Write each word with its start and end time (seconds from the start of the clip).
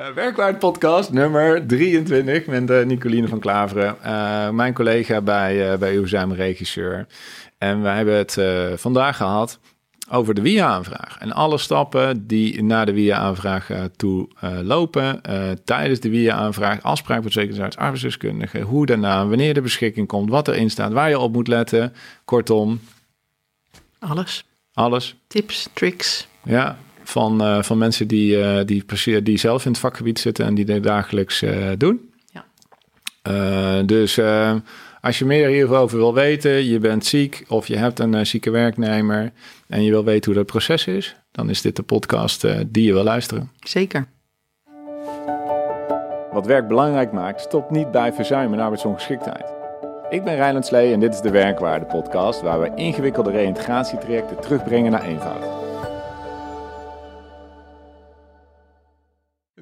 Uh, 0.00 0.08
Werkwaard 0.08 0.58
podcast 0.58 1.12
nummer 1.12 1.66
23 1.66 2.46
met 2.46 2.70
uh, 2.70 2.84
Nicoline 2.84 3.28
van 3.28 3.38
Klaveren, 3.38 3.96
uh, 4.04 4.50
mijn 4.50 4.74
collega 4.74 5.20
bij, 5.20 5.72
uh, 5.72 5.78
bij 5.78 5.96
Regisseur. 6.34 7.06
En 7.58 7.82
we 7.82 7.88
hebben 7.88 8.14
het 8.14 8.38
vandaag 8.80 9.16
gehad 9.16 9.58
over 10.10 10.34
de 10.34 10.42
WIA-aanvraag. 10.42 11.18
En 11.18 11.32
alle 11.32 11.58
stappen 11.58 12.26
die 12.26 12.62
naar 12.62 12.86
de 12.86 12.92
WIA-aanvraag 12.92 13.68
toe 13.96 14.28
lopen. 14.62 15.20
tijdens 15.64 16.00
de 16.00 16.10
WIA-aanvraag, 16.10 16.82
afspraak 16.82 17.22
met 17.22 17.32
zekere 17.32 17.76
arbeidsdeskundige, 17.76 18.60
hoe 18.60 18.86
daarna, 18.86 19.26
wanneer 19.26 19.54
de 19.54 19.60
beschikking 19.60 20.06
komt, 20.06 20.30
wat 20.30 20.48
erin 20.48 20.70
staat, 20.70 20.92
waar 20.92 21.08
je 21.08 21.18
op 21.18 21.32
moet 21.32 21.48
letten. 21.48 21.92
Kortom. 22.24 22.80
Alles. 23.98 24.44
Alles. 24.72 25.16
Tips, 25.26 25.68
tricks. 25.72 26.28
Ja, 26.44 26.78
van, 27.10 27.42
uh, 27.42 27.62
van 27.62 27.78
mensen 27.78 28.08
die, 28.08 28.36
uh, 28.36 28.60
die, 28.64 28.84
die 29.22 29.38
zelf 29.38 29.64
in 29.64 29.70
het 29.70 29.80
vakgebied 29.80 30.18
zitten 30.18 30.44
en 30.44 30.54
die 30.54 30.64
dit 30.64 30.82
dagelijks 30.82 31.42
uh, 31.42 31.70
doen. 31.78 32.10
Ja. 32.32 33.82
dus 33.82 34.20
als 35.00 35.18
je 35.18 35.24
meer 35.24 35.48
hierover 35.48 35.98
wil 35.98 36.14
weten, 36.14 36.64
je 36.64 36.78
bent 36.78 37.04
ziek 37.04 37.44
of 37.48 37.66
je 37.66 37.76
hebt 37.76 37.98
een 37.98 38.26
zieke 38.26 38.50
werknemer 38.50 39.32
en 39.68 39.82
je 39.82 39.90
wil 39.90 40.04
weten 40.04 40.24
hoe 40.24 40.40
dat 40.40 40.50
proces 40.50 40.86
is, 40.86 41.16
dan 41.30 41.50
is 41.50 41.60
dit 41.60 41.76
de 41.76 41.82
podcast 41.82 42.46
die 42.66 42.84
je 42.84 42.92
wil 42.92 43.02
luisteren. 43.02 43.50
Zeker. 43.60 44.06
Wat 46.32 46.46
werk 46.46 46.68
belangrijk 46.68 47.12
maakt, 47.12 47.40
stopt 47.40 47.70
niet 47.70 47.90
bij 47.90 48.12
verzuim 48.12 48.52
en 48.52 48.60
arbeidsongeschiktheid. 48.60 49.44
Ik 50.10 50.24
ben 50.24 50.36
Rijland 50.36 50.66
Slee 50.66 50.92
en 50.92 51.00
dit 51.00 51.14
is 51.14 51.20
de 51.20 51.30
Werkwaarde 51.30 51.86
podcast 51.86 52.40
waar 52.40 52.60
we 52.60 52.72
ingewikkelde 52.74 53.30
reïntegratietrajecten 53.30 54.40
terugbrengen 54.40 54.90
naar 54.90 55.04
eenvoud. 55.04 55.59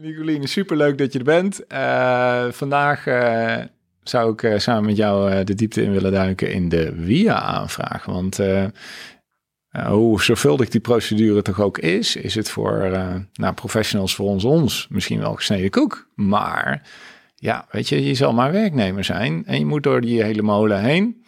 Nicoline, 0.01 0.47
superleuk 0.47 0.99
dat 0.99 1.13
je 1.13 1.19
er 1.19 1.25
bent. 1.25 1.61
Uh, 1.73 2.47
vandaag 2.51 3.07
uh, 3.07 3.57
zou 4.03 4.33
ik 4.33 4.43
uh, 4.43 4.59
samen 4.59 4.85
met 4.85 4.97
jou 4.97 5.45
de 5.45 5.55
diepte 5.55 5.83
in 5.83 5.93
willen 5.93 6.13
duiken 6.13 6.53
in 6.53 6.69
de 6.69 6.93
VIA-aanvraag. 7.01 8.05
Want 8.05 8.39
hoe 9.87 10.23
zorgvuldig 10.23 10.69
die 10.69 10.81
procedure 10.81 11.43
toch 11.43 11.61
ook 11.61 11.79
is, 11.79 12.17
is 12.17 12.35
het 12.35 12.51
voor 12.51 12.91
nou, 13.33 13.55
professionals 13.55 14.15
voor 14.15 14.27
ons, 14.27 14.45
ons 14.45 14.87
misschien 14.91 15.21
wel 15.21 15.35
gesneden 15.35 15.71
koek. 15.71 16.09
Maar 16.15 16.83
ja, 17.35 17.67
weet 17.71 17.89
je, 17.89 18.05
je 18.07 18.15
zal 18.15 18.33
maar 18.33 18.53
werknemer 18.53 19.05
zijn 19.05 19.43
en 19.47 19.59
je 19.59 19.67
moet 19.67 19.83
door 19.83 20.01
die 20.01 20.23
hele 20.23 20.43
molen 20.43 20.81
heen 20.81 21.25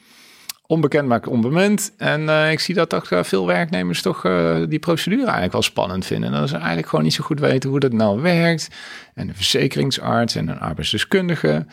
onbekend 0.70 1.08
maakt 1.08 1.26
onbemind. 1.26 1.92
En 1.96 2.20
uh, 2.20 2.50
ik 2.50 2.60
zie 2.60 2.74
dat 2.74 2.88
toch 2.88 3.10
uh, 3.10 3.22
veel 3.22 3.46
werknemers 3.46 4.02
toch 4.02 4.24
uh, 4.24 4.56
die 4.68 4.78
procedure 4.78 5.22
eigenlijk 5.22 5.52
wel 5.52 5.62
spannend 5.62 6.06
vinden. 6.06 6.32
En 6.32 6.40
dat 6.40 6.48
ze 6.48 6.56
eigenlijk 6.56 6.88
gewoon 6.88 7.04
niet 7.04 7.14
zo 7.14 7.24
goed 7.24 7.40
weten 7.40 7.70
hoe 7.70 7.80
dat 7.80 7.92
nou 7.92 8.20
werkt. 8.20 8.68
En 9.14 9.28
een 9.28 9.34
verzekeringsarts 9.34 10.34
en 10.34 10.48
een 10.48 10.58
arbeidsdeskundige. 10.58 11.66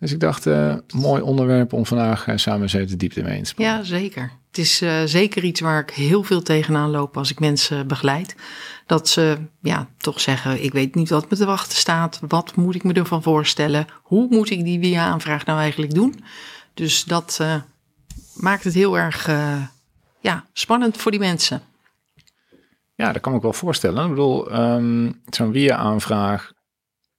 Dus 0.00 0.12
ik 0.12 0.20
dacht, 0.20 0.46
mooi 0.94 1.22
onderwerp 1.22 1.72
om 1.72 1.86
vandaag 1.86 2.26
samen 2.34 2.62
eens 2.62 2.72
even 2.72 2.88
de 2.88 2.96
diepte 2.96 3.22
mee 3.22 3.42
te 3.42 3.48
springen. 3.48 3.72
Ja, 3.72 3.82
zeker. 3.82 4.30
Het 4.48 4.58
is 4.58 4.82
zeker 5.04 5.44
iets 5.44 5.60
waar 5.60 5.80
ik 5.80 5.90
heel 5.90 6.22
veel 6.22 6.42
tegenaan 6.42 6.90
loop 6.90 7.16
als 7.16 7.30
ik 7.30 7.40
mensen 7.40 7.86
begeleid. 7.86 8.34
Dat 8.86 9.08
ze 9.08 9.36
ja, 9.60 9.88
toch 9.98 10.20
zeggen, 10.20 10.64
ik 10.64 10.72
weet 10.72 10.94
niet 10.94 11.10
wat 11.10 11.30
me 11.30 11.36
te 11.36 11.46
wachten 11.46 11.76
staat. 11.76 12.20
Wat 12.28 12.56
moet 12.56 12.74
ik 12.74 12.82
me 12.82 12.92
ervan 12.92 13.22
voorstellen? 13.22 13.86
Hoe 14.02 14.26
moet 14.30 14.50
ik 14.50 14.64
die 14.64 14.80
via-aanvraag 14.80 15.44
nou 15.44 15.58
eigenlijk 15.58 15.94
doen? 15.94 16.24
Dus 16.74 17.04
dat 17.04 17.40
maakt 18.42 18.64
het 18.64 18.74
heel 18.74 18.98
erg 18.98 19.28
uh, 19.28 19.62
ja, 20.20 20.44
spannend 20.52 20.96
voor 20.96 21.10
die 21.10 21.20
mensen. 21.20 21.62
Ja, 22.94 23.12
dat 23.12 23.22
kan 23.22 23.34
ik 23.34 23.42
wel 23.42 23.52
voorstellen. 23.52 24.02
Ik 24.02 24.08
bedoel, 24.08 24.60
um, 24.60 25.20
zo'n 25.30 25.52
via-aanvraag, 25.52 26.52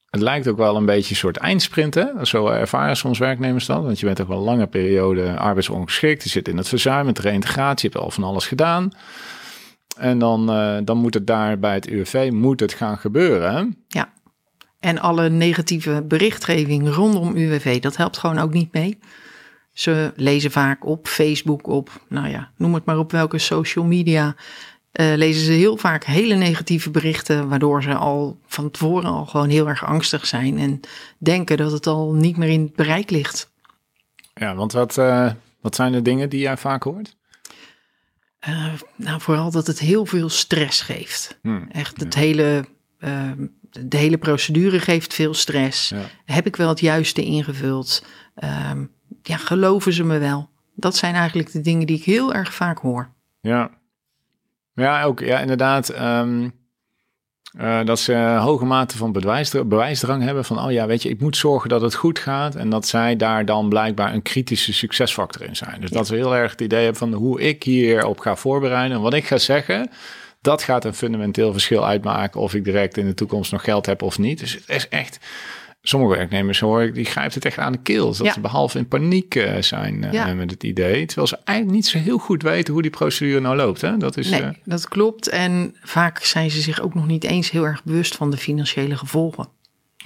het 0.09 0.21
lijkt 0.21 0.47
ook 0.47 0.57
wel 0.57 0.75
een 0.75 0.85
beetje 0.85 1.09
een 1.09 1.15
soort 1.15 1.37
eindsprint. 1.37 1.93
Hè? 1.93 2.25
Zo 2.25 2.47
ervaren 2.47 2.97
soms 2.97 3.19
werknemers 3.19 3.65
dat. 3.65 3.83
Want 3.83 3.99
je 3.99 4.05
bent 4.05 4.21
ook 4.21 4.27
wel 4.27 4.37
een 4.37 4.43
lange 4.43 4.67
periode 4.67 5.37
arbeidsongeschikt. 5.37 6.23
Je 6.23 6.29
zit 6.29 6.47
in 6.47 6.57
het 6.57 6.67
verzuim, 6.67 7.05
met 7.05 7.19
reintegratie, 7.19 7.89
je 7.89 7.93
hebt 7.93 8.05
al 8.05 8.11
van 8.11 8.23
alles 8.23 8.47
gedaan. 8.47 8.91
En 9.97 10.19
dan, 10.19 10.49
uh, 10.49 10.77
dan 10.83 10.97
moet 10.97 11.13
het 11.13 11.27
daar 11.27 11.59
bij 11.59 11.73
het 11.73 11.87
UWV 11.87 12.29
moet 12.33 12.59
het 12.59 12.73
gaan 12.73 12.97
gebeuren. 12.97 13.83
Ja, 13.87 14.13
en 14.79 14.99
alle 14.99 15.29
negatieve 15.29 16.03
berichtgeving 16.07 16.89
rondom 16.89 17.35
UWV, 17.35 17.79
dat 17.79 17.97
helpt 17.97 18.17
gewoon 18.17 18.39
ook 18.39 18.53
niet 18.53 18.73
mee. 18.73 18.99
Ze 19.73 20.13
lezen 20.15 20.51
vaak 20.51 20.85
op 20.85 21.07
Facebook, 21.07 21.67
op, 21.67 22.05
nou 22.09 22.29
ja, 22.29 22.51
noem 22.57 22.73
het 22.73 22.85
maar 22.85 22.97
op 22.97 23.11
welke 23.11 23.37
social 23.37 23.85
media. 23.85 24.35
Uh, 24.99 25.13
lezen 25.15 25.45
ze 25.45 25.51
heel 25.51 25.77
vaak 25.77 26.03
hele 26.03 26.35
negatieve 26.35 26.89
berichten, 26.89 27.49
waardoor 27.49 27.83
ze 27.83 27.93
al 27.93 28.37
van 28.45 28.71
tevoren 28.71 29.09
al 29.09 29.25
gewoon 29.25 29.49
heel 29.49 29.67
erg 29.67 29.85
angstig 29.85 30.25
zijn 30.25 30.57
en 30.57 30.79
denken 31.17 31.57
dat 31.57 31.71
het 31.71 31.87
al 31.87 32.13
niet 32.13 32.37
meer 32.37 32.49
in 32.49 32.61
het 32.61 32.75
bereik 32.75 33.09
ligt. 33.09 33.51
Ja, 34.33 34.55
want 34.55 34.71
wat, 34.71 34.97
uh, 34.97 35.31
wat 35.61 35.75
zijn 35.75 35.91
de 35.91 36.01
dingen 36.01 36.29
die 36.29 36.39
jij 36.39 36.57
vaak 36.57 36.83
hoort? 36.83 37.15
Uh, 38.47 38.73
nou, 38.95 39.21
vooral 39.21 39.51
dat 39.51 39.67
het 39.67 39.79
heel 39.79 40.05
veel 40.05 40.29
stress 40.29 40.81
geeft. 40.81 41.39
Hmm, 41.41 41.67
Echt 41.71 41.99
het 41.99 42.15
hele, 42.15 42.65
de 43.69 43.97
hele 43.97 44.17
procedure 44.17 44.79
geeft 44.79 45.13
veel 45.13 45.33
stress. 45.33 45.89
Ja. 45.89 46.01
Heb 46.25 46.45
ik 46.45 46.55
wel 46.55 46.69
het 46.69 46.79
juiste 46.79 47.23
ingevuld? 47.23 48.05
Ehm, 48.35 48.85
ja, 49.21 49.37
geloven 49.37 49.93
ze 49.93 50.03
me 50.03 50.17
wel? 50.17 50.49
Dat 50.75 50.95
zijn 50.95 51.15
eigenlijk 51.15 51.51
de 51.51 51.61
dingen 51.61 51.87
die 51.87 51.97
ik 51.97 52.03
heel 52.03 52.33
erg 52.33 52.53
vaak 52.53 52.79
hoor. 52.79 53.09
Ja, 53.41 53.69
ja 54.73 55.03
ook 55.03 55.19
ja, 55.19 55.39
inderdaad. 55.39 55.99
Um, 55.99 56.53
uh, 57.59 57.85
dat 57.85 57.99
ze 57.99 58.37
hoge 58.39 58.65
mate 58.65 58.97
van 58.97 59.11
bewijsdrang, 59.11 59.67
bewijsdrang 59.67 60.23
hebben 60.23 60.45
van, 60.45 60.59
oh 60.59 60.71
ja, 60.71 60.85
weet 60.85 61.01
je, 61.01 61.09
ik 61.09 61.21
moet 61.21 61.37
zorgen 61.37 61.69
dat 61.69 61.81
het 61.81 61.95
goed 61.95 62.19
gaat. 62.19 62.55
En 62.55 62.69
dat 62.69 62.87
zij 62.87 63.15
daar 63.15 63.45
dan 63.45 63.69
blijkbaar 63.69 64.13
een 64.13 64.21
kritische 64.21 64.73
succesfactor 64.73 65.41
in 65.41 65.55
zijn. 65.55 65.81
Dus 65.81 65.89
dat 65.89 66.07
ze 66.07 66.15
heel 66.15 66.35
erg 66.35 66.51
het 66.51 66.61
idee 66.61 66.83
hebben 66.83 66.99
van 66.99 67.13
hoe 67.13 67.41
ik 67.41 67.63
hierop 67.63 68.19
ga 68.19 68.35
voorbereiden 68.35 68.97
en 68.97 69.03
wat 69.03 69.13
ik 69.13 69.25
ga 69.25 69.37
zeggen. 69.37 69.89
Dat 70.41 70.63
gaat 70.63 70.85
een 70.85 70.93
fundamenteel 70.93 71.51
verschil 71.51 71.85
uitmaken 71.85 72.41
of 72.41 72.53
ik 72.53 72.63
direct 72.63 72.97
in 72.97 73.05
de 73.05 73.13
toekomst 73.13 73.51
nog 73.51 73.63
geld 73.63 73.85
heb 73.85 74.01
of 74.01 74.17
niet. 74.17 74.39
Dus 74.39 74.53
het 74.53 74.69
is 74.69 74.87
echt 74.89 75.19
sommige 75.83 76.15
werknemers 76.15 76.59
hoor 76.59 76.83
ik, 76.83 76.93
die 76.93 77.05
grijpt 77.05 77.33
het 77.33 77.45
echt 77.45 77.57
aan 77.57 77.71
de 77.71 77.77
keel. 77.77 78.15
Dat 78.15 78.33
ze 78.33 78.39
behalve 78.39 78.77
in 78.77 78.87
paniek 78.87 79.35
uh, 79.35 79.61
zijn 79.61 80.03
uh, 80.13 80.33
met 80.33 80.51
het 80.51 80.63
idee. 80.63 81.05
Terwijl 81.05 81.27
ze 81.27 81.37
eigenlijk 81.43 81.77
niet 81.77 81.87
zo 81.87 81.97
heel 81.97 82.17
goed 82.17 82.41
weten 82.41 82.73
hoe 82.73 82.81
die 82.81 82.91
procedure 82.91 83.39
nou 83.39 83.55
loopt. 83.55 83.81
Hè? 83.81 83.97
Dat, 83.97 84.17
is, 84.17 84.29
nee, 84.29 84.41
uh... 84.41 84.49
dat 84.63 84.87
klopt. 84.87 85.29
En 85.29 85.75
vaak 85.81 86.23
zijn 86.23 86.51
ze 86.51 86.61
zich 86.61 86.81
ook 86.81 86.93
nog 86.93 87.07
niet 87.07 87.23
eens 87.23 87.51
heel 87.51 87.65
erg 87.65 87.83
bewust 87.83 88.15
van 88.15 88.31
de 88.31 88.37
financiële 88.37 88.97
gevolgen. 88.97 89.47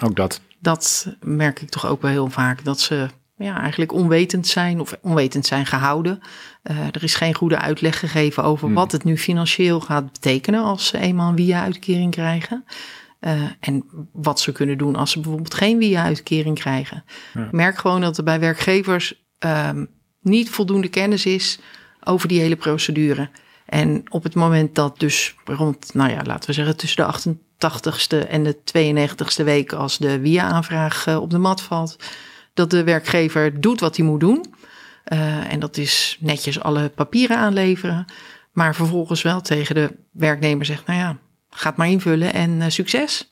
Ook 0.01 0.15
dat. 0.15 0.41
Dat 0.59 1.15
merk 1.21 1.61
ik 1.61 1.69
toch 1.69 1.87
ook 1.87 2.01
wel 2.01 2.11
heel 2.11 2.29
vaak. 2.29 2.63
Dat 2.63 2.79
ze 2.79 3.07
ja, 3.37 3.61
eigenlijk 3.61 3.91
onwetend 3.91 4.47
zijn 4.47 4.79
of 4.79 4.97
onwetend 5.01 5.45
zijn 5.45 5.65
gehouden. 5.65 6.19
er 6.63 7.03
is 7.03 7.15
geen 7.15 7.33
goede 7.33 7.57
uitleg 7.57 7.99
gegeven 7.99 8.43
over 8.43 8.65
hmm. 8.65 8.75
wat 8.75 8.91
het 8.91 9.03
nu 9.03 9.17
financieel 9.17 9.79
gaat 9.79 10.11
betekenen 10.11 10.63
als 10.63 10.87
ze 10.87 10.97
eenmaal 10.97 11.29
een 11.29 11.37
via-uitkering 11.37 12.11
krijgen. 12.11 12.65
Uh, 13.21 13.41
en 13.59 13.85
wat 14.13 14.39
ze 14.39 14.51
kunnen 14.51 14.77
doen 14.77 14.95
als 14.95 15.11
ze 15.11 15.19
bijvoorbeeld 15.19 15.53
geen 15.53 15.79
via-uitkering 15.79 16.59
krijgen. 16.59 17.03
Merk 17.51 17.77
gewoon 17.77 18.01
dat 18.01 18.17
er 18.17 18.23
bij 18.23 18.39
werkgevers 18.39 19.25
um, 19.39 19.89
niet 20.21 20.49
voldoende 20.49 20.87
kennis 20.87 21.25
is 21.25 21.59
over 22.03 22.27
die 22.27 22.39
hele 22.39 22.55
procedure. 22.55 23.29
En 23.65 24.03
op 24.09 24.23
het 24.23 24.35
moment 24.35 24.75
dat 24.75 24.99
dus 24.99 25.35
rond, 25.45 25.93
nou 25.93 26.11
ja, 26.11 26.21
laten 26.23 26.49
we 26.49 26.55
zeggen 26.55 26.77
tussen 26.77 27.07
de 27.07 27.69
88ste 27.69 28.29
en 28.29 28.43
de 28.43 28.57
92ste 28.57 29.43
week 29.43 29.73
als 29.73 29.97
de 29.97 30.19
via-aanvraag 30.21 31.07
uh, 31.07 31.21
op 31.21 31.29
de 31.29 31.37
mat 31.37 31.61
valt, 31.61 31.95
dat 32.53 32.69
de 32.69 32.83
werkgever 32.83 33.61
doet 33.61 33.79
wat 33.79 33.97
hij 33.97 34.05
moet 34.05 34.19
doen. 34.19 34.45
Uh, 35.13 35.53
en 35.53 35.59
dat 35.59 35.77
is 35.77 36.17
netjes 36.19 36.59
alle 36.59 36.89
papieren 36.89 37.37
aanleveren. 37.37 38.05
Maar 38.51 38.75
vervolgens 38.75 39.21
wel 39.21 39.41
tegen 39.41 39.75
de 39.75 39.95
werknemer 40.11 40.65
zegt, 40.65 40.87
nou 40.87 40.99
ja, 40.99 41.17
gaat 41.57 41.77
maar 41.77 41.89
invullen 41.89 42.33
en 42.33 42.51
uh, 42.51 42.65
succes. 42.67 43.29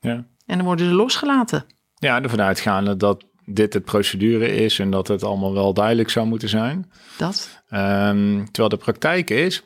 Ja. 0.00 0.24
En 0.46 0.56
dan 0.56 0.64
worden 0.64 0.86
ze 0.86 0.92
losgelaten. 0.92 1.64
Ja, 1.94 2.22
ervan 2.22 2.40
uitgaande 2.40 2.96
dat 2.96 3.24
dit 3.44 3.72
het 3.72 3.84
procedure 3.84 4.54
is 4.54 4.78
en 4.78 4.90
dat 4.90 5.08
het 5.08 5.22
allemaal 5.22 5.54
wel 5.54 5.74
duidelijk 5.74 6.10
zou 6.10 6.26
moeten 6.26 6.48
zijn. 6.48 6.90
Dat. 7.18 7.62
Um, 7.70 8.44
terwijl 8.44 8.68
de 8.68 8.76
praktijk 8.76 9.30
is, 9.30 9.62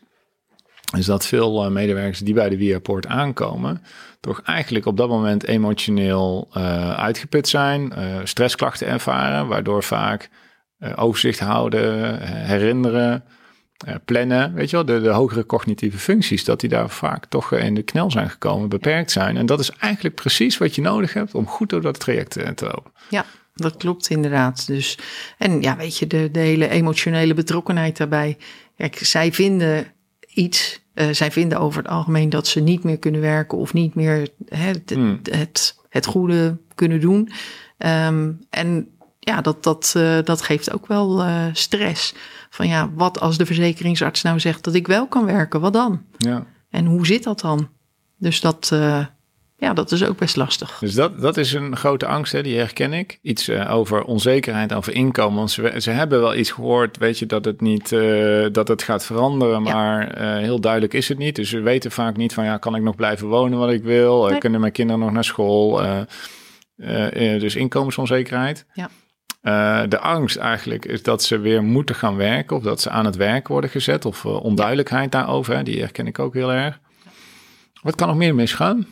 is 0.96 1.06
dat 1.06 1.26
veel 1.26 1.64
uh, 1.64 1.70
medewerkers 1.70 2.18
die 2.18 2.34
bij 2.34 2.48
de 2.48 2.56
Wiaport 2.56 3.06
aankomen, 3.06 3.82
toch 4.20 4.42
eigenlijk 4.42 4.86
op 4.86 4.96
dat 4.96 5.08
moment 5.08 5.46
emotioneel 5.46 6.48
uh, 6.56 6.90
uitgeput 6.90 7.48
zijn, 7.48 7.92
stressklachten 8.24 8.86
ervaren, 8.86 9.46
waardoor 9.46 9.82
vaak 9.82 10.30
overzicht 10.96 11.38
houden, 11.38 12.18
herinneren, 12.26 13.24
uh, 13.86 13.94
plannen, 14.04 14.54
weet 14.54 14.70
je 14.70 14.76
wel, 14.76 14.84
de, 14.84 15.00
de 15.00 15.08
hogere 15.08 15.46
cognitieve 15.46 15.98
functies, 15.98 16.44
dat 16.44 16.60
die 16.60 16.68
daar 16.68 16.90
vaak 16.90 17.26
toch 17.26 17.52
in 17.52 17.74
de 17.74 17.82
knel 17.82 18.10
zijn 18.10 18.30
gekomen, 18.30 18.68
beperkt 18.68 19.10
zijn. 19.10 19.36
En 19.36 19.46
dat 19.46 19.60
is 19.60 19.70
eigenlijk 19.70 20.14
precies 20.14 20.58
wat 20.58 20.74
je 20.74 20.82
nodig 20.82 21.12
hebt 21.12 21.34
om 21.34 21.46
goed 21.46 21.68
door 21.68 21.80
dat 21.80 22.00
traject 22.00 22.36
eh, 22.36 22.48
te 22.48 22.64
lopen. 22.64 22.92
Ja, 23.10 23.24
dat 23.54 23.76
klopt 23.76 24.10
inderdaad. 24.10 24.66
Dus, 24.66 24.98
en 25.38 25.62
ja, 25.62 25.76
weet 25.76 25.98
je, 25.98 26.06
de, 26.06 26.30
de 26.30 26.40
hele 26.40 26.68
emotionele 26.68 27.34
betrokkenheid 27.34 27.96
daarbij. 27.96 28.36
Kijk, 28.76 28.98
zij 28.98 29.32
vinden 29.32 29.86
iets, 30.28 30.82
uh, 30.94 31.08
zij 31.10 31.32
vinden 31.32 31.58
over 31.58 31.82
het 31.82 31.90
algemeen 31.90 32.30
dat 32.30 32.46
ze 32.46 32.60
niet 32.60 32.84
meer 32.84 32.98
kunnen 32.98 33.20
werken 33.20 33.58
of 33.58 33.72
niet 33.72 33.94
meer 33.94 34.28
hè, 34.48 34.66
het, 34.66 34.90
hmm. 34.90 35.20
het 35.22 35.76
het 35.88 36.06
goede 36.06 36.58
kunnen 36.74 37.00
doen. 37.00 37.30
Ehm, 37.78 38.32
en 38.50 38.88
ja, 39.28 39.40
dat, 39.40 39.62
dat, 39.62 39.94
uh, 39.96 40.18
dat 40.24 40.42
geeft 40.42 40.72
ook 40.72 40.86
wel 40.86 41.24
uh, 41.24 41.44
stress. 41.52 42.14
Van 42.50 42.68
ja, 42.68 42.90
wat 42.94 43.20
als 43.20 43.36
de 43.38 43.46
verzekeringsarts 43.46 44.22
nou 44.22 44.40
zegt 44.40 44.64
dat 44.64 44.74
ik 44.74 44.86
wel 44.86 45.06
kan 45.06 45.24
werken, 45.24 45.60
wat 45.60 45.72
dan? 45.72 46.02
Ja. 46.16 46.46
En 46.70 46.86
hoe 46.86 47.06
zit 47.06 47.24
dat 47.24 47.40
dan? 47.40 47.68
Dus 48.18 48.40
dat, 48.40 48.70
uh, 48.72 49.06
ja, 49.56 49.72
dat 49.72 49.92
is 49.92 50.04
ook 50.04 50.18
best 50.18 50.36
lastig. 50.36 50.78
Dus 50.78 50.94
dat, 50.94 51.20
dat 51.20 51.36
is 51.36 51.52
een 51.52 51.76
grote 51.76 52.06
angst, 52.06 52.32
hè, 52.32 52.42
die 52.42 52.56
herken 52.56 52.92
ik. 52.92 53.18
Iets 53.22 53.50
over 53.50 54.02
onzekerheid, 54.02 54.72
over 54.72 54.94
inkomen. 54.94 55.38
Want 55.38 55.50
ze, 55.50 55.74
ze 55.78 55.90
hebben 55.90 56.20
wel 56.20 56.34
iets 56.34 56.50
gehoord, 56.50 56.96
weet 56.96 57.18
je, 57.18 57.26
dat 57.26 57.44
het 57.44 57.60
niet 57.60 57.88
dat 58.52 58.68
het 58.68 58.82
gaat 58.82 59.04
veranderen, 59.04 59.64
ja. 59.64 59.72
maar 59.72 60.18
heel 60.38 60.60
duidelijk 60.60 60.94
is 60.94 61.08
het 61.08 61.18
niet. 61.18 61.36
Dus 61.36 61.48
ze 61.48 61.60
weten 61.60 61.90
vaak 61.90 62.16
niet 62.16 62.34
van, 62.34 62.44
ja, 62.44 62.56
kan 62.56 62.74
ik 62.74 62.82
nog 62.82 62.96
blijven 62.96 63.26
wonen 63.26 63.58
wat 63.58 63.70
ik 63.70 63.82
wil? 63.82 64.26
Nee. 64.26 64.38
Kunnen 64.38 64.60
mijn 64.60 64.72
kinderen 64.72 65.00
nog 65.00 65.12
naar 65.12 65.24
school? 65.24 65.82
dus 67.38 67.56
inkomensonzekerheid. 67.56 68.66
Ja. 68.72 68.90
Uh, 69.42 69.82
de 69.88 69.98
angst 69.98 70.36
eigenlijk 70.36 70.84
is 70.84 71.02
dat 71.02 71.22
ze 71.22 71.38
weer 71.38 71.62
moeten 71.62 71.94
gaan 71.94 72.16
werken 72.16 72.56
of 72.56 72.62
dat 72.62 72.80
ze 72.80 72.90
aan 72.90 73.04
het 73.04 73.16
werk 73.16 73.48
worden 73.48 73.70
gezet 73.70 74.04
of 74.04 74.24
uh, 74.24 74.44
onduidelijkheid 74.44 75.12
daarover. 75.12 75.56
Hè, 75.56 75.62
die 75.62 75.80
herken 75.80 76.06
ik 76.06 76.18
ook 76.18 76.34
heel 76.34 76.52
erg. 76.52 76.80
Wat 77.82 77.94
kan 77.94 78.08
nog 78.08 78.16
meer 78.16 78.34
misgaan? 78.34 78.86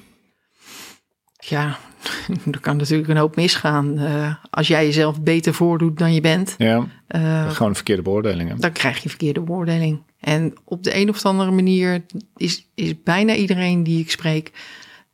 Ja, 1.39 1.79
er 2.53 2.61
kan 2.61 2.77
natuurlijk 2.77 3.09
een 3.09 3.17
hoop 3.17 3.37
misgaan. 3.37 3.99
Uh, 3.99 4.35
als 4.51 4.69
jij 4.69 4.85
jezelf 4.85 5.23
beter 5.23 5.55
voordoet 5.55 5.99
dan 5.99 6.15
je 6.15 6.21
bent. 6.21 6.55
Ja, 6.59 6.87
gewoon 7.49 7.75
verkeerde 7.75 8.03
beoordelingen. 8.03 8.61
Dan 8.61 8.73
krijg 8.73 9.03
je 9.03 9.09
verkeerde 9.09 9.41
beoordeling. 9.41 10.03
En 10.21 10.55
op 10.65 10.83
de 10.83 10.97
een 10.97 11.09
of 11.09 11.25
andere 11.25 11.51
manier 11.51 12.05
is, 12.37 12.69
is 12.75 13.03
bijna 13.03 13.35
iedereen 13.35 13.83
die 13.83 14.01
ik 14.01 14.11
spreek 14.11 14.53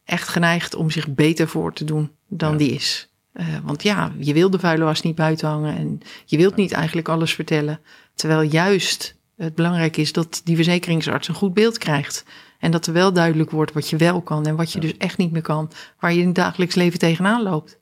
echt 0.04 0.28
geneigd 0.28 0.74
om 0.74 0.90
zich 0.90 1.14
beter 1.14 1.48
voor 1.48 1.72
te 1.72 1.84
doen 1.84 2.10
dan 2.28 2.52
ja. 2.52 2.58
die 2.58 2.70
is. 2.70 3.11
Uh, 3.34 3.46
want 3.64 3.82
ja, 3.82 4.12
je 4.18 4.32
wil 4.32 4.50
de 4.50 4.58
vuile 4.58 4.84
was 4.84 5.02
niet 5.02 5.14
buiten 5.14 5.48
hangen 5.48 5.76
en 5.76 6.00
je 6.24 6.36
wilt 6.36 6.56
niet 6.56 6.72
eigenlijk 6.72 7.08
alles 7.08 7.34
vertellen. 7.34 7.80
Terwijl 8.14 8.42
juist 8.42 9.16
het 9.36 9.54
belangrijk 9.54 9.96
is 9.96 10.12
dat 10.12 10.40
die 10.44 10.56
verzekeringsarts 10.56 11.28
een 11.28 11.34
goed 11.34 11.54
beeld 11.54 11.78
krijgt. 11.78 12.24
En 12.58 12.70
dat 12.70 12.86
er 12.86 12.92
wel 12.92 13.12
duidelijk 13.12 13.50
wordt 13.50 13.72
wat 13.72 13.90
je 13.90 13.96
wel 13.96 14.22
kan 14.22 14.46
en 14.46 14.56
wat 14.56 14.72
je 14.72 14.80
ja. 14.80 14.86
dus 14.86 14.96
echt 14.96 15.18
niet 15.18 15.32
meer 15.32 15.42
kan. 15.42 15.70
Waar 15.98 16.12
je 16.12 16.20
in 16.20 16.26
het 16.26 16.34
dagelijks 16.34 16.74
leven 16.74 16.98
tegenaan 16.98 17.42
loopt. 17.42 17.80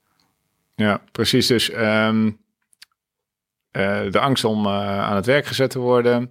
Ja, 0.75 1.03
precies. 1.13 1.47
Dus 1.47 1.73
um, 1.73 2.27
uh, 2.27 4.11
de 4.11 4.21
angst 4.21 4.45
om 4.45 4.67
uh, 4.67 5.01
aan 5.01 5.17
het 5.17 5.27
werk 5.27 5.47
gezet 5.47 5.71
te 5.71 5.79
worden. 5.79 6.31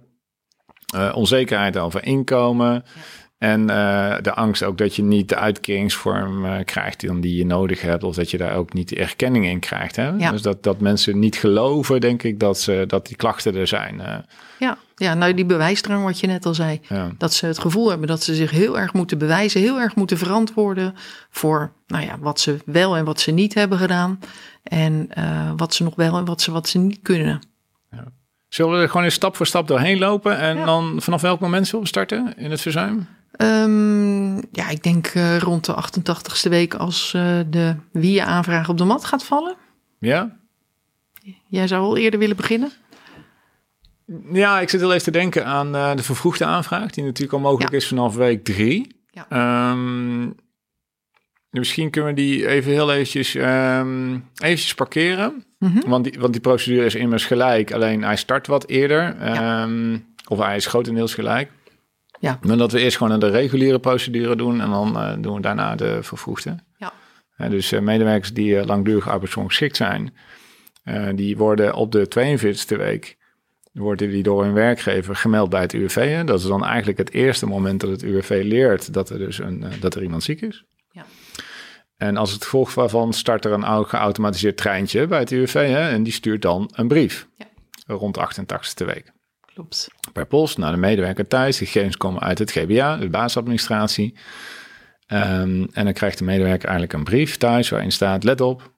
onzekerheid 1.12 1.78
over 1.78 2.04
inkomen. 2.04 2.84
En 3.40 3.60
uh, 3.60 4.14
de 4.22 4.34
angst 4.34 4.62
ook 4.62 4.78
dat 4.78 4.96
je 4.96 5.02
niet 5.02 5.28
de 5.28 5.36
uitkeringsvorm 5.36 6.44
uh, 6.44 6.56
krijgt 6.64 7.00
die, 7.00 7.20
die 7.20 7.36
je 7.36 7.46
nodig 7.46 7.80
hebt. 7.80 8.02
Of 8.02 8.14
dat 8.14 8.30
je 8.30 8.38
daar 8.38 8.54
ook 8.54 8.72
niet 8.72 8.88
de 8.88 8.96
erkenning 8.96 9.46
in 9.46 9.58
krijgt. 9.58 9.96
Hè? 9.96 10.08
Ja. 10.08 10.30
Dus 10.30 10.42
dat, 10.42 10.62
dat 10.62 10.80
mensen 10.80 11.18
niet 11.18 11.36
geloven, 11.36 12.00
denk 12.00 12.22
ik, 12.22 12.40
dat, 12.40 12.58
ze, 12.58 12.84
dat 12.86 13.06
die 13.06 13.16
klachten 13.16 13.54
er 13.54 13.66
zijn. 13.66 13.94
Uh. 13.94 14.14
Ja. 14.58 14.78
ja, 14.94 15.14
nou 15.14 15.34
die 15.34 15.44
bewijsdrang 15.44 16.04
wat 16.04 16.20
je 16.20 16.26
net 16.26 16.46
al 16.46 16.54
zei. 16.54 16.80
Ja. 16.88 17.10
Dat 17.18 17.32
ze 17.32 17.46
het 17.46 17.58
gevoel 17.58 17.88
hebben 17.88 18.08
dat 18.08 18.22
ze 18.22 18.34
zich 18.34 18.50
heel 18.50 18.78
erg 18.78 18.92
moeten 18.92 19.18
bewijzen. 19.18 19.60
Heel 19.60 19.80
erg 19.80 19.94
moeten 19.94 20.18
verantwoorden 20.18 20.94
voor 21.30 21.72
nou 21.86 22.04
ja, 22.04 22.18
wat 22.18 22.40
ze 22.40 22.56
wel 22.64 22.96
en 22.96 23.04
wat 23.04 23.20
ze 23.20 23.30
niet 23.30 23.54
hebben 23.54 23.78
gedaan. 23.78 24.18
En 24.62 25.08
wat 25.56 25.74
ze 25.74 25.82
nog 25.82 25.94
wel 25.94 26.16
en 26.16 26.24
wat 26.24 26.40
ze, 26.40 26.52
wat 26.52 26.68
ze 26.68 26.78
niet 26.78 26.98
kunnen. 27.02 27.40
Ja. 27.90 28.04
Zullen 28.48 28.72
we 28.72 28.82
er 28.82 28.88
gewoon 28.88 29.04
eens 29.04 29.14
stap 29.14 29.36
voor 29.36 29.46
stap 29.46 29.68
doorheen 29.68 29.98
lopen? 29.98 30.38
En 30.38 30.64
dan 30.64 30.96
vanaf 31.02 31.20
welk 31.20 31.40
moment 31.40 31.66
zullen 31.66 31.82
we 31.82 31.88
starten 31.88 32.34
in 32.36 32.50
het 32.50 32.60
verzuim? 32.60 33.06
Um, 33.38 34.34
ja, 34.36 34.68
ik 34.68 34.82
denk 34.82 35.14
uh, 35.14 35.38
rond 35.38 35.64
de 35.64 35.74
88ste 35.74 36.48
week 36.48 36.74
als 36.74 37.12
uh, 37.16 37.40
de 37.46 37.74
WIA-aanvraag 37.92 38.68
op 38.68 38.78
de 38.78 38.84
mat 38.84 39.04
gaat 39.04 39.24
vallen. 39.24 39.56
Ja? 39.98 40.36
Jij 41.48 41.66
zou 41.66 41.82
al 41.82 41.96
eerder 41.96 42.18
willen 42.18 42.36
beginnen? 42.36 42.72
Ja, 44.32 44.60
ik 44.60 44.68
zit 44.68 44.80
heel 44.80 44.92
even 44.92 45.04
te 45.04 45.10
denken 45.10 45.46
aan 45.46 45.74
uh, 45.74 45.94
de 45.94 46.02
vervroegde 46.02 46.44
aanvraag, 46.44 46.90
die 46.90 47.04
natuurlijk 47.04 47.32
al 47.32 47.38
mogelijk 47.38 47.70
ja. 47.70 47.76
is 47.76 47.88
vanaf 47.88 48.14
week 48.14 48.44
drie. 48.44 48.96
Ja. 49.10 49.70
Um, 49.70 50.34
misschien 51.50 51.90
kunnen 51.90 52.14
we 52.14 52.20
die 52.20 52.48
even 52.48 52.72
heel 52.72 52.92
eventjes, 52.92 53.34
um, 53.34 54.24
eventjes 54.36 54.74
parkeren. 54.74 55.44
Mm 55.58 55.72
-hmm. 55.72 55.90
want, 55.90 56.04
die, 56.04 56.20
want 56.20 56.32
die 56.32 56.42
procedure 56.42 56.86
is 56.86 56.94
immers 56.94 57.24
gelijk, 57.24 57.72
alleen 57.72 58.02
hij 58.02 58.16
start 58.16 58.46
wat 58.46 58.68
eerder. 58.68 59.16
Ja. 59.24 59.68
Of 60.28 60.38
hij 60.38 60.56
is 60.56 60.66
grotendeels 60.66 61.14
gelijk. 61.14 61.50
Ja. 62.20 62.38
Maar 62.42 62.56
dat 62.56 62.72
we 62.72 62.80
eerst 62.80 62.96
gewoon 62.96 63.20
de 63.20 63.30
reguliere 63.30 63.78
procedure 63.78 64.36
doen 64.36 64.60
en 64.60 64.70
dan 64.70 64.96
uh, 64.96 65.12
doen 65.18 65.34
we 65.34 65.40
daarna 65.40 65.74
de 65.74 66.02
vervroegde. 66.02 66.56
Ja. 66.76 66.92
Uh, 67.38 67.50
dus 67.50 67.72
uh, 67.72 67.80
medewerkers 67.80 68.32
die 68.32 68.64
langdurig 68.64 69.08
arbeidsongeschikt 69.08 69.76
zijn, 69.76 70.14
die 71.14 71.36
worden 71.36 71.74
op 71.74 71.92
de 71.92 72.38
42e 72.74 72.76
week, 72.76 73.16
worden 73.72 74.10
die 74.10 74.22
door 74.22 74.42
hun 74.42 74.52
werkgever 74.52 75.16
gemeld 75.16 75.50
bij 75.50 75.60
het 75.60 75.72
UWV. 75.72 75.94
Hè? 75.94 76.24
Dat 76.24 76.38
is 76.38 76.46
dan 76.46 76.64
eigenlijk 76.64 76.98
het 76.98 77.12
eerste 77.12 77.46
moment 77.46 77.80
dat 77.80 77.90
het 77.90 78.02
UWV 78.02 78.42
leert 78.44 78.92
dat 78.92 79.10
er 79.10 79.18
dus 79.18 79.38
een, 79.38 79.64
dat 79.80 79.94
er 79.94 80.02
iemand 80.02 80.22
ziek 80.22 80.40
is. 80.40 80.64
Ja. 80.90 81.04
En 81.96 82.16
als 82.16 82.32
het 82.32 82.42
gevolg 82.42 82.74
waarvan 82.74 83.12
start 83.12 83.44
er 83.44 83.52
een 83.52 83.84
geautomatiseerd 83.86 84.56
treintje 84.56 85.06
bij 85.06 85.18
het 85.18 85.30
UWV 85.30 85.54
hè? 85.54 85.88
en 85.88 86.02
die 86.02 86.12
stuurt 86.12 86.42
dan 86.42 86.70
een 86.72 86.88
brief 86.88 87.28
ja. 87.36 87.46
rond 87.86 88.14
de 88.14 88.20
88e 88.20 88.86
week. 88.86 89.12
Klopt. 89.54 89.88
Per 90.12 90.26
post 90.26 90.58
naar 90.58 90.72
de 90.72 90.78
medewerker 90.78 91.26
thuis. 91.26 91.58
De 91.58 91.66
gegevens 91.66 91.96
komen 91.96 92.22
uit 92.22 92.38
het 92.38 92.50
GBA, 92.50 92.96
de 92.96 93.08
basisadministratie. 93.08 94.14
Um, 95.12 95.68
en 95.72 95.84
dan 95.84 95.92
krijgt 95.92 96.18
de 96.18 96.24
medewerker 96.24 96.68
eigenlijk 96.68 96.92
een 96.98 97.04
brief 97.04 97.36
thuis 97.36 97.68
waarin 97.68 97.92
staat: 97.92 98.24
let 98.24 98.40
op, 98.40 98.72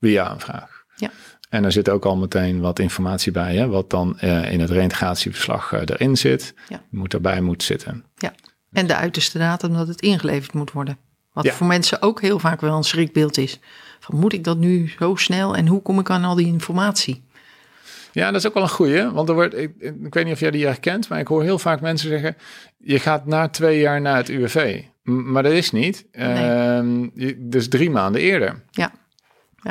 via-aanvraag. 0.00 0.84
Ja. 0.96 1.10
En 1.48 1.64
er 1.64 1.72
zit 1.72 1.88
ook 1.88 2.04
al 2.04 2.16
meteen 2.16 2.60
wat 2.60 2.78
informatie 2.78 3.32
bij, 3.32 3.56
hè, 3.56 3.68
wat 3.68 3.90
dan 3.90 4.18
uh, 4.24 4.52
in 4.52 4.60
het 4.60 4.70
reintegratieverslag 4.70 5.72
uh, 5.72 5.80
erin 5.80 6.16
zit. 6.16 6.54
Ja. 6.68 6.82
Moet 6.90 7.14
erbij 7.14 7.40
moet 7.40 7.62
zitten. 7.62 8.04
Ja. 8.16 8.32
En 8.72 8.86
de 8.86 8.94
uiterste 8.94 9.38
datum 9.38 9.74
dat 9.74 9.88
het 9.88 10.00
ingeleverd 10.00 10.52
moet 10.52 10.72
worden. 10.72 10.98
Wat 11.32 11.44
Ja. 11.44 11.52
voor 11.52 11.66
mensen 11.66 12.02
ook 12.02 12.20
heel 12.20 12.38
vaak 12.38 12.60
wel 12.60 12.76
een 12.76 12.84
schrikbeeld 12.84 13.38
is. 13.38 13.58
Van 14.00 14.16
moet 14.18 14.32
ik 14.32 14.44
dat 14.44 14.58
nu 14.58 14.92
zo 14.98 15.14
snel 15.14 15.56
en 15.56 15.66
hoe 15.66 15.82
kom 15.82 15.98
ik 15.98 16.10
aan 16.10 16.24
al 16.24 16.34
die 16.34 16.46
informatie? 16.46 17.22
Ja, 18.12 18.30
dat 18.30 18.40
is 18.40 18.46
ook 18.46 18.54
wel 18.54 18.62
een 18.62 18.68
goeie. 18.68 19.10
Want 19.10 19.28
er 19.28 19.34
wordt, 19.34 19.58
ik, 19.58 19.72
ik 20.02 20.14
weet 20.14 20.24
niet 20.24 20.32
of 20.34 20.40
jij 20.40 20.50
die 20.50 20.66
herkent, 20.66 21.08
maar 21.08 21.18
ik 21.18 21.26
hoor 21.28 21.42
heel 21.42 21.58
vaak 21.58 21.80
mensen 21.80 22.08
zeggen: 22.08 22.36
je 22.78 22.98
gaat 22.98 23.26
na 23.26 23.48
twee 23.48 23.80
jaar 23.80 24.00
naar 24.00 24.16
het 24.16 24.28
UWV. 24.28 24.82
M- 25.02 25.32
maar 25.32 25.42
dat 25.42 25.52
is 25.52 25.70
niet. 25.70 26.06
Ehm, 26.12 27.08
dus 27.36 27.68
drie 27.68 27.90
maanden 27.90 28.20
eerder. 28.20 28.62
Ja. 28.70 28.92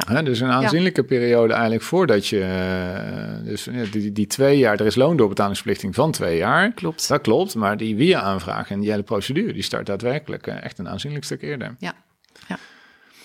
Ja. 0.08 0.22
Dus 0.22 0.40
een 0.40 0.50
aanzienlijke 0.52 1.04
periode 1.04 1.54
eigenlijk 1.54 1.84
voordat 1.84 2.28
je. 2.28 2.40
eh, 2.42 3.46
dus 3.46 3.64
ja, 3.72 3.84
die, 3.92 4.12
die 4.12 4.28
twee 4.28 4.58
jaar, 4.58 4.80
er 4.80 4.86
is 4.86 4.96
loondoorbetalingsverplichting 4.96 5.96
van 5.96 6.12
twee 6.12 6.38
jaar. 6.38 6.72
Klopt. 6.72 7.08
Dat 7.08 7.22
klopt, 7.22 7.56
maar 7.56 7.78
die 7.78 7.96
via-aanvraag 7.98 8.70
en 8.70 8.80
die 8.80 8.90
hele 8.92 9.04
procedure, 9.04 9.54
die 9.54 9.62
start 9.64 9.86
daadwerkelijk 9.86 10.48
eh, 10.48 10.64
echt 10.64 10.78
een 10.80 10.90
aanzienlijk 10.90 11.24
stuk 11.26 11.42
eerder. 11.42 11.76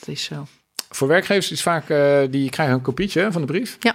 Dat 0.00 0.09
is 0.09 0.25
zo. 0.25 0.47
Voor 0.90 1.09
werkgevers 1.09 1.50
is 1.52 1.62
vaak, 1.62 1.88
eh, 1.88 2.18
die 2.30 2.50
krijgen 2.50 2.75
een 2.75 2.80
kopietje 2.83 3.33
van 3.33 3.40
de 3.40 3.47
brief. 3.47 3.76
Ja. 3.80 3.94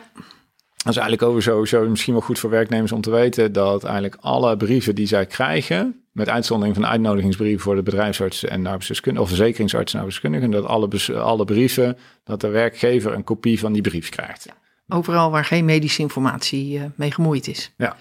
Dat 0.84 0.94
is 0.94 1.00
eigenlijk 1.00 1.30
over 1.30 1.42
sowieso 1.42 1.90
misschien 1.90 2.14
wel 2.14 2.22
goed 2.22 2.40
voor 2.40 2.50
werknemers 2.50 2.92
om 2.92 3.02
te 3.02 3.12
weten 3.12 3.52
dat 3.52 3.84
eigenlijk 3.84 4.18
alle 4.20 4.58
brieven 4.58 4.96
die 4.96 5.08
zij 5.08 5.26
krijgen, 5.26 6.04
met 6.12 6.30
uitzondering 6.30 6.76
van 6.76 6.84
de 6.84 6.90
uitnodigingsbrief 6.90 7.62
voor 7.62 7.76
de 7.76 7.84
bedrijfsartsen 7.84 8.50
en 8.50 8.62
de 8.62 8.68
arbeidsdeskundigen, 8.68 9.30
of 9.30 9.36
verzekeringsartsen 9.36 10.00
en 10.00 10.06
arbeidsdeskundigen, 10.06 10.52
dat 10.52 10.66
alle, 10.66 11.20
alle 11.22 11.46
brieven, 11.46 11.98
dat 12.24 12.42
de 12.42 12.48
werkgever 12.48 13.14
een 13.14 13.24
kopie 13.24 13.60
van 13.60 13.74
die 13.74 13.82
brief 13.82 14.10
krijgt. 14.10 14.44
Ja. 14.44 14.96
Overal 14.96 15.32
waar 15.32 15.46
geen 15.46 15.66
medische 15.66 16.02
informatie 16.02 16.78
uh, 16.78 16.84
mee 16.96 17.12
gemoeid 17.12 17.48
is. 17.48 17.72
Ja. 17.78 17.96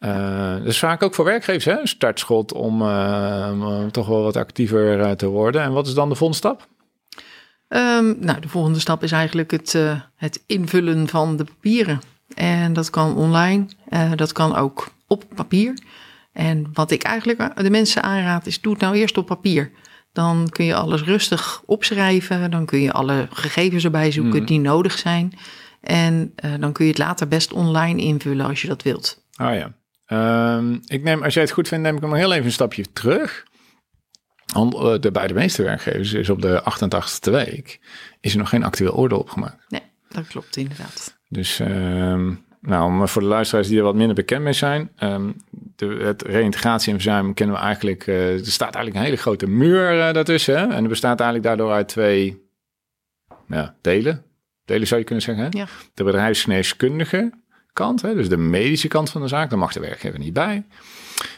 Uh, 0.00 0.64
dus 0.64 0.78
vaak 0.78 1.02
ook 1.02 1.14
voor 1.14 1.24
werkgevers 1.24 1.64
hè? 1.64 1.80
een 1.80 1.88
startschot 1.88 2.52
om 2.52 2.82
uh, 2.82 3.48
um, 3.50 3.90
toch 3.90 4.06
wel 4.06 4.22
wat 4.22 4.36
actiever 4.36 5.16
te 5.16 5.26
worden. 5.26 5.62
En 5.62 5.72
wat 5.72 5.86
is 5.86 5.94
dan 5.94 6.08
de 6.08 6.14
volgende 6.14 6.42
stap? 6.42 6.66
Um, 7.68 8.16
nou, 8.20 8.40
de 8.40 8.48
volgende 8.48 8.78
stap 8.78 9.02
is 9.02 9.12
eigenlijk 9.12 9.50
het, 9.50 9.78
het 10.16 10.42
invullen 10.46 11.08
van 11.08 11.36
de 11.36 11.44
papieren. 11.44 12.00
En 12.34 12.72
dat 12.72 12.90
kan 12.90 13.16
online, 13.16 13.66
uh, 13.88 14.12
dat 14.14 14.32
kan 14.32 14.56
ook 14.56 14.88
op 15.06 15.24
papier. 15.34 15.78
En 16.32 16.70
wat 16.72 16.90
ik 16.90 17.02
eigenlijk 17.02 17.62
de 17.62 17.70
mensen 17.70 18.02
aanraad 18.02 18.46
is, 18.46 18.60
doe 18.60 18.72
het 18.72 18.82
nou 18.82 18.94
eerst 18.94 19.16
op 19.16 19.26
papier. 19.26 19.70
Dan 20.12 20.48
kun 20.48 20.64
je 20.64 20.74
alles 20.74 21.02
rustig 21.02 21.62
opschrijven. 21.66 22.50
Dan 22.50 22.64
kun 22.64 22.80
je 22.80 22.92
alle 22.92 23.28
gegevens 23.30 23.84
erbij 23.84 24.10
zoeken 24.10 24.40
mm. 24.40 24.46
die 24.46 24.60
nodig 24.60 24.98
zijn. 24.98 25.32
En 25.80 26.34
uh, 26.44 26.54
dan 26.60 26.72
kun 26.72 26.84
je 26.84 26.90
het 26.90 27.00
later 27.00 27.28
best 27.28 27.52
online 27.52 28.02
invullen 28.02 28.46
als 28.46 28.62
je 28.62 28.68
dat 28.68 28.82
wilt. 28.82 29.24
Ah 29.34 29.54
ja. 29.54 29.74
Um, 30.56 30.80
ik 30.86 31.02
neem, 31.02 31.22
als 31.22 31.34
jij 31.34 31.42
het 31.42 31.52
goed 31.52 31.68
vindt, 31.68 31.84
neem 31.84 31.94
ik 31.94 32.00
hem 32.00 32.10
nog 32.10 32.18
heel 32.18 32.32
even 32.32 32.44
een 32.44 32.52
stapje 32.52 32.92
terug. 32.92 33.46
Want 34.52 34.74
uh, 34.74 34.98
de, 35.00 35.10
bij 35.10 35.26
de 35.26 35.34
meeste 35.34 35.62
werkgevers 35.62 36.12
is 36.12 36.30
op 36.30 36.42
de 36.42 36.62
88e 36.70 37.30
week 37.30 37.80
is 38.20 38.32
er 38.32 38.38
nog 38.38 38.48
geen 38.48 38.64
actueel 38.64 38.94
oordeel 38.94 39.18
opgemaakt. 39.18 39.64
Nee, 39.68 39.82
dat 40.08 40.26
klopt 40.26 40.56
inderdaad. 40.56 41.18
Dus 41.34 41.58
um, 41.58 42.44
nou, 42.60 43.08
voor 43.08 43.22
de 43.22 43.28
luisteraars 43.28 43.68
die 43.68 43.78
er 43.78 43.84
wat 43.84 43.94
minder 43.94 44.14
bekend 44.14 44.42
mee 44.42 44.52
zijn, 44.52 44.90
um, 45.02 45.36
de, 45.76 45.86
het 45.86 46.22
reïntegratie 46.22 46.92
en 46.92 47.00
verzuim 47.00 47.34
kennen 47.34 47.56
we 47.56 47.62
eigenlijk. 47.62 48.06
Uh, 48.06 48.32
er 48.32 48.46
staat 48.46 48.74
eigenlijk 48.74 48.96
een 48.96 49.10
hele 49.10 49.22
grote 49.22 49.46
muur 49.46 49.96
uh, 49.96 50.12
daartussen. 50.12 50.58
Hè? 50.58 50.66
En 50.66 50.82
er 50.82 50.88
bestaat 50.88 51.20
eigenlijk 51.20 51.48
daardoor 51.48 51.72
uit 51.72 51.88
twee 51.88 52.42
ja, 53.48 53.74
delen. 53.80 54.24
Delen 54.64 54.86
zou 54.86 55.00
je 55.00 55.06
kunnen 55.06 55.24
zeggen. 55.24 55.44
Hè? 55.44 55.50
Ja. 55.58 55.66
De 55.94 56.04
bedrijfsgeneeskundige 56.04 57.32
kant, 57.72 58.02
hè, 58.02 58.14
dus 58.14 58.28
de 58.28 58.36
medische 58.36 58.88
kant 58.88 59.10
van 59.10 59.20
de 59.20 59.28
zaak, 59.28 59.50
daar 59.50 59.58
mag 59.58 59.72
de 59.72 59.80
werkgever 59.80 60.18
niet 60.18 60.32
bij. 60.32 60.64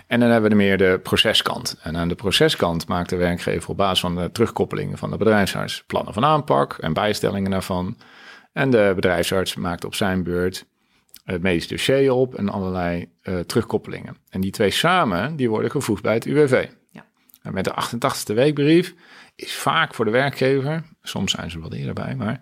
En 0.07 0.21
dan 0.21 0.31
hebben 0.31 0.51
we 0.51 0.57
meer 0.57 0.79
de 0.79 1.01
proceskant. 1.03 1.77
En 1.83 1.97
aan 1.97 2.09
de 2.09 2.15
proceskant 2.15 2.89
maakt 2.89 3.11
de 3.11 3.17
werkgever 3.17 3.71
op 3.71 3.77
basis 3.77 4.01
van 4.01 4.17
de 4.17 4.33
terugkoppelingen 4.33 4.99
van 4.99 5.11
de 5.11 5.17
bedrijfsarts 5.17 5.85
plannen 5.87 6.15
van 6.15 6.25
aanpak 6.25 6.73
en 6.73 6.93
bijstellingen 6.93 7.51
daarvan. 7.51 7.97
En 8.57 8.71
de 8.71 8.93
bedrijfsarts 8.95 9.55
maakt 9.55 9.85
op 9.85 9.95
zijn 9.95 10.23
beurt 10.23 10.67
het 11.25 11.43
medisch 11.43 11.69
dossier 11.69 12.13
op 12.13 12.35
en 12.35 12.49
allerlei 12.49 13.09
uh, 13.23 13.39
terugkoppelingen. 13.39 14.17
En 14.29 14.41
die 14.41 14.51
twee 14.51 14.71
samen, 14.71 15.37
die 15.37 15.51
worden 15.51 15.71
gevoegd 15.71 16.03
bij 16.03 16.15
het 16.15 16.25
UWV. 16.25 16.69
Ja. 16.91 17.07
En 17.43 17.55
met 17.55 17.65
de 17.65 17.75
88e 17.75 18.35
weekbrief 18.35 18.95
is 19.35 19.55
vaak 19.55 19.95
voor 19.95 20.05
de 20.05 20.11
werkgever, 20.11 20.83
soms 21.03 21.33
zijn 21.33 21.51
ze 21.51 21.59
wat 21.59 21.73
eerder 21.73 21.95
bij, 21.95 22.15
maar 22.15 22.41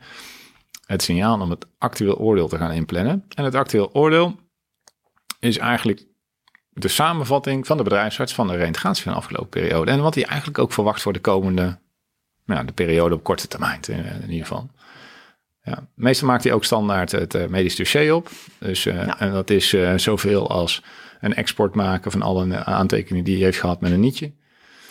het 0.87 1.03
signaal 1.03 1.41
om 1.41 1.51
het 1.51 1.67
actueel 1.79 2.17
oordeel 2.17 2.49
te 2.49 2.57
gaan 2.57 2.73
inplannen. 2.73 3.25
En 3.35 3.45
het 3.45 3.55
actueel 3.55 3.93
oordeel 3.93 4.39
is 5.39 5.59
eigenlijk 5.59 6.05
de 6.69 6.89
samenvatting 6.89 7.67
van 7.67 7.77
de 7.77 7.83
bedrijfsarts 7.83 8.35
van 8.35 8.47
de 8.47 8.57
reintegratie 8.57 9.03
van 9.03 9.13
de 9.13 9.19
afgelopen 9.19 9.49
periode. 9.49 9.91
En 9.91 10.01
wat 10.01 10.15
hij 10.15 10.25
eigenlijk 10.25 10.59
ook 10.59 10.73
verwacht 10.73 11.03
voor 11.03 11.13
de 11.13 11.21
komende, 11.21 11.79
nou, 12.45 12.67
de 12.67 12.73
periode 12.73 13.15
op 13.15 13.23
korte 13.23 13.49
termijn 13.49 13.81
in, 13.89 14.05
in 14.05 14.31
ieder 14.31 14.47
geval. 14.47 14.71
Ja, 14.77 14.84
meestal 15.95 16.29
maakt 16.29 16.45
hij 16.45 16.53
ook 16.53 16.65
standaard 16.65 17.13
het 17.13 17.35
uh, 17.35 17.47
medisch 17.47 17.77
dossier 17.77 18.15
op. 18.15 18.31
Dus, 18.59 18.87
uh, 18.87 18.95
ja. 18.95 19.21
En 19.21 19.33
dat 19.33 19.51
is 19.51 19.73
uh, 19.73 19.99
zoveel 19.99 20.51
als 20.51 20.83
een 21.21 21.35
export 21.35 21.75
maken 21.75 22.11
van 22.11 22.23
alle 22.23 22.65
aantekeningen 22.65 23.25
die 23.25 23.35
hij 23.35 23.45
heeft 23.45 23.59
gehad 23.59 23.81
met 23.81 23.93
een 23.93 24.01
nietje. 24.01 24.33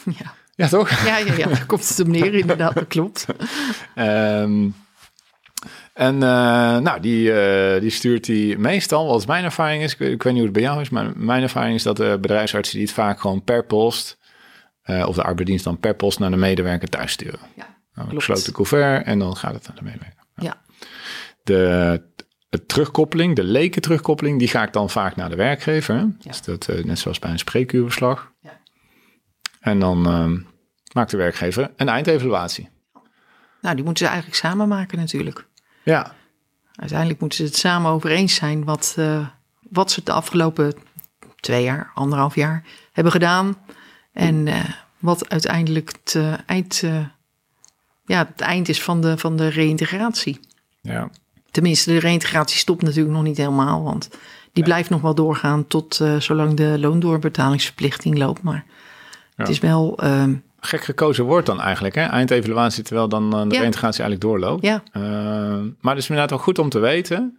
Ja. 0.20 0.34
Ja, 0.56 0.68
toch? 0.68 0.90
Ja, 1.06 1.18
ja, 1.18 1.34
ja. 1.34 1.48
daar 1.48 1.66
komt 1.66 1.90
het 1.90 2.00
op 2.00 2.08
neer, 2.08 2.34
inderdaad, 2.44 2.74
dat 2.74 2.88
klopt. 2.88 3.26
um, 3.96 4.76
en 5.94 6.18
nou, 6.18 7.00
die, 7.00 7.32
die 7.80 7.90
stuurt 7.90 8.28
hij 8.28 8.56
meestal, 8.58 9.08
wat 9.08 9.28
mijn 9.28 9.44
ervaring 9.44 9.84
is, 9.84 9.94
ik, 9.94 10.00
ik, 10.00 10.24
weet 10.24 10.34
niet 10.34 10.42
hoe 10.42 10.44
het 10.44 10.52
bij 10.52 10.62
jou 10.62 10.82
is, 10.82 10.90
maar 10.90 11.12
mijn 11.16 11.42
ervaring 11.42 11.76
is 11.76 11.84
dat 11.84 11.98
de 11.98 12.18
bedrijfsartsen 12.22 12.78
die 12.78 12.86
het 12.86 12.96
vaak 12.96 13.20
gewoon 13.20 13.44
per 13.44 13.66
post, 13.66 14.18
of 14.86 15.16
de 15.16 15.24
arbeidsdienst 15.24 15.64
dan 15.64 15.80
per 15.80 15.96
post 15.96 16.20
naar 16.20 16.32
de 16.32 16.38
medewerker 16.38 16.90
thuis 16.90 17.12
sturen. 17.12 17.40
Ja, 17.56 17.78
nou, 17.94 18.10
gesloten 18.10 18.54
couvert 18.54 19.06
en 19.06 19.20
dan 19.20 19.36
gaat 19.36 19.54
het 19.54 19.68
naar 19.68 19.78
de 19.78 19.84
medewerker. 19.84 20.23
Ja. 20.36 20.62
De, 21.44 22.02
de 22.50 22.66
terugkoppeling, 22.66 23.36
de 23.36 23.44
leken 23.44 23.82
terugkoppeling, 23.82 24.40
die 24.40 24.48
ga 24.48 24.64
ik 24.64 24.74
dan 24.74 24.90
vaak 24.90 25.16
naar 25.16 25.30
de 25.30 25.36
werkgever. 25.36 25.96
Ja. 25.96 26.12
Dus 26.20 26.42
dat 26.42 26.68
uh, 26.70 26.84
net 26.84 27.00
zoals 27.00 27.20
bij 27.20 27.32
een 27.32 27.40
spreekuurverslag. 27.40 28.32
Ja. 28.40 28.60
En 29.60 29.80
dan 29.80 30.08
uh, 30.08 30.42
maakt 30.94 31.12
de 31.12 31.18
werkgever 31.18 31.72
een 31.76 31.90
eindevaluatie. 31.90 32.70
Nou, 33.62 33.76
die 33.76 33.84
moeten 33.86 34.06
ze 34.06 34.12
eigenlijk 34.12 34.42
samen 34.42 34.68
maken 34.68 34.98
natuurlijk. 34.98 35.48
Ja. 35.84 36.16
Uiteindelijk 36.76 37.20
moeten 37.20 37.38
ze 37.38 37.44
het 37.44 37.56
samen 37.56 37.92
over 37.92 38.10
eens 38.10 38.36
zijn 38.36 38.64
wat, 38.64 38.96
uh, 39.00 39.28
wat 39.70 39.92
ze 39.92 40.04
de 40.04 40.12
afgelopen 40.12 40.74
twee 41.40 41.64
jaar, 41.64 41.92
anderhalf 41.94 42.36
jaar 42.36 42.64
hebben 42.92 43.14
gedaan. 43.14 43.58
En 44.12 44.48
uh, 44.48 44.64
wat 45.00 45.30
uiteindelijk 45.30 45.92
het 45.92 46.40
eind 46.46 46.84
ja, 48.06 48.30
het 48.32 48.42
eind 48.42 48.70
is 48.70 48.84
van 48.84 49.02
de, 49.02 49.18
van 49.18 49.36
de 49.38 49.48
reïntegratie. 49.48 50.40
Ja. 50.82 51.10
Tenminste, 51.52 51.92
de 51.92 52.00
reïntegratie 52.00 52.58
stopt 52.58 52.82
natuurlijk 52.82 53.16
nog 53.16 53.24
niet 53.24 53.38
helemaal, 53.38 53.84
want 53.84 54.10
die 54.54 54.64
blijft 54.64 54.90
nog 54.90 55.02
wel 55.02 55.16
doorgaan 55.16 55.68
tot 55.68 56.00
uh, 56.00 56.20
zolang 56.20 56.54
de 56.54 56.80
loondoorbetalingsverplichting 56.80 58.18
loopt. 58.18 58.42
Maar 58.42 58.66
het 59.36 59.50
is 59.50 59.60
wel. 59.60 60.04
Uh, 60.04 60.24
Gek 60.60 60.84
gekozen 60.84 61.24
woord 61.24 61.46
dan 61.46 61.62
eigenlijk, 61.62 61.96
hè? 61.96 62.04
eindevaluatie, 62.04 62.84
terwijl 62.84 63.10
dan 63.10 63.24
uh, 63.24 63.50
de 63.50 63.58
reïntegratie 63.58 64.04
eigenlijk 64.04 64.22
doorloopt. 64.22 64.64
Ja. 64.64 64.84
maar 65.82 65.94
het 65.94 66.04
is 66.04 66.10
inderdaad 66.10 66.30
wel 66.30 66.40
goed 66.40 66.60
om 66.60 66.70
te 66.70 66.80
weten. 66.80 67.38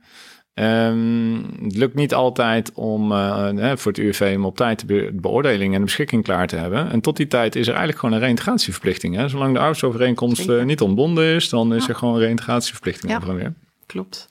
Um, 0.55 1.47
het 1.63 1.77
lukt 1.77 1.95
niet 1.95 2.15
altijd 2.15 2.73
om 2.75 3.13
uh, 3.13 3.73
voor 3.75 3.93
het 3.93 4.01
UWV 4.01 4.35
om 4.37 4.45
op 4.45 4.57
tijd 4.57 4.81
de 4.81 4.87
be 4.87 5.11
beoordeling 5.13 5.73
en 5.73 5.79
de 5.79 5.85
beschikking 5.85 6.25
klaar 6.25 6.47
te 6.47 6.57
hebben. 6.57 6.91
En 6.91 7.01
tot 7.01 7.17
die 7.17 7.27
tijd 7.27 7.57
is 7.57 7.63
er 7.63 7.69
eigenlijk 7.69 7.99
gewoon 7.99 8.15
een 8.15 8.21
reïntegratieverplichting. 8.21 9.17
Hè? 9.17 9.29
Zolang 9.29 9.53
de 9.53 9.59
arbeidsovereenkomst 9.59 10.49
uh, 10.49 10.63
niet 10.63 10.81
ontbonden 10.81 11.35
is, 11.35 11.49
dan 11.49 11.75
is 11.75 11.89
er 11.89 11.95
gewoon 11.95 12.15
een 12.15 12.21
reïntegratieverplichting 12.21 13.13
ja. 13.13 13.35
weer. 13.35 13.53
Klopt. 13.87 14.29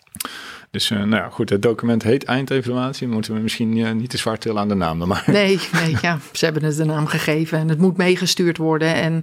Dus 0.72 0.90
uh, 0.90 0.98
nou 0.98 1.16
ja, 1.24 1.30
goed, 1.30 1.50
het 1.50 1.62
document 1.62 2.04
heet 2.04 2.24
eindevaluatie. 2.24 3.08
Moeten 3.08 3.34
we 3.34 3.40
misschien 3.40 3.98
niet 3.98 4.10
te 4.10 4.18
zwart 4.18 4.42
tillen 4.42 4.62
aan 4.62 4.68
de 4.68 4.76
naam 4.76 5.00
dan 5.00 5.08
maar. 5.08 5.24
Nee, 5.28 5.60
nee 5.84 5.98
ja, 6.02 6.20
ze 6.32 6.46
hebben 6.46 6.64
het 6.64 6.78
de 6.78 6.86
naam 6.86 7.08
gegeven 7.08 7.58
en 7.58 7.70
het 7.70 7.80
moet 7.80 7.98
meegestuurd 7.98 8.58
worden. 8.58 8.94
En 8.96 9.22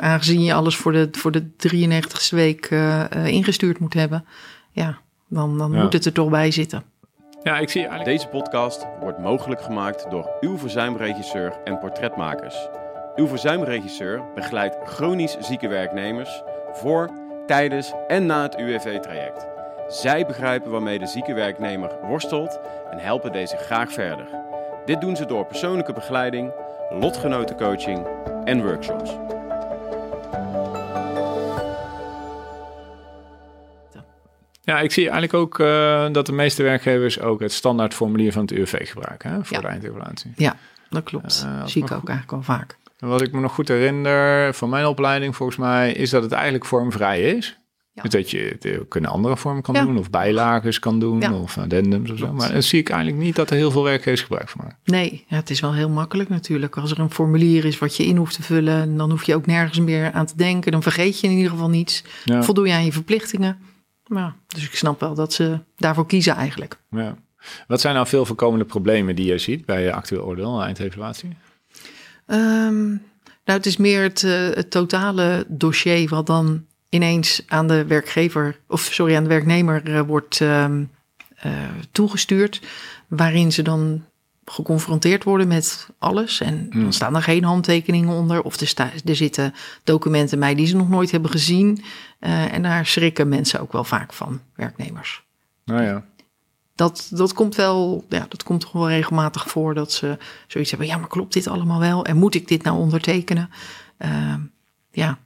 aangezien 0.00 0.42
je 0.42 0.54
alles 0.54 0.76
voor 0.76 0.92
de, 0.92 1.08
voor 1.12 1.32
de 1.32 1.42
93ste 1.42 2.34
week 2.34 2.70
ingestuurd 3.24 3.78
moet 3.78 3.94
hebben, 3.94 4.24
ja, 4.72 5.00
dan, 5.36 5.58
dan 5.58 5.72
ja. 5.72 5.82
moet 5.82 5.92
het 5.92 6.04
er 6.04 6.12
toch 6.12 6.30
bij 6.30 6.50
zitten. 6.50 6.82
Ja, 7.42 7.58
ik 7.58 7.68
zie 7.68 7.80
eigenlijk... 7.80 8.18
Deze 8.18 8.28
podcast 8.28 8.86
wordt 9.00 9.18
mogelijk 9.18 9.60
gemaakt 9.60 10.10
door 10.10 10.30
uw 10.40 10.58
verzuimregisseur 10.58 11.52
en 11.64 11.78
portretmakers. 11.78 12.68
Uw 13.16 13.26
verzuimregisseur 13.26 14.22
begeleidt 14.34 14.76
chronisch 14.84 15.36
zieke 15.40 15.68
werknemers 15.68 16.42
voor, 16.72 17.10
tijdens 17.46 17.92
en 18.08 18.26
na 18.26 18.42
het 18.42 18.56
UWV-traject. 18.56 19.46
Zij 19.88 20.26
begrijpen 20.26 20.70
waarmee 20.70 20.98
de 20.98 21.06
zieke 21.06 21.34
werknemer 21.34 21.90
worstelt 22.02 22.60
en 22.90 22.98
helpen 22.98 23.32
deze 23.32 23.56
graag 23.56 23.92
verder. 23.92 24.26
Dit 24.84 25.00
doen 25.00 25.16
ze 25.16 25.26
door 25.26 25.46
persoonlijke 25.46 25.92
begeleiding, 25.92 26.52
lotgenotencoaching 26.90 28.06
en 28.44 28.64
workshops. 28.64 29.35
Ja, 34.66 34.80
ik 34.80 34.92
zie 34.92 35.02
eigenlijk 35.02 35.34
ook 35.34 35.58
uh, 35.58 36.06
dat 36.12 36.26
de 36.26 36.32
meeste 36.32 36.62
werkgevers 36.62 37.20
ook 37.20 37.40
het 37.40 37.52
standaard 37.52 37.94
formulier 37.94 38.32
van 38.32 38.42
het 38.42 38.50
UWV 38.50 38.88
gebruiken 38.88 39.30
hè, 39.30 39.44
voor 39.44 39.56
ja. 39.56 39.62
de 39.62 39.68
eindevaluatie. 39.68 40.32
Ja, 40.36 40.56
dat 40.90 41.02
klopt. 41.02 41.46
Uh, 41.46 41.66
zie 41.66 41.82
ik 41.82 41.92
ook 41.92 42.08
eigenlijk 42.08 42.32
al 42.32 42.42
vaak. 42.42 42.76
En 42.98 43.08
wat 43.08 43.22
ik 43.22 43.32
me 43.32 43.40
nog 43.40 43.52
goed 43.52 43.68
herinner 43.68 44.54
van 44.54 44.68
mijn 44.68 44.86
opleiding 44.86 45.36
volgens 45.36 45.58
mij, 45.58 45.92
is 45.92 46.10
dat 46.10 46.22
het 46.22 46.32
eigenlijk 46.32 46.64
vormvrij 46.64 47.20
is. 47.20 47.58
Ja. 47.92 48.02
Dus 48.02 48.10
dat 48.10 48.30
je 48.30 48.56
het 48.58 48.88
kunnen 48.88 49.10
andere 49.10 49.36
vormen 49.36 49.62
kan 49.62 49.74
ja. 49.74 49.84
doen, 49.84 49.98
of 49.98 50.10
bijlages 50.10 50.78
kan 50.78 50.98
doen, 50.98 51.20
ja. 51.20 51.34
of 51.34 51.58
addendums 51.58 52.10
of 52.10 52.18
zo. 52.18 52.32
Maar 52.32 52.52
dan 52.52 52.62
zie 52.62 52.80
ik 52.80 52.88
eigenlijk 52.88 53.22
niet 53.22 53.36
dat 53.36 53.50
er 53.50 53.56
heel 53.56 53.70
veel 53.70 53.82
werkgevers 53.82 54.22
gebruik 54.22 54.48
van 54.48 54.60
maken. 54.64 54.78
Nee, 54.84 55.24
het 55.28 55.50
is 55.50 55.60
wel 55.60 55.74
heel 55.74 55.88
makkelijk 55.88 56.28
natuurlijk. 56.28 56.76
Als 56.76 56.90
er 56.90 56.98
een 56.98 57.10
formulier 57.10 57.64
is 57.64 57.78
wat 57.78 57.96
je 57.96 58.06
in 58.06 58.16
hoeft 58.16 58.34
te 58.34 58.42
vullen, 58.42 58.96
dan 58.96 59.10
hoef 59.10 59.24
je 59.24 59.34
ook 59.34 59.46
nergens 59.46 59.80
meer 59.80 60.12
aan 60.12 60.26
te 60.26 60.36
denken. 60.36 60.72
Dan 60.72 60.82
vergeet 60.82 61.20
je 61.20 61.26
in 61.26 61.36
ieder 61.36 61.50
geval 61.50 61.68
niets. 61.68 62.04
Voldoe 62.24 62.66
je 62.66 62.72
aan 62.72 62.84
je 62.84 62.92
verplichtingen. 62.92 63.58
Ja, 64.08 64.36
dus 64.46 64.64
ik 64.64 64.76
snap 64.76 65.00
wel 65.00 65.14
dat 65.14 65.32
ze 65.32 65.58
daarvoor 65.76 66.06
kiezen 66.06 66.34
eigenlijk. 66.34 66.78
Ja. 66.90 67.16
Wat 67.66 67.80
zijn 67.80 67.94
nou 67.94 68.06
veel 68.06 68.26
voorkomende 68.26 68.64
problemen 68.64 69.16
die 69.16 69.26
je 69.26 69.38
ziet 69.38 69.66
bij 69.66 69.82
je 69.82 69.92
actueel 69.92 70.24
oordeel, 70.24 70.62
eindevaluatie? 70.62 71.36
Um, 72.26 72.88
nou, 73.44 73.58
het 73.58 73.66
is 73.66 73.76
meer 73.76 74.02
het, 74.02 74.22
uh, 74.22 74.32
het, 74.32 74.70
totale 74.70 75.44
dossier 75.48 76.08
wat 76.08 76.26
dan 76.26 76.66
ineens 76.88 77.42
aan 77.46 77.68
de 77.68 77.84
werkgever, 77.86 78.60
of 78.68 78.80
sorry, 78.80 79.16
aan 79.16 79.22
de 79.22 79.28
werknemer 79.28 79.88
uh, 79.88 80.00
wordt 80.00 80.40
um, 80.40 80.90
uh, 81.46 81.52
toegestuurd, 81.92 82.60
waarin 83.08 83.52
ze 83.52 83.62
dan 83.62 84.04
geconfronteerd 84.50 85.24
worden 85.24 85.48
met 85.48 85.88
alles. 85.98 86.40
En 86.40 86.70
dan 86.70 86.92
staan 86.92 87.16
er 87.16 87.22
geen 87.22 87.44
handtekeningen 87.44 88.08
onder. 88.08 88.42
Of 88.42 88.60
er, 88.60 88.66
sta, 88.66 88.90
er 89.04 89.16
zitten 89.16 89.54
documenten 89.84 90.38
bij 90.38 90.54
die 90.54 90.66
ze 90.66 90.76
nog 90.76 90.88
nooit 90.88 91.10
hebben 91.10 91.30
gezien. 91.30 91.82
Uh, 92.20 92.52
en 92.52 92.62
daar 92.62 92.86
schrikken 92.86 93.28
mensen 93.28 93.60
ook 93.60 93.72
wel 93.72 93.84
vaak 93.84 94.12
van, 94.12 94.40
werknemers. 94.54 95.24
Nou 95.64 95.82
ja. 95.82 96.04
Dat, 96.74 97.08
dat 97.10 97.32
komt 97.32 97.54
wel, 97.54 98.04
ja, 98.08 98.26
dat 98.28 98.42
komt 98.42 98.60
toch 98.60 98.72
wel 98.72 98.88
regelmatig 98.88 99.48
voor 99.48 99.74
dat 99.74 99.92
ze 99.92 100.18
zoiets 100.46 100.70
hebben. 100.70 100.88
Ja, 100.88 100.96
maar 100.96 101.08
klopt 101.08 101.32
dit 101.32 101.46
allemaal 101.46 101.80
wel? 101.80 102.04
En 102.04 102.16
moet 102.16 102.34
ik 102.34 102.48
dit 102.48 102.62
nou 102.62 102.78
ondertekenen? 102.78 103.50
Uh, 103.98 104.34
ja, 104.90 105.18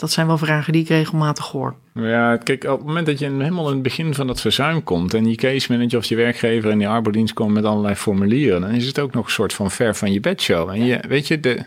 dat 0.00 0.10
zijn 0.10 0.26
wel 0.26 0.38
vragen 0.38 0.72
die 0.72 0.82
ik 0.82 0.88
regelmatig 0.88 1.46
hoor. 1.46 1.74
Ja, 1.94 2.36
kijk, 2.36 2.64
op 2.64 2.78
het 2.78 2.86
moment 2.86 3.06
dat 3.06 3.18
je 3.18 3.24
helemaal 3.24 3.66
in 3.66 3.72
het 3.74 3.82
begin 3.82 4.14
van 4.14 4.26
dat 4.26 4.40
verzuim 4.40 4.82
komt 4.84 5.14
en 5.14 5.28
je 5.30 5.34
case 5.36 5.72
manager 5.72 5.98
of 5.98 6.04
je 6.04 6.16
werkgever 6.16 6.70
en 6.70 6.78
die 6.78 6.88
arbeidsdienst 6.88 7.34
komen 7.34 7.52
met 7.54 7.64
allerlei 7.64 7.94
formulieren, 7.94 8.60
dan 8.60 8.70
is 8.70 8.86
het 8.86 8.98
ook 8.98 9.12
nog 9.14 9.24
een 9.24 9.30
soort 9.32 9.52
van 9.52 9.70
ver 9.70 9.94
van 9.96 10.12
je 10.12 10.20
bedshow. 10.20 10.68
En 10.68 10.84
je, 10.84 11.04
weet 11.08 11.26
je, 11.28 11.40
de, 11.40 11.58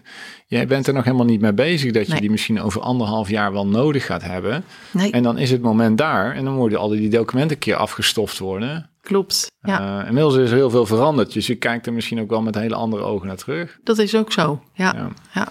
jij 0.47 0.67
bent 0.67 0.87
er 0.87 0.93
nog 0.93 1.03
helemaal 1.03 1.25
niet 1.25 1.41
mee 1.41 1.53
bezig 1.53 1.91
dat 1.91 2.05
je 2.05 2.11
Nee. 2.11 2.21
die 2.21 2.31
misschien 2.31 2.61
over 2.61 2.81
anderhalf 2.81 3.29
jaar 3.29 3.51
wel 3.53 3.67
nodig 3.67 4.05
gaat 4.05 4.23
hebben. 4.23 4.63
Nee, 4.91 5.11
En 5.11 5.23
dan 5.23 5.37
is 5.37 5.51
het 5.51 5.61
moment 5.61 5.97
daar 5.97 6.35
en 6.35 6.45
dan 6.45 6.55
worden 6.55 6.79
al 6.79 6.89
die 6.89 7.09
documenten 7.09 7.51
een 7.55 7.61
keer 7.61 7.75
afgestoft 7.75 8.39
worden. 8.39 8.89
klopt. 9.01 9.51
Ja, 9.61 9.99
Eh, 10.01 10.07
inmiddels 10.07 10.35
is 10.35 10.49
er 10.49 10.55
heel 10.55 10.69
veel 10.69 10.85
veranderd, 10.85 11.33
dus 11.33 11.47
je 11.47 11.55
kijkt 11.55 11.85
er 11.85 11.93
misschien 11.93 12.19
ook 12.21 12.29
wel 12.29 12.41
met 12.41 12.55
hele 12.55 12.75
andere 12.75 13.03
ogen 13.03 13.27
naar 13.27 13.35
terug. 13.35 13.77
dat 13.83 13.97
is 13.97 14.15
ook 14.15 14.31
zo. 14.31 14.61
Ja, 14.73 14.93
Ja. 14.95 15.09
ja. 15.33 15.47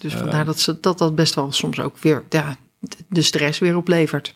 Dus 0.00 0.14
vandaar 0.14 0.44
dat, 0.44 0.60
ze, 0.60 0.80
dat 0.80 0.98
dat 0.98 1.14
best 1.14 1.34
wel 1.34 1.52
soms 1.52 1.80
ook 1.80 1.98
weer 1.98 2.22
ja, 2.28 2.56
de 3.08 3.22
stress 3.22 3.58
weer 3.58 3.76
oplevert. 3.76 4.34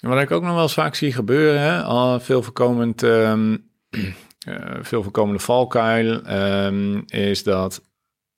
En 0.00 0.08
wat 0.08 0.20
ik 0.20 0.30
ook 0.30 0.42
nog 0.42 0.54
wel 0.54 0.62
eens 0.62 0.74
vaak 0.74 0.94
zie 0.94 1.12
gebeuren, 1.12 1.60
hè, 1.60 1.82
al 1.82 2.20
veel 2.20 2.42
voorkomend, 2.42 3.02
ehm, 3.02 3.56
eh, 4.46 4.54
veel 4.80 5.02
voorkomende 5.02 5.38
valkuil, 5.40 6.22
ehm, 6.22 7.00
is 7.06 7.42
dat 7.42 7.82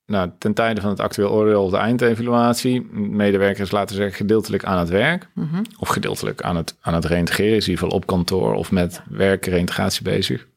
nou, 0.05 0.31
ten 0.37 0.53
tijde 0.53 0.81
van 0.81 0.89
het 0.89 0.99
actueel 0.99 1.29
oordeel 1.31 1.63
of 1.63 1.71
de 1.71 1.77
eindevaluatie, 1.77 2.81
medewerkers 2.91 3.71
laten 3.71 3.95
zeggen 3.95 4.15
gedeeltelijk 4.15 4.63
aan 4.63 4.79
het 4.79 4.89
werk, 4.89 5.27
Mhm. 5.33 5.63
of 5.79 5.87
gedeeltelijk 5.87 6.41
aan 6.41 6.55
het, 6.55 6.75
aan 6.81 6.93
het 6.93 7.05
reintegreren, 7.05 7.55
is 7.55 7.65
in 7.65 7.69
ieder 7.71 7.83
geval 7.83 7.99
op 7.99 8.05
kantoor 8.07 8.53
of 8.53 8.71
met 8.71 9.01
werkreintegratie 9.09 10.03
bezig. 10.03 10.47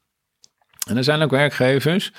En 0.86 0.96
er 0.96 1.04
zijn 1.04 1.22
ook 1.22 1.30
werkgevers 1.30 2.12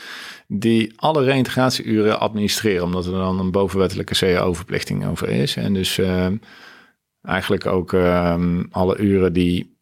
die 0.52 0.94
alle 0.96 1.24
reintegratieuren 1.24 2.20
administreren, 2.20 2.84
omdat 2.84 3.06
er 3.06 3.12
dan 3.12 3.40
een 3.40 3.52
bovenwettelijke 3.52 4.14
CAO-verplichting 4.14 5.08
over 5.08 5.30
is. 5.30 5.56
En 5.56 5.74
dus 5.74 5.98
eh, 5.98 6.28
eigenlijk 7.22 7.66
ook 7.66 7.94
ehm, 7.94 8.64
alle 8.72 8.98
uren 8.98 9.34
die 9.34 9.78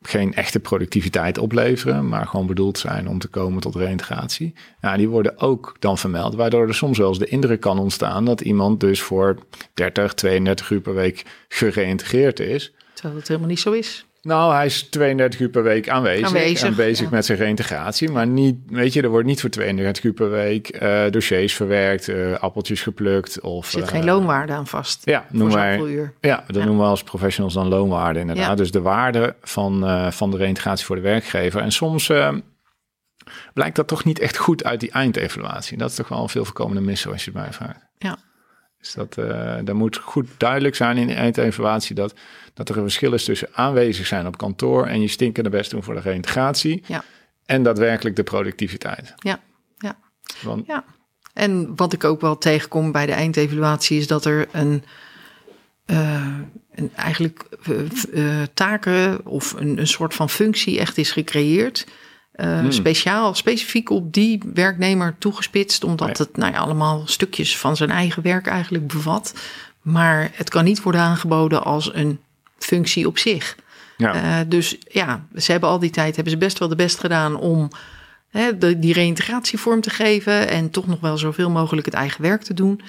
geen 0.00 0.34
echte 0.34 0.60
productiviteit 0.60 1.38
opleveren, 1.38 2.08
maar 2.08 2.26
gewoon 2.26 2.46
bedoeld 2.46 2.78
zijn 2.78 3.08
om 3.08 3.18
te 3.18 3.28
komen 3.28 3.60
tot 3.60 3.74
reintegratie. 3.74 4.54
Ja, 4.80 4.96
die 4.96 5.08
worden 5.08 5.38
ook 5.38 5.76
dan 5.78 5.98
vermeld, 5.98 6.34
waardoor 6.34 6.68
er 6.68 6.74
soms 6.74 6.98
wel 6.98 7.08
eens 7.08 7.18
de 7.18 7.26
indruk 7.26 7.60
kan 7.60 7.78
ontstaan 7.78 8.24
dat 8.24 8.40
iemand 8.40 8.80
dus 8.80 9.00
voor 9.00 9.38
30, 9.74 10.14
32 10.14 10.70
uur 10.70 10.80
per 10.80 10.94
week 10.94 11.24
gereïntegreerd 11.48 12.40
is. 12.40 12.72
Terwijl 12.94 13.16
het 13.16 13.28
helemaal 13.28 13.48
niet 13.48 13.60
zo 13.60 13.72
is. 13.72 14.06
Nou, 14.22 14.54
hij 14.54 14.66
is 14.66 14.82
32 14.82 15.40
uur 15.40 15.48
per 15.48 15.62
week 15.62 15.88
aanwezig, 15.88 16.26
Aanwezig, 16.26 16.68
en 16.68 16.74
bezig 16.74 17.04
ja. 17.04 17.14
met 17.14 17.24
zijn 17.24 17.38
reintegratie. 17.38 18.10
Maar 18.10 18.26
niet, 18.26 18.56
weet 18.66 18.92
je, 18.92 19.02
er 19.02 19.08
wordt 19.08 19.26
niet 19.26 19.40
voor 19.40 19.50
32 19.50 20.04
uur 20.04 20.12
per 20.12 20.30
week 20.30 20.68
eh, 20.68 21.10
dossiers 21.10 21.54
verwerkt, 21.54 22.08
eh, 22.08 22.32
appeltjes 22.38 22.82
geplukt. 22.82 23.40
Of, 23.40 23.64
Er 23.66 23.70
zit 23.72 23.82
eh, 23.82 23.88
geen 23.88 24.04
loonwaarde 24.04 24.52
aan 24.52 24.66
vast. 24.66 25.04
Ja, 25.06 25.24
voor 25.28 25.38
noemen 25.38 25.56
wij, 25.56 25.72
zoveel 25.78 25.92
uur. 25.92 26.12
ja, 26.20 26.44
dat 26.46 26.56
Ja. 26.56 26.64
noemen 26.64 26.84
we 26.84 26.90
als 26.90 27.02
professionals 27.02 27.54
dan 27.54 27.68
loonwaarde 27.68 28.18
inderdaad. 28.20 28.46
Ja. 28.46 28.54
Dus 28.54 28.70
de 28.70 28.80
waarde 28.80 29.34
van, 29.42 29.84
van 30.12 30.30
de 30.30 30.36
reintegratie 30.36 30.86
voor 30.86 30.96
de 30.96 31.02
werkgever. 31.02 31.60
En 31.60 31.72
soms 31.72 32.10
blijkt 33.54 33.76
dat 33.76 33.86
toch 33.88 34.04
niet 34.04 34.18
echt 34.18 34.36
goed 34.36 34.64
uit 34.64 34.80
die 34.80 34.90
eindevaluatie. 34.90 35.78
Dat 35.78 35.90
is 35.90 35.96
toch 35.96 36.08
wel 36.08 36.22
een 36.22 36.28
veel 36.28 36.44
voorkomende 36.44 36.80
mis, 36.82 37.06
als 37.08 37.24
je 37.24 37.30
het 37.30 37.40
mij 37.40 37.52
vraagt. 37.52 37.80
Ja. 37.98 38.16
Dus 38.78 38.92
dat, 38.94 39.14
dat 39.66 39.74
moet 39.74 39.96
goed 39.96 40.28
duidelijk 40.36 40.74
zijn 40.74 40.96
in 40.96 41.06
de 41.06 41.14
eindevaluatie 41.14 41.94
dat, 41.94 42.14
dat 42.54 42.68
er 42.68 42.76
een 42.76 42.82
verschil 42.82 43.12
is 43.12 43.24
tussen 43.24 43.48
aanwezig 43.52 44.06
zijn 44.06 44.26
op 44.26 44.36
kantoor 44.36 44.86
en 44.86 45.00
je 45.00 45.08
stinkende 45.08 45.50
best 45.50 45.70
doen 45.70 45.82
voor 45.82 45.94
de 45.94 46.00
reintegratie. 46.00 46.82
Ja. 46.86 47.04
En 47.46 47.62
daadwerkelijk 47.62 48.16
de 48.16 48.22
productiviteit. 48.22 49.14
Ja, 49.16 49.40
ja. 49.78 49.96
Want, 50.42 50.66
Ja, 50.66 50.84
en 51.34 51.76
wat 51.76 51.92
ik 51.92 52.04
ook 52.04 52.20
wel 52.20 52.38
tegenkom 52.38 52.92
bij 52.92 53.06
de 53.06 53.12
eindevaluatie 53.12 53.98
is 53.98 54.06
dat 54.06 54.24
er 54.24 54.48
een, 54.52 54.84
eh, 55.86 56.38
een 56.74 56.90
eigenlijk 56.96 57.44
eh, 58.12 58.40
eh, 58.42 58.48
taken 58.54 59.26
of 59.26 59.52
een, 59.52 59.78
een 59.78 59.86
soort 59.86 60.14
van 60.14 60.30
functie 60.30 60.78
echt 60.78 60.98
is 60.98 61.12
gecreëerd. 61.12 61.86
eh, 62.32 62.64
Speciaal, 62.68 63.34
specifiek 63.34 63.90
op 63.90 64.12
die 64.12 64.42
werknemer 64.54 65.14
toegespitst, 65.18 65.84
omdat 65.84 66.18
het 66.18 66.36
nou 66.36 66.52
ja, 66.52 66.58
allemaal 66.58 67.02
stukjes 67.06 67.58
van 67.58 67.76
zijn 67.76 67.90
eigen 67.90 68.22
werk 68.22 68.46
eigenlijk 68.46 68.86
bevat. 68.86 69.34
Maar 69.82 70.30
het 70.34 70.48
kan 70.50 70.64
niet 70.64 70.82
worden 70.82 71.00
aangeboden 71.00 71.64
als 71.64 71.94
een 71.94 72.20
functie 72.64 73.06
op 73.06 73.18
zich. 73.18 73.56
ja. 73.96 74.40
Eh, 74.40 74.48
dus 74.48 74.76
ja, 74.88 75.26
ze 75.36 75.50
hebben 75.50 75.70
al 75.70 75.78
die 75.78 75.90
tijd 75.90 76.14
hebben 76.14 76.32
ze 76.32 76.38
best 76.38 76.58
wel 76.58 76.68
de 76.68 76.76
best 76.76 76.98
gedaan 76.98 77.36
om 77.36 77.70
hè, 78.28 78.58
de, 78.58 78.78
die 78.78 78.92
reïntegratie 78.92 79.58
vorm 79.58 79.80
te 79.80 79.90
geven 79.90 80.48
en 80.48 80.70
toch 80.70 80.86
nog 80.86 81.00
wel 81.00 81.18
zoveel 81.18 81.50
mogelijk 81.50 81.86
het 81.86 81.94
eigen 81.94 82.22
werk 82.22 82.42
te 82.42 82.54
doen. 82.54 82.80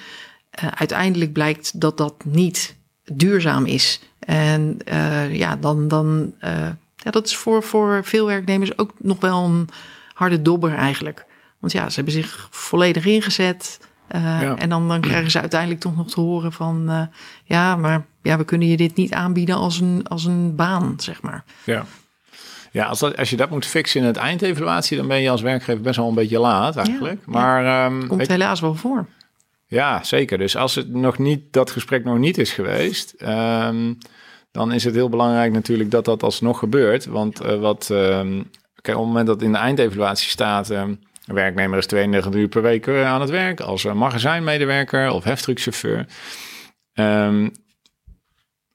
Eh, 0.50 0.68
uiteindelijk 0.74 1.32
blijkt 1.32 1.80
dat 1.80 1.96
dat 1.96 2.14
niet 2.24 2.76
duurzaam 3.04 3.66
is. 3.66 4.00
En 4.18 4.76
eh, 4.84 5.34
ja, 5.34 5.56
dan, 5.56 5.88
dan 5.88 6.34
ja, 6.96 7.10
dat 7.10 7.26
is 7.26 7.36
voor, 7.36 7.62
voor 7.62 8.04
veel 8.04 8.26
werknemers 8.26 8.78
ook 8.78 8.92
nog 8.98 9.20
wel 9.20 9.44
een 9.44 9.68
harde 10.14 10.42
dobber 10.42 10.74
eigenlijk. 10.74 11.26
Want 11.58 11.72
ja, 11.72 11.88
ze 11.88 11.94
hebben 11.94 12.12
zich 12.14 12.48
volledig 12.50 13.04
ingezet. 13.04 13.78
Eh, 14.14 14.42
Ja. 14.42 14.56
En 14.58 14.68
dan, 14.68 14.88
dan 14.88 15.00
krijgen 15.00 15.30
ze 15.30 15.40
uiteindelijk 15.40 15.80
toch 15.80 15.96
nog 15.96 16.10
te 16.10 16.20
horen 16.20 16.52
van... 16.52 16.88
eh, 16.88 17.02
ja, 17.44 17.76
maar 17.76 18.04
ja, 18.22 18.36
we 18.38 18.44
kunnen 18.44 18.68
je 18.68 18.76
dit 18.76 18.96
niet 18.96 19.12
aanbieden 19.12 19.54
als 19.56 19.80
een, 19.80 20.06
als 20.08 20.24
een 20.24 20.54
baan, 20.56 20.94
zeg 20.96 21.22
maar. 21.22 21.44
Ja. 21.64 21.84
Ja, 22.70 22.84
als, 22.86 22.98
dat, 22.98 23.16
als 23.16 23.30
je 23.30 23.36
dat 23.36 23.50
moet 23.50 23.66
fixen 23.66 24.00
in 24.00 24.06
het 24.06 24.16
eindevaluatie, 24.16 24.96
dan 24.96 25.08
ben 25.08 25.20
je 25.20 25.30
als 25.30 25.40
werkgever 25.40 25.82
best 25.82 25.96
wel 25.96 26.08
een 26.08 26.14
beetje 26.14 26.38
laat 26.38 26.76
eigenlijk. 26.76 27.20
Ja, 27.26 27.32
maar 27.32 27.64
ehm, 27.84 28.06
Komt 28.06 28.20
weet- 28.20 28.28
helaas 28.28 28.60
wel 28.60 28.74
voor. 28.74 29.06
ja, 29.66 30.02
zeker. 30.04 30.38
Dus 30.38 30.56
als 30.56 30.74
het 30.74 30.88
nog 30.94 31.18
niet, 31.18 31.52
dat 31.52 31.70
gesprek 31.70 32.04
nog 32.04 32.18
niet 32.18 32.38
is 32.38 32.52
geweest, 32.52 33.14
ehm, 33.18 33.92
dan 34.50 34.72
is 34.72 34.84
het 34.84 34.94
heel 34.94 35.08
belangrijk 35.08 35.52
natuurlijk 35.52 35.90
dat 35.90 36.04
dat 36.04 36.22
alsnog 36.22 36.58
gebeurt. 36.58 37.06
Want 37.06 37.40
eh, 37.40 37.56
wat, 37.58 37.88
ehm, 37.90 38.42
kijk, 38.82 38.96
op 38.96 39.02
het 39.02 39.12
moment 39.12 39.26
dat 39.26 39.42
in 39.42 39.52
de 39.52 39.58
eindevaluatie 39.58 40.28
staat, 40.28 40.68
een 41.26 41.34
werknemer 41.34 41.78
is 41.78 41.86
32 41.86 42.40
uur 42.40 42.48
per 42.48 42.62
week 42.62 42.86
eh, 42.86 43.06
aan 43.06 43.20
het 43.20 43.30
werk 43.30 43.60
als 43.60 43.84
magazijnmedewerker 43.84 45.10
of 45.10 45.24
heftruckchauffeur. 45.24 46.06
Ehm, 46.92 47.48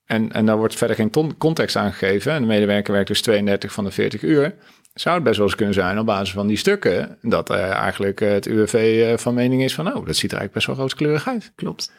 en, 0.05 0.31
en 0.31 0.45
daar 0.45 0.57
wordt 0.57 0.75
verder 0.75 0.95
geen 0.95 1.38
context 1.38 1.75
aangegeven. 1.75 2.31
En 2.31 2.41
de 2.41 2.47
medewerker 2.47 2.93
werkt 2.93 3.07
dus 3.07 3.21
32 3.21 3.71
van 3.71 3.83
de 3.83 3.91
40 3.91 4.21
uur. 4.21 4.55
Zou 4.93 5.15
het 5.15 5.23
best 5.23 5.38
wel 5.38 5.45
eens 5.45 5.55
kunnen 5.55 5.73
zijn 5.73 5.99
op 5.99 6.05
basis 6.05 6.31
van 6.31 6.47
die 6.47 6.57
stukken... 6.57 7.17
dat 7.21 7.49
eh, 7.49 7.69
eigenlijk 7.69 8.21
eh, 8.21 8.31
het 8.31 8.45
UWV 8.45 9.19
van 9.19 9.33
mening 9.33 9.63
is 9.63 9.75
van... 9.75 9.85
nou, 9.85 10.05
dat 10.05 10.15
ziet 10.15 10.31
er 10.31 10.38
eigenlijk 10.38 10.53
best 10.53 10.67
wel 10.67 10.75
rooskleurig 10.75 11.27
uit. 11.27 11.51
Klopt. 11.55 11.91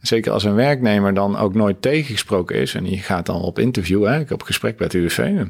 Zeker 0.00 0.32
als 0.32 0.44
een 0.44 0.54
werknemer 0.54 1.14
dan 1.14 1.36
ook 1.36 1.54
nooit 1.54 1.82
tegengesproken 1.82 2.56
is... 2.56 2.74
en 2.74 2.84
die 2.84 2.98
gaat 2.98 3.26
dan 3.26 3.40
op 3.40 3.58
interview, 3.58 4.04
hè, 4.04 4.22
op 4.32 4.42
gesprek 4.42 4.76
bij 4.76 4.86
het 4.86 4.94
UWV... 4.94 5.44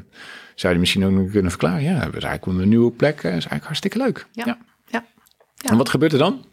zou 0.59 0.73
je 0.73 0.79
misschien 0.79 1.05
ook 1.05 1.31
kunnen 1.31 1.51
verklaren... 1.51 1.83
ja, 1.83 1.99
dat 2.05 2.15
is 2.15 2.23
eigenlijk 2.23 2.59
een 2.59 2.69
nieuwe 2.69 2.91
plek, 2.91 3.15
eh, 3.17 3.25
is 3.25 3.31
eigenlijk 3.31 3.63
hartstikke 3.63 3.97
leuk. 3.97 4.27
Ja. 4.31 4.45
Ja. 4.45 4.57
Ja. 4.87 5.05
En 5.69 5.77
wat 5.77 5.89
gebeurt 5.89 6.11
er 6.11 6.17
dan? 6.17 6.45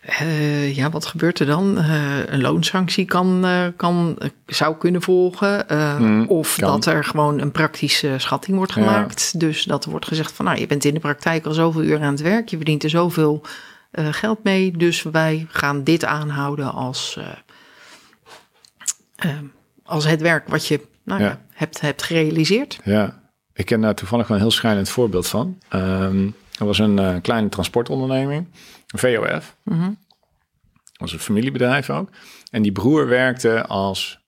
Eh, 0.00 0.76
ja, 0.76 0.90
wat 0.90 1.06
gebeurt 1.06 1.38
er 1.38 1.46
dan? 1.46 1.78
Eh, 1.78 2.26
een 2.26 2.40
loonsanctie 2.40 3.04
kan, 3.04 3.46
kan, 3.76 4.18
zou 4.46 4.76
kunnen 4.76 5.02
volgen. 5.02 5.64
Hmm, 5.96 6.26
of 6.28 6.56
kan. 6.56 6.70
dat 6.70 6.86
er 6.86 7.04
gewoon 7.04 7.40
een 7.40 7.52
praktische 7.52 8.14
schatting 8.18 8.56
wordt 8.56 8.74
Ja. 8.74 8.80
gemaakt. 8.82 9.40
Dus 9.40 9.64
dat 9.64 9.84
er 9.84 9.90
wordt 9.90 10.06
gezegd 10.06 10.32
van, 10.32 10.44
nou, 10.44 10.58
je 10.58 10.66
bent 10.66 10.84
in 10.84 10.94
de 10.94 11.00
praktijk 11.00 11.46
al 11.46 11.52
zoveel 11.52 11.82
uur 11.82 12.00
aan 12.00 12.12
het 12.12 12.20
werk. 12.20 12.48
Je 12.48 12.56
verdient 12.56 12.82
er 12.82 12.90
zoveel 12.90 13.42
geld 13.92 14.44
mee. 14.44 14.76
Dus 14.76 15.02
wij 15.02 15.46
gaan 15.48 15.84
dit 15.84 16.04
aanhouden 16.04 16.72
als, 16.72 17.18
als 19.84 20.06
het 20.06 20.20
werk 20.20 20.48
wat 20.48 20.66
je 20.66 20.80
nou, 21.08 21.22
Ja. 21.22 21.40
hebt, 21.52 21.80
hebt 21.80 22.02
gerealiseerd. 22.02 22.78
Ja, 22.84 23.22
ik 23.52 23.66
ken 23.66 23.80
daar 23.80 23.94
toevallig 23.94 24.26
wel 24.28 24.36
een 24.36 24.42
heel 24.42 24.52
schrijnend 24.52 24.88
voorbeeld 24.88 25.26
van. 25.26 25.58
Ehm, 25.68 26.26
er 26.58 26.66
was 26.66 26.78
een 26.78 26.98
eh, 26.98 27.14
kleine 27.22 27.48
transportonderneming, 27.48 28.46
een 28.86 28.98
VOF. 28.98 29.56
Mhm. 29.62 29.88
Dat 30.82 31.06
was 31.06 31.12
een 31.12 31.18
familiebedrijf 31.18 31.90
ook. 31.90 32.10
En 32.50 32.62
die 32.62 32.72
broer 32.72 33.06
werkte 33.06 33.66
als 33.66 34.18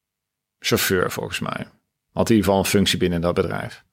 chauffeur, 0.59 1.11
volgens 1.11 1.38
mij. 1.40 1.66
Had 2.12 2.31
in 2.31 2.35
ieder 2.37 2.45
geval 2.51 2.59
een 2.59 2.71
functie 2.71 2.99
binnen 2.99 3.21
dat 3.21 3.35
bedrijf. 3.35 3.85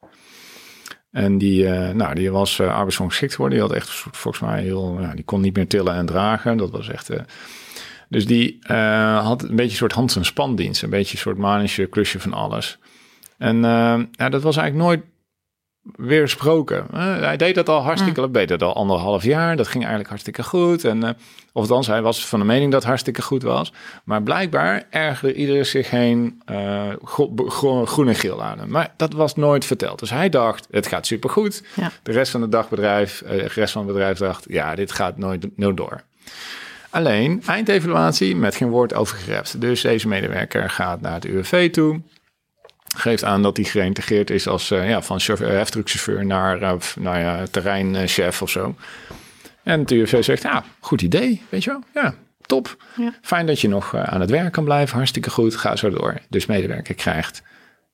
En 1.11 1.37
die, 1.37 1.67
eh, 1.67 1.93
nou, 1.93 2.15
die 2.15 2.31
was 2.31 2.59
uh, 2.59 2.75
arbeidsongeschikt 2.75 3.31
geworden. 3.35 3.59
Die 3.59 3.67
had 3.67 3.77
echt, 3.77 3.89
volgens 3.89 4.39
mij, 4.43 4.61
heel, 4.61 4.97
ja, 5.01 5.13
die 5.13 5.23
kon 5.23 5.41
niet 5.41 5.55
meer 5.55 5.67
tillen 5.67 5.93
en 5.93 6.05
dragen. 6.05 6.57
Dat 6.57 6.71
was 6.71 6.89
echt... 6.89 7.09
eh, 7.09 7.19
dus 8.09 8.25
die 8.25 8.59
eh, 8.61 9.25
had 9.25 9.41
een 9.43 9.55
beetje 9.55 9.71
een 9.71 9.77
soort 9.77 9.91
Hans- 9.91 10.15
en 10.15 10.25
spandienst. 10.25 10.83
Een 10.83 10.89
beetje 10.89 11.13
een 11.13 11.21
soort 11.21 11.37
manische 11.37 11.85
klusje 11.85 12.19
van 12.19 12.33
alles. 12.33 12.77
En 13.37 13.55
eh, 13.55 13.99
ja, 14.11 14.29
dat 14.29 14.41
was 14.41 14.57
eigenlijk 14.57 14.87
nooit 14.87 15.01
weer 15.95 16.21
gesproken. 16.21 16.85
Eh, 16.93 17.19
hij 17.19 17.37
deed 17.37 17.55
dat 17.55 17.69
al 17.69 17.81
hartstikke, 17.81 18.27
mm. 18.27 18.45
dat 18.45 18.61
al 18.61 18.75
anderhalf 18.75 19.23
jaar. 19.23 19.55
Dat 19.55 19.67
ging 19.67 19.79
eigenlijk 19.79 20.09
hartstikke 20.09 20.43
goed. 20.43 20.83
En, 20.85 21.03
uh, 21.03 21.09
of 21.53 21.61
althans, 21.61 21.87
hij 21.87 22.01
was 22.01 22.25
van 22.25 22.39
de 22.39 22.45
mening 22.45 22.71
dat 22.71 22.79
het 22.79 22.89
hartstikke 22.89 23.21
goed 23.21 23.43
was. 23.43 23.73
Maar 24.03 24.23
blijkbaar 24.23 24.87
ergerde 24.89 25.33
iedereen 25.33 25.65
zich 25.65 25.89
heen 25.89 26.41
uh, 26.51 26.89
gro 27.45 27.85
groen 27.85 28.07
en 28.07 28.15
geel 28.15 28.43
aan 28.43 28.59
hem. 28.59 28.69
Maar 28.69 28.93
dat 28.97 29.13
was 29.13 29.35
nooit 29.35 29.65
verteld. 29.65 29.99
Dus 29.99 30.09
hij 30.09 30.29
dacht, 30.29 30.67
het 30.71 30.87
gaat 30.87 31.05
supergoed. 31.05 31.63
Ja. 31.75 31.91
De 32.03 32.11
rest 32.11 32.31
van 32.31 32.41
het 32.41 32.51
dagbedrijf, 32.51 33.23
de 33.27 33.47
rest 33.53 33.73
van 33.73 33.83
het 33.83 33.91
bedrijf 33.91 34.17
dacht, 34.17 34.45
ja, 34.49 34.75
dit 34.75 34.91
gaat 34.91 35.17
nooit, 35.17 35.57
nooit 35.57 35.77
door. 35.77 36.03
Alleen, 36.89 37.41
eindevaluatie 37.45 38.35
met 38.35 38.55
geen 38.55 38.69
woord 38.69 38.93
over 38.93 39.17
gerept. 39.17 39.61
Dus 39.61 39.81
deze 39.81 40.07
medewerker 40.07 40.69
gaat 40.69 41.01
naar 41.01 41.13
het 41.13 41.25
UWV 41.25 41.71
toe 41.71 42.01
geeft 42.95 43.23
aan 43.23 43.41
dat 43.41 43.57
hij 43.57 43.65
geïntegreerd 43.65 44.29
is 44.29 44.47
als 44.47 44.71
uh, 44.71 44.89
ja, 44.89 45.01
van 45.01 45.19
heftruckchauffeur 45.37 46.25
naar 46.25 46.61
uh, 46.61 46.73
nou 46.99 47.17
ja, 47.17 47.45
terreinchef 47.51 48.41
of 48.41 48.49
zo. 48.49 48.75
En 49.63 49.79
het 49.79 49.91
UWV 49.91 50.23
zegt, 50.23 50.41
ja, 50.41 50.63
goed 50.79 51.01
idee, 51.01 51.41
weet 51.49 51.63
je 51.63 51.69
wel. 51.69 52.03
Ja, 52.03 52.15
top. 52.41 52.83
Ja. 52.97 53.13
Fijn 53.21 53.45
dat 53.45 53.61
je 53.61 53.67
nog 53.67 53.95
aan 53.95 54.21
het 54.21 54.29
werk 54.29 54.51
kan 54.53 54.63
blijven, 54.63 54.95
hartstikke 54.95 55.29
goed, 55.29 55.55
ga 55.55 55.75
zo 55.75 55.89
door. 55.89 56.17
Dus 56.29 56.45
medewerker 56.45 56.95
krijgt 56.95 57.43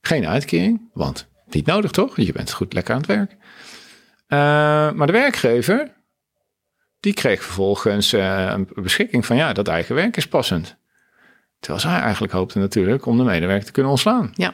geen 0.01 0.27
uitkering, 0.27 0.89
want 0.93 1.27
niet 1.49 1.65
nodig 1.65 1.91
toch? 1.91 2.17
Je 2.17 2.31
bent 2.31 2.51
goed 2.51 2.73
lekker 2.73 2.93
aan 2.93 2.99
het 2.99 3.09
werk. 3.09 3.31
Eh, 4.27 4.37
maar 4.91 5.07
de 5.07 5.13
werkgever, 5.13 5.91
die 7.03 7.13
kreeg 7.13 7.43
vervolgens 7.43 8.11
een 8.11 8.69
beschikking 8.75 9.25
van, 9.25 9.35
ja, 9.35 9.53
dat 9.53 9.67
eigen 9.67 9.95
werk 9.95 10.17
is 10.17 10.27
passend. 10.27 10.75
Terwijl 11.59 11.83
zij 11.83 11.99
eigenlijk 11.99 12.33
hoopte 12.33 12.59
natuurlijk 12.59 13.05
om 13.05 13.17
de 13.17 13.23
medewerker 13.23 13.65
te 13.65 13.71
kunnen 13.71 13.91
ontslaan. 13.91 14.33
Ja. 14.33 14.53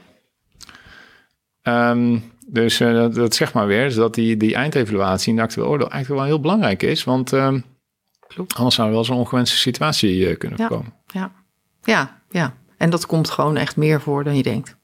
Um, 1.91 2.33
dus 2.47 2.81
uh, 2.81 2.93
dat, 2.93 3.15
dat 3.15 3.35
zegt 3.35 3.53
maar 3.53 3.67
weer 3.67 3.95
dat 3.95 4.13
die, 4.13 4.37
die 4.37 4.55
eindevaluatie 4.55 5.29
in 5.29 5.35
de 5.35 5.41
actuele 5.41 5.69
oordeel 5.69 5.89
eigenlijk 5.89 6.21
wel 6.21 6.31
heel 6.31 6.41
belangrijk 6.41 6.83
is. 6.83 7.03
Want 7.03 7.31
um, 7.31 7.63
klopt. 8.27 8.55
Anders 8.55 8.75
zou 8.75 8.87
er 8.87 8.93
wel 8.93 9.03
zo'n 9.03 9.17
ongewenste 9.17 9.57
situatie 9.57 10.29
uh, 10.29 10.37
kunnen 10.37 10.57
ja. 10.57 10.67
voorkomen. 10.67 10.93
Ja. 11.07 11.31
ja, 11.83 12.21
ja. 12.29 12.53
En 12.77 12.89
dat 12.89 13.05
komt 13.05 13.29
gewoon 13.29 13.57
echt 13.57 13.75
meer 13.75 14.01
voor 14.01 14.23
dan 14.23 14.35
je 14.35 14.43
denkt. 14.43 14.77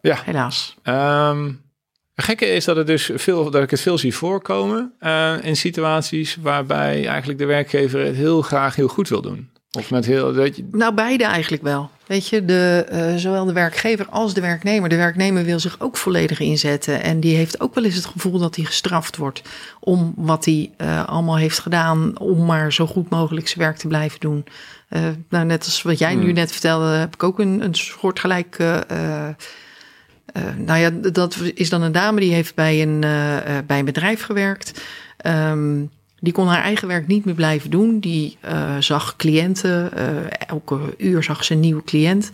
Ja. 0.00 0.18
Helaas. 0.24 0.76
Um, 0.84 1.64
het 2.16 2.24
gekke 2.24 2.46
is 2.46 2.64
dat, 2.64 2.76
het 2.76 2.86
dus 2.86 3.10
veel, 3.14 3.50
dat 3.50 3.62
ik 3.62 3.70
het 3.70 3.80
veel 3.80 3.98
zie 3.98 4.14
voorkomen 4.14 4.92
uh, 5.00 5.34
in 5.42 5.56
situaties 5.56 6.36
waarbij 6.40 7.06
eigenlijk 7.06 7.38
de 7.38 7.44
werkgever 7.44 8.04
het 8.04 8.16
heel 8.16 8.42
graag 8.42 8.76
heel 8.76 8.88
goed 8.88 9.08
wil 9.08 9.22
doen. 9.22 9.50
Of 9.72 9.90
met 9.90 10.06
heel. 10.06 10.32
Weet 10.32 10.56
je... 10.56 10.68
Nou, 10.70 10.94
beide 10.94 11.24
eigenlijk 11.24 11.62
wel. 11.62 11.90
Weet 12.06 12.28
je, 12.28 12.44
de, 12.44 12.86
uh, 12.92 13.16
zowel 13.16 13.44
de 13.44 13.52
werkgever 13.52 14.06
als 14.10 14.34
de 14.34 14.40
werknemer. 14.40 14.88
De 14.88 14.96
werknemer 14.96 15.44
wil 15.44 15.60
zich 15.60 15.80
ook 15.80 15.96
volledig 15.96 16.40
inzetten. 16.40 17.02
En 17.02 17.20
die 17.20 17.36
heeft 17.36 17.60
ook 17.60 17.74
wel 17.74 17.84
eens 17.84 17.94
het 17.94 18.06
gevoel 18.06 18.38
dat 18.38 18.56
hij 18.56 18.64
gestraft 18.64 19.16
wordt. 19.16 19.42
om 19.80 20.12
wat 20.16 20.44
hij 20.44 20.70
uh, 20.78 21.04
allemaal 21.08 21.36
heeft 21.36 21.58
gedaan. 21.58 22.18
om 22.18 22.44
maar 22.44 22.72
zo 22.72 22.86
goed 22.86 23.10
mogelijk 23.10 23.48
zijn 23.48 23.64
werk 23.64 23.76
te 23.76 23.88
blijven 23.88 24.20
doen. 24.20 24.44
Nou, 25.28 25.44
net 25.44 25.64
als 25.64 25.82
wat 25.82 25.98
jij 25.98 26.12
hmm. 26.12 26.24
nu 26.24 26.32
net 26.32 26.52
vertelde, 26.52 26.86
heb 26.86 27.14
ik 27.14 27.22
ook 27.22 27.38
een, 27.38 27.64
een 27.64 27.74
soortgelijke. 30.34 30.62
nou 30.64 30.78
ja, 30.78 31.10
dat 31.10 31.36
is 31.54 31.70
dan 31.70 31.82
een 31.82 31.92
dame 31.92 32.20
die 32.20 32.32
heeft 32.32 32.54
bij 32.54 32.82
een, 32.82 33.00
bij 33.66 33.78
een 33.78 33.84
bedrijf 33.84 34.22
gewerkt. 34.22 34.82
Um, 35.26 35.90
die 36.20 36.32
kon 36.32 36.46
haar 36.46 36.62
eigen 36.62 36.88
werk 36.88 37.06
niet 37.06 37.24
meer 37.24 37.34
blijven 37.34 37.70
doen. 37.70 38.00
Die 38.00 38.38
uh, 38.44 38.76
zag 38.78 39.16
cliënten, 39.16 39.92
elke 40.48 40.94
uur 40.98 41.22
zag 41.22 41.44
ze 41.44 41.52
een 41.52 41.60
nieuwe 41.60 41.84
cliënt. 41.84 42.30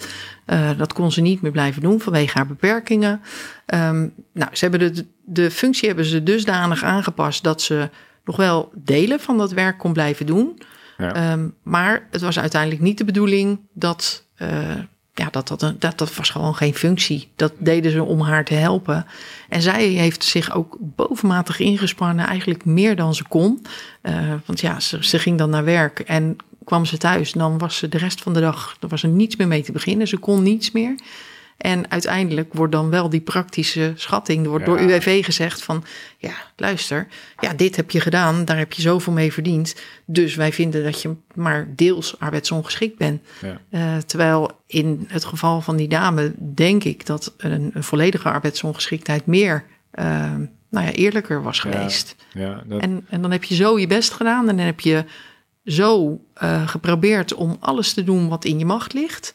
Dat 0.76 0.92
kon 0.92 1.12
ze 1.12 1.20
niet 1.20 1.42
meer 1.42 1.52
blijven 1.52 1.83
doen 1.83 2.00
vanwege 2.00 2.37
haar 2.37 2.46
beperkingen. 2.46 3.20
Um, 3.66 4.14
nou, 4.33 4.50
ze 4.52 4.66
hebben 4.68 4.94
de, 4.94 5.07
de 5.24 5.50
functie 5.50 5.87
hebben 5.87 6.05
ze 6.05 6.22
dusdanig 6.22 6.85
aangepast 6.85 7.42
dat 7.42 7.62
ze 7.62 7.90
nog 8.24 8.37
wel 8.37 8.72
delen 8.74 9.20
van 9.20 9.38
dat 9.38 9.52
werk 9.52 9.78
kon 9.78 9.92
blijven 9.92 10.26
doen. 10.26 10.62
Ja. 10.98 11.33
Um, 11.33 11.55
maar 11.62 12.07
het 12.11 12.20
was 12.20 12.38
uiteindelijk 12.38 12.83
niet 12.83 12.98
de 12.98 13.05
bedoeling 13.05 13.61
dat 13.72 14.26
ja, 15.14 15.29
dat, 15.31 15.48
dat, 15.48 15.61
dat, 15.79 15.98
dat 15.98 16.14
was 16.14 16.31
gewoon 16.31 16.55
geen 16.55 16.75
functie. 16.75 17.29
Dat 17.37 17.53
deden 17.59 17.92
ze 17.92 18.03
om 18.03 18.20
haar 18.20 18.44
te 18.44 18.55
helpen. 18.55 19.07
En 19.48 19.62
zij 19.62 19.87
heeft 19.87 20.25
zich 20.25 20.55
ook 20.55 20.77
bovenmatig 20.81 21.59
ingespannen, 21.59 22.27
eigenlijk 22.27 22.64
meer 22.64 22.96
dan 22.96 23.14
ze 23.14 23.25
kon. 23.29 23.66
Uh, 24.03 24.35
want 24.46 24.61
ja, 24.61 24.81
ze, 24.81 25.05
ze 25.05 25.18
ging 25.18 25.38
dan 25.38 25.51
naar 25.51 25.64
werk 25.64 26.01
en 26.01 26.37
kwam 26.64 26.85
ze 26.85 26.98
thuis. 26.98 27.33
Dan 27.33 27.59
was 27.59 27.77
ze 27.77 27.88
de 27.88 27.98
rest 27.98 28.22
van 28.22 28.33
de 28.33 28.40
dag, 28.40 28.77
er 28.81 28.88
was 28.88 29.03
er 29.03 29.09
niets 29.09 29.37
meer 29.37 29.48
mee 29.48 29.62
te 29.62 29.72
beginnen. 29.72 30.09
Ze 30.09 30.16
kon 30.16 30.42
niets 30.42 30.70
meer. 30.70 30.94
En 31.57 31.91
uiteindelijk 31.91 32.55
wordt 32.55 32.73
dan 32.73 32.91
wel 32.91 33.09
die 33.09 33.21
praktische 33.21 33.93
schatting, 33.97 34.47
wordt 34.47 34.67
ja. 34.67 34.71
door 34.71 34.81
UWV 34.81 35.25
gezegd 35.25 35.62
van, 35.62 35.85
ja, 36.19 36.35
luister, 36.57 37.07
ja, 37.41 37.53
dit 37.53 37.77
heb 37.77 37.91
je 37.91 38.01
gedaan, 38.01 38.45
daar 38.45 38.59
heb 38.59 38.73
je 38.73 38.83
zoveel 38.83 39.12
mee 39.12 39.33
verdiend. 39.33 39.75
Dus 40.07 40.35
wij 40.35 40.53
vinden 40.53 40.85
dat 40.85 41.03
je 41.03 41.15
maar 41.35 41.69
deels 41.77 42.19
arbeidsongeschikt 42.19 42.99
bent. 42.99 43.23
Ja. 43.41 43.61
Uh, 43.71 43.97
terwijl 43.97 44.51
in 44.67 45.05
het 45.09 45.25
geval 45.25 45.61
van 45.61 45.77
die 45.77 45.88
dame 45.88 46.33
denk 46.55 46.85
ik 46.85 47.07
dat 47.07 47.35
een, 47.37 47.71
een 47.75 47.85
volledige 47.85 48.31
arbeidsongeschiktheid 48.31 49.27
meer, 49.27 49.65
uh, 49.95 50.05
nou 50.71 50.87
ja, 50.87 50.93
eerlijker 50.93 51.43
was 51.43 51.61
geweest. 51.61 52.17
Ja, 52.33 52.62
dat... 52.67 52.81
en, 52.81 53.07
en 53.09 53.23
dan 53.23 53.31
heb 53.31 53.45
je 53.45 53.55
zo 53.55 53.79
je 53.79 53.87
best 53.87 54.12
gedaan 54.12 54.49
en 54.49 54.57
dan 54.57 54.67
heb 54.67 54.81
je 54.81 55.05
zo 55.65 56.21
uh, 56.43 56.69
geprobeerd 56.69 57.35
om 57.35 57.57
alles 57.61 57.93
te 57.93 58.05
doen 58.05 58.29
wat 58.29 58.45
in 58.45 58.59
je 58.59 58.65
macht 58.65 58.93
ligt. 58.93 59.35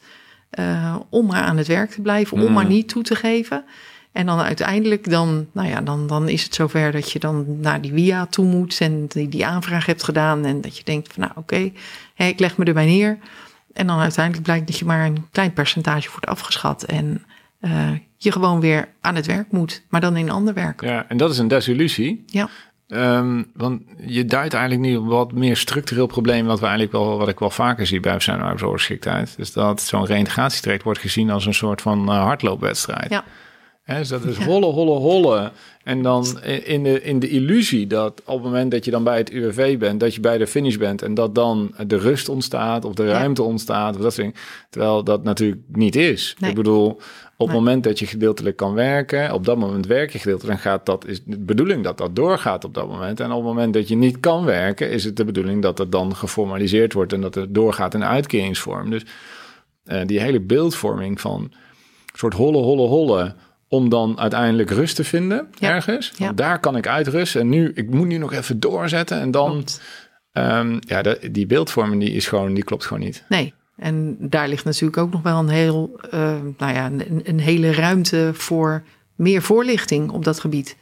Uh, 0.60 0.96
om 1.10 1.26
maar 1.26 1.42
aan 1.42 1.58
het 1.58 1.68
werk 1.68 1.92
te 1.92 2.02
blijven, 2.02 2.38
om 2.38 2.48
mm. 2.48 2.54
maar 2.54 2.66
niet 2.66 2.88
toe 2.88 3.04
te 3.04 3.16
geven. 3.16 3.64
En 4.12 4.26
dan 4.26 4.40
uiteindelijk, 4.40 5.10
dan, 5.10 5.48
nou 5.52 5.68
ja, 5.68 5.82
dan, 5.82 6.08
dan 6.08 6.30
is 6.30 6.44
het 6.44 6.56
zover 6.56 6.92
dat 6.92 7.12
je 7.12 7.20
dan 7.20 7.60
naar 7.60 7.82
die 7.82 7.94
via 7.94 8.26
toe 8.26 8.46
moet 8.46 8.82
en 8.82 9.06
die, 9.08 9.30
die 9.30 9.46
aanvraag 9.46 9.86
hebt 9.86 10.04
gedaan. 10.04 10.46
En 10.46 10.62
dat 10.62 10.78
je 10.78 10.84
denkt 10.84 11.14
van 11.14 11.22
nou 11.22 11.34
oké, 11.36 11.72
okay, 12.16 12.30
ik 12.30 12.40
leg 12.40 12.58
me 12.58 12.66
erbij 12.66 12.86
neer. 12.86 13.18
En 13.74 13.88
dan 13.88 14.00
uiteindelijk 14.00 14.46
blijkt 14.46 14.68
dat 14.68 14.78
je 14.78 14.86
maar 14.86 15.06
een 15.06 15.28
klein 15.32 15.54
percentage 15.54 16.10
wordt 16.10 16.26
afgeschat. 16.26 16.84
En 16.84 17.24
uh, 17.62 17.92
je 18.18 18.32
gewoon 18.32 18.60
weer 18.60 18.88
aan 19.02 19.16
het 19.16 19.26
werk 19.26 19.52
moet, 19.52 19.84
maar 19.90 20.02
dan 20.02 20.18
in 20.18 20.30
ander 20.30 20.54
werk. 20.54 20.82
Ja, 20.82 21.06
en 21.08 21.18
dat 21.18 21.32
is 21.32 21.38
een 21.38 21.48
desillusie. 21.48 22.24
Ja. 22.26 22.50
Um, 22.88 23.52
want 23.54 23.82
je 24.06 24.26
duidt 24.26 24.54
eigenlijk 24.54 24.90
nu 24.90 25.00
wat 25.00 25.32
meer 25.32 25.58
structureel 25.58 26.08
probleem, 26.08 26.46
wat 26.46 26.60
we 26.60 26.66
eigenlijk 26.66 26.94
wel, 26.94 27.18
wat 27.18 27.28
ik 27.28 27.40
wel 27.40 27.50
vaker 27.50 27.88
zie 27.88 28.00
bij 28.00 28.20
zijn 28.20 28.42
arbeidsongeschiktheid. 28.42 29.34
Dus 29.38 29.54
dat 29.54 29.82
zo'n 29.82 30.06
reintegratietraject 30.06 30.84
wordt 30.84 31.00
gezien 31.00 31.30
als 31.30 31.46
een 31.46 31.54
soort 31.54 31.82
van 31.82 32.10
uh, 32.10 32.24
hardloopwedstrijd. 32.24 33.10
Ja. 33.10 33.24
He, 33.84 33.98
dus 33.98 34.08
dat 34.08 34.24
is 34.24 34.38
hollen, 34.38 34.70
hollen, 34.70 34.98
hollen. 34.98 35.52
En 35.84 36.02
dan 36.02 36.42
in 36.44 36.84
de, 36.84 37.02
in 37.02 37.20
de 37.20 37.30
illusie 37.30 37.88
dat 37.88 38.22
op 38.26 38.34
het 38.34 38.44
moment 38.44 38.72
dat 38.72 38.86
je 38.86 38.92
dan 38.92 39.04
bij 39.04 39.18
het 39.18 39.30
UWV 39.32 39.78
bent, 39.78 40.00
dat 40.00 40.16
je 40.16 40.20
bij 40.20 40.38
de 40.38 40.48
finish 40.48 40.76
bent 40.76 41.02
en 41.02 41.14
dat 41.14 41.36
dan 41.36 41.74
de 41.88 41.98
rust 41.98 42.30
ontstaat 42.30 42.86
of 42.86 42.94
de 42.94 43.08
ruimte 43.08 43.42
ja. 43.42 43.48
ontstaat. 43.48 43.96
Of 43.96 44.02
dat 44.02 44.14
soort. 44.14 44.38
Terwijl 44.70 45.04
dat 45.04 45.24
natuurlijk 45.24 45.62
niet 45.68 45.96
is. 45.96 46.36
Nee. 46.40 46.50
Ik 46.50 46.56
bedoel, 46.56 47.00
op 47.40 47.48
het 47.48 47.56
moment 47.56 47.84
dat 47.84 48.00
je 48.00 48.06
gedeeltelijk 48.08 48.56
kan 48.56 48.74
werken, 48.74 49.34
op 49.34 49.46
dat 49.46 49.58
moment 49.58 49.86
werk 49.86 50.12
je 50.12 50.20
gedeeltelijk, 50.20 50.64
dan 50.64 50.72
gaat 50.72 50.86
dat, 50.86 51.08
is 51.08 51.24
de 51.24 51.40
bedoeling 51.40 51.84
dat 51.84 51.98
dat 51.98 52.16
doorgaat 52.16 52.64
op 52.64 52.74
dat 52.74 52.88
moment. 52.88 53.20
En 53.20 53.32
op 53.32 53.38
het 53.38 53.46
moment 53.46 53.74
dat 53.74 53.88
je 53.88 53.96
niet 53.96 54.20
kan 54.20 54.46
werken, 54.46 54.92
is 54.92 55.04
het 55.04 55.16
de 55.16 55.26
bedoeling 55.26 55.62
dat 55.62 55.78
het 55.78 55.92
dan 55.92 56.16
geformaliseerd 56.16 56.94
wordt 56.94 57.14
en 57.14 57.22
dat 57.22 57.36
het 57.36 57.54
doorgaat 57.54 57.94
in 57.94 58.04
uitkeringsvorm. 58.04 58.90
Dus 58.90 59.06
uh, 59.86 60.02
die 60.06 60.20
hele 60.20 60.40
beeldvorming 60.40 61.22
van 61.22 61.42
een 61.42 61.54
soort 62.14 62.34
holle, 62.34 62.58
holle, 62.58 62.88
holle 62.88 63.36
om 63.68 63.90
dan 63.90 64.20
uiteindelijk 64.20 64.70
rust 64.70 64.96
te 64.96 65.04
vinden 65.04 65.48
ja. 65.60 65.70
ergens. 65.70 66.14
Ja. 66.18 66.32
Daar 66.32 66.60
kan 66.60 66.76
ik 66.76 66.88
uitrusten. 66.88 67.42
En 67.42 67.50
nu, 67.50 67.72
ik 67.74 67.90
moet 67.90 68.08
nu 68.08 68.18
nog 68.18 68.34
even 68.34 68.60
doorzetten. 68.60 69.20
En 69.20 69.32
dan, 69.32 69.66
um, 70.34 70.80
ja, 70.80 71.02
de, 71.02 71.30
die 71.32 71.46
beeldvorming 71.46 72.02
die 72.02 72.12
is 72.12 72.28
gewoon, 72.28 72.54
die 72.54 72.64
klopt 72.64 72.86
gewoon 72.86 73.04
niet. 73.04 73.24
Nee. 73.30 73.54
En 73.78 74.18
daar 74.20 74.48
ligt 74.48 74.66
natuurlijk 74.66 74.98
ook 74.98 75.12
nog 75.12 75.22
wel 75.22 75.40
een 75.40 75.50
heel, 75.50 76.00
uh, 76.14 76.36
nou 76.58 76.74
ja, 76.74 76.86
een, 76.86 77.22
een, 77.24 77.40
hele 77.40 77.74
ruimte 77.74 78.32
voor 78.34 78.84
meer 79.16 79.42
voorlichting 79.42 80.10
op 80.10 80.24
dat 80.24 80.40
gebied. 80.40 80.76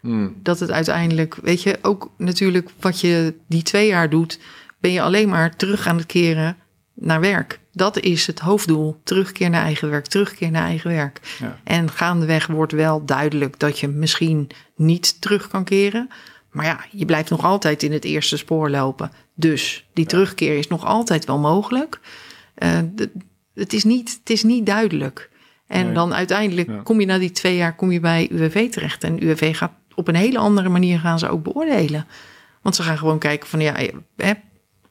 Hmm. 0.00 0.36
Dat 0.42 0.60
het 0.60 0.70
uiteindelijk, 0.70 1.34
weet 1.42 1.62
je, 1.62 1.78
ook 1.82 2.10
natuurlijk 2.16 2.70
wat 2.80 3.00
je 3.00 3.34
die 3.46 3.62
twee 3.62 3.86
jaar 3.86 4.10
doet, 4.10 4.38
ben 4.78 4.92
je 4.92 5.02
alleen 5.02 5.28
maar 5.28 5.56
terug 5.56 5.86
aan 5.86 5.96
het 5.96 6.06
keren 6.06 6.56
naar 6.94 7.20
werk. 7.20 7.60
Dat 7.72 8.00
is 8.00 8.26
het 8.26 8.38
hoofddoel. 8.38 9.00
Terugkeer 9.04 9.50
naar 9.50 9.64
eigen 9.64 9.90
werk, 9.90 10.06
terugkeer 10.06 10.50
naar 10.50 10.64
eigen 10.64 10.90
werk. 10.90 11.36
Ja. 11.38 11.58
En 11.64 11.90
gaandeweg 11.90 12.46
wordt 12.46 12.72
wel 12.72 13.04
duidelijk 13.04 13.58
dat 13.58 13.78
je 13.78 13.88
misschien 13.88 14.50
niet 14.76 15.20
terug 15.20 15.48
kan 15.48 15.64
keren. 15.64 16.10
Maar 16.50 16.64
ja, 16.64 16.84
je 16.90 17.04
blijft 17.04 17.30
nog 17.30 17.44
altijd 17.44 17.82
in 17.82 17.92
het 17.92 18.04
eerste 18.04 18.36
spoor 18.36 18.70
lopen. 18.70 19.10
Dus 19.34 19.86
die 19.92 20.04
ja. 20.04 20.10
terugkeer 20.10 20.58
is 20.58 20.68
nog 20.68 20.84
altijd 20.84 21.24
wel 21.24 21.38
mogelijk. 21.38 22.00
Uh, 22.62 22.78
de, 22.94 23.10
het, 23.54 23.72
is 23.72 23.84
niet, 23.84 24.18
het 24.18 24.30
is 24.30 24.42
niet 24.42 24.66
duidelijk. 24.66 25.30
En 25.66 25.84
nee. 25.84 25.94
dan 25.94 26.14
uiteindelijk 26.14 26.68
ja. 26.68 26.80
kom 26.82 27.00
je 27.00 27.06
na 27.06 27.18
die 27.18 27.30
twee 27.30 27.56
jaar 27.56 27.74
kom 27.74 27.92
je 27.92 28.00
bij 28.00 28.28
UWV 28.30 28.70
terecht. 28.70 29.04
En 29.04 29.24
UWV 29.24 29.56
gaat 29.56 29.72
op 29.94 30.08
een 30.08 30.14
hele 30.14 30.38
andere 30.38 30.68
manier 30.68 30.98
gaan 30.98 31.18
ze 31.18 31.28
ook 31.28 31.42
beoordelen. 31.42 32.06
Want 32.62 32.74
ze 32.76 32.82
gaan 32.82 32.98
gewoon 32.98 33.18
kijken 33.18 33.48
van 33.48 33.60
ja, 33.60 33.74
hè, 34.16 34.32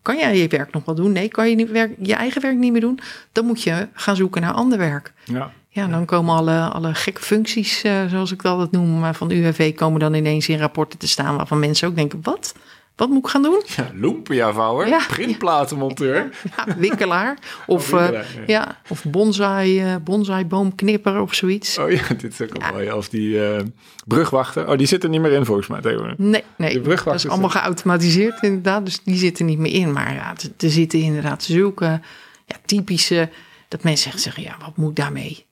kan 0.02 0.18
jij 0.18 0.38
je 0.38 0.48
werk 0.48 0.74
nog 0.74 0.86
wel 0.86 0.96
doen? 0.96 1.12
Nee, 1.12 1.28
kan 1.28 1.50
je 1.50 1.56
niet 1.56 1.72
werk, 1.72 1.96
je 2.02 2.14
eigen 2.14 2.42
werk 2.42 2.58
niet 2.58 2.72
meer 2.72 2.82
doen? 2.82 3.00
Dan 3.32 3.46
moet 3.46 3.64
je 3.64 3.88
gaan 3.94 4.16
zoeken 4.16 4.42
naar 4.42 4.54
ander 4.54 4.78
werk. 4.78 5.14
Ja. 5.26 5.52
Ja, 5.72 5.88
dan 5.88 6.06
komen 6.06 6.36
alle, 6.36 6.60
alle 6.60 6.94
gekke 6.94 7.22
functies, 7.22 7.84
uh, 7.84 8.06
zoals 8.06 8.32
ik 8.32 8.42
dat 8.42 8.52
altijd 8.52 8.72
noem, 8.72 9.14
van 9.14 9.28
de 9.28 9.36
UWV, 9.36 9.76
komen 9.76 10.00
dan 10.00 10.14
ineens 10.14 10.50
in 10.50 10.60
rapporten 10.60 11.00
te 11.00 11.08
staan 11.08 11.38
waarvan 11.38 11.60
mensen 11.60 11.88
ook 11.88 11.96
denken, 11.96 12.20
wat? 12.22 12.56
Wat 13.00 13.10
moet 13.10 13.24
ik 13.24 13.30
gaan 13.30 13.42
doen? 13.42 13.62
Ja, 13.76 13.92
lumpia-vouwer, 13.94 14.88
ja, 14.88 15.02
printplatenmonteur. 15.08 16.30
Ja, 16.56 16.78
wikkelaar. 16.78 17.38
Of, 17.68 17.94
oh, 17.94 18.00
wikkelaar, 18.00 18.26
uh, 18.40 18.48
ja. 18.48 18.78
of 18.88 19.04
bonsai, 19.04 19.86
uh, 19.86 19.96
bonsaiboomknipper 20.04 21.22
of 21.22 21.34
zoiets. 21.34 21.78
Oh 21.78 21.92
ja, 21.92 22.02
dit 22.18 22.32
is 22.32 22.42
ook 22.42 22.64
al 22.64 22.72
mooi. 22.74 22.92
Of 22.92 23.10
die 23.10 23.30
uh, 23.30 23.60
brugwachter. 24.06 24.70
Oh, 24.70 24.78
die 24.78 24.88
zit 24.88 25.04
er 25.04 25.10
niet 25.10 25.22
meer 25.22 25.32
in 25.32 25.46
volgens 25.46 25.68
mij 25.68 25.82
tegenwoordig. 25.82 26.18
Nee, 26.18 26.44
nee 26.58 26.82
dat 26.82 27.14
is 27.14 27.28
allemaal 27.28 27.50
geautomatiseerd 27.50 28.42
inderdaad. 28.42 28.86
Dus 28.86 29.04
die 29.04 29.18
zitten 29.18 29.46
niet 29.46 29.60
meer 29.60 29.74
in. 29.74 29.92
Maar 29.92 30.14
ja, 30.14 30.34
er 30.58 30.70
zitten 30.70 31.00
inderdaad 31.00 31.44
zulke 31.44 32.02
ja, 32.46 32.56
typische... 32.66 33.30
dat 33.68 33.84
mensen 33.84 34.20
zeggen, 34.20 34.44
ja, 34.44 34.56
wat 34.62 34.78
moet 34.78 34.90
ik 34.90 34.96
daarmee? 34.96 35.46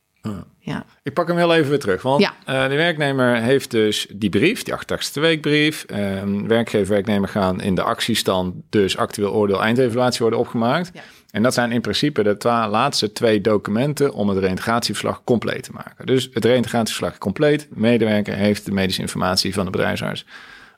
Ja. 0.60 0.86
Ik 1.04 1.14
pak 1.14 1.28
hem 1.28 1.38
heel 1.38 1.54
even 1.54 1.70
weer 1.70 1.80
terug. 1.80 2.02
Want 2.02 2.22
ja. 2.22 2.34
uh, 2.50 2.70
de 2.70 2.76
werknemer 2.76 3.36
heeft 3.36 3.72
dus 3.72 4.08
die 4.14 4.30
brief, 4.30 4.64
die 4.64 4.74
88ste 4.74 5.22
weekbrief. 5.22 5.86
Uh, 5.92 6.24
werkgever 6.48 6.94
werknemer 6.94 7.30
gaan 7.30 7.62
in 7.62 7.76
de 7.76 7.82
actiestand, 7.82 8.56
dus 8.70 8.98
actueel 8.98 9.34
oordeel 9.34 9.64
eindevaluatie 9.64 10.22
worden 10.22 10.40
opgemaakt. 10.40 10.92
Ja. 10.94 11.02
En 11.32 11.44
dat 11.44 11.54
zijn 11.54 11.72
in 11.72 11.82
principe 11.82 12.24
de 12.24 12.38
twa 12.38 12.70
laatste 12.70 13.12
twee 13.12 13.42
documenten 13.42 14.14
om 14.14 14.30
het 14.30 14.38
reintegratieverslag 14.38 15.24
compleet 15.24 15.64
te 15.64 15.72
maken. 15.72 16.06
Dus 16.06 16.30
het 16.34 16.46
reintegratieverslag 16.46 17.18
compleet. 17.18 17.68
Medewerker 17.70 18.36
heeft 18.36 18.66
de 18.66 18.72
medische 18.72 19.02
informatie 19.02 19.54
van 19.54 19.66
de 19.66 19.72
bedrijfsarts 19.72 20.26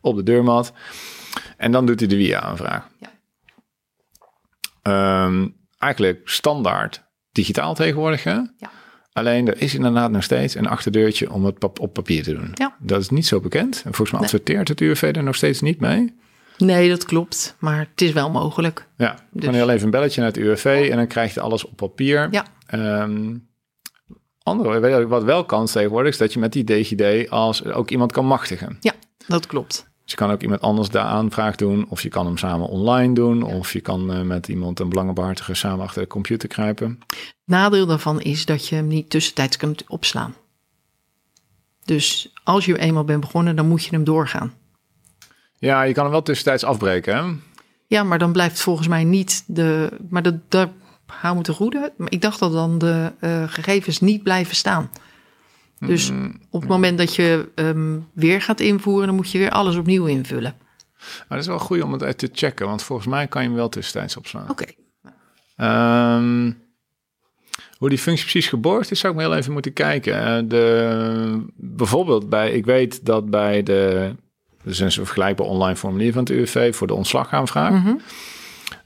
op 0.01 0.15
de 0.15 0.23
deurmat. 0.23 0.73
En 1.57 1.71
dan 1.71 1.85
doet 1.85 1.99
hij 1.99 2.09
de 2.09 2.15
WIA-aanvraag. 2.15 2.87
Ja. 2.99 3.09
Um, 5.25 5.55
eigenlijk 5.77 6.21
standaard 6.23 7.03
digitaal 7.31 7.73
tegenwoordig, 7.73 8.23
hè? 8.23 8.33
Ja. 8.33 8.71
Alleen 9.19 9.47
er 9.47 9.61
is 9.61 9.75
inderdaad 9.75 10.11
nog 10.11 10.23
steeds 10.23 10.55
een 10.55 10.67
achterdeurtje 10.67 11.31
om 11.31 11.45
het 11.45 11.59
pap 11.59 11.79
op 11.79 11.93
papier 11.93 12.23
te 12.23 12.33
doen. 12.33 12.51
Ja. 12.53 12.75
Dat 12.79 13.01
is 13.01 13.09
niet 13.09 13.27
zo 13.27 13.39
bekend. 13.39 13.75
En 13.75 13.93
volgens 13.93 14.11
mij 14.11 14.21
adverteert 14.21 14.67
het 14.67 14.81
UWV 14.81 15.11
er 15.15 15.23
nog 15.23 15.35
steeds 15.35 15.61
niet 15.61 15.79
mee. 15.79 16.15
Nee, 16.57 16.89
dat 16.89 17.05
klopt. 17.05 17.55
Maar 17.59 17.79
het 17.79 18.01
is 18.01 18.11
wel 18.11 18.29
mogelijk. 18.29 18.87
Ja, 18.97 19.15
Dus- 19.31 19.45
dan 19.45 19.53
heel 19.53 19.69
even 19.69 19.85
een 19.85 19.91
belletje 19.91 20.21
naar 20.21 20.29
het 20.29 20.39
UWV 20.39 20.87
en 20.91 20.97
dan 20.97 21.07
krijg 21.07 21.33
je 21.33 21.39
alles 21.39 21.65
op 21.65 21.75
papier. 21.75 22.27
Ja. 22.31 22.45
Ehm, 22.67 23.35
andere, 24.43 25.07
wat 25.07 25.23
wel 25.23 25.45
kan 25.45 25.65
tegenwoordig, 25.65 26.11
is 26.11 26.17
dat 26.17 26.33
je 26.33 26.39
met 26.39 26.53
die 26.53 26.63
DigiD 26.63 27.29
als 27.29 27.63
ook 27.65 27.89
iemand 27.89 28.11
kan 28.11 28.25
machtigen. 28.25 28.77
Ja, 28.79 28.93
dat 29.27 29.47
klopt. 29.47 29.89
Dus 30.09 30.17
je 30.17 30.25
kan 30.25 30.33
ook 30.33 30.41
iemand 30.41 30.61
anders 30.61 30.89
de 30.89 30.99
aanvraag 30.99 31.55
doen, 31.55 31.85
of 31.89 32.01
je 32.01 32.09
kan 32.09 32.25
hem 32.25 32.37
samen 32.37 32.67
online 32.67 33.13
doen, 33.13 33.43
of 33.43 33.73
je 33.73 33.79
kan 33.79 34.13
eh, 34.13 34.21
met 34.21 34.47
iemand 34.47 34.79
een 34.79 34.89
belangenbehartiger 34.89 35.55
samen 35.55 35.85
achter 35.85 36.01
de 36.01 36.07
computer 36.07 36.49
kruipen. 36.49 36.99
Nadeel 37.45 37.85
daarvan 37.85 38.21
is 38.21 38.45
dat 38.45 38.67
je 38.67 38.75
hem 38.75 38.87
niet 38.87 39.09
tussentijds 39.09 39.57
kunt 39.57 39.83
opslaan. 39.87 40.35
Dus 41.85 42.33
als 42.43 42.65
je 42.65 42.77
eenmaal 42.77 43.03
bent 43.03 43.19
begonnen, 43.19 43.55
dan 43.55 43.67
moet 43.67 43.83
je 43.83 43.89
hem 43.91 44.03
doorgaan. 44.03 44.53
Ja, 45.57 45.81
je 45.81 45.93
kan 45.93 46.03
hem 46.03 46.11
wel 46.11 46.21
tussentijds 46.21 46.63
afbreken. 46.63 47.15
Hè? 47.15 47.31
Ja, 47.87 48.03
maar 48.03 48.19
dan 48.19 48.31
blijft 48.31 48.61
volgens 48.61 48.87
mij 48.87 49.03
niet 49.03 49.43
de. 49.47 49.91
Maar 50.09 50.23
dat, 50.23 50.35
daar 50.47 50.69
hou 51.05 51.35
me 51.35 51.41
te 51.41 51.53
goede. 51.53 51.93
Maar 51.97 52.11
ik 52.11 52.21
dacht 52.21 52.39
dat 52.39 52.51
dan 52.51 52.77
de 52.77 53.11
eh, 53.19 53.43
gegevens 53.47 53.99
niet 53.99 54.23
blijven 54.23 54.55
staan. 54.55 54.89
Dus 55.79 56.11
op 56.49 56.61
het 56.61 56.69
moment 56.69 56.97
dat 56.97 57.15
je 57.15 57.49
hem 57.55 58.07
weer 58.13 58.41
gaat 58.41 58.59
invoeren, 58.59 59.07
dan 59.07 59.15
moet 59.15 59.31
je 59.31 59.37
weer 59.37 59.49
alles 59.51 59.75
opnieuw 59.75 60.05
invullen. 60.05 60.55
Maar 60.99 61.25
dat 61.27 61.39
is 61.39 61.47
wel 61.47 61.59
goed 61.59 61.81
om 61.81 61.91
het 61.91 62.03
uit 62.03 62.17
te 62.17 62.29
checken, 62.33 62.65
want 62.65 62.83
volgens 62.83 63.07
mij 63.07 63.27
kan 63.27 63.41
je 63.41 63.47
hem 63.47 63.57
wel 63.57 63.69
tussentijds 63.69 64.17
opslaan. 64.17 64.49
Oké. 64.49 64.65
Ehm, 65.55 66.51
hoe 67.77 67.89
die 67.89 67.97
functie 67.97 68.23
precies 68.23 68.49
geborgd 68.49 68.91
is, 68.91 68.99
zou 68.99 69.13
ik 69.13 69.19
me 69.19 69.25
heel 69.25 69.35
even 69.35 69.53
moeten 69.53 69.73
kijken. 69.73 70.25
Eh, 70.25 70.43
de, 70.45 71.45
bijvoorbeeld 71.55 72.29
bij, 72.29 72.51
ik 72.51 72.65
weet 72.65 73.05
dat 73.05 73.29
bij 73.29 73.63
de, 73.63 74.11
is 74.63 74.79
een 74.79 74.91
vergelijkbaar 74.91 75.47
online 75.47 75.75
formulier 75.75 76.13
van 76.13 76.23
het 76.23 76.31
UWV 76.31 76.75
voor 76.75 76.87
de 76.87 76.93
ontslagaanvraag. 76.93 77.83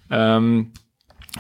Ehm, 0.08 0.64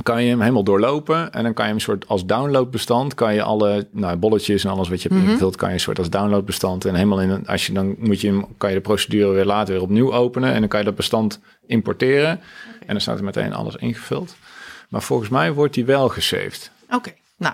kan 0.04 0.24
je 0.24 0.30
hem 0.30 0.40
helemaal 0.42 0.64
doorlopen 0.64 1.34
en 1.34 1.44
dan 1.44 1.54
kan 1.54 1.66
je 1.66 1.72
hem 1.72 1.80
soort 1.80 2.08
als 2.08 2.26
downloadbestand, 2.26 3.14
kan 3.14 3.34
je 3.34 3.44
alle 3.44 3.88
nou, 3.92 4.18
bolletjes 4.18 4.64
en 4.64 4.70
alles 4.72 4.90
wat 4.90 5.02
je 5.02 5.08
hebt 5.08 5.22
Mhm. 5.22 5.30
ingevuld, 5.30 5.56
kan 5.56 5.68
je 5.68 5.74
een 5.74 5.80
soort 5.80 5.98
als 6.00 6.10
downloadbestand 6.10 6.86
en 6.86 6.96
helemaal 6.96 7.22
in 7.22 7.30
een, 7.30 7.48
als 7.48 7.66
je 7.68 7.74
dan 7.74 7.96
moet 8.00 8.22
je 8.22 8.28
hem, 8.28 8.46
kan 8.58 8.70
je 8.70 8.76
de 8.76 8.82
procedure 8.82 9.30
weer 9.32 9.46
later 9.46 9.74
weer 9.74 9.84
opnieuw 9.84 10.14
openen 10.14 10.54
en 10.54 10.60
dan 10.60 10.70
kan 10.70 10.80
je 10.80 10.86
dat 10.86 10.96
bestand 10.96 11.40
importeren 11.68 12.30
en 12.80 12.88
dan 12.88 13.02
staat 13.02 13.18
er 13.18 13.24
meteen 13.24 13.54
alles 13.54 13.76
ingevuld. 13.76 14.36
Maar 14.90 15.02
volgens 15.02 15.30
mij 15.30 15.54
wordt 15.54 15.74
die 15.74 15.86
wel 15.86 16.10
gesaved. 16.10 16.72
Oké. 16.90 17.12
Nou, 17.38 17.54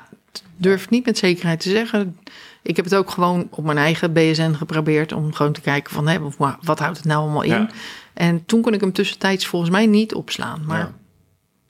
durf 0.56 0.90
niet 0.90 1.06
met 1.06 1.18
zekerheid 1.18 1.60
te 1.60 1.70
zeggen. 1.70 2.18
Ik 2.62 2.76
heb 2.76 2.86
het 2.86 2.96
ook 2.96 3.10
gewoon 3.10 3.48
op 3.52 3.64
mijn 3.64 3.78
eigen 3.78 4.14
BSN 4.14 4.54
geprobeerd 4.54 5.12
om 5.12 5.34
gewoon 5.34 5.52
te 5.54 5.62
kijken 5.62 5.94
van 5.94 6.08
hé, 6.08 6.20
wat, 6.38 6.56
wat 6.62 6.80
houdt 6.80 6.98
het 6.98 7.06
nou 7.06 7.22
allemaal 7.22 7.42
in? 7.42 7.50
Ja. 7.50 7.70
En 8.14 8.46
toen 8.46 8.62
kon 8.62 8.74
ik 8.74 8.82
hem 8.82 8.92
tussentijds 8.94 9.46
volgens 9.48 9.72
mij 9.72 9.86
niet 9.86 10.14
opslaan. 10.14 10.62
Maar 10.68 10.80
Ja. 10.80 10.94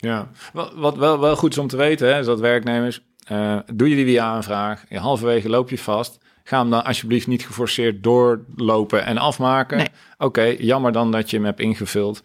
Ja, 0.02 0.30
wat, 0.54 0.74
wat 0.76 0.98
wel, 0.98 1.20
wel 1.20 1.36
goed 1.36 1.52
is 1.52 1.58
om 1.58 1.68
te 1.68 1.78
weten, 1.78 2.08
hè, 2.14 2.20
is 2.20 2.26
dat 2.26 2.40
werknemers, 2.40 3.02
eh, 3.28 3.58
doe 3.74 3.90
je 3.90 3.96
die 3.96 4.06
via 4.06 4.26
aanvraag, 4.26 4.84
je 4.90 4.98
halverwege 5.00 5.50
loop 5.50 5.70
je 5.70 5.78
vast, 5.78 6.18
ga 6.44 6.60
hem 6.60 6.70
dan 6.70 6.84
alsjeblieft 6.86 7.28
niet 7.28 7.46
geforceerd 7.46 8.04
doorlopen 8.04 9.06
en 9.06 9.18
afmaken. 9.18 9.78
Nee. 9.78 9.88
Oké, 10.18 10.42
jammer 10.60 10.92
dan 10.92 11.12
dat 11.12 11.30
je 11.30 11.36
hem 11.36 11.46
hebt 11.46 11.60
ingevuld. 11.60 12.24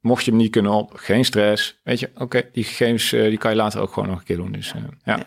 Mocht 0.00 0.24
je 0.24 0.30
hem 0.30 0.40
niet 0.40 0.50
kunnen 0.50 0.72
op, 0.72 0.92
geen 0.94 1.24
stress. 1.24 1.80
Weet 1.84 2.00
je, 2.00 2.10
oké, 2.14 2.42
die 2.52 2.64
gegevens 2.64 3.12
eh, 3.12 3.22
die 3.28 3.38
kan 3.38 3.50
je 3.50 3.56
later 3.56 3.80
ook 3.80 3.92
gewoon 3.92 4.08
nog 4.08 4.18
een 4.18 4.24
keer 4.24 4.36
doen. 4.36 4.52
Dus 4.52 4.72
eh, 4.74 4.80
ja. 5.04 5.16
Ja. 5.16 5.24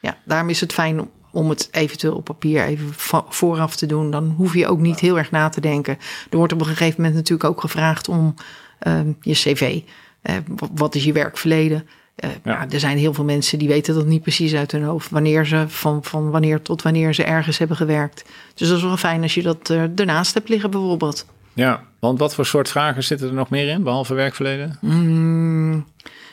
Ja, 0.00 0.16
daarom 0.24 0.48
is 0.48 0.60
het 0.60 0.72
fijn 0.72 1.08
om- 1.32 1.50
het 1.50 1.68
eventueel 1.72 2.14
op 2.16 2.24
papier 2.24 2.64
even 2.64 2.92
vooraf 3.28 3.76
te 3.76 3.86
doen. 3.86 4.10
Dan 4.10 4.28
hoef 4.36 4.54
je 4.54 4.66
ook 4.66 4.78
niet 4.78 5.00
heel 5.00 5.18
erg 5.18 5.30
na 5.30 5.48
te 5.48 5.60
denken. 5.60 5.98
Er 6.30 6.36
wordt 6.36 6.52
op 6.52 6.60
een 6.60 6.66
gegeven 6.66 6.94
moment 6.96 7.14
natuurlijk 7.14 7.48
ook 7.50 7.60
gevraagd 7.60 8.08
om 8.08 8.34
ehm, 8.78 9.12
je 9.20 9.32
cv. 9.32 9.80
Eh, 10.28 10.34
wat 10.74 10.94
is 10.94 11.04
je 11.04 11.12
werkverleden? 11.12 11.88
Eh, 12.14 12.30
Ja. 12.44 12.52
ja, 12.52 12.66
er 12.70 12.80
zijn 12.80 12.98
heel 12.98 13.14
veel 13.14 13.24
mensen 13.24 13.58
die 13.58 13.68
weten 13.68 13.94
dat 13.94 14.06
niet 14.06 14.22
precies 14.22 14.54
uit 14.54 14.72
hun 14.72 14.82
hoofd. 14.82 15.10
Wanneer 15.10 15.46
ze 15.46 15.64
van, 15.68 16.04
van 16.04 16.30
wanneer 16.30 16.62
tot 16.62 16.82
wanneer 16.82 17.14
ze 17.14 17.24
ergens 17.24 17.58
hebben 17.58 17.76
gewerkt. 17.76 18.24
Dus 18.54 18.68
dat 18.68 18.76
is 18.76 18.82
wel 18.82 18.96
fijn 18.96 19.22
als 19.22 19.34
je 19.34 19.42
dat 19.42 19.70
eh, 19.70 19.82
ernaast 19.98 20.34
hebt 20.34 20.48
liggen 20.48 20.70
bijvoorbeeld. 20.70 21.26
ja, 21.52 21.82
want 21.98 22.18
wat 22.18 22.34
voor 22.34 22.46
soort 22.46 22.68
vragen 22.68 23.04
zitten 23.04 23.28
er 23.28 23.34
nog 23.34 23.50
meer 23.50 23.68
in, 23.68 23.82
behalve 23.82 24.14
werkverleden? 24.14 24.78
Mm, 24.80 25.86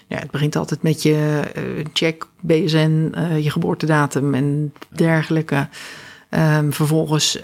ja, 0.08 0.18
het 0.18 0.32
begint 0.32 0.56
altijd 0.56 0.82
met 0.82 1.04
je 1.04 1.42
check, 1.94 2.28
BSN, 2.42 3.14
je 3.42 3.52
geboortedatum 3.52 4.34
en 4.34 4.74
dergelijke. 4.90 5.68
Ehm, 6.30 6.72
vervolgens 6.72 7.40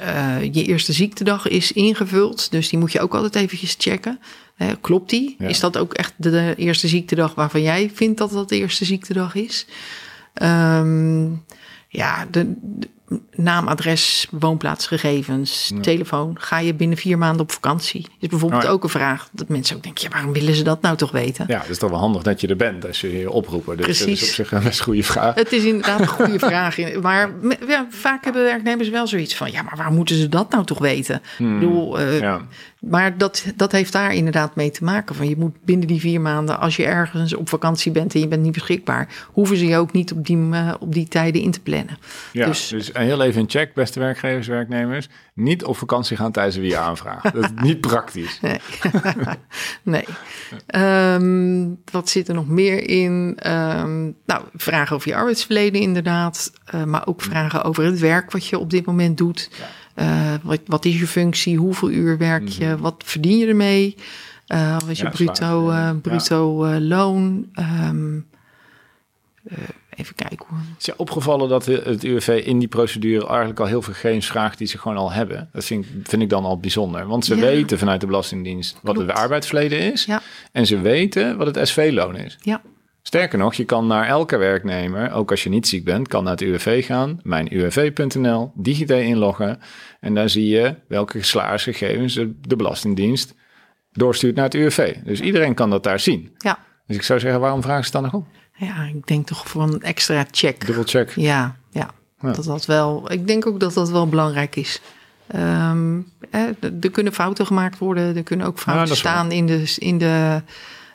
je 0.51 0.63
eerste 0.63 0.93
ziektedag 0.93 1.47
is 1.47 1.71
ingevuld, 1.71 2.51
dus 2.51 2.69
die 2.69 2.79
moet 2.79 2.91
je 2.91 2.99
ook 2.99 3.13
altijd 3.15 3.35
eventjes 3.35 3.75
checken. 3.77 4.19
Eh, 4.61 4.67
klopt 4.81 5.09
die? 5.09 5.35
Ja. 5.39 5.47
Is 5.47 5.59
dat 5.59 5.77
ook 5.77 5.93
echt 5.93 6.13
de, 6.17 6.29
de 6.29 6.53
eerste 6.57 6.87
ziektedag 6.87 7.35
waarvan 7.35 7.61
jij 7.61 7.91
vindt 7.93 8.17
dat 8.17 8.31
dat 8.31 8.49
de 8.49 8.57
eerste 8.57 8.85
ziektedag 8.85 9.35
is? 9.35 9.65
Ehm, 10.33 11.25
ja, 11.87 12.25
de, 12.31 12.53
de 12.61 12.87
naam, 13.35 13.67
adres, 13.67 14.27
woonplaatsgegevens, 14.31 15.71
Ja. 15.75 15.79
telefoon. 15.81 16.35
Ga 16.39 16.59
je 16.59 16.73
binnen 16.73 16.97
vier 16.97 17.17
maanden 17.17 17.41
op 17.41 17.51
vakantie? 17.51 18.07
Is 18.19 18.27
bijvoorbeeld 18.27 18.61
Oh 18.61 18.67
ja. 18.67 18.73
ook 18.73 18.83
een 18.83 18.89
vraag 18.89 19.29
dat 19.31 19.47
mensen 19.47 19.75
ook 19.75 19.83
denken: 19.83 20.03
ja, 20.03 20.09
waarom 20.09 20.33
willen 20.33 20.55
ze 20.55 20.63
dat 20.63 20.81
nou 20.81 20.97
toch 20.97 21.11
weten? 21.11 21.45
Ja, 21.47 21.59
het 21.59 21.69
is 21.69 21.77
toch 21.77 21.89
wel 21.89 21.99
handig 21.99 22.21
dat 22.23 22.41
je 22.41 22.47
er 22.47 22.55
bent 22.55 22.87
als 22.87 23.01
je 23.01 23.17
je 23.17 23.31
oproepen. 23.31 23.77
Dus 23.77 23.85
dat 23.85 23.95
is 23.95 24.03
Precies. 24.03 24.27
op 24.29 24.33
zich 24.35 24.51
een 24.51 24.63
best 24.63 24.79
goede 24.81 25.03
vraag. 25.03 25.35
Het 25.35 25.51
is 25.51 25.63
inderdaad 25.63 25.99
een 25.99 26.07
goede 26.07 26.39
vraag. 26.49 26.77
Maar 27.01 27.29
ja, 27.67 27.87
vaak 27.89 28.23
hebben 28.23 28.43
werknemers 28.43 28.89
wel 28.89 29.07
zoiets 29.07 29.35
van: 29.35 29.51
ja, 29.51 29.61
maar 29.61 29.77
waar 29.77 29.91
moeten 29.91 30.15
ze 30.15 30.29
dat 30.29 30.51
nou 30.51 30.65
toch 30.65 30.79
weten? 30.79 31.15
Ik 31.15 31.53
bedoel, 31.53 31.99
eh, 31.99 32.07
Hmm. 32.07 32.17
Ja. 32.21 32.41
Maar 32.81 33.17
dat, 33.17 33.45
dat 33.55 33.71
heeft 33.71 33.91
daar 33.91 34.13
inderdaad 34.13 34.55
mee 34.55 34.71
te 34.71 34.83
maken. 34.83 35.15
Van 35.15 35.29
je 35.29 35.37
moet 35.37 35.63
binnen 35.65 35.87
die 35.87 35.99
vier 35.99 36.21
maanden, 36.21 36.59
als 36.59 36.75
je 36.75 36.85
ergens 36.85 37.33
op 37.33 37.49
vakantie 37.49 37.91
bent 37.91 38.13
en 38.13 38.19
je 38.19 38.27
bent 38.27 38.41
niet 38.41 38.51
beschikbaar, 38.51 39.07
hoeven 39.27 39.57
ze 39.57 39.65
je 39.65 39.77
ook 39.77 39.91
niet 39.91 40.11
op 40.11 40.25
die, 40.25 40.49
eh, 40.51 40.73
op 40.79 40.93
die 40.93 41.07
tijden 41.07 41.41
in 41.41 41.51
te 41.51 41.61
plannen. 41.61 41.97
Ja, 42.31 42.45
Dus- 42.45 42.67
dus, 42.67 42.89
heel 42.93 43.21
even 43.21 43.41
een 43.41 43.49
check, 43.49 43.73
beste 43.73 43.99
werkgevers, 43.99 44.47
werknemers. 44.47 45.09
Niet 45.33 45.63
op 45.63 45.77
vakantie 45.77 46.17
gaan 46.17 46.31
tijdens 46.31 46.55
een 46.55 46.75
aanvraag. 46.75 47.21
Dat 47.21 47.43
is 47.43 47.49
niet 47.63 47.81
praktisch. 47.81 48.39
Nee. 48.39 48.59
nee. 49.83 50.05
Ehm, 50.67 51.67
wat 51.91 52.09
zit 52.09 52.27
er 52.27 52.33
nog 52.33 52.47
meer 52.47 52.89
in? 52.89 53.33
Ehm, 53.37 54.01
nou, 54.25 54.43
vragen 54.55 54.95
over 54.95 55.09
je 55.09 55.15
arbeidsverleden 55.15 55.81
inderdaad. 55.81 56.51
Eh, 56.65 56.83
maar 56.83 57.07
ook 57.07 57.21
vragen 57.21 57.63
over 57.63 57.83
het 57.83 57.99
werk 57.99 58.31
wat 58.31 58.47
je 58.47 58.59
op 58.59 58.69
dit 58.69 58.85
moment 58.85 59.17
doet. 59.17 59.49
Eh, 59.93 60.33
wat, 60.43 60.59
wat 60.65 60.85
is 60.85 60.99
je 60.99 61.07
functie? 61.07 61.57
Hoeveel 61.57 61.89
uur 61.91 62.17
werk 62.17 62.47
je? 62.47 62.77
Wat 62.77 63.03
verdien 63.05 63.37
je 63.37 63.47
ermee? 63.47 63.95
Eh, 64.47 64.73
wat 64.79 64.87
is 64.89 64.97
je 64.97 65.03
Mhm. 65.03 65.13
Bruto, 65.15 65.33
zwaar. 65.63 65.89
eh, 65.93 65.95
bruto 66.01 66.65
loon? 66.79 67.49
Ehm, 67.53 68.15
eh, 69.43 69.57
even 69.95 70.15
kijken 70.15 70.45
hoor. 70.49 70.59
Is 70.79 70.85
je 70.85 70.93
opgevallen 70.97 71.49
dat 71.49 71.65
het 71.65 72.03
UWV 72.03 72.41
in 72.45 72.59
die 72.59 72.67
procedure 72.67 73.27
eigenlijk 73.27 73.59
al 73.59 73.65
heel 73.65 73.81
veel 73.81 73.93
gegevens 73.93 74.27
vraagt 74.27 74.57
die 74.57 74.67
ze 74.67 74.77
gewoon 74.77 74.97
al 74.97 75.11
hebben? 75.11 75.49
Dat 75.53 75.65
vind, 75.65 75.85
ik- 75.85 75.91
vind 76.03 76.21
ik 76.21 76.29
dan 76.29 76.43
al 76.43 76.59
bijzonder. 76.59 77.07
Want 77.07 77.25
ze 77.25 77.35
Ja. 77.35 77.41
weten 77.41 77.77
vanuit 77.77 78.01
de 78.01 78.05
Belastingdienst 78.07 78.79
wat 78.81 78.97
het 78.97 79.11
arbeidsverleden 79.11 79.91
is. 79.93 80.07
En 80.51 80.65
ze 80.65 80.79
weten 80.81 81.37
wat 81.37 81.55
het 81.55 81.67
SV-loon 81.67 82.15
is. 82.15 82.37
Ja, 82.41 82.61
Sterker 83.01 83.37
nog, 83.37 83.53
je 83.53 83.65
kan 83.65 83.87
naar 83.87 84.07
elke 84.07 84.37
werknemer, 84.37 85.11
ook 85.11 85.31
als 85.31 85.43
je 85.43 85.49
niet 85.49 85.67
ziek 85.67 85.83
bent, 85.83 86.07
kan 86.07 86.23
naar 86.23 86.31
het 86.31 86.41
UWV 86.41 86.85
gaan, 86.85 87.19
mijnuwv.nl, 87.23 88.51
DigiD 88.55 88.89
inloggen. 88.89 89.59
En 89.99 90.13
daar 90.13 90.29
zie 90.29 90.47
je 90.47 90.75
welke 90.87 91.23
salarisgegevens 91.23 92.13
de, 92.13 92.55
Belastingdienst 92.55 93.33
doorstuurt 93.91 94.35
naar 94.35 94.45
het 94.45 94.53
UWV. 94.53 94.95
Dus 95.03 95.19
iedereen 95.19 95.53
kan 95.53 95.69
dat 95.69 95.83
daar 95.83 95.99
zien. 95.99 96.35
ja. 96.37 96.59
Dus 96.87 96.99
ik 96.99 97.05
zou 97.05 97.19
zeggen, 97.19 97.39
waarom 97.39 97.61
vragen 97.61 97.85
ze 97.85 97.91
dan 97.91 98.03
nog 98.03 98.13
om? 98.13 98.27
ja, 98.55 98.83
ik 98.83 99.07
denk 99.07 99.27
toch 99.27 99.47
voor 99.47 99.63
een 99.63 99.81
extra 99.81 100.25
check. 100.31 100.65
Dubbel 100.65 100.83
check. 100.83 101.11
Ja, 101.15 101.55
ja. 101.69 101.89
Ja. 102.21 102.31
Dat 102.31 102.45
dat 102.45 102.65
wel. 102.65 103.11
Ik 103.11 103.27
denk 103.27 103.45
ook 103.47 103.59
dat 103.59 103.73
dat 103.73 103.89
wel 103.89 104.07
belangrijk 104.07 104.55
is. 104.55 104.81
Ehm, 105.27 105.99
eh, 106.29 106.47
er 106.81 106.91
kunnen 106.91 107.13
fouten 107.13 107.45
gemaakt 107.45 107.77
worden. 107.77 108.15
Er 108.15 108.23
kunnen 108.23 108.47
ook 108.47 108.59
fouten 108.59 108.87
waar. 108.87 108.97
staan 108.97 109.31
in 109.31 109.45
de, 109.45 109.75
in, 109.77 109.97
de, 109.97 110.41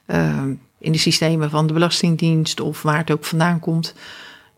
ehm, 0.07 0.55
in 0.87 0.93
de 0.93 0.99
systemen 0.99 1.51
van 1.51 1.67
de 1.67 1.73
Belastingdienst 1.73 2.61
of 2.61 2.83
waar 2.83 2.99
het 2.99 3.11
ook 3.11 3.25
vandaan 3.25 3.61
komt. 3.61 3.95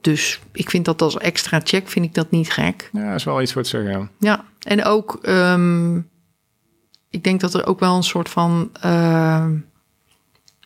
Dus 0.00 0.40
ik 0.52 0.70
vind 0.70 0.84
dat 0.84 1.02
als 1.02 1.16
extra 1.16 1.60
check 1.64 1.88
vind 1.88 2.04
ik 2.04 2.14
dat 2.14 2.30
niet 2.30 2.52
gek. 2.52 2.90
Ja, 2.92 3.06
dat 3.06 3.18
is 3.18 3.24
wel 3.24 3.42
iets 3.42 3.52
voor 3.52 3.62
te 3.62 3.68
zeggen. 3.68 4.10
ja. 4.18 4.44
En 4.58 4.84
ook, 4.84 5.18
ehm, 5.22 5.96
ik 7.10 7.24
denk 7.24 7.40
dat 7.40 7.54
er 7.54 7.66
ook 7.66 7.80
wel 7.80 7.96
een 7.96 8.02
soort 8.02 8.28
van, 8.28 8.70
ehm, 8.80 9.56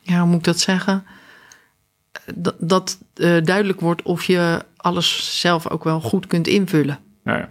ja, 0.03 0.19
hoe 0.19 0.27
moet 0.27 0.39
ik 0.39 0.45
dat 0.45 0.61
zeggen? 0.61 1.05
Dat, 2.35 2.55
dat 2.59 2.99
eh, 3.15 3.43
duidelijk 3.45 3.81
wordt 3.81 4.03
of 4.03 4.25
je 4.25 4.65
alles 4.77 5.41
zelf 5.41 5.69
ook 5.69 5.85
wel 5.85 6.01
goed 6.01 6.27
kunt 6.27 6.47
invullen. 6.47 6.99
Ja, 7.25 7.37
ja. 7.37 7.49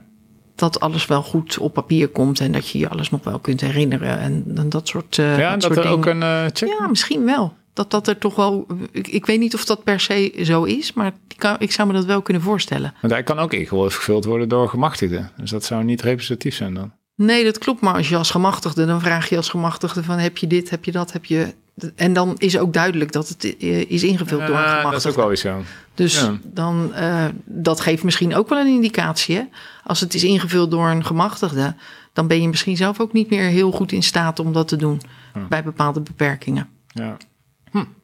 Dat 0.55 0.79
alles 0.79 1.05
wel 1.05 1.23
goed 1.23 1.57
op 1.57 1.73
papier 1.73 2.07
komt 2.07 2.39
en 2.39 2.51
dat 2.51 2.69
je 2.69 2.77
je 2.79 2.89
alles 2.89 3.09
nog 3.09 3.23
wel 3.23 3.39
kunt 3.39 3.61
herinneren 3.61 4.19
en, 4.19 4.45
en 4.55 4.69
dat 4.69 4.87
soort, 4.87 5.17
eh 5.17 5.37
ja 5.37 5.51
dat 5.51 5.61
dat 5.61 5.73
soort 5.73 5.85
er 5.85 5.91
ook 5.91 6.05
een 6.05 6.23
eh, 6.23 6.45
check 6.53 6.69
Ja, 6.79 6.87
misschien 6.87 7.25
wel. 7.25 7.53
Dat 7.73 7.91
dat 7.91 8.07
er 8.07 8.17
toch 8.17 8.35
wel. 8.35 8.67
Ik, 8.91 9.07
ik 9.07 9.25
weet 9.25 9.39
niet 9.39 9.53
of 9.53 9.65
dat 9.65 9.83
per 9.83 9.99
se 9.99 10.39
zo 10.43 10.63
is, 10.63 10.93
maar 10.93 11.07
ik, 11.27 11.37
kan, 11.37 11.55
ik 11.59 11.71
zou 11.71 11.87
me 11.87 11.93
dat 11.93 12.05
wel 12.05 12.21
kunnen 12.21 12.41
voorstellen. 12.43 12.93
Want 13.01 13.13
hij 13.13 13.23
kan 13.23 13.39
ook 13.39 13.53
ingevuld 13.53 14.25
worden 14.25 14.49
door 14.49 14.69
gemachtigden. 14.69 15.31
Dus 15.37 15.49
dat 15.49 15.63
zou 15.63 15.83
niet 15.83 16.01
representatief 16.01 16.55
zijn 16.55 16.73
dan. 16.73 16.91
Nee, 17.15 17.43
dat 17.43 17.57
klopt. 17.57 17.81
Maar 17.81 17.93
als 17.93 18.09
je 18.09 18.15
als 18.17 18.31
gemachtigde, 18.31 18.85
dan 18.85 19.01
vraag 19.01 19.29
je 19.29 19.37
als 19.37 19.49
gemachtigde 19.49 20.03
van 20.03 20.17
heb 20.17 20.37
je 20.37 20.47
dit, 20.47 20.69
heb 20.69 20.85
je 20.85 20.91
dat, 20.91 21.11
heb 21.11 21.25
je... 21.25 21.53
En 21.95 22.13
dan 22.13 22.35
is 22.37 22.57
ook 22.57 22.73
duidelijk 22.73 23.11
dat 23.11 23.27
het 23.27 23.57
eh, 23.57 23.89
is 23.91 24.03
ingevuld 24.03 24.47
door 24.47 24.57
een 24.57 24.63
gemachtigde. 24.63 24.91
dat 24.91 24.99
is 24.99 25.05
ook 25.05 25.15
wel 25.15 25.27
weer 25.27 25.37
zo. 25.37 25.61
Dus 25.93 26.19
Ja. 26.21 26.37
dan, 26.43 26.93
eh, 26.93 27.25
dat 27.45 27.79
geeft 27.79 28.03
misschien 28.03 28.35
ook 28.35 28.49
wel 28.49 28.59
een 28.59 28.73
indicatie. 28.73 29.35
Hè? 29.35 29.43
Als 29.83 29.99
het 29.99 30.13
is 30.13 30.23
ingevuld 30.23 30.71
door 30.71 30.87
een 30.89 31.05
gemachtigde, 31.05 31.75
dan 32.13 32.27
ben 32.27 32.41
je 32.41 32.47
misschien 32.47 32.77
zelf 32.77 32.99
ook 32.99 33.13
niet 33.13 33.29
meer 33.29 33.43
heel 33.43 33.71
goed 33.71 33.91
in 33.91 34.03
staat 34.03 34.39
om 34.39 34.53
dat 34.53 34.67
te 34.67 34.75
doen 34.75 35.01
bij 35.49 35.63
bepaalde 35.63 36.01
beperkingen. 36.01 36.69
Ja. 36.87 37.17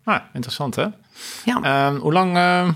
Ah, 0.07 0.21
interessant 0.33 0.75
hè? 0.75 0.85
Ja, 1.45 1.61
Ehm, 1.61 1.95
hoe 1.95 2.13
lang 2.13 2.35
eh, 2.35 2.69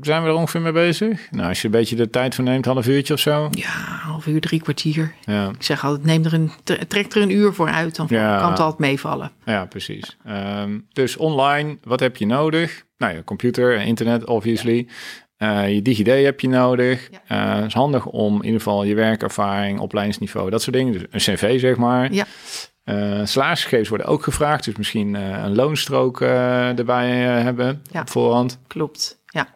zijn 0.00 0.22
we 0.22 0.28
er 0.28 0.34
ongeveer 0.34 0.60
mee 0.60 0.72
bezig? 0.72 1.30
Nou, 1.30 1.48
als 1.48 1.58
je 1.60 1.64
een 1.66 1.72
beetje 1.72 1.96
de 1.96 2.10
tijd 2.10 2.34
voor 2.34 2.44
neemt, 2.44 2.64
half 2.64 2.86
uurtje 2.86 3.14
of 3.14 3.20
zo. 3.20 3.48
ja 3.50 3.68
half 4.02 4.26
uur, 4.26 4.40
drie 4.40 4.60
kwartier. 4.62 5.14
Ja, 5.24 5.48
Ik 5.48 5.62
zeg 5.62 5.84
altijd, 5.84 6.04
neem 6.04 6.24
er 6.24 6.34
een, 6.34 6.50
tre- 6.64 6.86
trek 6.86 7.12
er 7.14 7.22
een 7.22 7.30
uur 7.30 7.52
voor 7.54 7.68
uit, 7.68 7.96
dan 7.96 8.06
Ja. 8.10 8.38
kan 8.38 8.50
het 8.50 8.60
altijd 8.60 8.78
meevallen. 8.90 9.30
ja 9.44 9.64
precies. 9.66 10.16
Ehm, 10.24 10.78
dus 10.92 11.16
online, 11.16 11.78
wat 11.82 12.00
heb 12.00 12.16
je 12.16 12.26
nodig? 12.26 12.84
Nou, 12.98 13.14
je 13.14 13.24
computer, 13.24 13.80
internet, 13.80 14.24
obviously. 14.26 14.88
Eh, 15.36 15.74
je 15.74 15.82
DigiD 15.82 16.06
heb 16.06 16.40
je 16.40 16.48
nodig. 16.48 17.10
Eh, 17.26 17.54
het 17.54 17.64
is 17.66 17.74
handig 17.74 18.06
om 18.06 18.34
in 18.36 18.44
ieder 18.44 18.60
geval 18.60 18.84
je 18.84 18.94
werkervaring, 18.94 19.78
opleidingsniveau, 19.80 20.50
dat 20.50 20.62
soort 20.62 20.76
dingen. 20.76 20.92
Dus 21.10 21.26
een 21.26 21.34
cv, 21.34 21.60
zeg 21.60 21.76
maar. 21.76 22.12
Ja. 22.12 22.24
Eh 22.88 23.20
salarisgegevens 23.24 23.88
worden 23.88 24.06
ook 24.06 24.22
gevraagd. 24.22 24.64
Dus 24.64 24.76
misschien 24.76 25.16
eh, 25.16 25.42
een 25.42 25.54
loonstrook 25.54 26.20
eh, 26.20 26.78
erbij 26.78 27.10
hebben 27.20 27.82
Ja. 27.90 28.00
op 28.00 28.10
voorhand. 28.10 28.58
Klopt, 28.66 29.18
ja. 29.26 29.48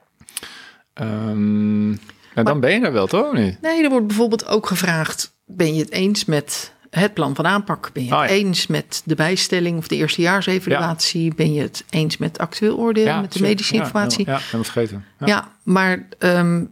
Nou, 0.95 2.47
dan 2.47 2.61
ben 2.61 2.73
je 2.73 2.81
daar 2.81 2.93
wel, 2.93 3.07
toch? 3.07 3.33
niet? 3.33 3.61
Nee, 3.61 3.83
er 3.85 3.91
wordt 3.91 4.07
bijvoorbeeld 4.07 4.47
ook 4.47 4.67
gevraagd: 4.67 5.35
ben 5.47 5.75
je 5.75 5.81
het 5.81 5.91
eens 5.91 6.25
met 6.25 6.73
het 6.91 7.15
plan 7.15 7.35
van 7.35 7.47
aanpak? 7.47 7.91
Ben 7.93 8.05
je 8.05 8.13
Oh, 8.13 8.21
het 8.21 8.31
ja. 8.31 8.37
eens 8.37 8.67
met 8.67 9.03
de 9.05 9.15
bijstelling 9.15 9.79
of 9.79 9.89
de 9.89 9.97
eerstejaarsevaluatie? 9.97 11.35
Ben 11.35 11.53
je 11.55 11.61
het 11.63 11.85
eens 11.91 12.17
met 12.17 12.39
actueel 12.39 12.77
oordeel, 12.79 13.21
met 13.21 13.33
de 13.33 13.41
medische 13.41 13.75
Ja, 13.75 13.81
informatie? 13.83 14.27
Ja, 14.27 14.33
ja, 14.33 14.39
helemaal 14.39 14.65
vergeten. 14.65 15.05
Ja. 15.19 15.27
Ja, 15.27 15.49
maar 15.63 16.07
ehm, 16.19 16.65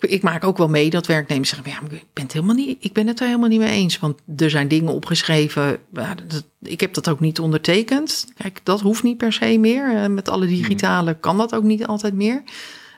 ik, 0.00 0.10
ik 0.10 0.22
maak 0.22 0.44
ook 0.44 0.58
wel 0.58 0.68
mee 0.68 0.90
dat 0.90 1.06
werknemers 1.06 1.48
zeggen: 1.48 1.70
ja, 1.70 1.80
maar 1.80 1.92
ik 1.92 2.04
ben 2.12 2.24
het 2.24 2.32
helemaal 2.32 2.54
niet, 2.54 2.76
ik 2.80 2.92
ben 2.92 3.06
het 3.06 3.20
er 3.20 3.26
helemaal 3.26 3.48
niet 3.48 3.60
mee 3.60 3.70
eens, 3.70 3.98
want 3.98 4.20
er 4.36 4.50
zijn 4.50 4.68
dingen 4.68 4.92
opgeschreven. 4.92 5.78
ja, 5.92 6.14
dat, 6.26 6.44
ik 6.62 6.80
heb 6.80 6.94
dat 6.94 7.08
ook 7.08 7.20
niet 7.20 7.40
ondertekend. 7.40 8.26
Kijk, 8.36 8.60
dat 8.62 8.80
hoeft 8.80 9.02
niet 9.02 9.16
per 9.16 9.32
se 9.32 9.58
meer. 9.58 9.96
Eh, 9.96 10.06
met 10.06 10.28
alle 10.28 10.46
digitale 10.46 11.14
kan 11.20 11.36
dat 11.36 11.54
ook 11.54 11.64
niet 11.64 11.86
altijd 11.86 12.14
meer. 12.14 12.42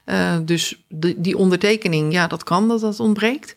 Eh, 0.04 0.36
dus 0.44 0.82
de, 0.88 1.20
die 1.20 1.36
ondertekening, 1.36 2.12
ja, 2.12 2.26
dat 2.26 2.44
kan 2.44 2.68
dat 2.68 2.80
dat 2.80 3.00
ontbreekt. 3.00 3.54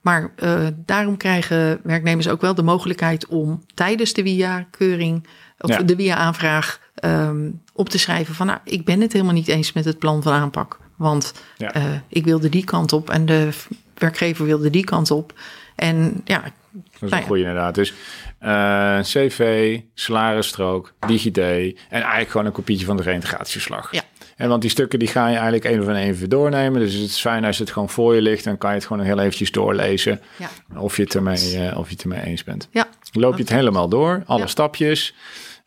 Maar 0.00 0.32
eh, 0.36 0.66
daarom 0.76 1.16
krijgen 1.16 1.80
werknemers 1.82 2.28
ook 2.28 2.40
wel 2.40 2.54
de 2.54 2.62
mogelijkheid 2.62 3.26
om 3.26 3.62
tijdens 3.74 4.12
de 4.12 4.22
WIA-keuring 4.22 5.26
of 5.58 5.70
Ja. 5.70 5.82
de 5.82 5.96
WIA-aanvraag 5.96 6.80
ehm, 6.94 7.50
op 7.72 7.88
te 7.88 7.98
schrijven 7.98 8.34
van, 8.34 8.46
nou, 8.46 8.58
ik 8.64 8.84
ben 8.84 9.00
het 9.00 9.12
helemaal 9.12 9.34
niet 9.34 9.48
eens 9.48 9.72
met 9.72 9.84
het 9.84 9.98
plan 9.98 10.22
van 10.22 10.32
aanpak, 10.32 10.78
want 10.98 11.32
Ja. 11.56 11.72
eh, 11.74 11.84
ik 12.08 12.24
wilde 12.24 12.48
die 12.48 12.64
kant 12.64 12.92
op 12.92 13.10
en 13.10 13.26
de 13.26 13.48
werkgever 13.94 14.44
wilde 14.44 14.70
die 14.70 14.84
kant 14.84 15.10
op. 15.10 15.32
En 15.76 16.20
ja, 16.24 16.40
Dat 16.72 16.82
is 16.94 17.00
Nou 17.00 17.12
een 17.12 17.18
ja. 17.18 17.24
goede 17.26 17.40
inderdaad. 17.42 17.74
Dus 17.74 17.92
eh, 18.38 18.98
CV, 19.00 19.80
salarisstrook, 19.94 20.92
DigiD 21.06 21.38
en 21.38 21.74
eigenlijk 21.88 22.30
gewoon 22.30 22.46
een 22.46 22.52
kopietje 22.52 22.86
van 22.86 22.96
de 22.96 23.02
reintegratieverslag. 23.02 23.92
Ja. 23.92 24.02
En 24.36 24.48
want 24.48 24.62
die 24.62 24.70
stukken 24.70 24.98
die 24.98 25.08
ga 25.08 25.26
je 25.26 25.34
eigenlijk 25.34 25.64
één 25.64 25.88
één 25.96 25.96
even 26.08 26.28
doornemen. 26.28 26.80
Dus 26.80 26.92
het 26.94 27.02
is 27.10 27.20
fijn 27.20 27.44
als 27.44 27.58
het 27.58 27.70
gewoon 27.70 27.88
voor 27.88 28.14
je 28.14 28.22
ligt. 28.22 28.44
Dan 28.44 28.58
kan 28.58 28.70
je 28.70 28.76
het 28.76 28.86
gewoon 28.86 29.04
heel 29.04 29.18
eventjes 29.18 29.52
doorlezen. 29.52 30.20
ja, 30.36 30.48
Of 30.80 30.96
je 30.96 31.02
het 31.02 31.14
ermee, 31.14 31.56
eh, 31.68 31.78
of 31.78 31.86
je 31.88 31.92
het 31.92 32.02
ermee 32.02 32.20
eens 32.22 32.44
bent. 32.44 32.68
ja, 32.70 32.88
Loop 33.12 33.36
je 33.36 33.42
het 33.42 33.52
helemaal 33.52 33.88
door, 33.88 34.22
alle 34.26 34.40
Ja. 34.40 34.46
stapjes. 34.46 35.14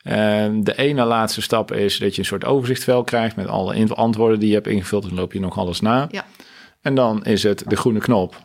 En 0.04 0.64
de 0.64 0.78
ene 0.78 1.04
laatste 1.06 1.42
stap 1.42 1.72
is 1.74 1.98
dat 1.98 2.14
je 2.16 2.20
een 2.22 2.28
soort 2.28 2.46
overzichtvel 2.46 3.04
krijgt 3.04 3.36
met 3.36 3.48
alle 3.48 3.88
antwoorden 3.96 4.40
die 4.40 4.48
je 4.50 4.54
hebt 4.56 4.68
ingevuld. 4.68 5.04
Dan 5.04 5.14
loop 5.14 5.34
je 5.34 5.40
nog 5.40 5.58
alles 5.58 5.82
na. 5.82 6.08
ja. 6.12 6.26
En 6.82 6.96
dan 6.96 7.24
is 7.26 7.44
het 7.44 7.64
de 7.68 7.76
groene 7.76 8.00
knop. 8.00 8.36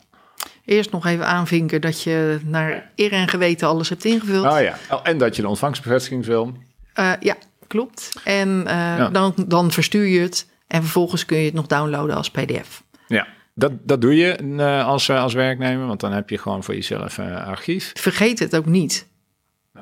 Eerst 0.65 0.91
nog 0.91 1.07
even 1.07 1.27
aanvinken 1.27 1.81
dat 1.81 2.03
je 2.03 2.39
naar 2.45 2.91
eer 2.97 3.13
en 3.13 3.29
geweten 3.29 3.69
alles 3.69 3.89
hebt 3.89 4.05
ingevuld. 4.05 4.47
Oh 4.47 4.61
ja. 4.61 4.77
Oh, 4.91 5.01
en 5.03 5.19
dat 5.19 5.37
je 5.37 5.43
de 5.43 5.49
ontvangstbevestiging 5.49 6.25
wil. 6.27 6.53
Eh, 6.93 7.13
ja, 7.21 7.35
klopt. 7.67 8.11
En 8.25 8.63
eh, 8.67 8.75
Ja. 8.75 9.09
dan, 9.09 9.35
dan 9.47 9.71
verstuur 9.71 10.07
je 10.07 10.21
het. 10.21 10.47
En 10.67 10.83
vervolgens 10.83 11.27
kun 11.27 11.39
je 11.39 11.45
het 11.45 11.55
nog 11.55 11.67
downloaden 11.67 12.17
als 12.17 12.31
PDF. 12.31 12.83
Ja, 13.07 13.27
dat, 13.55 13.73
dat 13.83 14.01
doe 14.01 14.17
je 14.17 14.33
eh, 14.59 14.87
als, 14.87 15.11
als 15.11 15.35
werknemer, 15.35 15.87
want 15.87 16.01
dan 16.01 16.13
heb 16.13 16.31
je 16.31 16.39
gewoon 16.39 16.65
voor 16.65 16.75
jezelf 16.75 17.19
eh, 17.19 17.47
archief. 17.47 17.93
Vergeet 17.95 18.39
het 18.39 18.57
ook 18.57 18.67
niet. 18.67 19.07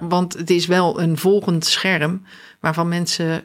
Want 0.00 0.32
het 0.32 0.50
is 0.50 0.66
wel 0.66 1.00
een 1.00 1.18
volgend 1.18 1.64
scherm 1.64 2.22
waarvan 2.60 2.88
mensen 2.88 3.44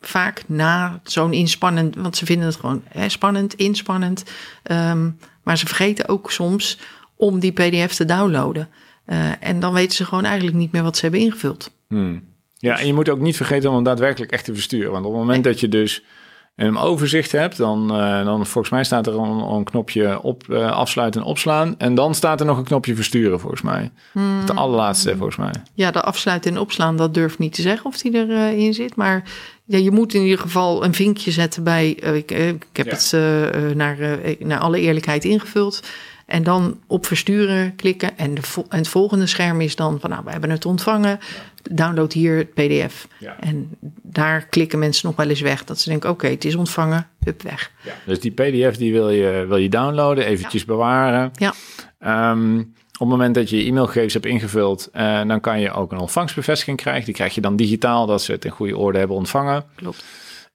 vaak 0.00 0.42
na 0.46 1.00
zo'n 1.02 1.32
inspannend, 1.32 1.96
want 1.96 2.16
ze 2.16 2.24
vinden 2.24 2.46
het 2.46 2.56
gewoon 2.56 2.82
hè, 2.88 3.08
spannend, 3.08 3.54
inspannend. 3.54 4.24
ehm, 4.62 5.10
maar 5.42 5.58
ze 5.58 5.66
vergeten 5.66 6.08
ook 6.08 6.32
soms 6.32 6.78
om 7.16 7.38
die 7.38 7.52
PDF 7.52 7.94
te 7.94 8.04
downloaden. 8.04 8.68
Eh, 9.04 9.30
en 9.40 9.60
dan 9.60 9.72
weten 9.72 9.96
ze 9.96 10.04
gewoon 10.04 10.24
eigenlijk 10.24 10.56
niet 10.56 10.72
meer 10.72 10.82
wat 10.82 10.96
ze 10.96 11.02
hebben 11.02 11.20
ingevuld. 11.20 11.70
Hmm. 11.88 12.22
Ja, 12.56 12.78
en 12.78 12.86
je 12.86 12.94
moet 12.94 13.08
ook 13.08 13.20
niet 13.20 13.36
vergeten 13.36 13.68
om 13.68 13.74
hem 13.74 13.84
daadwerkelijk 13.84 14.32
echt 14.32 14.44
te 14.44 14.54
versturen. 14.54 14.90
Want 14.90 15.04
op 15.04 15.12
het 15.12 15.20
moment 15.20 15.44
dat 15.44 15.60
je 15.60 15.68
dus 15.68 16.02
een 16.66 16.76
overzicht 16.78 17.32
hebt, 17.32 17.56
dan, 17.56 17.90
eh, 17.94 18.24
dan 18.24 18.46
volgens 18.46 18.72
mij 18.72 18.84
staat 18.84 19.06
er 19.06 19.14
een, 19.18 19.38
een 19.52 19.64
knopje 19.64 20.22
op, 20.22 20.48
eh, 20.48 20.70
afsluiten 20.70 21.20
en 21.20 21.26
opslaan. 21.26 21.74
En 21.78 21.94
dan 21.94 22.14
staat 22.14 22.40
er 22.40 22.46
nog 22.46 22.58
een 22.58 22.64
knopje 22.64 22.94
versturen, 22.94 23.40
volgens 23.40 23.62
mij. 23.62 23.90
De 24.46 24.52
allerlaatste, 24.54 25.16
volgens 25.16 25.36
mij. 25.36 25.52
Ja, 25.74 25.90
de 25.90 26.02
afsluiten 26.02 26.50
en 26.52 26.58
opslaan, 26.60 26.96
dat 26.96 27.14
durf 27.14 27.32
ik 27.32 27.38
niet 27.38 27.52
te 27.54 27.62
zeggen 27.62 27.86
of 27.86 27.96
die 27.98 28.14
erin 28.14 28.56
in 28.58 28.74
zit. 28.74 28.96
Maar 28.96 29.22
ja, 29.64 29.78
je 29.78 29.90
moet 29.90 30.14
in 30.14 30.22
ieder 30.22 30.38
geval 30.38 30.84
een 30.84 30.94
vinkje 30.94 31.30
zetten 31.30 31.62
bij. 31.64 31.96
eh, 32.02 32.14
ik, 32.14 32.30
eh, 32.30 32.48
ik 32.48 32.64
heb 32.72 32.86
Ja. 32.86 32.92
het 32.92 33.12
eh, 33.12 33.46
eh, 33.70 33.76
naar, 33.76 33.98
eh, 34.00 34.34
naar 34.40 34.58
alle 34.58 34.80
eerlijkheid 34.80 35.24
ingevuld. 35.24 35.80
En 36.30 36.42
dan 36.42 36.80
op 36.86 37.06
versturen 37.06 37.76
klikken. 37.76 38.18
En, 38.18 38.34
de, 38.34 38.42
en 38.68 38.78
het 38.78 38.88
volgende 38.88 39.26
scherm 39.26 39.60
is 39.60 39.76
dan 39.76 40.00
van, 40.00 40.10
nou, 40.10 40.22
we 40.24 40.30
hebben 40.30 40.50
het 40.50 40.66
ontvangen. 40.66 41.18
Download 41.70 42.12
hier 42.12 42.36
het 42.36 42.54
PDF. 42.54 43.08
Ja. 43.18 43.36
En 43.40 43.76
daar 44.02 44.46
klikken 44.46 44.78
mensen 44.78 45.06
nog 45.06 45.16
wel 45.16 45.28
eens 45.28 45.40
weg. 45.40 45.64
Dat 45.64 45.80
ze 45.80 45.88
denken, 45.88 46.10
oké, 46.10 46.28
het 46.28 46.44
is 46.44 46.54
ontvangen, 46.54 47.08
hup, 47.24 47.42
weg. 47.42 47.70
Dus 48.06 48.20
die 48.20 48.32
PDF 48.32 48.76
die 48.76 48.92
wil 48.92 49.10
je, 49.10 49.44
wil 49.48 49.56
je 49.56 49.68
downloaden, 49.68 50.24
eventjes 50.24 50.64
bewaren. 50.64 51.30
Ja, 51.34 51.54
Ehm, 52.00 52.58
op 52.58 52.98
het 52.98 53.08
moment 53.08 53.34
dat 53.34 53.50
je 53.50 53.56
je 53.56 53.64
e-mailgegevens 53.70 54.12
hebt 54.12 54.26
ingevuld, 54.26 54.88
eh, 54.92 55.26
dan 55.26 55.40
kan 55.40 55.60
je 55.60 55.72
ook 55.72 55.92
een 55.92 55.98
ontvangstbevestiging 55.98 56.76
krijgen. 56.76 57.04
Die 57.04 57.14
krijg 57.14 57.34
je 57.34 57.40
dan 57.40 57.56
digitaal, 57.56 58.06
dat 58.06 58.22
ze 58.22 58.32
het 58.32 58.44
in 58.44 58.50
goede 58.50 58.76
orde 58.76 58.98
hebben 58.98 59.16
ontvangen. 59.16 59.64
klopt. 59.74 60.04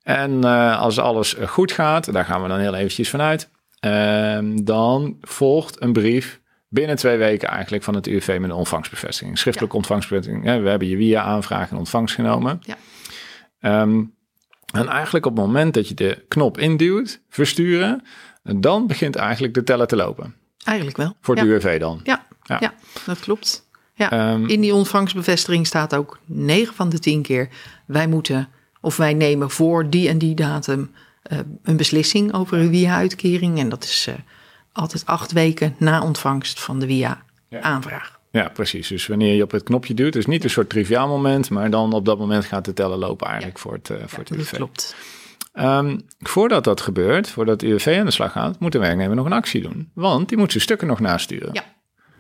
En 0.04 0.44
eh, 0.44 0.80
als 0.82 1.00
alles 1.00 1.36
goed 1.46 1.72
gaat, 1.72 2.14
daar 2.14 2.26
gaan 2.26 2.42
we 2.42 2.48
dan 2.48 2.60
heel 2.60 2.76
eventjes 2.76 3.10
vanuit, 3.10 3.50
ehm, 3.86 4.64
dan 4.64 5.18
volgt 5.22 5.82
een 5.82 5.94
brief 5.94 6.40
binnen 6.68 6.96
twee 6.96 7.18
weken 7.18 7.50
eigenlijk 7.50 7.84
van 7.84 7.96
het 7.96 8.08
UWV 8.08 8.38
met 8.42 8.50
een 8.50 8.56
ontvangstbevestiging. 8.56 9.38
Schriftelijke 9.38 9.76
ontvangstbevestiging. 9.76 10.44
We 10.44 10.70
hebben 10.70 10.88
je 10.88 10.98
via 10.98 11.22
aanvraag 11.22 11.72
in 11.72 11.78
ontvangst 11.78 12.16
genomen. 12.16 12.62
Ja. 12.62 12.78
Ehm, 13.60 14.04
en 14.74 14.88
eigenlijk 14.88 15.26
op 15.26 15.36
het 15.36 15.46
moment 15.46 15.74
dat 15.74 15.88
je 15.88 15.94
de 15.94 16.26
knop 16.28 16.58
induwt, 16.58 17.22
versturen, 17.30 18.04
dan 18.44 18.88
begint 18.88 19.16
eigenlijk 19.16 19.54
de 19.54 19.64
teller 19.64 19.88
te 19.88 19.96
lopen. 19.96 20.36
Eigenlijk 20.64 20.98
wel. 20.98 21.16
Voor 21.22 21.36
ja. 21.36 21.42
het 21.42 21.52
UWV 21.52 21.80
dan. 21.80 22.00
Ja, 22.04 22.26
Ja. 22.44 22.58
ja. 22.60 22.74
dat 23.06 23.20
klopt. 23.20 23.68
Ja. 23.94 24.12
Ehm, 24.12 24.46
In 24.46 24.62
die 24.62 24.74
ontvangstbevestiging 24.74 25.68
staat 25.68 25.96
ook 25.96 26.20
9 26.26 26.76
van 26.76 26.90
de 26.90 27.00
10 27.00 27.22
keer: 27.22 27.50
wij 27.86 28.08
moeten 28.08 28.50
of 28.82 28.98
wij 28.98 29.14
nemen 29.14 29.50
voor 29.50 29.90
die 29.90 30.10
en 30.10 30.18
die 30.18 30.36
datum 30.36 30.92
een 31.64 31.78
beslissing 31.78 32.34
over 32.34 32.58
een 32.58 32.70
WIA-uitkering. 32.70 33.60
En 33.60 33.70
dat 33.70 33.84
is 33.84 34.08
eh, 34.08 34.16
altijd 34.72 35.06
acht 35.06 35.32
weken 35.32 35.76
na 35.80 36.04
ontvangst 36.04 36.60
van 36.60 36.80
de 36.80 36.86
WIA-aanvraag. 36.86 38.20
Ja, 38.32 38.50
precies. 38.50 38.88
Dus 38.88 39.08
wanneer 39.08 39.36
je 39.36 39.44
op 39.44 39.52
het 39.52 39.64
knopje 39.64 39.94
duwt, 39.94 40.14
dus 40.14 40.26
niet 40.26 40.44
een 40.44 40.50
soort 40.50 40.70
triviaal 40.70 41.08
moment, 41.08 41.50
maar 41.50 41.70
dan 41.70 41.94
op 41.94 42.06
dat 42.06 42.18
moment 42.18 42.46
gaat 42.46 42.66
de 42.66 42.74
teller 42.74 42.98
lopen 42.98 43.28
eigenlijk 43.28 43.60
voor 43.60 43.74
het, 43.74 43.90
eh, 43.90 43.98
voor 44.06 44.20
het 44.20 44.38
dat 44.38 44.50
klopt. 44.50 44.96
Ehm, 45.54 46.00
voordat 46.20 46.64
dat 46.64 46.82
gebeurt, 46.82 47.30
voordat 47.30 47.60
de 47.60 47.68
UWV 47.68 47.98
aan 48.00 48.06
de 48.06 48.12
slag 48.12 48.32
gaat, 48.32 48.60
moet 48.60 48.72
de 48.72 48.80
werknemer 48.80 49.16
nog 49.16 49.26
een 49.26 49.34
actie 49.34 49.62
doen. 49.62 49.92
Want 49.94 50.30
die 50.30 50.38
moet 50.38 50.52
zijn 50.52 50.64
stukken 50.64 50.88
nog 50.88 51.00
nasturen. 51.00 51.50
Ja. 51.54 51.64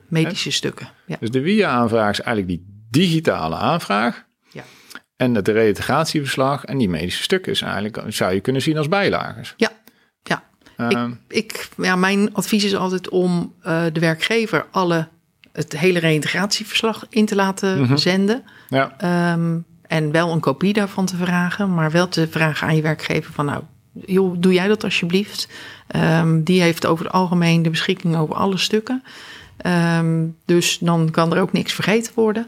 Medische 0.07 0.51
stukken. 0.51 0.89
Ja. 1.05 1.17
Dus 1.19 1.31
de 1.31 1.41
WIA-aanvraag 1.41 2.11
is 2.11 2.21
eigenlijk 2.21 2.47
die 2.47 2.87
digitale 2.89 3.55
aanvraag. 3.55 4.25
En 5.17 5.35
het 5.35 5.47
reintegratieverslag 5.47 6.65
en 6.65 6.77
die 6.77 6.89
medische 6.89 7.23
stukken 7.23 7.51
is 7.51 7.61
eigenlijk, 7.61 8.01
zou 8.07 8.33
je 8.33 8.39
kunnen 8.39 8.61
zien 8.61 8.77
als 8.77 8.87
bijlagers. 8.87 9.53
Ja. 9.57 9.69
ja. 10.23 10.43
Ehm, 10.77 11.11
ik, 11.27 11.37
ik, 11.37 11.69
ja, 11.77 11.95
mijn 11.95 12.33
advies 12.33 12.63
is 12.63 12.75
altijd 12.75 13.09
om 13.09 13.53
eh, 13.61 13.83
de 13.93 13.99
werkgever 13.99 14.65
alle, 14.71 15.07
het 15.51 15.77
hele 15.77 15.99
reïntegratieverslag 15.99 17.05
in 17.09 17.25
te 17.25 17.35
laten 17.35 17.81
Mhm. 17.81 17.97
zenden. 17.97 18.43
ja, 18.69 18.93
Ehm, 18.97 19.57
en 19.87 20.11
wel 20.11 20.31
een 20.31 20.39
kopie 20.39 20.73
daarvan 20.73 21.05
te 21.05 21.15
vragen, 21.15 21.73
maar 21.73 21.91
wel 21.91 22.07
te 22.07 22.27
vragen 22.27 22.67
aan 22.67 22.75
je 22.75 22.81
werkgever 22.81 23.33
van 23.33 23.45
nou, 23.45 23.63
joh, 24.05 24.35
doe 24.39 24.53
jij 24.53 24.67
dat 24.67 24.83
alsjeblieft. 24.83 25.47
Ehm, 25.87 26.43
die 26.43 26.61
heeft 26.61 26.85
over 26.85 27.05
het 27.05 27.13
algemeen 27.13 27.61
de 27.63 27.69
beschikking 27.69 28.15
over 28.17 28.35
alle 28.35 28.57
stukken. 28.57 29.03
Ehm, 29.57 30.25
dus 30.45 30.77
dan 30.79 31.11
kan 31.11 31.33
er 31.33 31.41
ook 31.41 31.51
niks 31.51 31.73
vergeten 31.73 32.11
worden. 32.15 32.47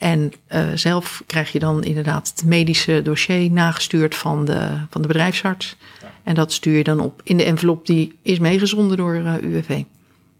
En 0.00 0.32
uh, 0.52 0.64
zelf 0.74 1.22
krijg 1.26 1.52
je 1.52 1.58
dan 1.58 1.84
inderdaad 1.84 2.28
het 2.28 2.44
medische 2.44 3.02
dossier 3.02 3.50
nagestuurd 3.50 4.14
van 4.14 4.44
de, 4.44 4.68
van 4.90 5.02
de 5.02 5.08
bedrijfsarts. 5.08 5.76
En 6.22 6.34
dat 6.34 6.52
stuur 6.52 6.76
je 6.76 6.84
dan 6.84 7.00
op 7.00 7.20
in 7.24 7.36
de 7.36 7.44
envelop 7.44 7.86
die 7.86 8.18
is 8.22 8.38
meegezonden 8.38 8.96
door 8.96 9.14
uh, 9.14 9.34
UWV. 9.40 9.82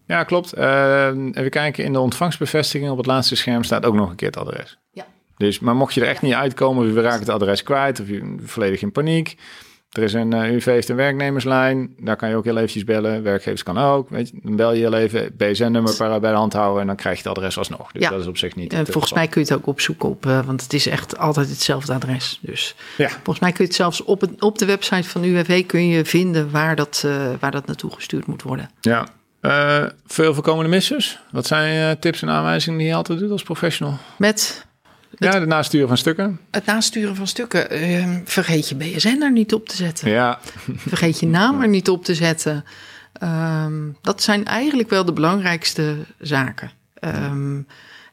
Ja, 0.07 0.25
klopt. 0.25 0.59
Uh, 0.59 1.07
even 1.33 1.51
kijken, 1.51 1.85
in 1.85 1.93
de 1.93 2.01
ontvangstbevestiging 2.01 2.91
op 2.91 2.97
het 2.97 3.07
laatste 3.07 3.37
scherm 3.37 3.63
staat 3.63 3.85
ook 3.85 3.95
nog 3.95 4.11
een 4.11 4.17
keer 4.17 4.29
het 4.29 4.37
adres. 4.37 4.79
Ja. 4.93 5.07
Dus, 5.37 5.59
maar 5.59 5.77
mocht 5.77 5.95
je 5.95 6.01
er 6.01 6.09
echt 6.09 6.23
niet 6.23 6.35
uitkomen, 6.35 6.95
je 6.95 7.01
raakt 7.01 7.21
het 7.21 7.29
adres 7.29 7.63
kwijt, 7.63 8.01
of 8.01 8.09
je 8.09 8.35
volledig 8.45 8.83
in 8.83 8.93
paniek, 8.93 9.37
er 9.91 10.03
is 10.03 10.13
een 10.13 10.35
uh, 10.35 10.53
UV 10.53 10.65
heeft 10.65 10.89
een 10.89 10.97
werknemerslijn. 10.97 11.95
Daar 11.99 12.17
kan 12.17 12.29
je 12.29 12.37
ook 12.37 12.45
heel 12.45 12.57
eventjes 12.57 12.85
bellen. 12.85 13.23
Werkgevers 13.23 13.63
kan 13.63 13.79
ook. 13.79 14.11
Weet 14.11 14.29
je, 14.29 14.39
dan 14.43 14.57
bel 14.57 14.73
je 14.73 14.81
heel 14.81 14.95
even 14.95 15.37
BSN-nummer 15.37 16.21
bij 16.21 16.31
de 16.31 16.37
hand 16.37 16.53
houden 16.53 16.81
en 16.81 16.87
dan 16.87 16.97
krijg 16.97 17.23
je 17.23 17.29
het 17.29 17.39
adres 17.39 17.59
alsnog. 17.59 17.93
Dus 17.93 18.03
ja. 18.03 18.11
dat 18.11 18.21
is 18.21 18.27
op 18.27 18.37
zich 18.37 18.57
niet. 18.57 18.73
En 18.73 18.87
volgens 18.87 19.13
mij 19.13 19.29
kun 19.29 19.41
je 19.41 19.47
het 19.47 19.57
ook 19.57 19.67
opzoeken 19.67 20.09
op, 20.09 20.27
uh, 20.27 20.47
want 20.47 20.63
het 20.63 20.73
is 20.73 20.87
echt 20.87 21.19
altijd 21.19 21.49
hetzelfde 21.49 21.93
adres. 21.93 22.39
Dus 22.43 22.75
ja. 22.97 23.09
volgens 23.09 23.39
mij 23.39 23.53
kun 23.53 23.65
je 23.65 23.71
het 23.71 23.79
zelfs 23.79 24.05
op, 24.05 24.21
het, 24.21 24.43
op 24.43 24.59
de 24.59 24.67
website 24.67 25.09
van 25.09 25.25
UWV 25.25 25.67
kun 25.67 25.87
je 25.87 26.05
vinden 26.05 26.51
waar 26.51 26.77
dat, 26.77 27.03
uh, 27.07 27.13
waar 27.41 27.51
dat 27.51 27.67
naartoe 27.67 27.91
gestuurd 27.93 28.27
moet 28.27 28.43
worden. 28.43 28.71
Ja. 28.81 29.07
Veel 30.07 30.35
voorkomende 30.35 30.71
missers. 30.71 31.19
Wat 31.31 31.47
zijn 31.47 31.99
tips 31.99 32.23
en 32.23 32.29
aanwijzingen 32.29 32.79
die 32.79 32.89
je 32.89 32.95
altijd 32.95 33.19
doet 33.19 33.31
als 33.31 33.43
professional? 33.43 33.99
Met 34.17 34.67
ja, 35.19 35.39
het 35.39 35.49
nasturen 35.49 35.89
van 35.89 35.97
stukken. 35.97 36.41
Het 36.51 36.65
nasturen 36.67 37.17
van 37.17 37.27
stukken. 37.27 37.83
Uh, 37.91 38.17
vergeet 38.25 38.69
je 38.69 38.75
BSN 38.75 39.23
er 39.23 39.33
niet 39.33 39.55
op 39.55 39.69
te 39.69 39.77
zetten. 39.77 40.11
Ja. 40.11 40.39
Vergeet 40.89 41.21
je 41.21 41.27
naam 41.27 41.63
er 41.63 41.69
niet 41.69 41.89
op 41.89 42.05
te 42.05 42.15
zetten. 42.15 42.65
Um, 43.23 43.97
dat 44.03 44.23
zijn 44.23 44.45
eigenlijk 44.45 44.91
wel 44.91 45.05
de 45.05 45.13
belangrijkste 45.13 45.97
zaken. 46.19 46.71
Um, 47.01 47.67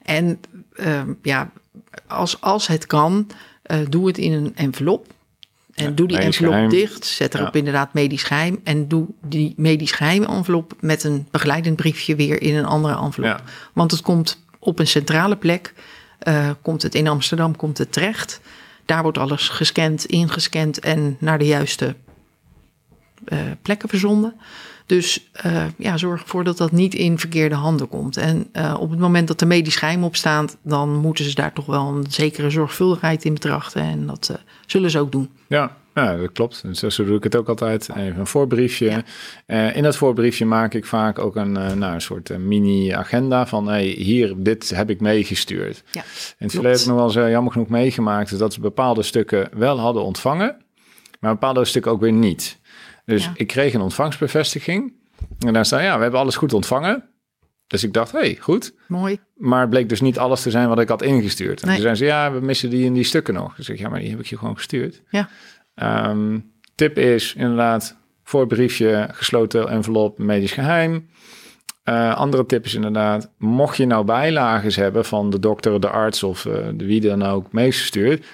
en 0.04 0.40
um, 0.80 1.20
ja, 1.22 1.52
als, 2.08 2.42
als 2.42 2.68
het 2.68 2.86
kan, 2.86 3.28
uh, 3.72 3.78
doe 3.90 4.08
het 4.08 4.18
in 4.18 4.34
een 4.34 4.52
envelop. 4.56 5.08
En 5.74 5.86
Ja, 5.86 5.92
doe 5.92 6.08
die 6.08 6.18
envelop 6.18 6.52
geheim. 6.52 6.70
dicht. 6.70 7.06
Zet 7.06 7.34
erop 7.34 7.54
Ja. 7.54 7.60
inderdaad 7.60 7.94
medisch 7.94 8.24
geheim. 8.24 8.60
En 8.64 8.88
doe 8.88 9.08
die 9.22 9.54
medisch 9.58 9.92
geheim 9.92 10.24
envelop 10.24 10.74
met 10.80 11.04
een 11.04 11.28
begeleidend 11.32 11.76
briefje 11.76 12.16
weer 12.16 12.42
in 12.42 12.56
een 12.56 12.66
andere 12.66 12.98
envelop. 12.98 13.30
Ja. 13.30 13.42
Want 13.74 13.92
het 13.92 14.02
komt 14.02 14.44
op 14.60 14.80
een 14.80 14.88
centrale 14.88 15.36
plek. 15.36 15.74
Eh, 16.20 16.50
komt 16.62 16.82
het 16.82 16.96
in 16.96 17.08
Amsterdam 17.08 17.56
komt 17.56 17.78
het 17.78 17.92
terecht. 17.92 18.42
Daar 18.86 19.02
wordt 19.02 19.18
alles 19.18 19.50
gescand, 19.50 20.06
ingescand 20.06 20.80
en 20.80 21.18
naar 21.20 21.38
de 21.38 21.46
juiste 21.46 21.96
eh, 23.26 23.40
plekken 23.62 23.90
verzonden. 23.90 24.34
Dus 24.86 25.30
eh, 25.32 25.66
ja, 25.78 25.98
zorg 25.98 26.22
ervoor 26.22 26.44
dat 26.44 26.58
dat 26.58 26.72
niet 26.72 26.94
in 26.94 27.20
verkeerde 27.20 27.56
handen 27.56 27.88
komt. 27.88 28.18
En 28.18 28.50
op 28.80 28.90
het 28.90 29.00
moment 29.00 29.28
dat 29.28 29.42
er 29.42 29.48
medisch 29.48 29.76
geheim 29.76 30.04
op 30.04 30.16
staat, 30.16 30.58
dan 30.62 30.96
moeten 30.96 31.26
ze 31.26 31.36
daar 31.36 31.54
toch 31.54 31.66
wel 31.66 31.88
een 31.88 32.06
zekere 32.10 32.50
zorgvuldigheid 32.50 33.26
in 33.26 33.34
betrachten. 33.34 33.82
En 33.82 34.06
dat 34.06 34.40
zullen 34.66 34.92
ze 34.92 35.00
ook 35.00 35.12
doen. 35.12 35.30
Ja, 35.48 35.78
ja, 36.04 36.16
dat 36.18 36.32
klopt. 36.32 36.64
Dus 36.82 36.96
zo 36.96 37.06
doe 37.06 37.18
ik 37.18 37.24
het 37.24 37.36
ook 37.36 37.48
altijd. 37.50 37.90
Even 37.96 38.20
een 38.20 38.28
voorbriefje. 38.28 38.86
Ja. 38.90 39.04
Eh, 39.46 39.76
in 39.76 39.84
dat 39.84 39.96
voorbriefje 39.96 40.46
maak 40.46 40.74
ik 40.74 40.86
vaak 40.86 41.20
ook 41.20 41.36
een, 41.36 41.58
eh, 41.58 41.72
nou, 41.74 41.94
een 41.94 42.02
soort 42.02 42.30
eh, 42.30 42.38
mini-agenda 42.38 43.48
van... 43.48 43.68
Hey, 43.68 43.86
hier, 43.86 44.34
dit 44.38 44.70
heb 44.70 44.90
ik 44.90 45.00
meegestuurd. 45.02 45.84
Ja, 45.92 46.02
In 46.02 46.06
het 46.06 46.38
klopt. 46.38 46.52
verleden 46.52 46.72
heb 46.72 46.80
ik 46.80 46.86
nog 46.88 47.14
wel 47.14 47.24
eens 47.24 47.32
jammer 47.34 47.52
genoeg 47.52 47.70
meegemaakt... 47.70 48.40
dat 48.40 48.54
ze 48.54 48.60
bepaalde 48.60 49.04
stukken 49.04 49.50
wel 49.54 49.80
hadden 49.80 50.04
ontvangen... 50.04 50.58
maar 51.20 51.32
bepaalde 51.34 51.66
stukken 51.66 51.92
ook 51.92 52.02
weer 52.02 52.12
niet. 52.14 52.60
Dus 53.06 53.24
Ja. 53.24 53.32
ik 53.36 53.48
kreeg 53.48 53.74
een 53.74 53.82
ontvangstbevestiging... 53.82 54.94
en 55.46 55.54
daar 55.54 55.66
staat, 55.66 55.82
ja, 55.82 55.96
we 55.96 56.02
hebben 56.02 56.20
alles 56.20 56.36
goed 56.36 56.54
ontvangen. 56.54 57.04
Dus 57.68 57.84
ik 57.84 57.94
dacht, 57.94 58.12
hey, 58.12 58.38
goed. 58.40 58.74
Mooi. 58.88 59.20
Maar 59.36 59.62
het 59.62 59.70
bleek 59.70 59.90
dus 59.90 60.02
niet 60.02 60.18
alles 60.20 60.42
te 60.42 60.52
zijn 60.52 60.68
wat 60.68 60.80
ik 60.80 60.88
had 60.90 61.02
ingestuurd. 61.02 61.62
En 61.62 61.68
Nee. 61.68 61.76
toen 61.76 61.86
zeiden 61.86 61.98
ze, 61.98 62.14
ja, 62.14 62.32
we 62.32 62.40
missen 62.46 62.70
die 62.70 62.86
en 62.88 62.94
die 62.94 63.04
stukken 63.04 63.34
nog. 63.34 63.56
Dus 63.56 63.70
ik 63.70 63.76
zeg, 63.76 63.86
ja, 63.86 63.90
maar 63.92 64.00
die 64.00 64.10
heb 64.10 64.20
ik 64.20 64.26
je 64.26 64.38
gewoon 64.38 64.56
gestuurd. 64.56 65.02
Ja. 65.10 65.30
Ehm, 65.78 66.40
tip 66.76 66.98
is 66.98 67.34
inderdaad 67.38 67.98
voor 68.24 68.48
briefje, 68.48 69.08
gesloten 69.12 69.70
envelop, 69.70 70.18
medisch 70.18 70.52
geheim. 70.52 71.10
Eh, 71.84 72.16
andere 72.16 72.46
tip 72.46 72.66
is 72.66 72.74
inderdaad, 72.74 73.32
mocht 73.38 73.78
je 73.78 73.86
nou 73.86 74.06
bijlages 74.06 74.76
hebben 74.76 75.06
van 75.06 75.30
de 75.30 75.40
dokter, 75.40 75.80
de 75.80 75.90
arts 75.90 76.24
of 76.24 76.46
eh, 76.46 76.54
wie 76.78 77.02
dan 77.02 77.24
ook 77.24 77.52
meegestuurd. 77.52 78.26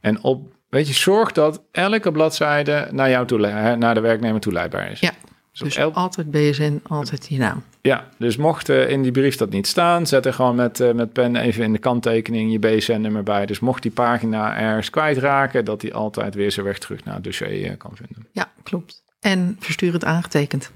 En 0.00 0.22
op, 0.22 0.52
weet 0.68 0.88
je, 0.88 0.94
zorg 0.94 1.32
dat 1.32 1.62
elke 1.70 2.12
bladzijde 2.12 2.88
naar 2.90 3.10
jou 3.10 3.26
toe, 3.26 3.38
naar 3.76 3.94
de 3.94 4.00
werknemer 4.00 4.40
toeleidbaar 4.40 4.90
is. 4.90 5.00
Ja. 5.00 5.12
Dus 5.52 5.60
Dus 5.60 5.76
elk- 5.76 5.94
altijd 5.94 6.30
BSN, 6.30 6.80
altijd 6.88 7.26
je 7.28 7.38
naam. 7.38 7.62
ja, 7.80 8.08
dus 8.18 8.36
mocht 8.36 8.68
eh, 8.68 8.88
in 8.90 9.02
die 9.02 9.10
brief 9.12 9.36
dat 9.36 9.50
niet 9.50 9.66
staan, 9.66 10.06
zet 10.06 10.26
er 10.26 10.32
gewoon 10.34 10.54
met, 10.54 10.80
eh, 10.80 10.92
met 10.92 11.12
pen 11.12 11.36
even 11.36 11.64
in 11.64 11.72
de 11.72 11.78
kanttekening 11.78 12.52
je 12.52 12.58
BSN-nummer 12.58 13.22
bij. 13.22 13.46
Dus 13.46 13.60
mocht 13.60 13.82
die 13.82 13.90
pagina 13.90 14.56
ergens 14.56 14.90
kwijtraken, 14.90 15.64
dat 15.64 15.80
die 15.80 15.94
altijd 15.94 16.34
weer 16.34 16.52
zijn 16.52 16.66
weg 16.66 16.78
terug 16.78 17.04
naar 17.04 17.14
het 17.14 17.24
dossier 17.24 17.64
eh, 17.70 17.76
kan 17.78 17.90
vinden. 17.94 18.26
Ja, 18.32 18.52
klopt. 18.62 19.02
En 19.20 19.56
verstuur 19.60 19.92
het 19.92 20.04
aangetekend. 20.04 20.70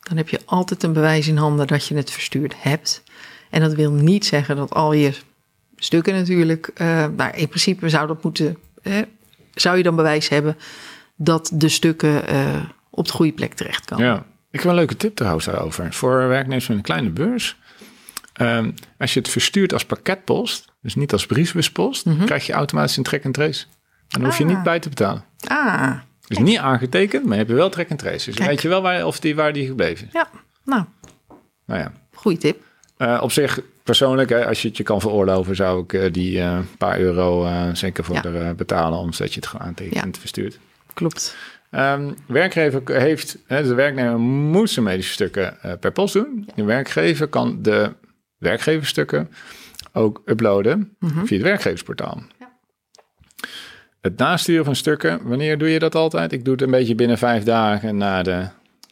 Dan 0.00 0.16
heb 0.16 0.28
je 0.28 0.40
altijd 0.44 0.82
een 0.82 0.92
bewijs 0.92 1.28
in 1.28 1.36
handen 1.36 1.66
dat 1.66 1.86
je 1.86 1.94
het 1.96 2.10
verstuurd 2.10 2.54
hebt. 2.58 3.02
En 3.50 3.60
dat 3.60 3.74
wil 3.74 3.90
niet 3.92 4.26
zeggen 4.26 4.56
dat 4.56 4.74
al 4.74 4.92
je 4.92 5.12
stukken 5.76 6.14
natuurlijk. 6.14 6.70
maar 7.16 7.36
in 7.38 7.48
principe 7.48 7.88
zou 7.88 8.06
dat 8.06 8.22
moeten. 8.22 8.56
eh, 8.82 8.98
zou 9.54 9.76
je 9.76 9.82
dan 9.82 9.96
bewijs 9.96 10.28
hebben 10.28 10.56
dat 11.16 11.50
de 11.54 11.68
stukken 11.68 12.22
op 12.96 13.06
de 13.06 13.12
goede 13.12 13.32
plek 13.32 13.54
terecht 13.54 13.84
komen? 13.84 14.04
Ja. 14.04 14.24
Ik 14.50 14.60
heb 14.60 14.70
een 14.70 14.76
leuke 14.76 14.96
tip 14.96 15.16
trouwens 15.16 15.44
daarover. 15.44 15.92
Voor 15.92 16.28
werknemers 16.28 16.66
met 16.66 16.76
een 16.76 16.82
kleine 16.82 17.10
beurs. 17.10 17.56
Ehm, 18.32 18.70
als 18.98 19.14
je 19.14 19.20
het 19.20 19.28
verstuurt 19.28 19.72
als 19.72 19.84
pakketpost, 19.84 20.72
dus 20.82 20.94
niet 20.94 21.12
als 21.12 21.26
briefbuspost, 21.26 22.04
krijg 22.24 22.46
je 22.46 22.52
automatisch 22.52 22.96
een 22.96 23.02
track 23.02 23.24
and 23.24 23.34
trace. 23.34 23.64
En 24.08 24.20
dan 24.20 24.24
hoef 24.24 24.38
je 24.38 24.44
Ah. 24.44 24.50
niet 24.50 24.62
bij 24.62 24.78
te 24.78 24.88
betalen. 24.88 25.24
Ah, 25.48 25.92
Dus 26.28 26.38
niet 26.38 26.58
aangetekend, 26.58 27.24
maar 27.24 27.32
je 27.38 27.44
hebt 27.44 27.56
wel 27.56 27.68
track 27.70 27.90
and 27.90 27.98
trace. 27.98 28.24
Dus 28.24 28.34
dan 28.34 28.46
weet 28.46 28.62
je 28.62 28.68
wel 28.68 28.82
waar, 28.82 29.06
of 29.06 29.20
die, 29.20 29.34
waar 29.36 29.52
die 29.52 29.66
gebleven 29.66 30.06
is. 30.06 30.12
ja. 30.12 30.28
Nou, 30.64 30.84
Nou 31.66 31.80
ja, 31.80 31.92
goede 32.14 32.38
tip. 32.38 32.62
Eh, 32.96 33.18
op 33.22 33.32
zich, 33.32 33.60
persoonlijk, 33.82 34.28
hè, 34.30 34.46
als 34.46 34.62
je 34.62 34.68
het 34.68 34.76
je 34.76 34.82
kan 34.82 35.00
veroorloven, 35.00 35.56
zou 35.56 35.82
ik 35.82 35.92
eh, 35.92 36.12
die 36.12 36.40
eh, 36.40 36.58
paar 36.78 36.98
euro 36.98 37.48
zeker 37.72 38.04
voor 38.04 38.14
Ja. 38.14 38.24
er, 38.24 38.54
betalen, 38.54 38.98
omdat 38.98 39.18
je 39.32 39.40
het 39.40 39.46
gewoon 39.46 39.66
aantekent 39.66 39.94
Ja. 39.96 40.02
en 40.02 40.14
verstuurt. 40.18 40.58
Klopt. 40.94 41.36
Ehm, 41.76 42.10
werkgever 42.26 42.82
heeft, 43.00 43.38
de 43.46 43.74
werknemer 43.74 44.18
moet 44.18 44.70
zijn 44.70 44.84
medische 44.84 45.12
stukken 45.12 45.62
eh, 45.62 45.72
per 45.80 45.92
post 45.92 46.12
doen. 46.14 46.48
De 46.54 46.64
werkgever 46.64 47.28
kan 47.28 47.58
de 47.62 47.92
werkgeverstukken 48.38 49.30
ook 49.92 50.22
uploaden 50.24 50.96
via 51.00 51.36
het 51.36 51.42
werkgeversportaal. 51.46 52.22
Ja. 52.38 52.52
Het 54.00 54.18
nasturen 54.18 54.64
van 54.64 54.76
stukken, 54.76 55.20
wanneer 55.22 55.58
doe 55.58 55.68
je 55.70 55.78
dat 55.78 55.94
altijd? 55.94 56.32
Ik 56.32 56.44
doe 56.44 56.52
het 56.54 56.62
een 56.62 56.70
beetje 56.70 56.94
binnen 56.94 57.18
vijf 57.18 57.42
dagen 57.42 57.96
na 57.96 58.22
de... 58.22 58.46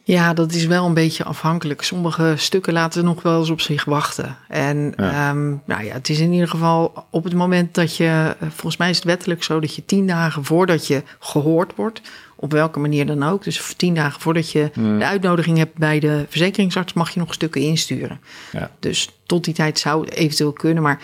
Ja, 0.07 0.35
dat 0.35 0.53
is 0.53 0.67
wel 0.67 0.87
een 0.87 0.95
beetje 0.95 1.25
afhankelijk. 1.25 1.83
Sommige 1.83 2.35
stukken 2.37 2.73
laten 2.73 3.05
nog 3.05 3.23
wel 3.23 3.39
eens 3.39 3.51
op 3.51 3.61
zich 3.61 3.85
wachten. 3.85 4.37
En 4.49 4.93
Ja. 4.97 5.31
ehm, 5.31 5.49
nou 5.65 5.85
ja, 5.85 5.93
het 5.93 6.09
is 6.09 6.21
in 6.21 6.33
ieder 6.33 6.49
geval 6.49 7.07
op 7.11 7.25
het 7.25 7.35
moment 7.35 7.75
dat 7.75 7.97
je, 7.97 8.35
eh, 8.41 8.49
volgens 8.49 8.77
mij 8.77 8.91
is 8.91 8.97
het 8.97 9.05
wettelijk 9.05 9.43
zo 9.43 9.61
dat 9.61 9.75
je 9.75 9.85
tien 9.85 10.07
dagen 10.07 10.45
voordat 10.45 10.87
je 10.87 11.03
gehoord 11.19 11.75
wordt, 11.75 12.01
op 12.45 12.53
welke 12.53 12.79
manier 12.79 13.07
dan 13.07 13.23
ook, 13.23 13.45
dus 13.45 13.75
tien 13.77 13.95
dagen 13.95 14.21
voordat 14.21 14.51
je 14.51 14.71
de 14.75 15.05
uitnodiging 15.05 15.59
hebt 15.59 15.79
bij 15.79 16.01
de 16.01 16.25
verzekeringsarts, 16.29 16.93
mag 16.93 17.11
je 17.11 17.21
nog 17.21 17.35
stukken 17.35 17.61
insturen. 17.61 18.21
Ja. 18.53 18.71
Dus 18.81 19.09
tot 19.27 19.45
die 19.45 19.55
tijd 19.55 19.79
zou 19.79 20.05
het 20.05 20.15
eventueel 20.15 20.53
kunnen, 20.53 20.83
maar 20.83 21.01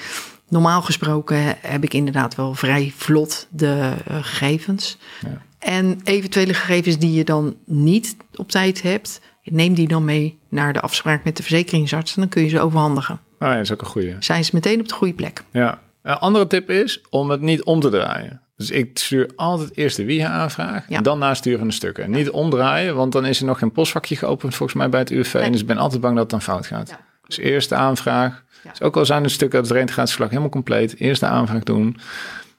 normaal 0.49 0.83
gesproken 0.83 1.57
heb 1.61 1.85
ik 1.85 1.95
inderdaad 1.95 2.35
wel 2.35 2.55
vrij 2.55 2.93
vlot 2.97 3.47
de 3.51 3.93
eh, 4.07 4.17
gegevens. 4.21 4.99
Ja. 5.21 5.43
En 5.59 6.01
eventuele 6.05 6.55
gegevens 6.55 6.99
die 6.99 7.13
je 7.13 7.25
dan 7.25 7.57
niet 7.65 8.17
op 8.35 8.51
tijd 8.51 8.83
hebt, 8.83 9.21
neem 9.45 9.75
die 9.75 9.89
dan 9.89 10.05
mee 10.05 10.39
naar 10.49 10.73
de 10.73 10.81
afspraak 10.81 11.25
met 11.25 11.37
de 11.37 11.43
verzekeringsarts 11.43 12.15
en 12.15 12.21
dan 12.21 12.31
kun 12.31 12.43
je 12.43 12.49
ze 12.49 12.61
overhandigen. 12.61 13.21
Ja, 13.39 13.55
dat 13.55 13.63
is 13.63 13.73
ook 13.73 13.81
een 13.81 13.87
goede. 13.87 14.17
Zijn 14.19 14.45
ze 14.45 14.51
meteen 14.55 14.81
op 14.81 14.89
de 14.89 14.95
goede 14.95 15.15
plek? 15.15 15.45
Ja. 15.51 15.81
Een 16.03 16.19
andere 16.19 16.47
tip 16.47 16.71
is 16.71 17.01
om 17.11 17.31
het 17.31 17.41
niet 17.41 17.63
om 17.63 17.81
te 17.81 17.91
draaien. 17.91 18.41
Dus 18.61 18.71
ik 18.71 18.91
stuur 18.99 19.31
altijd 19.37 19.77
eerst 19.77 19.97
de 19.97 20.05
WIHA-aanvraag 20.05 20.85
Ja. 20.89 20.97
en 20.97 21.03
dan 21.03 21.19
nasturen 21.19 21.67
de 21.67 21.73
stukken. 21.73 22.05
En 22.05 22.11
niet 22.11 22.31
omdraaien, 22.31 22.95
want 22.95 23.13
dan 23.13 23.27
is 23.27 23.41
er 23.41 23.47
nog 23.47 23.59
geen 23.59 23.73
postvakje 23.73 24.17
geopend 24.17 24.55
volgens 24.55 24.79
mij 24.79 24.89
bij 24.89 25.01
het. 25.01 25.11
Nee. 25.11 25.43
En 25.43 25.53
dus 25.53 25.61
ik 25.61 25.67
ben 25.67 25.77
altijd 25.79 26.01
bang 26.01 26.13
dat 26.15 26.23
het 26.23 26.31
dan 26.31 26.43
fout 26.43 26.67
gaat. 26.67 26.89
Ja. 26.89 27.01
Dus 27.27 27.39
eerst 27.39 27.69
de 27.69 27.75
aanvraag. 27.75 28.45
Ja. 28.65 28.71
Dus 28.71 28.83
ook 28.83 28.97
al 28.97 29.07
zijn 29.07 29.23
de 29.23 29.29
stukken 29.29 29.57
uit 29.59 29.67
het 29.67 29.75
reintegratieslag 29.75 30.29
helemaal 30.29 30.51
compleet. 30.51 30.97
Eerst 31.01 31.21
de 31.21 31.27
aanvraag 31.27 31.63
doen 31.63 31.97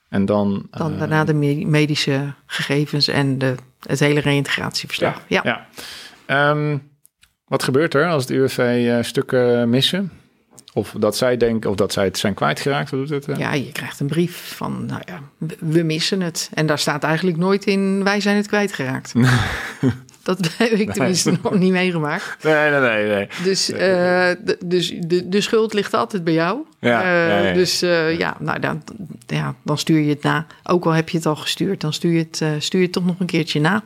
en 0.10 0.26
dan... 0.26 0.68
Dan 0.72 0.94
eh, 0.94 1.00
daarna 1.00 1.24
de 1.24 1.34
me- 1.34 1.66
medische 1.66 2.34
gegevens 2.46 3.08
en 3.08 3.38
de, 3.38 3.56
het 3.88 4.00
hele 4.00 4.20
reïntegratieverslag. 4.20 5.22
Ja, 5.28 5.42
ja. 5.44 5.68
Ehm, 6.26 6.78
wat 7.46 7.64
gebeurt 7.64 7.94
er 7.94 8.08
als 8.10 8.24
het 8.24 8.32
UWV 8.32 8.58
eh, 8.90 9.04
stukken 9.04 9.70
missen? 9.70 10.12
Of 10.74 10.96
dat 11.00 11.18
zij 11.18 11.38
denken, 11.38 11.70
of 11.70 11.76
dat 11.76 11.94
zij 11.94 12.04
het 12.04 12.18
zijn 12.18 12.34
kwijtgeraakt, 12.34 12.90
doet 12.92 13.10
het? 13.10 13.28
eh? 13.28 13.38
Ja, 13.38 13.54
je 13.54 13.72
krijgt 13.72 14.00
een 14.00 14.08
brief 14.08 14.54
van, 14.56 14.86
nou 14.86 15.02
ja, 15.06 15.20
we- 15.60 15.84
missen 15.84 16.22
het. 16.22 16.50
En 16.54 16.66
daar 16.66 16.80
staat 16.80 17.04
eigenlijk 17.04 17.38
nooit 17.38 17.66
in, 17.66 18.04
wij 18.04 18.20
zijn 18.22 18.36
het 18.36 18.48
kwijtgeraakt. 18.48 19.14
Dat 20.24 20.50
heb 20.58 20.72
ik 20.72 20.92
tenminste 20.92 21.38
nog 21.44 21.54
niet 21.58 21.72
meegemaakt. 21.72 22.44
Nee, 22.44 22.70
nee, 22.70 22.80
nee. 22.80 23.08
nee. 23.08 23.28
Dus, 23.44 23.70
uh, 23.70 23.78
de, 23.80 24.58
dus 24.66 24.94
de, 25.00 25.30
de 25.30 25.42
schuld 25.42 25.74
ligt 25.74 25.94
altijd 25.94 26.24
bij 26.24 26.34
jou. 26.34 26.60
Ja, 26.80 27.04
uh, 27.04 27.48
ja. 27.48 27.54
Dus 27.54 27.84
uh, 27.84 28.18
ja, 28.18 28.36
nou, 28.40 28.60
dan, 28.60 28.84
ja, 29.28 29.56
dan 29.64 29.78
stuur 29.78 30.00
je 30.00 30.10
het 30.10 30.24
na. 30.24 30.46
Ook 30.64 30.86
al 30.86 30.92
heb 30.92 31.10
je 31.10 31.18
het 31.18 31.26
al 31.26 31.36
gestuurd, 31.36 31.82
dan 31.82 31.94
stuur 31.94 32.12
je 32.12 32.28
het, 32.30 32.64
stuur 32.64 32.80
je 32.80 32.86
het 32.86 32.96
toch 32.96 33.06
nog 33.06 33.20
een 33.20 33.26
keertje 33.26 33.60
na. 33.60 33.84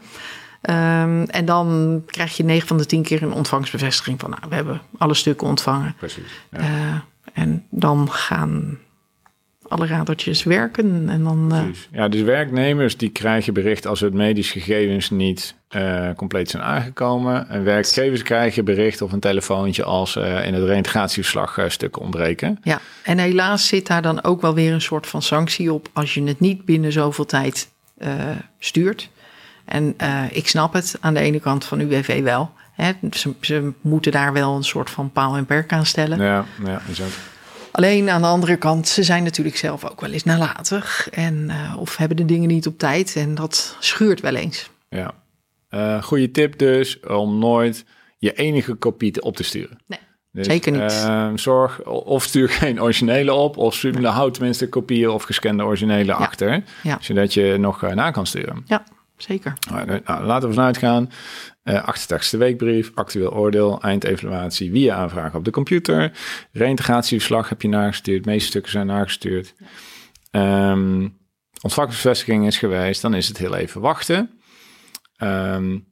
Um, 0.70 1.24
en 1.24 1.46
dan 1.46 2.02
krijg 2.06 2.38
je 2.38 2.44
9 2.44 2.68
van 2.68 2.78
de 2.78 2.86
10 2.86 3.04
keer 3.04 3.24
een 3.24 3.34
ontvangstbevestiging 3.34 4.20
van... 4.20 4.30
nou, 4.30 4.42
we 4.50 4.56
hebben 4.56 4.82
alle 4.98 5.14
stukken 5.14 5.48
ontvangen. 5.48 5.96
Precies. 5.98 6.42
Ja. 6.52 7.04
en 7.34 7.66
dan 7.70 8.12
gaan 8.12 8.78
alle 9.68 9.88
radertjes 9.88 10.44
werken. 10.44 11.10
En 11.10 11.24
dan, 11.24 11.50
uh... 11.54 11.62
Ja, 11.92 12.08
dus 12.08 12.22
werknemers 12.22 12.98
die 12.98 13.10
krijgen 13.10 13.54
bericht 13.54 13.88
als 13.88 14.00
het 14.00 14.14
medisch 14.14 14.52
gegevens 14.52 15.10
niet 15.10 15.56
uh, 15.76 16.10
compleet 16.16 16.50
zijn 16.50 16.64
aangekomen. 16.64 17.50
En 17.50 17.64
werkgevers 17.64 18.24
krijgen 18.24 18.66
bericht 18.66 19.02
of 19.02 19.12
een 19.12 19.20
telefoontje 19.20 19.84
als 19.84 20.16
uh, 20.16 20.46
in 20.46 20.54
het 20.54 20.64
reintegratieverslag 20.64 21.60
stukken 21.68 22.02
ontbreken. 22.02 22.60
Ja, 22.64 22.80
en 23.04 23.18
helaas 23.18 23.68
zit 23.68 23.88
daar 23.88 24.02
dan 24.02 24.24
ook 24.24 24.42
wel 24.42 24.54
weer 24.54 24.74
een 24.74 24.82
soort 24.82 25.08
van 25.08 25.22
sanctie 25.22 25.74
op 25.74 25.90
als 25.94 26.14
je 26.14 26.24
het 26.24 26.40
niet 26.40 26.66
binnen 26.66 26.92
zoveel 26.92 27.26
tijd 27.26 27.74
stuurt. 28.60 29.10
En 29.66 29.96
ik 30.32 30.48
snap 30.48 30.74
het 30.74 30.98
aan 31.00 31.14
de 31.14 31.20
ene 31.20 31.40
kant 31.40 31.66
van 31.66 31.80
UWV 31.80 32.24
wel. 32.24 32.52
Hè, 32.72 32.92
ze, 33.12 33.34
ze, 33.42 33.72
moeten 33.82 34.12
daar 34.12 34.34
wel 34.34 34.56
een 34.56 34.64
soort 34.64 34.90
van 34.90 35.12
paal 35.12 35.36
en 35.36 35.46
perk 35.46 35.74
aan 35.74 35.86
stellen. 35.86 36.22
Ja, 36.22 36.46
ja 36.64 36.82
ook. 37.02 37.12
Alleen 37.76 38.10
aan 38.10 38.22
de 38.22 38.28
andere 38.28 38.56
kant, 38.56 38.88
ze 38.88 39.04
zijn 39.04 39.24
natuurlijk 39.24 39.58
zelf 39.58 39.90
ook 39.90 40.02
wel 40.02 40.12
eens 40.12 40.24
nalatig. 40.24 41.10
En, 41.10 41.48
uh, 41.48 41.78
of 41.78 41.98
hebben 41.98 42.18
de 42.18 42.26
dingen 42.26 42.48
niet 42.48 42.68
op 42.68 42.78
tijd. 42.78 43.16
En 43.16 43.36
dat 43.36 43.78
schuurt 43.80 44.22
wel 44.22 44.36
eens. 44.36 44.70
Ja. 44.90 45.14
Uh, 45.70 46.04
goede 46.04 46.32
tip 46.32 46.58
dus 46.58 47.00
om 47.00 47.40
nooit 47.40 47.86
je 48.18 48.34
enige 48.34 48.74
kopie 48.74 49.22
op 49.22 49.36
te 49.36 49.44
sturen. 49.44 49.78
Nee, 49.88 50.00
dus, 50.32 50.46
zeker 50.46 50.72
niet. 50.72 50.92
Uh, 50.92 51.32
zorg 51.36 51.84
of 51.86 52.24
stuur 52.24 52.50
geen 52.50 52.82
originele 52.82 53.34
op. 53.34 53.58
Of 53.58 53.76
stuur, 53.76 54.06
houd 54.06 54.34
tenminste 54.34 54.70
kopieën 54.70 55.10
of 55.10 55.24
gescande 55.24 55.64
originele 55.64 56.12
ja. 56.12 56.14
achter. 56.14 56.64
Ja. 56.84 56.98
Zodat 57.02 57.34
je 57.34 57.56
nog 57.60 57.82
na 57.82 58.12
kan 58.12 58.26
sturen. 58.26 58.64
Ja, 58.66 58.84
zeker. 59.18 59.54
Nou, 59.70 60.02
laten 60.06 60.50
we 60.50 60.56
vanuit 60.56 60.78
gaan. 60.78 61.12
Uh, 61.64 61.90
88e 61.90 62.38
weekbrief, 62.38 62.92
actueel 62.94 63.34
oordeel, 63.34 63.82
eindevaluatie 63.82 64.72
via 64.72 64.96
aanvraag 64.96 65.36
op 65.36 65.46
de 65.46 65.52
computer. 65.52 66.12
Reintegratieverslag 66.52 67.50
heb 67.50 67.62
je 67.62 67.68
nagestuurd, 67.68 68.24
de 68.24 68.30
meeste 68.30 68.48
stukken 68.48 68.72
zijn 68.72 68.88
nagestuurd. 68.88 69.54
Um, 70.32 71.18
ontvangstbevestiging 71.62 72.46
is 72.46 72.58
geweest, 72.58 73.02
dan 73.02 73.14
is 73.14 73.28
het 73.28 73.38
heel 73.38 73.56
even 73.56 73.82
wachten. 73.82 74.40
Um, 75.18 75.86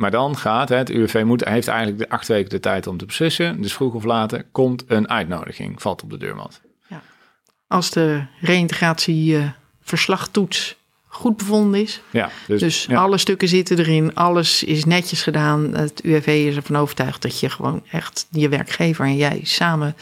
maar 0.00 0.10
dan 0.10 0.36
gaat 0.36 0.68
het, 0.68 0.90
UWV 0.90 1.22
moet, 1.26 1.44
heeft 1.44 1.68
eigenlijk 1.68 1.98
de 1.98 2.08
acht 2.08 2.28
weken 2.28 2.50
de 2.50 2.60
tijd 2.60 2.86
om 2.86 2.96
te 2.96 3.06
beslissen. 3.06 3.62
Dus 3.62 3.72
vroeg 3.72 3.94
of 3.94 4.04
later 4.04 4.44
komt 4.52 4.84
een 4.86 5.08
uitnodiging, 5.08 5.82
valt 5.82 6.02
op 6.02 6.10
de 6.10 6.18
deurmat. 6.18 6.60
Ja. 6.88 7.02
Als 7.66 7.90
de 7.90 8.26
reintegratieverslagtoets 8.40 10.76
goed 11.12 11.36
bevonden 11.36 11.80
is. 11.80 12.00
Ja, 12.10 12.30
dus, 12.46 12.60
dus 12.60 12.84
ja. 12.84 13.00
alle 13.00 13.18
stukken 13.18 13.48
zitten 13.48 13.78
erin, 13.78 14.14
alles 14.14 14.64
is 14.64 14.84
netjes 14.84 15.22
gedaan. 15.22 15.74
Het 15.74 16.00
UWV 16.04 16.26
is 16.26 16.56
ervan 16.56 16.76
overtuigd 16.76 17.22
dat 17.22 17.40
je 17.40 17.50
gewoon 17.50 17.82
echt 17.90 18.26
je 18.30 18.48
werkgever 18.48 19.04
en 19.04 19.16
jij 19.16 19.40
samen 19.42 19.96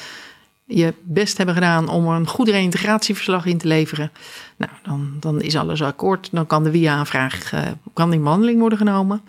je 0.68 0.94
best 1.02 1.36
hebben 1.36 1.54
gedaan 1.54 1.88
om 1.88 2.06
een 2.06 2.26
goed 2.26 2.48
reintegratieverslag 2.48 3.46
in 3.46 3.58
te 3.58 3.66
leveren. 3.66 4.10
Nou, 4.56 4.72
dan, 4.82 5.16
dan 5.20 5.40
is 5.40 5.56
alles 5.56 5.82
akkoord. 5.82 6.28
Dan 6.32 6.46
kan 6.46 6.64
de 6.64 6.70
via-aanvraag 6.70 7.52
uh, 7.52 7.60
kan 7.92 8.12
in 8.12 8.22
behandeling 8.22 8.60
worden 8.60 8.78
genomen. 8.78 9.20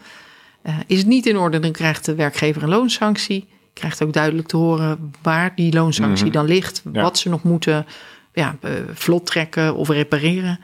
Uh, 0.63 0.75
is 0.87 0.97
het 0.97 1.07
niet 1.07 1.25
in 1.25 1.37
orde, 1.37 1.59
dan 1.59 1.71
krijgt 1.71 2.05
de 2.05 2.15
werkgever 2.15 2.63
een 2.63 2.69
loonsanctie. 2.69 3.47
Krijgt 3.73 4.03
ook 4.03 4.13
duidelijk 4.13 4.47
te 4.47 4.57
horen 4.57 5.13
waar 5.21 5.51
die 5.55 5.73
loonsanctie 5.73 6.25
mm 6.25 6.31
-hmm. 6.31 6.39
dan 6.39 6.55
ligt. 6.55 6.81
Ja. 6.93 7.01
Wat 7.01 7.17
ze 7.17 7.29
nog 7.29 7.43
moeten 7.43 7.85
ja, 8.33 8.55
uh, 8.63 8.71
vlot 8.93 9.25
trekken 9.25 9.75
of 9.75 9.89
repareren. 9.89 10.59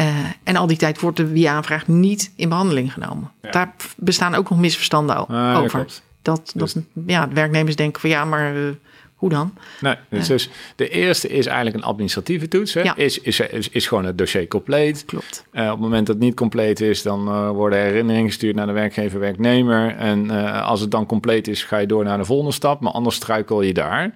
Uh, 0.00 0.16
en 0.42 0.56
al 0.56 0.66
die 0.66 0.76
tijd 0.76 1.00
wordt 1.00 1.16
de 1.16 1.26
via-aanvraag 1.28 1.86
niet 1.88 2.32
in 2.36 2.48
behandeling 2.48 2.92
genomen. 2.92 3.30
Ja. 3.42 3.50
Daar 3.50 3.74
bestaan 3.96 4.34
ook 4.34 4.50
nog 4.50 4.58
misverstanden 4.58 5.16
Ah, 5.16 5.58
over. 5.58 5.70
klopt. 5.70 6.02
Dat, 6.22 6.52
dat 6.54 6.76
ja, 7.06 7.26
de 7.26 7.34
werknemers 7.34 7.76
denken 7.76 8.00
van 8.00 8.10
ja, 8.10 8.24
maar 8.24 8.56
uh, 8.56 8.68
hoe 9.14 9.30
dan? 9.30 9.54
Nee, 9.80 9.94
dus, 10.08 10.26
dus 10.26 10.50
de 10.76 10.88
eerste 10.88 11.28
is 11.28 11.46
eigenlijk 11.46 11.76
een 11.76 11.82
administratieve 11.82 12.48
toets. 12.48 12.74
Hè? 12.74 12.80
Ja. 12.80 12.96
Is, 12.96 13.18
is, 13.18 13.40
is, 13.40 13.68
is 13.68 13.86
gewoon 13.86 14.04
het 14.04 14.18
dossier 14.18 14.48
compleet. 14.48 15.04
Klopt. 15.04 15.44
Uh, 15.52 15.62
op 15.64 15.70
het 15.70 15.80
moment 15.80 16.06
dat 16.06 16.16
het 16.16 16.24
niet 16.24 16.34
compleet 16.34 16.80
is, 16.80 17.02
dan 17.02 17.48
worden 17.52 17.78
herinneringen 17.78 18.28
gestuurd 18.28 18.54
naar 18.56 18.66
de 18.66 18.72
werkgever, 18.72 19.20
werknemer. 19.20 19.96
En 19.96 20.30
als 20.62 20.80
het 20.80 20.90
dan 20.90 21.06
compleet 21.06 21.48
is, 21.48 21.64
ga 21.64 21.78
je 21.78 21.86
door 21.86 22.04
naar 22.04 22.18
de 22.18 22.24
volgende 22.24 22.52
stap. 22.52 22.80
Maar 22.80 22.92
anders 22.92 23.16
struikel 23.16 23.62
je 23.62 23.72
daar. 23.72 24.14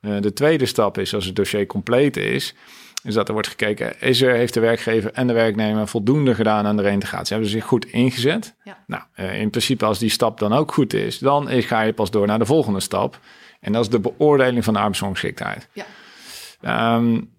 Ja. 0.00 0.20
de 0.20 0.32
tweede 0.32 0.66
stap 0.66 0.98
is, 0.98 1.14
als 1.14 1.24
het 1.26 1.36
dossier 1.36 1.66
compleet 1.66 2.16
is, 2.16 2.54
is 3.02 3.14
dat 3.14 3.26
er 3.26 3.32
wordt 3.32 3.48
gekeken, 3.48 4.00
is 4.00 4.22
er, 4.22 4.34
heeft 4.34 4.54
de 4.54 4.60
werkgever 4.60 5.12
en 5.12 5.26
de 5.26 5.32
werknemer 5.32 5.88
voldoende 5.88 6.34
gedaan 6.34 6.66
aan 6.66 6.76
de 6.76 6.82
reintegratie? 6.82 7.32
Hebben 7.34 7.50
ze 7.50 7.56
zich 7.56 7.66
goed 7.66 7.86
ingezet? 7.86 8.54
Ja. 8.64 8.78
Nou, 8.86 9.02
uh, 9.16 9.40
in 9.40 9.50
principe 9.50 9.84
als 9.84 9.98
die 9.98 10.10
stap 10.10 10.38
dan 10.38 10.52
ook 10.52 10.72
goed 10.72 10.92
is, 10.92 11.18
dan 11.18 11.48
ga 11.62 11.80
je 11.80 11.92
pas 11.92 12.10
door 12.10 12.26
naar 12.26 12.38
de 12.38 12.46
volgende 12.46 12.80
stap. 12.80 13.18
En 13.60 13.72
dat 13.72 13.82
is 13.82 13.88
de 13.88 14.00
beoordeling 14.00 14.64
van 14.64 14.72
de 14.72 14.78
arbeidsongeschiktheid. 14.78 15.68
Ja. 15.72 16.94
Um, 16.96 17.30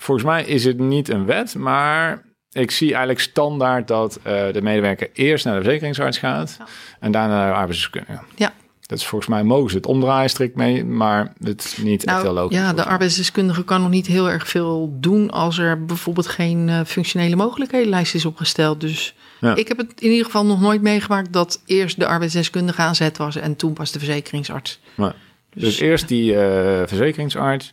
volgens 0.00 0.26
mij 0.26 0.44
is 0.44 0.64
het 0.64 0.78
niet 0.78 1.08
een 1.08 1.26
wet, 1.26 1.54
maar 1.54 2.22
ik 2.52 2.70
zie 2.70 2.88
eigenlijk 2.88 3.20
standaard 3.20 3.88
dat 3.88 4.16
uh, 4.18 4.22
de 4.52 4.62
medewerker 4.62 5.10
eerst 5.12 5.44
naar 5.44 5.54
de 5.54 5.62
verzekeringsarts 5.62 6.18
gaat 6.18 6.56
Ja. 6.58 6.66
en 7.00 7.12
daarna 7.12 7.34
naar 7.36 7.48
de 7.48 7.56
arbeidsdeskundige. 7.56 8.24
Ja. 8.34 8.52
Dat 8.86 8.98
is 8.98 9.06
volgens 9.06 9.30
mij 9.30 9.42
mogen 9.42 9.70
ze 9.70 9.76
het 9.76 9.86
omdraaien 9.86 10.30
strikt 10.30 10.56
mee, 10.56 10.84
maar 10.84 11.32
het 11.42 11.64
is 11.64 11.76
niet 11.76 12.04
echt 12.04 12.16
heel 12.16 12.24
Nou, 12.32 12.34
logisch. 12.36 12.56
ja, 12.58 12.72
de 12.72 12.84
arbeidsdeskundige 12.84 13.64
kan 13.64 13.80
nog 13.80 13.90
niet 13.90 14.06
heel 14.06 14.30
erg 14.30 14.48
veel 14.48 14.96
doen 15.00 15.30
als 15.30 15.58
er 15.58 15.84
bijvoorbeeld 15.84 16.26
geen 16.26 16.68
uh, 16.68 16.80
functionele 16.86 17.36
mogelijkhedenlijst 17.36 18.14
is 18.14 18.24
opgesteld. 18.24 18.80
Dus 18.80 19.14
Ja. 19.40 19.54
ik 19.54 19.68
heb 19.68 19.76
het 19.76 20.00
in 20.00 20.10
ieder 20.10 20.24
geval 20.24 20.46
nog 20.46 20.60
nooit 20.60 20.82
meegemaakt 20.82 21.32
dat 21.32 21.62
eerst 21.66 21.98
de 21.98 22.06
arbeidsdeskundige 22.06 22.82
aan 22.82 22.94
zet 22.94 23.16
was 23.16 23.36
en 23.36 23.56
toen 23.56 23.72
pas 23.72 23.92
de 23.92 23.98
verzekeringsarts. 23.98 24.80
Maar, 24.94 25.14
dus, 25.54 25.80
eerst 25.80 26.08
die 26.08 26.32
uh, 26.32 26.38
verzekeringsarts. 26.86 27.72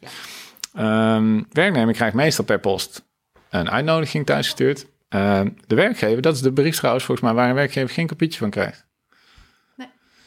Um, 0.80 1.45
werknemer 1.51 1.93
krijgt 1.93 2.16
meestal 2.16 2.45
per 2.45 2.59
post 2.59 3.03
een 3.49 3.70
uitnodiging 3.70 4.26
thuisgestuurd. 4.26 4.86
Um, 5.09 5.55
de 5.68 5.76
werkgever, 5.76 6.22
dat 6.22 6.36
is 6.36 6.41
de 6.41 6.53
brief 6.53 6.76
trouwens 6.76 7.05
volgens 7.05 7.28
mij 7.28 7.36
waar 7.36 7.49
een 7.49 7.55
werkgever 7.55 7.89
geen 7.89 8.07
kopietje 8.07 8.39
van 8.39 8.49
krijgt. 8.49 8.86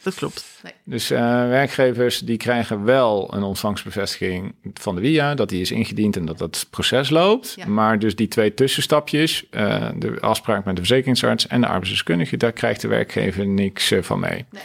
Dat 0.05 0.15
klopt. 0.15 0.45
Nee. 0.63 0.73
Dus 0.83 1.11
uh, 1.11 1.19
werkgevers 1.47 2.19
die 2.19 2.37
krijgen 2.37 2.83
wel 2.83 3.33
een 3.33 3.43
ontvangstbevestiging 3.43 4.55
van 4.73 4.95
de 4.95 5.01
WIA, 5.01 5.35
dat 5.35 5.49
die 5.49 5.61
is 5.61 5.71
ingediend 5.71 6.17
en 6.17 6.25
dat 6.25 6.37
dat 6.37 6.67
proces 6.69 7.09
loopt. 7.09 7.53
Ja. 7.55 7.67
Maar 7.67 7.99
dus 7.99 8.15
die 8.15 8.27
twee 8.27 8.53
tussenstapjes, 8.53 9.45
uh, 9.51 9.89
de 9.95 10.19
afspraak 10.19 10.65
met 10.65 10.75
de 10.75 10.81
verzekeringsarts 10.81 11.47
en 11.47 11.61
de 11.61 11.67
arbeidsdeskundige, 11.67 12.37
daar 12.37 12.51
krijgt 12.51 12.81
de 12.81 12.87
werkgever 12.87 13.47
niks 13.47 13.91
uh, 13.91 14.01
van 14.01 14.19
mee. 14.19 14.45
Nee, 14.51 14.63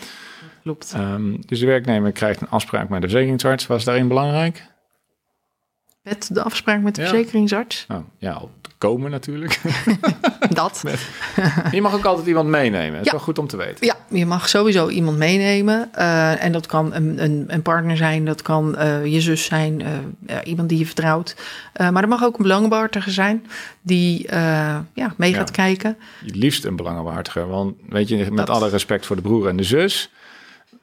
klopt. 0.63 0.95
Um, 0.97 1.47
dus 1.47 1.61
de 1.61 1.67
werknemer 1.67 2.13
krijgt 2.13 2.41
een 2.41 2.49
afspraak 2.49 2.89
met 2.89 3.01
de 3.01 3.09
verzekeringsarts. 3.09 3.67
Was 3.67 3.85
daarin 3.85 4.09
belangrijk? 4.09 4.65
Met 6.03 6.29
de 6.33 6.43
afspraak 6.43 6.81
met 6.81 6.95
de 6.95 7.03
Ja. 7.03 7.09
verzekeringsarts? 7.09 7.85
Nou, 7.89 8.03
ja, 8.19 8.43
komen 8.79 9.11
natuurlijk. 9.11 9.61
Dat. 10.55 10.83
je 11.73 11.81
mag 11.83 11.95
ook 11.95 12.05
altijd 12.05 12.27
iemand 12.27 12.49
meenemen. 12.49 12.91
Dat 12.93 13.01
is 13.01 13.05
Ja. 13.07 13.11
wel 13.13 13.21
goed 13.21 13.39
om 13.39 13.47
te 13.47 13.57
weten. 13.57 13.87
Ja, 13.87 13.97
je 14.09 14.27
mag 14.27 14.49
sowieso 14.49 14.89
iemand 14.89 15.17
meenemen. 15.19 15.91
Uh, 15.99 16.45
en 16.45 16.53
dat 16.53 16.67
kan 16.67 16.95
een, 16.95 17.23
een, 17.23 17.45
een, 17.47 17.63
partner 17.63 17.97
zijn, 17.97 18.25
dat 18.25 18.43
kan 18.43 18.75
uh, 18.79 19.07
je 19.07 19.21
zus 19.21 19.45
zijn, 19.45 19.81
uh, 19.81 20.37
iemand 20.45 20.69
die 20.69 20.79
je 20.79 20.87
vertrouwt. 20.87 21.37
Maar 21.91 22.03
er 22.03 22.09
mag 22.09 22.23
ook 22.25 22.37
een 22.37 22.43
belangenbehartiger 22.43 23.13
zijn 23.13 23.47
die 23.81 24.27
ja, 24.95 25.15
mee 25.17 25.35
gaat 25.35 25.49
Ja. 25.49 25.55
kijken. 25.65 25.97
Het 26.25 26.37
liefst 26.37 26.65
een 26.65 26.77
belangenbehartiger. 26.77 27.49
Want 27.49 27.75
weet 27.89 28.09
je, 28.09 28.17
met 28.17 28.37
Dat- 28.37 28.51
alle 28.51 28.69
respect 28.69 29.07
voor 29.07 29.17
de 29.17 29.23
broer 29.23 29.49
en 29.49 29.57
de 29.57 29.63
zus. 29.63 30.11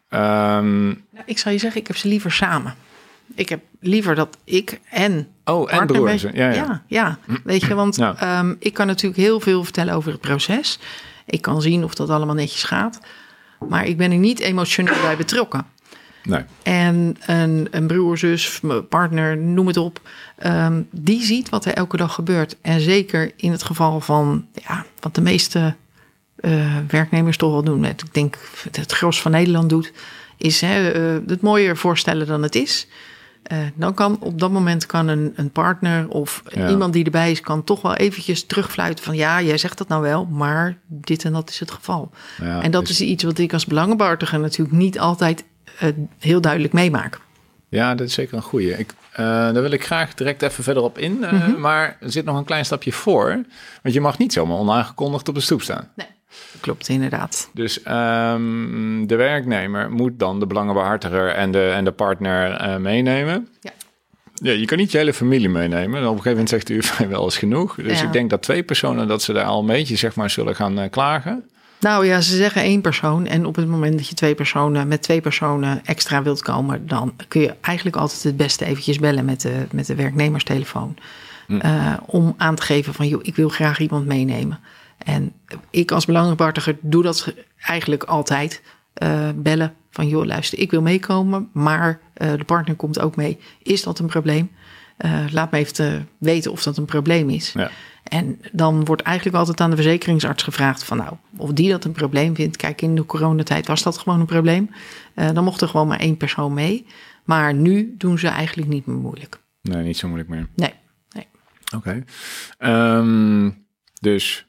ehm, 0.09 0.86
Nou, 0.88 1.24
ik 1.26 1.38
zal 1.38 1.51
je 1.51 1.57
zeggen, 1.57 1.82
ik 1.82 1.88
heb 1.88 1.95
ze 1.97 2.07
liever 2.07 2.32
samen. 2.32 2.76
Ik 3.36 3.50
heb 3.50 3.62
liever 3.80 4.16
dat 4.16 4.38
ik 4.44 4.80
en 4.90 5.28
oh, 5.46 5.60
en 5.72 5.78
partner 5.78 5.86
broer. 5.86 6.04
mee- 6.04 6.14
en 6.14 6.20
zus. 6.20 6.32
Ja, 6.34 6.50
ja. 6.50 6.84
ja, 6.88 7.18
ja. 7.28 7.38
weet 7.44 7.62
je, 7.62 7.74
want 7.76 7.96
Ja. 7.96 8.16
ehm, 8.20 8.54
ik 8.60 8.74
kan 8.74 8.88
natuurlijk 8.88 9.22
heel 9.22 9.40
veel 9.40 9.64
vertellen 9.64 9.94
over 9.94 10.12
het 10.12 10.22
proces. 10.22 10.80
Ik 11.26 11.42
kan 11.42 11.62
zien 11.62 11.84
of 11.84 11.96
dat 11.96 12.10
allemaal 12.10 12.36
netjes 12.36 12.64
gaat. 12.64 13.00
Maar 13.70 13.86
ik 13.86 13.98
ben 13.98 14.12
er 14.12 14.18
niet 14.18 14.40
emotioneel 14.40 15.02
bij 15.02 15.18
betrokken. 15.18 15.66
Nee. 16.24 16.42
En 16.64 17.18
een, 17.26 17.68
een 17.72 17.88
broer, 17.88 18.18
zus, 18.18 18.62
partner, 18.90 19.38
noem 19.38 19.68
het 19.68 19.78
op. 19.78 20.02
ehm, 20.38 20.82
die 20.92 21.24
ziet 21.24 21.50
wat 21.50 21.66
er 21.66 21.74
elke 21.74 21.98
dag 21.98 22.14
gebeurt. 22.14 22.56
En 22.62 22.80
zeker 22.82 23.32
in 23.36 23.52
het 23.52 23.64
geval 23.64 24.00
van 24.02 24.46
ja, 24.68 24.86
wat 25.00 25.16
de 25.16 25.22
meeste 25.22 25.76
eh, 26.36 26.76
werknemers 26.88 27.38
toch 27.38 27.52
wel 27.52 27.64
doen. 27.64 27.86
Ik 27.86 28.14
denk 28.14 28.38
het 28.72 28.92
gros 28.92 29.22
van 29.22 29.32
Nederland 29.32 29.70
doet. 29.70 29.92
Is 30.38 30.62
hè, 30.62 30.90
eh, 30.92 31.30
het 31.30 31.42
mooier 31.42 31.78
voorstellen 31.78 32.28
dan 32.28 32.44
het 32.44 32.56
is. 32.56 32.88
Uh, 33.52 33.58
dan 33.76 33.94
kan 33.94 34.18
op 34.20 34.40
dat 34.40 34.52
moment 34.52 34.86
kan 34.86 35.08
een, 35.08 35.34
een 35.36 35.50
partner 35.52 36.08
of 36.10 36.44
Ja. 36.48 36.70
iemand 36.70 36.94
die 36.94 37.06
erbij 37.06 37.32
is, 37.32 37.42
kan 37.42 37.64
toch 37.64 37.82
wel 37.82 37.96
eventjes 37.96 38.46
terugfluiten 38.46 39.04
van 39.04 39.16
ja, 39.16 39.42
jij 39.42 39.58
zegt 39.58 39.78
dat 39.78 39.88
nou 39.88 40.02
wel, 40.02 40.26
maar 40.26 40.78
dit 40.88 41.24
en 41.26 41.34
dat 41.34 41.50
is 41.50 41.60
het 41.60 41.72
geval. 41.72 42.12
Ja, 42.42 42.62
en 42.62 42.72
dat 42.72 42.88
dus- 42.88 43.02
is 43.02 43.08
iets 43.08 43.24
wat 43.24 43.38
ik 43.38 43.54
als 43.54 43.66
belangenbehartiger 43.66 44.40
natuurlijk 44.40 44.78
niet 44.78 45.00
altijd 45.00 45.44
eh, 45.80 45.90
heel 46.20 46.42
duidelijk 46.42 46.74
meemaak. 46.74 47.20
Ja, 47.70 47.96
dat 47.96 48.08
is 48.08 48.14
zeker 48.14 48.36
een 48.36 48.42
goeie. 48.42 48.78
Ik, 48.78 48.94
eh, 49.12 49.26
daar 49.26 49.62
wil 49.62 49.72
ik 49.72 49.86
graag 49.86 50.14
direct 50.14 50.42
even 50.42 50.64
verder 50.64 50.84
op 50.84 50.98
in. 50.98 51.24
eh, 51.24 51.32
Mhm. 51.32 51.60
Maar 51.60 51.98
er 52.02 52.12
zit 52.12 52.26
nog 52.26 52.38
een 52.38 52.46
klein 52.46 52.66
stapje 52.66 52.92
voor. 52.92 53.30
Want 53.82 53.96
je 53.96 54.02
mag 54.02 54.18
niet 54.18 54.34
zomaar 54.34 54.58
onaangekondigd 54.58 55.28
op 55.30 55.36
de 55.36 55.42
stoep 55.42 55.62
staan. 55.62 55.90
Klopt, 56.60 56.88
inderdaad. 56.90 57.50
Dus 57.54 57.84
ehm, 57.84 59.06
de 59.06 59.16
werknemer 59.16 59.92
moet 59.92 60.20
dan 60.20 60.40
de 60.40 60.48
belangenbehartiger 60.48 61.28
en 61.30 61.52
de, 61.52 61.70
en 61.70 61.84
de 61.86 61.92
partner 61.92 62.52
eh, 62.52 62.76
meenemen. 62.78 63.48
Ja. 63.62 63.72
Ja, 64.42 64.52
je 64.52 64.66
kan 64.66 64.78
niet 64.78 64.92
je 64.92 64.98
hele 64.98 65.14
familie 65.14 65.50
meenemen. 65.50 66.00
Op 66.00 66.04
een 66.04 66.08
gegeven 66.10 66.30
moment 66.30 66.50
zegt 66.50 66.70
u 66.70 66.84
van 66.84 67.08
wel 67.16 67.24
eens 67.24 67.38
genoeg. 67.38 67.76
Dus 67.76 68.00
Ja. 68.00 68.06
ik 68.06 68.14
denk 68.14 68.30
dat 68.30 68.42
twee 68.42 68.64
personen 68.64 69.08
dat 69.08 69.22
ze 69.22 69.34
daar 69.34 69.46
al 69.46 69.60
een 69.60 69.66
beetje 69.66 69.96
zeg 69.96 70.16
maar, 70.16 70.30
zullen 70.30 70.56
gaan 70.56 70.80
eh, 70.80 70.90
klagen. 70.90 71.44
Nou 71.80 72.06
ja, 72.06 72.22
ze 72.22 72.36
zeggen 72.36 72.62
één 72.62 72.82
persoon. 72.82 73.26
En 73.26 73.46
op 73.46 73.56
het 73.56 73.68
moment 73.68 73.98
dat 73.98 74.08
je 74.08 74.16
twee 74.16 74.36
personen 74.36 74.88
met 74.88 75.02
twee 75.02 75.22
personen 75.22 75.82
extra 75.86 76.24
wilt 76.24 76.42
komen, 76.42 76.88
dan 76.88 77.14
kun 77.28 77.42
je 77.42 77.54
eigenlijk 77.62 77.96
altijd 77.96 78.24
het 78.24 78.38
beste 78.38 78.66
eventjes 78.66 79.00
bellen 79.00 79.26
met 79.26 79.42
de, 79.42 79.66
met 79.72 79.86
de 79.86 79.96
werknemerstelefoon. 79.96 80.98
Eh, 81.60 81.94
om 82.06 82.34
aan 82.38 82.56
te 82.56 82.62
geven 82.62 82.94
van 82.94 83.08
joh, 83.08 83.20
ik 83.24 83.36
wil 83.36 83.50
graag 83.50 83.80
iemand 83.80 84.06
meenemen. 84.06 84.60
En 85.08 85.34
ik 85.70 85.91
als 85.91 86.05
belangenbehartiger 86.05 86.78
doe 86.82 87.03
dat 87.03 87.34
eigenlijk 87.58 88.03
altijd. 88.03 88.62
eh, 88.93 89.30
bellen 89.36 89.74
van 89.89 90.08
joh, 90.08 90.26
luister, 90.26 90.60
ik 90.60 90.72
wil 90.72 90.82
meekomen, 90.82 91.49
maar 91.53 91.99
eh, 92.14 92.32
de 92.32 92.43
partner 92.43 92.76
komt 92.76 92.99
ook 92.99 93.16
mee. 93.16 93.39
Is 93.64 93.84
dat 93.84 93.99
een 93.99 94.05
probleem? 94.05 94.51
Eh, 94.97 95.26
laat 95.32 95.51
me 95.51 95.58
even 95.58 95.74
te 95.74 96.01
weten 96.18 96.51
of 96.51 96.64
dat 96.64 96.78
een 96.78 96.86
probleem 96.86 97.30
is. 97.30 97.51
Ja. 97.51 97.72
En 98.03 98.41
dan 98.51 98.86
wordt 98.86 99.01
eigenlijk 99.01 99.38
altijd 99.38 99.62
aan 99.62 99.70
de 99.70 99.76
verzekeringsarts 99.76 100.43
gevraagd 100.43 100.84
van 100.84 100.97
nou, 100.97 101.16
of 101.38 101.53
die 101.53 101.70
dat 101.70 101.86
een 101.86 101.91
probleem 101.91 102.36
vindt. 102.36 102.58
Kijk, 102.58 102.82
in 102.82 102.95
de 102.95 103.05
coronatijd 103.05 103.68
was 103.68 103.84
dat 103.84 103.97
gewoon 103.97 104.20
een 104.20 104.26
probleem. 104.26 104.70
Dan 105.34 105.43
mocht 105.43 105.62
er 105.62 105.68
gewoon 105.68 105.88
maar 105.88 105.99
één 105.99 106.18
persoon 106.18 106.53
mee. 106.53 106.86
Maar 107.26 107.53
nu 107.53 107.95
doen 107.97 108.20
ze 108.20 108.28
eigenlijk 108.28 108.70
niet 108.70 108.86
meer 108.86 108.97
moeilijk. 108.97 109.41
Nee, 109.62 109.84
niet 109.84 109.97
zo 109.97 110.08
moeilijk 110.08 110.30
meer. 110.30 110.47
Nee. 110.55 110.74
Oké. 111.76 112.03
Ehm, 112.58 113.49
dus 113.99 114.47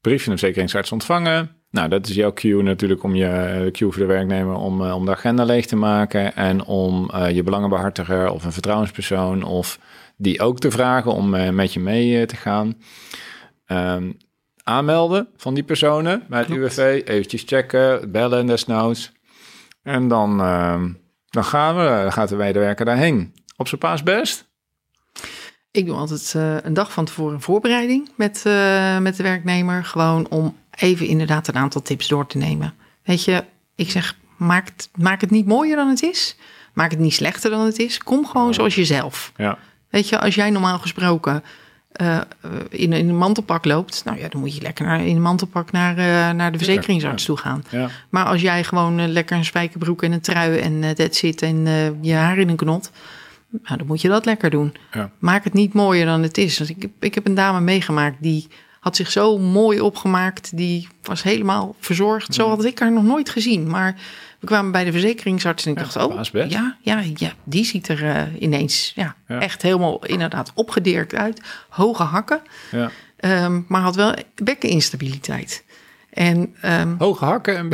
brief 0.00 0.22
van 0.24 0.32
de 0.32 0.38
verzekeringsarts 0.38 0.92
ontvangen. 0.92 1.50
Nou, 1.70 1.88
dat 1.88 2.08
is 2.08 2.14
jouw 2.14 2.32
cue 2.32 2.62
natuurlijk 2.62 3.02
om 3.02 3.14
je 3.14 3.60
de 3.64 3.70
cue 3.70 3.90
voor 3.90 4.02
de 4.02 4.08
werknemer 4.08 4.54
om, 4.54 4.84
eh, 4.84 4.94
om 4.94 5.04
de 5.04 5.10
agenda 5.10 5.44
leeg 5.44 5.66
te 5.66 5.76
maken 5.76 6.36
en 6.36 6.64
om 6.64 7.10
eh, 7.10 7.30
je 7.30 7.42
belangenbehartiger 7.42 8.30
of 8.30 8.44
een 8.44 8.52
vertrouwenspersoon 8.52 9.42
of 9.42 9.78
die 10.20 10.40
ook 10.40 10.58
te 10.58 10.70
vragen 10.70 11.12
om 11.12 11.34
eh, 11.34 11.50
met 11.50 11.72
je 11.72 11.80
mee 11.80 12.20
eh, 12.20 12.26
te 12.26 12.36
gaan. 12.36 12.74
Ehm, 13.66 14.12
aanmelden 14.62 15.28
van 15.36 15.54
die 15.54 15.62
personen 15.62 16.22
bij 16.28 16.38
het 16.38 16.48
Klopt. 16.48 16.62
UWV, 16.62 17.02
eventjes 17.04 17.42
checken, 17.46 18.12
bellen 18.12 18.46
desnoods. 18.46 19.12
En 19.82 20.08
dan, 20.08 20.40
ehm, 20.40 20.92
dan 21.28 21.44
gaan 21.44 21.76
we, 21.76 22.02
dan 22.02 22.12
gaat 22.12 22.28
de 22.28 22.36
medewerker 22.36 22.84
daarheen. 22.84 23.34
Op 23.56 23.68
zijn 23.68 23.80
paas 23.80 24.02
best. 24.02 24.49
Ik 25.72 25.86
doe 25.86 25.96
altijd 25.96 26.32
eh, 26.36 26.56
een 26.62 26.74
dag 26.74 26.92
van 26.92 27.04
tevoren 27.04 27.34
een 27.34 27.40
voorbereiding 27.40 28.10
met, 28.14 28.42
eh, 28.46 28.98
met 28.98 29.16
de 29.16 29.22
werknemer. 29.22 29.84
Gewoon 29.84 30.28
om 30.28 30.56
even 30.70 31.06
inderdaad 31.06 31.48
een 31.48 31.56
aantal 31.56 31.82
tips 31.82 32.08
door 32.08 32.26
te 32.26 32.38
nemen. 32.38 32.74
Weet 33.02 33.24
je, 33.24 33.44
ik 33.74 33.90
zeg, 33.90 34.16
maak 34.36 34.66
het, 34.66 34.88
maak 34.94 35.20
het 35.20 35.30
niet 35.30 35.46
mooier 35.46 35.76
dan 35.76 35.88
het 35.88 36.02
is. 36.02 36.36
Maak 36.72 36.90
het 36.90 37.00
niet 37.00 37.14
slechter 37.14 37.50
dan 37.50 37.64
het 37.64 37.78
is. 37.78 37.98
Kom 37.98 38.26
gewoon 38.26 38.54
zoals 38.54 38.74
jezelf. 38.74 39.32
Ja. 39.36 39.58
Weet 39.88 40.08
je, 40.08 40.20
als 40.20 40.34
jij 40.34 40.50
normaal 40.50 40.78
gesproken 40.78 41.44
eh, 41.92 42.20
in, 42.68 42.92
in 42.92 43.08
een 43.08 43.16
mantelpak 43.16 43.64
loopt, 43.64 44.04
nou 44.04 44.18
ja, 44.18 44.28
dan 44.28 44.40
moet 44.40 44.54
je 44.54 44.62
lekker 44.62 44.84
naar, 44.84 45.06
in 45.06 45.16
een 45.16 45.22
mantelpak 45.22 45.70
naar, 45.70 45.94
naar 46.34 46.52
de 46.52 46.58
verzekeringsarts 46.58 47.24
toe 47.24 47.36
gaan. 47.36 47.64
Ja. 47.68 47.88
Maar 48.08 48.24
als 48.24 48.40
jij 48.40 48.64
gewoon 48.64 49.12
lekker 49.12 49.36
een 49.36 49.44
spijkerbroek 49.44 50.02
en 50.02 50.12
een 50.12 50.20
trui 50.20 50.58
en 50.58 50.94
dat 50.94 51.14
zit 51.14 51.42
en 51.42 51.64
je 52.00 52.14
haar 52.14 52.38
in 52.38 52.48
een 52.48 52.56
knot, 52.56 52.90
nou, 53.50 53.76
dan 53.78 53.86
moet 53.86 54.00
je 54.00 54.08
dat 54.08 54.24
lekker 54.24 54.50
doen. 54.50 54.74
Ja. 54.92 55.10
Maak 55.18 55.44
het 55.44 55.52
niet 55.52 55.72
mooier 55.72 56.06
dan 56.06 56.22
het 56.22 56.38
is. 56.38 56.60
Ik, 56.60 56.82
heb- 56.82 57.04
ik 57.04 57.14
heb 57.14 57.26
een 57.26 57.34
dame 57.34 57.60
meegemaakt 57.60 58.16
die 58.20 58.46
had 58.80 58.96
zich 58.96 59.10
zo 59.10 59.38
mooi 59.38 59.80
opgemaakt. 59.80 60.56
Die 60.56 60.88
was 61.02 61.22
helemaal 61.22 61.74
verzorgd. 61.80 62.34
Zo 62.34 62.48
had 62.48 62.64
ik 62.64 62.78
haar 62.78 62.92
nog 62.92 63.04
nooit 63.04 63.30
gezien. 63.30 63.66
Maar 63.70 63.94
we 64.40 64.46
kwamen 64.46 64.72
bij 64.72 64.84
de 64.84 64.92
verzekeringsarts 64.92 65.64
en 65.66 65.70
ik 65.72 65.78
Ja, 65.78 65.82
dacht, 65.84 65.96
oh, 65.96 66.22
ja, 66.48 66.76
ja, 66.80 67.02
ja, 67.16 67.32
die 67.44 67.64
ziet 67.64 67.88
er 67.88 68.04
eh, 68.04 68.22
ineens 68.42 68.92
ja, 68.94 69.16
Ja. 69.28 69.40
echt 69.40 69.62
helemaal 69.62 70.04
inderdaad 70.06 70.52
opgedirkt 70.54 71.14
uit. 71.14 71.40
Hoge 71.68 72.02
hakken, 72.02 72.40
Ja. 72.70 72.90
ehm, 73.16 73.60
maar 73.68 73.80
had 73.80 73.94
wel 73.96 74.14
bekkeninstabiliteit. 74.74 75.64
En 76.10 76.54
ehm, 76.60 76.94
Hoge 76.98 77.24
hakken 77.24 77.56
en... 77.56 77.68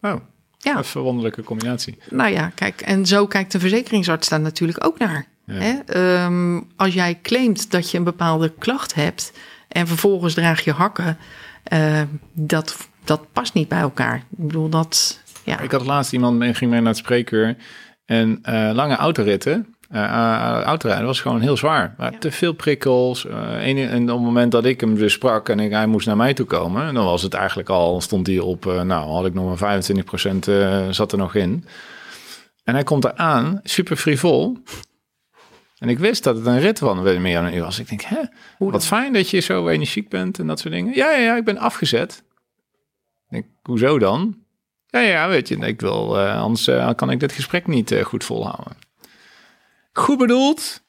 Oh, 0.00 0.14
ja, 0.62 0.76
een 0.76 0.84
verwonderlijke 0.84 1.42
combinatie. 1.42 1.98
nou 2.10 2.32
ja, 2.32 2.52
kijk, 2.54 2.80
en 2.80 3.06
zo 3.06 3.26
kijkt 3.26 3.52
de 3.52 3.60
verzekeringsarts 3.60 4.28
daar 4.28 4.40
natuurlijk 4.40 4.84
ook 4.86 4.98
naar. 4.98 5.26
Ja. 5.44 5.54
Hè? 5.54 5.78
Ehm, 5.86 6.60
als 6.76 6.94
jij 6.94 7.18
claimt 7.22 7.70
dat 7.70 7.90
je 7.90 7.98
een 7.98 8.04
bepaalde 8.04 8.52
klacht 8.58 8.94
hebt 8.94 9.32
en 9.68 9.86
vervolgens 9.86 10.34
draag 10.34 10.64
je 10.64 10.72
hakken, 10.72 11.18
eh, 11.62 12.02
dat, 12.32 12.88
dat 13.04 13.32
past 13.32 13.54
niet 13.54 13.68
bij 13.68 13.80
elkaar. 13.80 14.16
Ik 14.16 14.46
bedoel, 14.46 14.68
dat, 14.68 15.20
ja, 15.44 15.60
Ik 15.60 15.70
had 15.70 15.86
laatst 15.86 16.12
iemand 16.12 16.38
mee, 16.38 16.54
ging 16.54 16.70
mee 16.70 16.80
naar 16.80 16.88
het 16.88 16.98
spreekuur. 16.98 17.56
En 18.04 18.38
eh, 18.42 18.70
lange 18.72 18.96
autoritten, 18.96 19.74
eh 19.90 20.04
eh, 20.04 20.62
autorijden 20.62 21.06
was 21.06 21.20
gewoon 21.20 21.40
heel 21.40 21.56
zwaar. 21.56 21.94
Maar 21.96 22.12
Ja. 22.12 22.18
Te 22.18 22.30
veel 22.30 22.52
prikkels. 22.52 23.26
eh, 23.26 23.68
en, 23.68 23.90
en 23.90 24.02
op 24.02 24.16
het 24.16 24.26
moment 24.26 24.52
dat 24.52 24.64
ik 24.64 24.80
hem 24.80 24.94
dus 24.94 25.12
sprak 25.12 25.48
en 25.48 25.60
ik, 25.60 25.70
hij 25.70 25.86
moest 25.86 26.06
naar 26.06 26.16
mij 26.16 26.34
toe 26.34 26.46
komen, 26.46 26.94
dan 26.94 27.04
was 27.04 27.22
het 27.22 27.34
eigenlijk 27.34 27.68
al, 27.68 28.00
stond 28.00 28.26
hij 28.26 28.38
op, 28.38 28.64
nou 28.64 29.10
had 29.10 29.26
ik 29.26 29.34
nog 29.34 29.46
maar 29.46 29.56
25 29.56 30.04
procent 30.04 30.44
zat 30.94 31.12
er 31.12 31.18
nog 31.18 31.34
in. 31.34 31.64
En 32.64 32.74
hij 32.74 32.84
komt 32.84 33.04
eraan, 33.04 33.60
super 33.62 33.96
frivol. 33.96 34.58
En 35.78 35.88
ik 35.88 35.98
wist 35.98 36.24
dat 36.24 36.36
het 36.36 36.46
een 36.46 36.60
rit 36.60 36.78
van 36.78 37.02
meer 37.22 37.34
dan 37.34 37.44
een 37.44 37.54
uur 37.54 37.62
was. 37.62 37.78
Ik 37.78 37.88
denk, 37.88 38.02
hè, 38.02 38.20
wat 38.58 38.86
fijn 38.86 39.12
dat 39.12 39.30
je 39.30 39.40
zo 39.40 39.68
energiek 39.68 40.08
bent 40.08 40.38
en 40.38 40.46
dat 40.46 40.60
soort 40.60 40.74
dingen. 40.74 40.94
Ja, 40.94 41.10
ja, 41.10 41.18
ja, 41.18 41.36
ik 41.36 41.44
ben 41.44 41.58
afgezet. 41.58 42.22
Ik 43.28 43.28
denk, 43.28 43.46
hoezo 43.62 43.98
dan? 43.98 44.36
Ja, 44.86 45.00
ja, 45.00 45.28
weet 45.28 45.48
je, 45.48 45.56
ik 45.56 45.80
wil, 45.80 46.18
anders 46.20 46.70
kan 46.96 47.10
ik 47.10 47.20
dit 47.20 47.32
gesprek 47.32 47.66
niet 47.66 47.94
goed 48.02 48.24
volhouden. 48.24 48.88
Goed 49.92 50.18
bedoeld, 50.18 50.82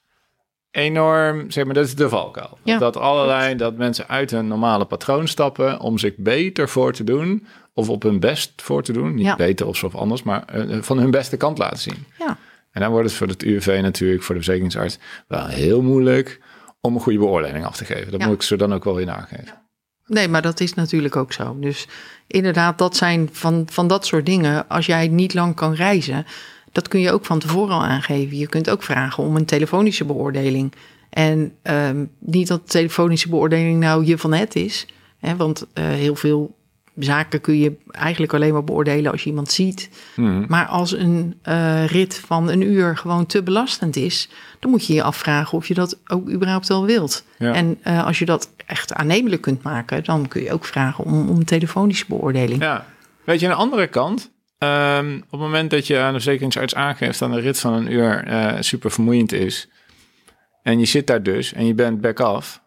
enorm, 0.71 1.51
zeg 1.51 1.65
maar, 1.65 1.73
dat 1.73 1.85
is 1.85 1.95
de 1.95 2.09
valkuil. 2.09 2.57
Ja. 2.63 2.77
Dat 2.77 2.97
allerlei, 2.97 3.55
dat 3.55 3.75
mensen 3.77 4.07
uit 4.07 4.31
hun 4.31 4.47
normale 4.47 4.85
patroon 4.85 5.27
stappen 5.27 5.79
om 5.79 5.97
zich 5.97 6.13
beter 6.17 6.69
voor 6.69 6.93
te 6.93 7.03
doen, 7.03 7.45
of 7.73 7.89
op 7.89 8.03
hun 8.03 8.19
best 8.19 8.61
voor 8.61 8.83
te 8.83 8.91
doen. 8.93 9.15
Niet 9.15 9.25
Ja. 9.25 9.35
beter 9.35 9.65
of 9.67 9.77
zo 9.77 9.85
of 9.85 9.95
anders, 9.95 10.23
maar 10.23 10.43
eh, 10.45 10.81
van 10.81 10.97
hun 10.97 11.11
beste 11.11 11.37
kant 11.37 11.57
laten 11.57 11.79
zien. 11.79 12.05
Ja, 12.19 12.37
En 12.71 12.81
dan 12.81 12.91
wordt 12.91 13.07
het 13.07 13.17
voor 13.17 13.27
het 13.27 13.43
UWV 13.43 13.79
natuurlijk, 13.81 14.23
voor 14.23 14.35
de 14.35 14.41
verzekeringsarts, 14.41 14.97
wel 15.27 15.45
heel 15.45 15.81
moeilijk 15.81 16.41
om 16.81 16.93
een 16.95 17.01
goede 17.01 17.19
beoordeling 17.19 17.65
af 17.65 17.77
te 17.77 17.85
geven. 17.85 18.11
Dat 18.11 18.21
moet 18.21 18.33
ik 18.33 18.41
ze 18.41 18.55
dan 18.55 18.73
ook 18.73 18.83
wel 18.83 18.95
weer 18.95 19.05
nageven. 19.05 19.61
nee, 20.05 20.27
maar 20.27 20.41
dat 20.41 20.59
is 20.59 20.73
natuurlijk 20.73 21.15
ook 21.15 21.33
zo. 21.33 21.57
Dus 21.59 21.87
inderdaad, 22.27 22.77
dat 22.77 22.95
zijn 22.95 23.29
van, 23.31 23.67
van 23.71 23.87
dat 23.87 24.05
soort 24.05 24.25
dingen. 24.25 24.67
Als 24.69 24.85
jij 24.85 25.07
niet 25.07 25.33
lang 25.33 25.55
kan 25.55 25.73
reizen, 25.73 26.25
dat 26.71 26.87
kun 26.87 26.99
je 26.99 27.11
ook 27.11 27.25
van 27.25 27.39
tevoren 27.39 27.75
al 27.75 27.83
aangeven. 27.83 28.37
Je 28.37 28.47
kunt 28.47 28.69
ook 28.69 28.83
vragen 28.83 29.23
om 29.23 29.35
een 29.35 29.45
telefonische 29.45 30.05
beoordeling. 30.05 30.73
En 31.09 31.53
ehm, 31.61 32.05
niet 32.19 32.47
dat 32.47 32.69
telefonische 32.69 33.29
beoordeling 33.29 33.79
nou 33.79 34.05
je 34.05 34.17
van 34.17 34.33
het 34.33 34.55
is. 34.55 34.87
Hè, 35.19 35.35
want 35.35 35.65
eh, 35.73 35.85
heel 35.85 36.15
veel 36.15 36.55
zaken 36.95 37.41
kun 37.41 37.59
je 37.59 37.75
eigenlijk 37.91 38.33
alleen 38.33 38.53
maar 38.53 38.63
beoordelen 38.63 39.11
als 39.11 39.23
je 39.23 39.29
iemand 39.29 39.51
ziet. 39.51 39.89
Mhm. 40.15 40.45
Maar 40.47 40.65
als 40.65 40.97
een 40.97 41.39
eh, 41.41 41.85
rit 41.85 42.21
van 42.25 42.49
een 42.49 42.61
uur 42.61 42.97
gewoon 42.97 43.25
te 43.25 43.43
belastend 43.43 43.95
is, 43.95 44.29
dan 44.59 44.71
moet 44.71 44.85
je 44.85 44.93
je 44.93 45.03
afvragen 45.03 45.57
of 45.57 45.67
je 45.67 45.73
dat 45.73 45.97
ook 46.07 46.29
überhaupt 46.29 46.67
wel 46.67 46.85
wilt. 46.85 47.23
Ja. 47.37 47.53
En 47.53 47.77
eh, 47.81 48.05
als 48.05 48.19
je 48.19 48.25
dat 48.25 48.49
echt 48.65 48.93
aannemelijk 48.93 49.41
kunt 49.41 49.63
maken, 49.63 50.03
dan 50.03 50.27
kun 50.27 50.43
je 50.43 50.53
ook 50.53 50.65
vragen 50.65 51.03
om, 51.03 51.29
om 51.29 51.37
een 51.37 51.45
telefonische 51.45 52.05
beoordeling. 52.07 52.61
Ja, 52.61 52.85
weet 53.23 53.39
je, 53.39 53.45
aan 53.45 53.51
de 53.51 53.57
andere 53.57 53.87
kant, 53.87 54.31
ehm, 54.61 55.15
op 55.15 55.31
het 55.31 55.39
moment 55.39 55.69
dat 55.69 55.87
je 55.87 55.97
aan 55.99 56.13
de 56.13 56.19
verzekeringsarts 56.19 56.75
aangeeft 56.75 57.19
dat 57.19 57.29
een 57.29 57.39
rit 57.39 57.59
van 57.59 57.73
een 57.73 57.91
uur 57.91 58.23
eh, 58.23 58.55
super 58.59 58.91
vermoeiend 58.91 59.31
is, 59.31 59.69
en 60.63 60.79
je 60.79 60.85
zit 60.85 61.07
daar 61.07 61.23
dus 61.23 61.53
en 61.53 61.65
je 61.65 61.73
bent 61.73 62.01
back 62.01 62.19
off, 62.19 62.61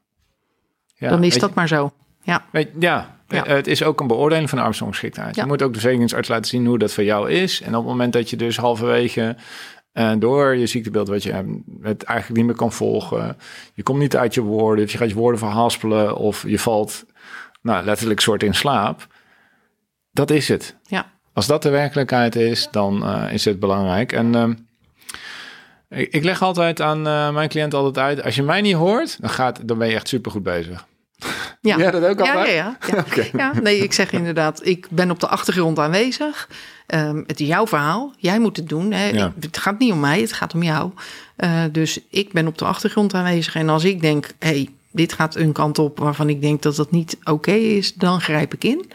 ja, 0.95 1.09
dan 1.09 1.25
is 1.25 1.39
dat 1.39 1.49
je- 1.49 1.55
maar 1.55 1.69
zo. 1.69 1.93
Ja, 2.23 2.45
weet- 2.53 2.71
ja, 2.79 3.19
Ja. 3.29 3.45
eh, 3.47 3.55
het 3.55 3.67
is 3.67 3.83
ook 3.83 4.01
een 4.01 4.07
beoordeling 4.07 4.49
van 4.49 4.59
de 4.59 4.65
arbeidsongeschiktheid. 4.65 5.35
Ja. 5.35 5.43
Je 5.43 5.49
moet 5.49 5.63
ook 5.63 5.69
de 5.73 5.79
verzekeringsarts 5.79 6.29
laten 6.29 6.45
zien 6.47 6.67
hoe 6.67 6.79
dat 6.79 6.93
voor 6.93 7.05
jou 7.05 7.31
is. 7.31 7.61
En 7.61 7.69
op 7.69 7.81
het 7.83 7.91
moment 7.91 8.13
dat 8.13 8.31
je 8.31 8.37
dus 8.37 8.57
halverwege 8.57 9.37
eh, 9.93 10.13
door 10.19 10.57
je 10.57 10.67
ziektebeeld 10.67 11.09
wat 11.09 11.23
je 11.23 11.33
hebt, 11.33 11.49
het 11.83 12.03
eigenlijk 12.03 12.39
niet 12.39 12.47
meer 12.49 12.57
kan 12.59 12.73
volgen, 12.73 13.37
je 13.75 13.83
komt 13.83 13.99
niet 13.99 14.17
uit 14.17 14.35
je 14.35 14.41
woorden, 14.41 14.85
of 14.85 14.91
je 14.93 14.99
gaat 14.99 15.09
je 15.09 15.15
woorden 15.15 15.39
verhaspelen, 15.39 16.17
of 16.17 16.45
je 16.47 16.59
valt 16.59 17.05
nou, 17.63 17.85
letterlijk 17.85 18.21
soort 18.21 18.43
in 18.43 18.55
slaap. 18.55 19.07
Dat 20.11 20.31
is 20.31 20.49
het. 20.49 20.77
ja. 20.83 21.13
Als 21.35 21.47
dat 21.47 21.62
de 21.62 21.68
werkelijkheid 21.70 22.37
is, 22.37 22.68
dan 22.70 23.05
eh, 23.07 23.32
is 23.32 23.45
het 23.45 23.61
belangrijk. 23.61 24.12
En 24.12 24.35
ehm, 24.35 24.53
Ik, 25.91 26.12
ik 26.12 26.24
leg 26.24 26.43
altijd 26.43 26.80
aan 26.80 27.07
uh, 27.07 27.30
mijn 27.30 27.49
cliënt 27.49 27.74
altijd 27.74 27.99
uit, 27.99 28.22
als 28.22 28.35
je 28.35 28.43
mij 28.43 28.61
niet 28.61 28.74
hoort, 28.74 29.16
dan, 29.20 29.30
gaat, 29.30 29.68
dan 29.68 29.78
ben 29.78 29.89
je 29.89 29.95
echt 29.95 30.09
super 30.09 30.30
goed 30.30 30.43
bezig. 30.43 30.87
Ja. 31.61 31.76
ja, 31.78 31.91
dat 31.91 32.05
ook 32.05 32.20
al. 32.20 32.26
Ja, 32.26 32.47
ja, 32.47 32.76
ja. 32.87 33.05
Ja. 33.32 33.53
Nee, 33.62 33.78
ik 33.78 33.93
zeg 33.93 34.12
inderdaad, 34.12 34.66
ik 34.66 34.87
ben 34.91 35.11
op 35.11 35.20
de 35.20 35.28
achtergrond 35.28 35.78
aanwezig. 35.78 36.49
Ehm, 36.87 37.22
het 37.26 37.41
is 37.41 37.47
jouw 37.47 37.66
verhaal, 37.66 38.12
jij 38.16 38.39
moet 38.39 38.57
het 38.57 38.68
doen. 38.68 38.93
Hè. 38.93 39.09
Ja. 39.09 39.26
Ik- 39.37 39.43
het 39.43 39.59
gaat 39.59 39.78
niet 39.78 39.93
om 39.93 40.01
mij, 40.01 40.20
het 40.20 40.32
gaat 40.32 40.55
om 40.55 40.62
jou. 40.62 40.91
Eh, 41.37 41.62
dus 41.72 41.99
ik 42.11 42.32
ben 42.32 42.47
op 42.47 42.59
de 42.59 42.64
achtergrond 42.64 43.14
aanwezig. 43.14 43.55
En 43.55 43.68
als 43.68 43.85
ik 43.85 44.01
denk, 44.01 44.30
hey, 44.39 44.68
dit 44.91 45.12
gaat 45.12 45.35
een 45.37 45.53
kant 45.53 45.78
op 45.78 45.99
waarvan 45.99 46.28
ik 46.28 46.41
denk 46.41 46.62
dat 46.62 46.76
dat 46.76 46.91
niet 46.91 47.16
oké 47.24 47.53
is, 47.53 47.95
dan 47.95 48.20
grijp 48.20 48.55
ik 48.55 48.64
in. 48.64 48.91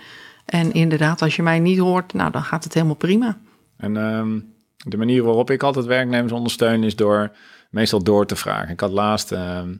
En 0.50 0.72
inderdaad, 0.72 1.22
als 1.22 1.36
je 1.36 1.43
mij 1.43 1.60
niet 1.60 1.80
hoort, 1.80 2.14
nou, 2.14 2.32
dan 2.32 2.43
gaat 2.43 2.64
het 2.64 2.74
helemaal 2.74 2.95
prima. 2.95 3.38
En 3.78 3.97
ehm, 3.97 4.39
de 4.78 4.97
manier 4.97 5.24
waarop 5.24 5.50
ik 5.50 5.64
altijd 5.64 5.86
werknemers 5.86 6.32
ondersteun 6.32 6.84
is 6.84 6.95
door 6.95 7.32
meestal 7.70 8.04
door 8.04 8.26
te 8.26 8.36
vragen. 8.36 8.70
Ik 8.70 8.80
had 8.80 8.91
laatst 8.91 9.32
ehm, 9.32 9.76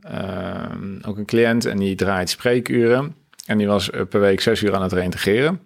ehm, 0.00 0.98
ook 1.06 1.16
een 1.16 1.24
cliënt 1.24 1.64
en 1.64 1.78
die 1.78 1.94
draait 1.94 2.30
spreekuren. 2.30 3.14
En 3.46 3.58
die 3.58 3.66
was 3.66 3.90
eh, 3.90 4.02
per 4.08 4.20
week 4.20 4.40
zes 4.40 4.62
uur 4.62 4.74
aan 4.74 4.82
het 4.82 4.92
reintegreren. 4.92 5.60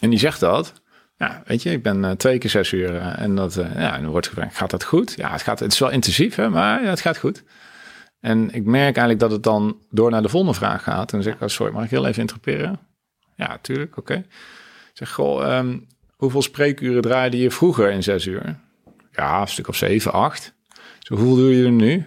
En 0.00 0.10
die 0.10 0.18
zegt 0.18 0.40
dat. 0.40 0.72
Ja, 1.16 1.42
weet 1.46 1.62
je, 1.62 1.70
ik 1.70 1.82
ben 1.82 2.04
eh, 2.04 2.10
twee 2.10 2.38
keer 2.38 2.50
zes 2.50 2.72
uur 2.72 2.96
eh, 2.96 3.18
en, 3.18 3.34
dat, 3.34 3.54
ja, 3.54 3.96
en 3.96 4.02
dan 4.02 4.10
wordt 4.10 4.28
gevraagd, 4.28 4.56
gaat 4.56 4.70
dat 4.70 4.84
goed? 4.84 5.14
Ja, 5.16 5.30
het, 5.30 5.42
gaat, 5.42 5.58
het 5.58 5.72
is 5.72 5.78
wel 5.78 5.90
intensief, 5.90 6.34
hè, 6.34 6.48
maar 6.48 6.82
ja, 6.82 6.88
het 6.88 7.00
gaat 7.00 7.18
goed. 7.18 7.42
En 8.20 8.50
ik 8.50 8.64
merk 8.64 8.96
eigenlijk 8.96 9.18
dat 9.18 9.30
het 9.30 9.42
dan 9.42 9.78
door 9.90 10.10
naar 10.10 10.22
de 10.22 10.28
volgende 10.28 10.54
vraag 10.54 10.82
gaat. 10.82 11.12
En 11.12 11.18
dan 11.18 11.22
zeg 11.22 11.34
ik, 11.34 11.40
oh, 11.40 11.48
sorry, 11.48 11.72
mag 11.72 11.84
ik 11.84 11.90
heel 11.90 12.06
even 12.06 12.20
interruperen? 12.20 12.78
Ja, 13.40 13.58
tuurlijk, 13.58 13.96
oké. 13.96 14.24
Zeg, 14.92 15.12
goh, 15.12 15.44
ehm, 15.44 15.78
hoeveel 16.16 16.42
spreekuren 16.42 17.02
draaide 17.02 17.38
je 17.38 17.50
vroeger 17.50 17.90
in 17.90 18.02
zes 18.02 18.26
uur? 18.26 18.58
Ja, 19.12 19.40
een 19.40 19.48
stuk 19.48 19.68
of 19.68 19.76
zeven, 19.76 20.12
acht. 20.12 20.54
Zo, 20.98 21.14
hoeveel 21.14 21.36
doe 21.36 21.56
je 21.56 21.64
er 21.64 21.70
nu? 21.70 22.04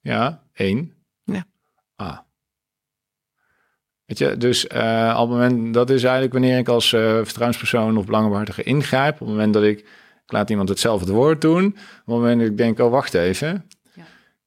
Ja, 0.00 0.42
één. 0.52 0.92
Ja. 1.24 1.46
Ah. 1.96 2.18
Weet 4.04 4.18
je, 4.18 4.36
dus 4.36 4.66
eh, 4.66 5.16
op 5.20 5.28
het 5.28 5.38
moment, 5.38 5.74
dat 5.74 5.90
is 5.90 6.02
eigenlijk 6.02 6.32
wanneer 6.32 6.58
ik 6.58 6.68
als 6.68 6.92
eh, 6.92 7.00
vertrouwenspersoon 7.00 7.96
of 7.96 8.06
belangenbehartiger 8.06 8.66
ingrijp. 8.66 9.12
Op 9.14 9.20
het 9.20 9.28
moment 9.28 9.54
dat 9.54 9.62
ik, 9.62 9.78
ik 10.24 10.32
laat 10.32 10.50
iemand 10.50 10.68
het 10.68 10.78
zelf 10.78 11.00
het 11.00 11.08
woord 11.08 11.40
doen. 11.40 11.64
Op 11.66 11.76
het 11.76 12.06
moment 12.06 12.40
dat 12.40 12.48
ik 12.48 12.56
denk, 12.56 12.78
oh 12.78 12.90
wacht 12.90 13.14
even. 13.14 13.68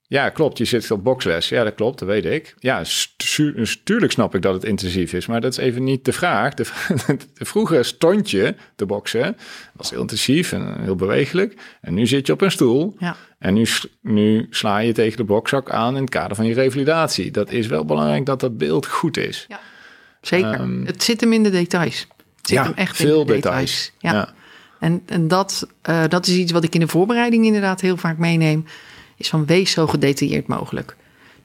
Ja. 0.09 0.23
Ja, 0.23 0.29
klopt, 0.29 0.57
je 0.57 0.65
zit 0.65 0.91
op 0.91 1.03
boxles. 1.03 1.49
Ja, 1.49 1.63
dat 1.63 1.75
klopt, 1.75 1.99
dat 1.99 2.07
weet 2.07 2.25
ik. 2.25 2.55
Ja, 2.59 2.83
stu- 2.83 3.65
tuurlijk 3.83 4.11
snap 4.11 4.35
ik 4.35 4.41
dat 4.41 4.53
het 4.53 4.63
intensief 4.63 5.13
is, 5.13 5.25
maar 5.25 5.41
dat 5.41 5.51
is 5.51 5.57
even 5.57 5.83
niet 5.83 6.05
de 6.05 6.13
vraag. 6.13 6.53
De, 6.53 6.63
de 7.37 7.45
vroeger 7.45 7.85
stond 7.85 8.31
je 8.31 8.55
te 8.75 8.85
boksen, 8.85 9.37
was 9.73 9.89
heel 9.89 10.01
intensief 10.01 10.51
en 10.51 10.81
heel 10.81 10.95
bewegelijk. 10.95 11.53
En 11.81 11.93
nu 11.93 12.07
zit 12.07 12.27
je 12.27 12.33
op 12.33 12.41
een 12.41 12.51
stoel 12.51 12.95
Ja, 12.99 13.15
en 13.39 13.53
nu, 13.53 13.65
nu 14.01 14.47
sla 14.49 14.77
je 14.77 14.91
tegen 14.93 15.17
de 15.17 15.25
blokzak 15.25 15.69
aan 15.69 15.95
in 15.95 16.01
het 16.01 16.09
kader 16.09 16.35
van 16.35 16.45
je 16.45 16.53
revalidatie. 16.53 17.31
Dat 17.31 17.51
is 17.51 17.67
wel 17.67 17.85
belangrijk 17.85 18.25
dat 18.25 18.39
dat 18.39 18.57
beeld 18.57 18.87
goed 18.87 19.17
is. 19.17 19.47
zeker. 20.21 20.51
Ehm, 20.53 20.85
het 20.85 21.03
zit 21.03 21.21
hem 21.21 21.33
in 21.33 21.43
de 21.43 21.49
details. 21.51 21.99
Het 22.37 22.47
zit 22.47 22.57
ja, 22.57 22.63
hem 22.63 22.73
echt 22.73 22.95
veel 22.95 23.21
in 23.21 23.27
de 23.27 23.33
details. 23.33 23.91
details. 24.01 24.15
Ja. 24.27 24.33
En, 24.79 25.01
en 25.05 25.27
dat, 25.27 25.67
eh, 25.81 26.03
dat 26.07 26.27
is 26.27 26.35
iets 26.35 26.51
wat 26.51 26.63
ik 26.63 26.73
in 26.73 26.79
de 26.79 26.87
voorbereiding 26.87 27.45
inderdaad 27.45 27.81
heel 27.81 27.97
vaak 27.97 28.17
meeneem. 28.17 28.65
Is 29.17 29.29
van 29.29 29.45
wees 29.45 29.71
zo 29.71 29.87
gedetailleerd 29.87 30.47
mogelijk. 30.47 30.95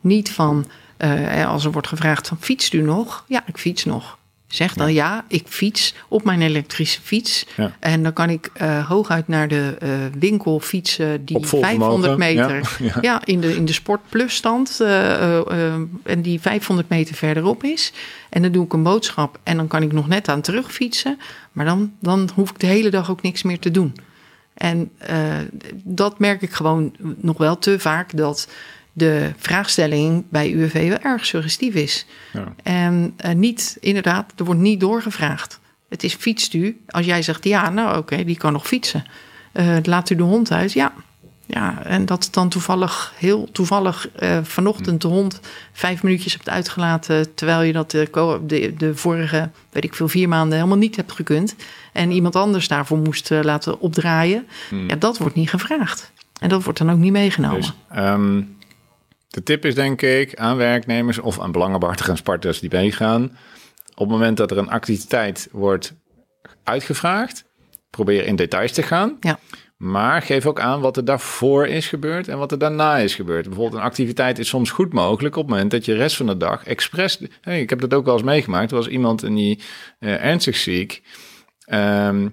Niet 0.01 0.31
van 0.31 0.67
eh, 1.03 1.49
als 1.49 1.65
er 1.65 1.73
wordt 1.73 1.89
gevraagd 1.89 2.29
van 2.29 2.37
fietst 2.41 2.73
u 2.73 2.83
nog? 2.83 3.25
Ja, 3.29 3.43
ik 3.47 3.59
fiets 3.59 3.85
nog. 3.85 4.19
Zeg 4.47 4.75
dan 4.75 4.93
ja, 4.93 5.25
ik 5.29 5.47
fiets 5.47 5.95
op 6.09 6.25
mijn 6.25 6.43
elektrische 6.43 7.01
fiets. 7.03 7.47
Ja. 7.57 7.77
En 7.81 8.03
dan 8.03 8.13
kan 8.13 8.31
ik 8.31 8.51
eh, 8.55 8.89
hooguit 8.89 9.29
naar 9.29 9.49
de 9.49 9.77
eh, 9.79 9.91
winkel 10.19 10.61
fietsen 10.61 11.25
die 11.25 11.37
Op 11.37 11.47
vol 11.47 11.61
500 11.61 12.03
vermogen, 12.03 12.19
meter. 12.19 12.79
ja, 13.09 13.21
in 13.25 13.41
de, 13.41 13.57
in 13.57 13.65
de 13.65 13.73
Sport 13.73 14.01
Plus 14.09 14.35
stand. 14.35 14.81
en 16.03 16.23
die 16.23 16.41
500 16.41 16.89
meter 16.89 17.15
verderop 17.15 17.65
is. 17.65 17.93
En 18.29 18.43
dan 18.43 18.53
doe 18.53 18.65
ik 18.65 18.73
een 18.73 18.83
boodschap 18.83 19.39
en 19.43 19.57
dan 19.57 19.67
kan 19.67 19.83
ik 19.83 19.93
nog 19.93 20.09
net 20.09 20.29
aan 20.29 20.41
terugfietsen. 20.41 21.19
Maar 21.53 21.65
dan, 21.65 21.93
dan 22.01 22.31
hoef 22.35 22.51
ik 22.51 22.59
de 22.59 22.67
hele 22.67 22.91
dag 22.91 23.11
ook 23.11 23.23
niks 23.23 23.43
meer 23.43 23.59
te 23.59 23.71
doen. 23.71 23.95
En 24.55 24.91
eh, 24.99 25.39
dat 25.85 26.19
merk 26.19 26.43
ik 26.43 26.53
gewoon 26.53 26.95
nog 27.17 27.39
wel 27.39 27.59
te 27.59 27.79
vaak 27.79 28.17
dat 28.17 28.49
de 28.93 29.31
vraagstelling 29.37 30.25
bij 30.29 30.53
UWV 30.53 30.89
wel 30.89 30.99
erg 30.99 31.27
suggestief 31.27 31.75
is. 31.75 32.07
Ja. 32.33 32.55
En 32.63 33.15
eh, 33.17 33.35
niet, 33.35 33.77
inderdaad, 33.81 34.33
er 34.37 34.45
wordt 34.45 34.61
niet 34.61 34.81
doorgevraagd. 34.81 35.61
Het 35.89 36.05
is 36.05 36.15
fietst 36.15 36.55
u. 36.55 36.81
Als 36.87 37.07
jij 37.07 37.23
zegt 37.23 37.45
ja, 37.45 37.71
nou 37.71 37.99
oké, 37.99 38.25
die 38.25 38.37
kan 38.37 38.53
nog 38.53 38.67
fietsen. 38.67 39.05
Eh, 39.53 39.77
laat 39.83 40.11
u 40.11 40.15
de 40.15 40.23
hond 40.23 40.53
uit? 40.53 40.73
Ja. 40.73 40.93
Ja, 41.47 41.85
en 41.85 42.07
dat 42.07 42.29
dan 42.31 42.49
toevallig, 42.49 43.13
heel 43.17 43.49
toevallig 43.53 44.09
eh, 44.11 44.39
vanochtend 44.43 45.03
de 45.03 45.09
hond 45.09 45.41
vijf 45.73 46.03
minuutjes 46.03 46.33
hebt 46.33 46.49
uitgelaten. 46.49 47.35
terwijl 47.35 47.63
je 47.63 47.73
dat 47.73 47.91
de, 47.91 48.09
de, 48.47 48.75
de 48.77 48.97
vorige, 48.97 49.51
weet 49.71 49.85
ik 49.85 49.95
veel, 49.95 50.09
vier 50.09 50.29
maanden 50.29 50.57
helemaal 50.57 50.79
niet 50.79 50.97
hebt 50.97 51.13
gekund. 51.13 51.55
En 51.93 52.11
iemand 52.11 52.37
anders 52.37 52.69
daarvoor 52.69 52.99
moest 52.99 53.31
eh, 53.31 53.43
laten 53.43 53.81
opdraaien. 53.81 54.47
Ja, 54.89 54.97
dat 54.97 55.19
wordt 55.19 55.35
niet 55.35 55.51
gevraagd. 55.51 56.13
En 56.41 56.49
dat 56.49 56.65
wordt 56.65 56.79
dan 56.79 56.91
ook 56.91 56.99
niet 56.99 57.13
meegenomen. 57.13 57.61
Dus 57.61 57.73
ehm, 57.91 58.43
de 59.29 59.43
tip 59.43 59.65
is 59.65 59.75
denk 59.75 60.03
ik 60.03 60.37
aan 60.37 60.57
werknemers 60.57 61.19
of 61.19 61.41
aan 61.41 61.53
belangenbehartigers 61.53 62.19
en 62.19 62.25
partners 62.25 62.61
die 62.61 62.71
meegaan. 62.73 63.23
Op 63.95 63.99
het 63.99 64.09
moment 64.09 64.37
dat 64.37 64.51
er 64.51 64.59
een 64.59 64.71
activiteit 64.71 65.49
wordt 65.53 65.95
uitgevraagd, 66.65 67.45
probeer 67.91 68.27
in 68.27 68.37
details 68.37 68.73
te 68.73 68.83
gaan. 68.83 69.17
Ja. 69.21 69.39
Maar 69.83 70.23
geef 70.23 70.47
ook 70.47 70.61
aan 70.61 70.81
wat 70.81 70.97
er 70.97 71.05
daarvoor 71.05 71.67
is 71.67 71.89
gebeurd 71.89 72.29
en 72.29 72.39
wat 72.39 72.53
er 72.53 72.59
daarna 72.59 72.97
is 72.97 73.15
gebeurd. 73.15 73.45
Bijvoorbeeld 73.45 73.81
een 73.81 73.87
activiteit 73.89 74.39
is 74.39 74.49
soms 74.49 74.71
goed 74.71 74.93
mogelijk 74.93 75.37
op 75.37 75.43
het 75.43 75.51
moment 75.51 75.71
dat 75.71 75.85
je 75.85 75.93
de 75.93 75.99
rest 75.99 76.17
van 76.17 76.27
de 76.27 76.37
dag 76.37 76.65
expres... 76.65 77.21
Hey, 77.41 77.61
ik 77.61 77.71
heb 77.71 77.81
dat 77.81 77.95
ook 77.95 78.05
wel 78.05 78.15
eens 78.15 78.23
meegemaakt. 78.23 78.71
Er 78.71 78.77
was 78.77 78.89
iemand 78.89 79.23
en 79.23 79.35
die 79.35 79.61
eh, 79.99 80.25
ernstig 80.25 80.57
ziek. 80.57 81.03
Ehm, 81.65 82.29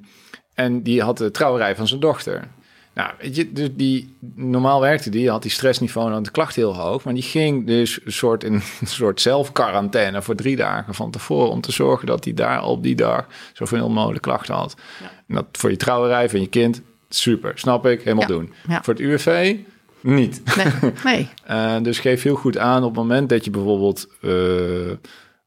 en 0.54 0.84
die 0.84 1.02
had 1.02 1.18
de 1.18 1.32
trouwerij 1.32 1.76
van 1.76 1.88
zijn 1.88 2.00
dochter. 2.00 2.48
Nou, 2.94 3.12
weet 3.20 3.36
je, 3.36 3.52
dus 3.52 3.70
die, 3.74 4.16
normaal 4.36 4.82
werkte 4.82 5.10
die, 5.10 5.30
had 5.30 5.42
die 5.42 5.52
stressniveau 5.52 6.14
en 6.14 6.24
de 6.24 6.32
klacht 6.32 6.56
heel 6.56 6.76
hoog. 6.76 7.04
Maar 7.04 7.14
die 7.14 7.24
ging 7.24 7.68
dus 7.68 8.00
een 8.06 8.12
soort, 8.12 8.44
in, 8.44 8.54
een 8.82 8.88
soort 8.88 9.22
zelfquarantaine 9.22 10.22
voor 10.22 10.36
drie 10.36 10.56
dagen 10.56 10.94
van 10.94 11.12
tevoren. 11.12 11.52
Om 11.52 11.62
te 11.62 11.72
zorgen 11.72 12.08
dat 12.08 12.24
hij 12.24 12.34
daar 12.34 12.64
op 12.64 12.84
die 12.84 12.96
dag 12.96 13.28
zoveel 13.54 13.90
mogelijk 13.90 14.22
klachten 14.22 14.56
had. 14.56 14.76
En 15.28 15.36
dat 15.36 15.46
voor 15.52 15.70
je 15.70 15.78
trouwerij 15.78 16.30
van 16.30 16.40
je 16.42 16.48
kind, 16.48 16.82
super, 17.10 17.52
snap 17.56 17.86
ik, 17.86 18.02
helemaal 18.02 18.28
Ja, 18.30 18.36
doen. 18.36 18.54
ja. 18.68 18.84
Voor 18.84 18.94
het 18.94 19.04
UWV, 19.04 19.56
niet. 20.02 20.42
Nee, 20.58 20.92
nee. 21.04 21.30
Eh, 21.46 21.82
dus 21.82 22.00
geef 22.00 22.24
heel 22.24 22.36
goed 22.36 22.58
aan 22.58 22.84
op 22.84 22.90
het 22.90 23.00
moment 23.00 23.30
dat 23.30 23.46
je 23.46 23.52
bijvoorbeeld 23.52 24.08
eh, 24.22 24.32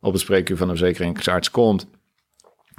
op 0.00 0.12
het 0.12 0.20
spreekuur 0.20 0.56
van 0.56 0.68
een 0.68 0.76
verzekeringsarts 0.76 1.50
komt. 1.50 1.86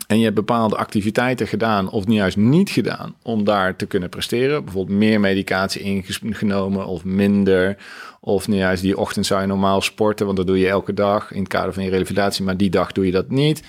En 0.07 0.17
je 0.17 0.23
hebt 0.23 0.36
bepaalde 0.36 0.75
activiteiten 0.77 1.47
gedaan 1.47 1.89
of 1.89 2.05
niet 2.07 2.17
juist 2.17 2.38
niet 2.38 2.69
gedaan 2.69 3.15
om 3.21 3.43
daar 3.43 3.75
te 3.75 3.86
kunnen 3.86 4.09
presteren. 4.09 4.63
Bijvoorbeeld 4.63 4.97
meer 4.97 5.19
medicatie 5.19 5.81
ingenomen 6.21 6.86
of 6.86 7.03
minder. 7.03 7.77
Of 8.19 8.47
nu 8.47 8.55
juist 8.55 8.81
die 8.81 8.97
ochtend 8.97 9.25
zou 9.25 9.41
je 9.41 9.47
normaal 9.47 9.81
sporten, 9.81 10.25
want 10.25 10.38
dat 10.38 10.47
doe 10.47 10.59
je 10.59 10.67
elke 10.67 10.93
dag 10.93 11.31
in 11.31 11.39
het 11.39 11.47
kader 11.47 11.73
van 11.73 11.84
je 11.84 11.89
revalidatie. 11.89 12.43
Maar 12.43 12.57
die 12.57 12.69
dag 12.69 12.91
doe 12.91 13.05
je 13.05 13.11
dat 13.11 13.29
niet. 13.29 13.63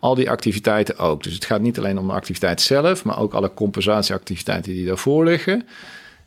Al 0.00 0.14
die 0.14 0.30
activiteiten 0.30 0.98
ook. 0.98 1.22
Dus 1.22 1.34
het 1.34 1.44
gaat 1.44 1.60
niet 1.60 1.78
alleen 1.78 1.98
om 1.98 2.06
de 2.06 2.12
activiteit 2.12 2.60
zelf, 2.60 3.04
maar 3.04 3.18
ook 3.18 3.34
alle 3.34 3.54
compensatieactiviteiten 3.54 4.72
die 4.72 4.86
daarvoor 4.86 5.24
liggen. 5.24 5.66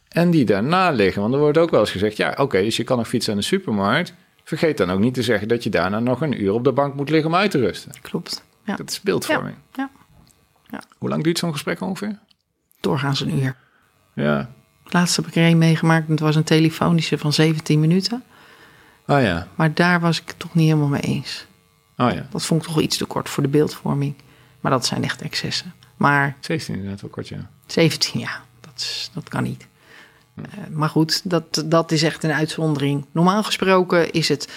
En 0.07 0.31
die 0.31 0.45
daarna 0.45 0.89
liggen. 0.89 1.21
Want 1.21 1.33
er 1.33 1.39
wordt 1.39 1.57
ook 1.57 1.71
wel 1.71 1.79
eens 1.79 1.91
gezegd: 1.91 2.17
ja, 2.17 2.33
oké, 2.37 2.61
dus 2.61 2.77
je 2.77 2.83
kan 2.83 2.97
nog 2.97 3.07
fietsen 3.07 3.33
aan 3.33 3.39
de 3.39 3.45
supermarkt. 3.45 4.13
Vergeet 4.43 4.77
dan 4.77 4.91
ook 4.91 4.99
niet 4.99 5.13
te 5.13 5.23
zeggen 5.23 5.47
dat 5.47 5.63
je 5.63 5.69
daarna 5.69 5.99
nog 5.99 6.21
een 6.21 6.41
uur 6.41 6.53
op 6.53 6.63
de 6.63 6.71
bank 6.71 6.95
moet 6.95 7.09
liggen 7.09 7.29
om 7.29 7.35
uit 7.35 7.51
te 7.51 7.59
rusten. 7.59 7.91
Klopt. 8.01 8.43
Ja. 8.65 8.75
Dat 8.75 8.89
is 8.89 9.01
beeldvorming. 9.01 9.55
Ja. 9.73 9.89
Hoe 10.97 11.09
lang 11.09 11.23
duurt 11.23 11.37
zo'n 11.37 11.51
gesprek 11.51 11.81
ongeveer? 11.81 12.19
Doorgaans 12.79 13.19
een 13.19 13.39
uur. 13.39 13.55
Ja. 14.13 14.49
Laatst 14.85 15.15
heb 15.15 15.27
ik 15.27 15.35
er 15.35 15.45
een 15.45 15.57
meegemaakt. 15.57 16.07
Het 16.07 16.19
was 16.19 16.35
een 16.35 16.43
telefonische 16.43 17.17
van 17.17 17.33
17 17.33 17.79
minuten. 17.79 18.23
Oh 19.07 19.21
ja. 19.21 19.47
Maar 19.55 19.73
daar 19.73 19.99
was 19.99 20.21
ik 20.21 20.27
het 20.27 20.39
toch 20.39 20.53
niet 20.53 20.67
helemaal 20.67 20.87
mee 20.87 21.01
eens. 21.01 21.45
Oh 22.01 22.11
ja. 22.13 22.27
Dat 22.31 22.45
vond 22.45 22.61
ik 22.61 22.67
toch 22.67 22.81
iets 22.81 22.97
te 22.97 23.05
kort 23.05 23.29
voor 23.29 23.43
de 23.43 23.49
beeldvorming. 23.49 24.13
Maar 24.59 24.71
dat 24.71 24.85
zijn 24.85 25.03
echt 25.03 25.21
excessen. 25.21 25.73
Maar 25.97 26.35
17 26.39 26.75
inderdaad 26.75 27.01
wel 27.01 27.09
kort, 27.09 27.27
ja. 27.27 27.49
17, 27.65 28.19
ja, 28.19 28.41
dat, 28.59 28.73
is, 28.75 29.09
dat 29.13 29.29
kan 29.29 29.43
niet. 29.43 29.67
Eh, 30.35 30.43
maar 30.71 30.89
goed, 30.89 31.21
dat, 31.23 31.63
dat 31.65 31.91
is 31.91 32.03
echt 32.03 32.23
een 32.23 32.31
uitzondering. 32.31 33.05
Normaal 33.11 33.43
gesproken 33.43 34.11
is 34.11 34.29
het 34.29 34.47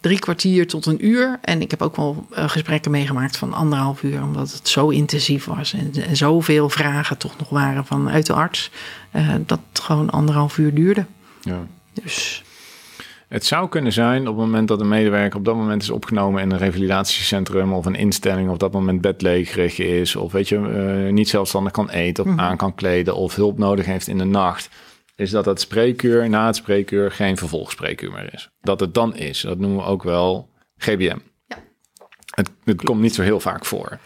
drie 0.00 0.18
kwartier 0.18 0.66
tot 0.66 0.86
een 0.86 1.06
uur. 1.06 1.38
En 1.42 1.60
ik 1.60 1.70
heb 1.70 1.82
ook 1.82 1.96
wel 1.96 2.26
eh, 2.30 2.48
gesprekken 2.48 2.90
meegemaakt 2.90 3.36
van 3.36 3.52
anderhalf 3.52 4.02
uur, 4.02 4.22
omdat 4.22 4.52
het 4.52 4.68
zo 4.68 4.88
intensief 4.88 5.44
was. 5.44 5.72
En, 5.72 5.92
en 6.06 6.16
zoveel 6.16 6.68
vragen 6.68 7.18
toch 7.18 7.38
nog 7.38 7.48
waren 7.48 7.86
vanuit 7.86 8.26
de 8.26 8.32
arts. 8.32 8.70
eh, 9.10 9.34
dat 9.46 9.60
het 9.68 9.80
gewoon 9.80 10.10
anderhalf 10.10 10.58
uur 10.58 10.74
duurde. 10.74 11.06
ja. 11.42 11.66
Dus 12.02 12.42
Het 13.28 13.44
zou 13.44 13.68
kunnen 13.68 13.92
zijn 13.92 14.20
op 14.20 14.36
het 14.36 14.44
moment 14.44 14.68
dat 14.68 14.80
een 14.80 14.88
medewerker 14.88 15.38
op 15.38 15.44
dat 15.44 15.56
moment 15.56 15.82
is 15.82 15.90
opgenomen 15.90 16.42
in 16.42 16.50
een 16.50 16.58
revalidatiecentrum 16.58 17.72
of 17.72 17.86
een 17.86 17.94
instelling, 17.94 18.46
of 18.46 18.52
op 18.52 18.60
dat 18.60 18.72
moment 18.72 19.00
bedlegerig 19.00 19.78
is, 19.78 20.16
of 20.16 20.32
weet 20.32 20.48
je, 20.48 20.56
uh, 20.56 21.12
niet 21.12 21.28
zelfstandig 21.28 21.72
kan 21.72 21.90
eten 21.90 22.24
of 22.24 22.30
mhm. 22.30 22.40
aan 22.40 22.56
kan 22.56 22.74
kleden, 22.74 23.16
of 23.16 23.34
hulp 23.34 23.58
nodig 23.58 23.86
heeft 23.86 24.08
in 24.08 24.18
de 24.18 24.24
nacht, 24.24 24.68
is 25.16 25.30
dat 25.30 25.44
het 25.44 25.60
spreekuur 25.60 26.28
na 26.28 26.46
het 26.46 26.56
spreekuur 26.56 27.12
geen 27.12 27.36
vervolgspreekuur 27.36 28.12
meer 28.12 28.34
is. 28.34 28.50
Dat 28.60 28.80
het 28.80 28.94
dan 28.94 29.16
is. 29.16 29.40
Dat 29.40 29.58
noemen 29.58 29.78
we 29.78 29.84
ook 29.84 30.02
wel 30.02 30.50
GBM. 30.76 31.18
Ja. 31.46 31.56
Het, 32.34 32.50
het 32.64 32.82
komt 32.82 33.00
niet 33.00 33.14
zo 33.14 33.22
heel 33.22 33.40
vaak 33.40 33.64
voor. 33.64 33.98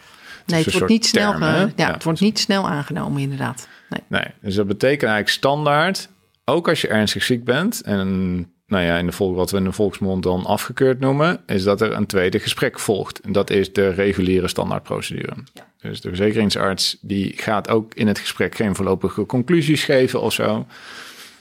Nee, 0.45 0.63
het, 0.63 0.73
wordt 0.73 0.89
niet, 0.89 1.05
snel, 1.05 1.39
ja, 1.75 1.93
het 1.93 2.03
wordt 2.03 2.19
niet 2.19 2.39
snel 2.39 2.69
aangenomen, 2.69 3.21
inderdaad. 3.21 3.67
Nee. 3.89 4.21
nee, 4.21 4.33
dus 4.41 4.55
dat 4.55 4.67
betekent 4.67 5.11
eigenlijk 5.11 5.29
standaard, 5.29 6.09
ook 6.45 6.69
als 6.69 6.81
je 6.81 6.87
ernstig 6.87 7.23
ziek 7.23 7.43
bent 7.43 7.81
en 7.81 8.51
nou 8.71 8.85
ja, 8.85 8.97
in 8.97 9.05
de 9.05 9.11
volk, 9.11 9.35
wat 9.35 9.51
we 9.51 9.57
in 9.57 9.63
de 9.63 9.71
volksmond 9.71 10.23
dan 10.23 10.45
afgekeurd 10.45 10.99
noemen, 10.99 11.39
is 11.45 11.63
dat 11.63 11.81
er 11.81 11.91
een 11.91 12.05
tweede 12.05 12.39
gesprek 12.39 12.79
volgt. 12.79 13.19
En 13.19 13.31
dat 13.31 13.49
is 13.49 13.73
de 13.73 13.89
reguliere 13.89 14.47
standaardprocedure. 14.47 15.33
Ja. 15.53 15.67
Dus 15.81 16.01
de 16.01 16.07
verzekeringsarts 16.07 16.97
die 17.01 17.33
gaat 17.35 17.69
ook 17.69 17.93
in 17.93 18.07
het 18.07 18.19
gesprek 18.19 18.55
geen 18.55 18.75
voorlopige 18.75 19.25
conclusies 19.25 19.83
geven 19.83 20.21
of 20.21 20.33
zo. 20.33 20.65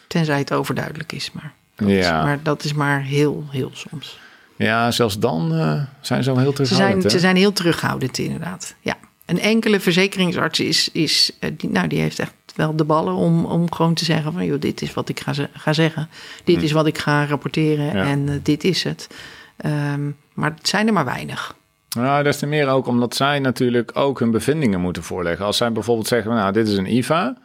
Tenzij 0.06 0.38
het 0.38 0.52
overduidelijk 0.52 1.12
is, 1.12 1.32
maar 1.32 1.52
dat, 1.74 1.88
ja. 1.88 1.98
is, 1.98 2.24
maar 2.24 2.42
dat 2.42 2.64
is 2.64 2.72
maar 2.72 3.02
heel, 3.02 3.44
heel 3.50 3.70
soms. 3.72 4.18
Ja, 4.56 4.90
zelfs 4.90 5.18
dan 5.18 5.54
uh, 5.54 5.82
zijn 6.00 6.22
ze 6.22 6.30
al 6.30 6.38
heel 6.38 6.52
terughoudend. 6.52 7.02
Ze 7.02 7.08
zijn, 7.08 7.10
ze 7.10 7.18
zijn 7.18 7.36
heel 7.36 7.52
terughoudend, 7.52 8.18
inderdaad. 8.18 8.74
Ja. 8.80 8.96
Een 9.30 9.40
enkele 9.40 9.80
verzekeringsarts 9.80 10.60
is, 10.60 10.88
is 10.92 11.36
uh, 11.40 11.50
die, 11.56 11.70
nou, 11.70 11.88
die 11.88 12.00
heeft 12.00 12.18
echt 12.18 12.34
wel 12.54 12.76
de 12.76 12.84
ballen 12.84 13.14
om, 13.14 13.44
om 13.44 13.72
gewoon 13.72 13.94
te 13.94 14.04
zeggen 14.04 14.32
van... 14.32 14.44
joh, 14.44 14.60
dit 14.60 14.82
is 14.82 14.94
wat 14.94 15.08
ik 15.08 15.20
ga, 15.20 15.32
ga 15.52 15.72
zeggen. 15.72 16.08
Dit 16.44 16.56
hm. 16.56 16.62
is 16.62 16.72
wat 16.72 16.86
ik 16.86 16.98
ga 16.98 17.26
rapporteren 17.26 17.92
en 17.92 18.28
uh, 18.28 18.34
dit 18.42 18.64
is 18.64 18.84
het. 18.84 19.08
Um, 19.66 20.16
maar 20.34 20.50
het 20.50 20.68
zijn 20.68 20.86
er 20.86 20.92
maar 20.92 21.04
weinig. 21.04 21.54
Nou, 21.96 22.22
des 22.22 22.38
te 22.38 22.46
meer 22.46 22.68
ook 22.68 22.86
omdat 22.86 23.14
zij 23.14 23.38
natuurlijk 23.38 23.90
ook 23.94 24.18
hun 24.18 24.30
bevindingen 24.30 24.80
moeten 24.80 25.02
voorleggen. 25.02 25.44
Als 25.44 25.56
zij 25.56 25.72
bijvoorbeeld 25.72 26.08
zeggen, 26.08 26.34
nou, 26.34 26.52
dit 26.52 26.68
is 26.68 26.76
een 26.76 26.96
IVA... 26.96 27.36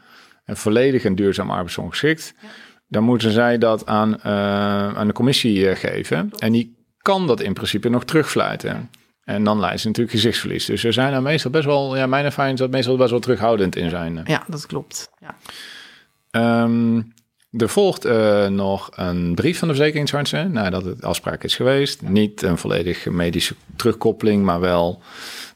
en 0.46 0.58
volledig 0.58 1.04
en 1.04 1.16
duurzaam 1.16 1.50
arbeidsongeschikt... 1.50 2.34
Ja. 2.42 2.48
dan 2.88 3.04
moeten 3.04 3.32
zij 3.32 3.58
dat 3.58 3.86
aan, 3.86 4.10
uh, 4.10 4.98
aan 4.98 5.08
de 5.08 5.14
commissie 5.14 5.76
geven. 5.76 6.32
En 6.38 6.52
die 6.52 6.76
kan 6.98 7.28
dat 7.28 7.42
in 7.42 7.54
principe 7.54 7.90
nog 7.90 8.06
terugfluiten. 8.06 8.90
En 9.26 9.44
dan 9.44 9.60
leidt 9.60 9.82
ze 9.82 9.88
natuurlijk 9.88 10.16
gezichtsverlies. 10.16 10.66
Dus 10.66 10.84
er 10.84 10.94
zijn 10.94 11.14
er 11.14 11.22
meestal 11.22 11.52
best 11.52 11.66
wel, 11.66 11.98
ja, 11.98 12.08
mijn 12.08 12.26
ervaring 12.26 12.54
is 12.54 12.60
dat 12.60 12.72
meestal 12.72 12.98
best 12.98 13.10
wel 13.10 13.20
terughoudend 13.20 13.76
in 13.76 13.90
zijn. 13.90 14.22
Ja, 14.26 14.44
dat 14.48 14.66
klopt. 14.66 15.10
Ja. 15.20 16.64
Um, 16.64 17.14
er 17.58 17.70
volgt 17.70 18.06
uh, 18.06 18.48
nog 18.48 18.90
een 18.96 19.36
brief 19.36 19.60
van 19.60 19.68
de 19.68 19.74
verzekeringsartsen 19.74 20.52
nadat 20.52 20.86
het 20.86 21.04
afspraak 21.04 21.44
is 21.44 21.56
geweest. 21.56 22.02
Niet 22.02 22.42
een 22.42 22.58
volledige 22.58 23.12
medische 23.12 23.56
terugkoppeling, 23.76 24.44
maar 24.44 24.60
wel 24.60 25.02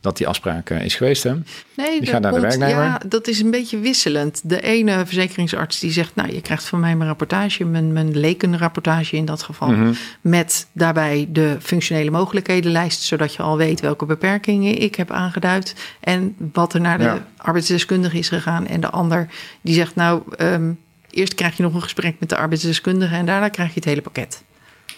dat 0.02 0.18
die 0.18 0.28
afspraak 0.28 0.70
is 0.70 0.96
geweest. 0.96 1.24
Hè? 1.24 1.34
Nee, 1.76 2.00
die 2.00 2.10
gaat 2.10 2.22
naar 2.22 2.34
de 2.34 2.40
werknemer. 2.40 2.84
Ja, 2.84 3.02
dat 3.08 3.28
is 3.28 3.40
een 3.40 3.52
beetje 3.52 3.80
wisselend. 3.80 4.42
De 4.44 4.62
ene 4.62 5.06
verzekeringsarts 5.06 5.80
die 5.80 5.92
zegt, 5.92 6.16
nou, 6.16 6.34
je 6.34 6.42
krijgt 6.42 6.64
van 6.64 6.80
mij 6.80 6.96
mijn 6.96 7.10
rapportage, 7.10 7.66
mijn, 7.66 7.94
mijn 7.94 8.18
lekenrapportage 8.18 9.16
in 9.16 9.26
dat 9.26 9.44
geval, 9.44 9.70
mhm. 9.70 9.94
met 10.22 10.68
daarbij 10.72 11.28
de 11.30 11.58
functionele 11.62 12.12
mogelijkedenlijst, 12.12 13.02
zodat 13.02 13.36
je 13.36 13.42
al 13.42 13.58
weet 13.58 13.80
welke 13.80 14.06
beperkingen 14.06 14.82
ik 14.82 14.96
heb 14.96 15.12
aangeduid 15.12 15.76
en 16.00 16.36
wat 16.54 16.74
er 16.74 16.82
naar 16.82 16.98
de 16.98 17.18
arbeidsdeskundige 17.38 18.18
is 18.18 18.30
gegaan. 18.30 18.68
En 18.68 18.82
de 18.82 18.90
ander 18.90 19.28
die 19.62 19.74
zegt, 19.74 19.96
nou, 19.96 20.22
um, 20.38 20.80
eerst 21.10 21.36
krijg 21.36 21.58
je 21.58 21.64
nog 21.64 21.74
een 21.74 21.82
gesprek 21.82 22.16
met 22.20 22.30
de 22.30 22.38
arbeidsdeskundige 22.38 23.16
en 23.16 23.26
daarna 23.26 23.50
krijg 23.50 23.70
je 23.70 23.76
het 23.76 23.86
hele 23.86 24.02
pakket. 24.02 24.44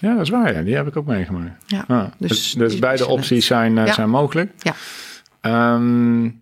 Ja, 0.02 0.14
dat 0.14 0.22
is 0.22 0.30
waar. 0.30 0.54
Ja. 0.54 0.62
Die 0.62 0.76
heb 0.76 0.88
ik 0.88 0.98
ook 0.98 1.06
meegemaakt. 1.06 1.64
Ja, 1.68 1.84
ah, 1.88 2.04
dus, 2.18 2.30
dus, 2.30 2.52
dus 2.52 2.80
beide 2.80 3.08
opties 3.08 3.46
zijn, 3.46 3.78
uh, 3.78 3.94
zijn 3.94 4.10
mogelijk. 4.10 4.52
Ja. 4.58 4.76
Um, 5.74 6.42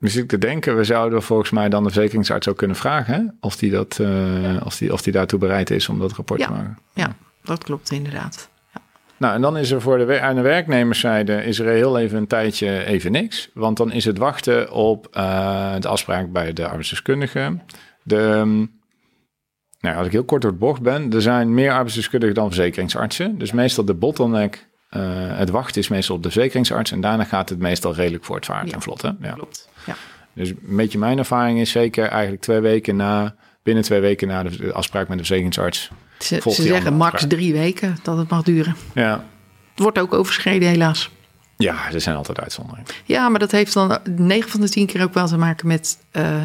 dus 0.00 0.16
ik 0.16 0.28
te 0.28 0.38
denken, 0.38 0.76
we 0.76 0.84
zouden 0.84 1.22
volgens 1.22 1.50
mij 1.50 1.68
dan 1.68 1.84
de 1.84 1.90
verzekeringsarts 1.90 2.48
ook 2.48 2.56
kunnen 2.56 2.76
vragen 2.76 3.14
hè? 3.14 3.22
of 3.40 3.56
die, 3.56 3.70
dat, 3.70 3.98
uh, 4.00 4.60
of, 4.64 4.76
die, 4.76 4.92
of 4.92 5.02
die 5.02 5.12
daartoe 5.12 5.38
bereid 5.38 5.70
is 5.70 5.88
om 5.88 5.98
dat 5.98 6.12
rapport 6.12 6.40
te 6.40 6.50
maken. 6.50 6.78
Ja, 6.94 7.16
dat 7.42 7.64
klopt 7.64 7.90
inderdaad. 7.90 8.50
Ja. 8.74 8.80
Nou, 9.16 9.34
en 9.34 9.40
dan 9.40 9.56
is 9.56 9.70
er 9.70 9.80
voor 9.80 9.98
de, 9.98 10.20
aan 10.20 10.34
de 10.34 10.40
werknemerszijde 10.40 11.44
is 11.44 11.58
er 11.58 11.66
heel 11.66 11.98
even 11.98 12.18
een 12.18 12.26
tijdje 12.26 12.84
even 12.84 13.12
niks. 13.12 13.50
Want 13.54 13.76
dan 13.76 13.92
is 13.92 14.04
het 14.04 14.18
wachten 14.18 14.72
op 14.72 15.08
uh, 15.16 15.74
de 15.78 15.88
afspraak 15.88 16.32
bij 16.32 16.52
de 16.52 16.66
arbeidsdeskundige. 16.66 17.58
De, 18.02 18.66
nou, 19.86 19.98
als 19.98 20.06
ik 20.06 20.12
heel 20.12 20.24
kort 20.24 20.42
door 20.42 20.50
het 20.50 20.60
bocht 20.60 20.80
ben, 20.80 21.12
er 21.12 21.22
zijn 21.22 21.54
meer 21.54 21.72
arbeidsdeskundigen 21.72 22.34
dan 22.34 22.46
verzekeringsartsen. 22.46 23.38
Dus 23.38 23.52
meestal 23.52 23.84
de 23.84 23.94
bottleneck, 23.94 24.66
uh, 24.90 25.02
het 25.38 25.50
wachten 25.50 25.80
is 25.80 25.88
meestal 25.88 26.16
op 26.16 26.22
de 26.22 26.30
verzekeringsarts. 26.30 26.92
En 26.92 27.00
daarna 27.00 27.24
gaat 27.24 27.48
het 27.48 27.58
meestal 27.58 27.94
redelijk 27.94 28.24
voortvaart 28.24 28.68
ja, 28.68 28.74
en 28.74 28.82
vlot. 28.82 29.02
Hè? 29.02 29.10
Ja. 29.20 29.32
Klopt. 29.32 29.68
Ja. 29.86 29.94
Dus 30.32 30.48
een 30.48 30.76
beetje 30.76 30.98
mijn 30.98 31.18
ervaring 31.18 31.60
is 31.60 31.70
zeker 31.70 32.06
eigenlijk 32.08 32.42
twee 32.42 32.60
weken 32.60 32.96
na, 32.96 33.34
binnen 33.62 33.84
twee 33.84 34.00
weken 34.00 34.28
na 34.28 34.42
de 34.42 34.72
afspraak 34.72 35.08
met 35.08 35.18
de 35.18 35.24
verzekeringsarts. 35.24 35.90
Ze, 36.18 36.40
ze 36.50 36.62
zeggen 36.62 36.94
max 36.94 37.24
drie 37.28 37.52
weken 37.52 37.96
dat 38.02 38.18
het 38.18 38.28
mag 38.28 38.42
duren. 38.42 38.76
Ja. 38.94 39.24
Het 39.70 39.84
wordt 39.84 39.98
ook 39.98 40.14
overschreden 40.14 40.68
helaas. 40.68 41.10
Ja, 41.56 41.92
er 41.92 42.00
zijn 42.00 42.16
altijd 42.16 42.40
uitzonderingen. 42.40 42.90
Ja, 43.04 43.28
maar 43.28 43.40
dat 43.40 43.50
heeft 43.50 43.72
dan 43.72 43.98
9 44.16 44.50
van 44.50 44.60
de 44.60 44.68
10 44.68 44.86
keer 44.86 45.02
ook 45.02 45.14
wel 45.14 45.26
te 45.26 45.36
maken 45.36 45.66
met 45.66 45.98
uh, 46.12 46.42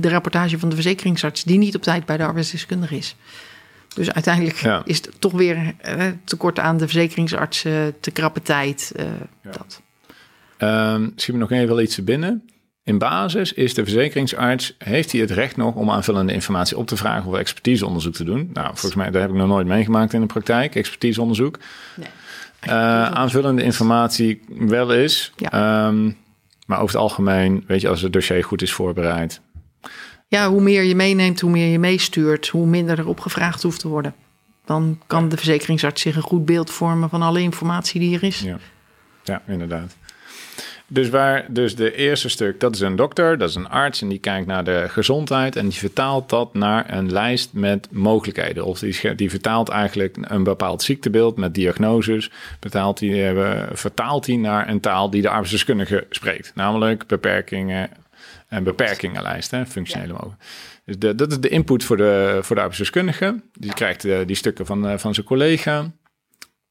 de 0.00 0.08
rapportage 0.08 0.58
van 0.58 0.68
de 0.68 0.74
verzekeringsarts, 0.74 1.44
die 1.44 1.58
niet 1.58 1.74
op 1.74 1.82
tijd 1.82 2.06
bij 2.06 2.16
de 2.16 2.24
arbeidsdeskundige 2.24 2.96
is. 2.96 3.16
Dus 3.94 4.12
uiteindelijk 4.12 4.82
is 4.84 4.96
het 4.96 5.10
toch 5.18 5.32
weer 5.32 5.56
uh, 5.56 6.04
tekort 6.24 6.58
aan 6.58 6.76
de 6.76 6.84
verzekeringsartsen, 6.84 8.00
te 8.00 8.10
krappe 8.10 8.42
tijd. 8.42 8.92
Ja. 9.42 9.50
dat. 9.50 9.82
Um, 10.58 11.12
we 11.16 11.32
nog 11.32 11.50
even 11.50 11.68
wel 11.68 11.80
iets 11.80 12.04
binnen. 12.04 12.42
In 12.86 12.98
basis 12.98 13.52
is 13.52 13.74
de 13.74 13.82
verzekeringsarts, 13.82 14.74
heeft 14.78 15.12
hij 15.12 15.20
het 15.20 15.30
recht 15.30 15.56
nog 15.56 15.74
om 15.74 15.90
aanvullende 15.90 16.32
informatie 16.32 16.76
op 16.76 16.86
te 16.86 16.96
vragen 16.96 17.30
of 17.30 17.36
expertiseonderzoek 17.36 18.14
te 18.14 18.24
doen? 18.24 18.50
Nou, 18.52 18.66
volgens 18.66 18.94
mij, 18.94 19.10
daar 19.10 19.20
heb 19.20 19.30
ik 19.30 19.36
nog 19.36 19.48
nooit 19.48 19.66
meegemaakt 19.66 20.12
in 20.12 20.20
de 20.20 20.26
praktijk, 20.26 20.74
expertiseonderzoek. 20.74 21.58
Nee. 21.94 22.08
Uh, 22.68 23.10
aanvullende 23.10 23.62
informatie 23.62 24.42
wel 24.48 24.92
is. 24.92 25.32
Ja. 25.36 25.86
Um, 25.86 26.16
maar 26.66 26.80
over 26.80 26.94
het 26.94 27.02
algemeen, 27.02 27.64
weet 27.66 27.80
je, 27.80 27.88
als 27.88 28.02
het 28.02 28.12
dossier 28.12 28.44
goed 28.44 28.62
is 28.62 28.72
voorbereid. 28.72 29.40
Ja, 30.28 30.48
hoe 30.48 30.60
meer 30.60 30.82
je 30.82 30.94
meeneemt, 30.94 31.40
hoe 31.40 31.50
meer 31.50 31.68
je 31.68 31.78
meestuurt, 31.78 32.48
hoe 32.48 32.66
minder 32.66 32.98
erop 32.98 33.20
gevraagd 33.20 33.62
hoeft 33.62 33.80
te 33.80 33.88
worden. 33.88 34.14
Dan 34.64 35.00
kan 35.06 35.28
de 35.28 35.36
verzekeringsarts 35.36 36.02
zich 36.02 36.16
een 36.16 36.22
goed 36.22 36.44
beeld 36.44 36.70
vormen 36.70 37.08
van 37.08 37.22
alle 37.22 37.40
informatie 37.40 38.00
die 38.00 38.16
er 38.16 38.22
is. 38.22 38.40
Ja, 38.40 38.58
ja 39.24 39.42
inderdaad. 39.46 39.96
Dus 40.88 41.08
waar, 41.08 41.44
dus 41.48 41.76
de 41.76 41.94
eerste 41.94 42.28
stuk, 42.28 42.60
dat 42.60 42.74
is 42.74 42.80
een 42.80 42.96
dokter, 42.96 43.38
dat 43.38 43.48
is 43.48 43.54
een 43.54 43.68
arts 43.68 44.02
en 44.02 44.08
die 44.08 44.18
kijkt 44.18 44.46
naar 44.46 44.64
de 44.64 44.84
gezondheid 44.88 45.56
en 45.56 45.68
die 45.68 45.78
vertaalt 45.78 46.28
dat 46.28 46.54
naar 46.54 46.94
een 46.94 47.12
lijst 47.12 47.52
met 47.52 47.88
mogelijkheden. 47.90 48.64
Of 48.64 48.78
die, 48.78 49.14
die 49.14 49.30
vertaalt 49.30 49.68
eigenlijk 49.68 50.16
een 50.20 50.42
bepaald 50.44 50.82
ziektebeeld 50.82 51.36
met 51.36 51.54
diagnoses, 51.54 52.30
vertaalt 52.60 52.98
die, 52.98 53.32
uh, 53.32 53.62
vertaalt 53.72 54.24
die 54.24 54.38
naar 54.38 54.68
een 54.68 54.80
taal 54.80 55.10
die 55.10 55.22
de 55.22 55.28
arbeidsdeskundige 55.28 56.06
spreekt. 56.10 56.52
Namelijk 56.54 57.06
beperkingen 57.06 57.90
en 58.48 58.64
beperkingenlijst, 58.64 59.50
hè, 59.50 59.66
functionele 59.66 60.12
ja. 60.12 60.12
mogelijkheden. 60.12 60.54
Dus 60.84 60.98
de, 60.98 61.14
dat 61.14 61.30
is 61.30 61.40
de 61.40 61.48
input 61.48 61.84
voor 61.84 61.96
de, 61.96 62.38
voor 62.42 62.56
de 62.56 62.60
arbeidsdeskundige. 62.62 63.40
Die 63.52 63.74
krijgt 63.74 64.04
uh, 64.04 64.18
die 64.26 64.36
stukken 64.36 64.66
van, 64.66 64.90
uh, 64.90 64.98
van 64.98 65.14
zijn 65.14 65.26
collega. 65.26 65.90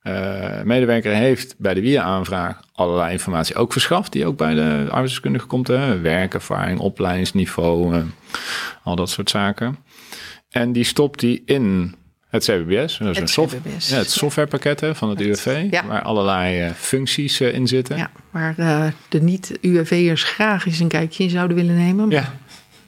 Uh, 0.07 0.61
medewerker 0.61 1.13
heeft 1.13 1.55
bij 1.57 1.73
de 1.73 1.81
WIA-aanvraag 1.81 2.59
allerlei 2.73 3.11
informatie 3.11 3.55
ook 3.55 3.71
verschaft, 3.71 4.11
die 4.11 4.25
ook 4.25 4.37
bij 4.37 4.53
de 4.53 4.85
arbeidsdeskundige 4.89 5.45
komt. 5.45 5.67
Hè? 5.67 5.99
Werkervaring, 5.99 6.79
opleidingsniveau, 6.79 7.95
uh, 7.95 8.01
al 8.83 8.95
dat 8.95 9.09
soort 9.09 9.29
zaken. 9.29 9.77
En 10.49 10.71
die 10.71 10.83
stopt 10.83 11.19
die 11.19 11.41
in 11.45 11.95
het 12.29 12.43
CBBS, 12.43 12.97
dat 12.97 13.07
is 13.09 13.17
het 13.17 13.17
een 13.17 13.27
soft, 13.27 13.55
CBBS. 13.55 13.89
Ja, 13.89 13.97
het 13.97 14.11
softwarepakket 14.11 14.79
hè, 14.79 14.95
van 14.95 15.09
het 15.09 15.21
UWV, 15.21 15.67
ja. 15.71 15.85
waar 15.85 16.01
allerlei 16.01 16.65
uh, 16.65 16.71
functies 16.71 17.41
in 17.41 17.67
zitten. 17.67 17.97
Ja, 17.97 18.11
waar 18.29 18.93
de 19.09 19.21
niet-UWV'ers 19.21 20.23
graag 20.23 20.65
eens 20.65 20.79
een 20.79 20.87
kijkje 20.87 21.23
in 21.23 21.29
zouden 21.29 21.57
willen 21.57 21.75
nemen. 21.75 22.09
Ja, 22.09 22.33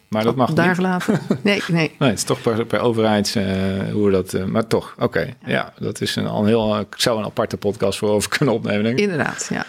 maar 0.08 0.24
dat 0.24 0.36
mag 0.36 0.54
daar 0.54 0.76
gelaten. 0.76 1.20
Nee, 1.42 1.62
nee. 1.68 1.96
nee, 2.00 2.10
het 2.10 2.18
is 2.18 2.24
toch 2.24 2.42
per, 2.42 2.66
per 2.66 2.80
overheid 2.80 3.36
uh, 3.38 3.44
hoe 3.92 4.12
dat. 4.12 4.34
Uh, 4.34 4.44
maar 4.44 4.68
toch, 4.68 4.96
oké. 5.00 5.34
Ja. 5.46 5.74
dat 5.80 6.02
is 6.02 6.16
een, 6.16 6.28
al 6.28 6.42
een 6.42 6.48
heel. 6.48 6.80
Ik 6.80 6.96
zou 6.98 7.20
een 7.20 7.26
aparte 7.26 7.58
podcast 7.58 8.00
voor 8.00 8.10
over 8.10 8.30
kunnen 8.38 8.56
opnemen. 8.56 8.84
Denk 8.84 8.98
ik. 8.98 9.04
Inderdaad, 9.04 9.48
ja. 9.50 9.66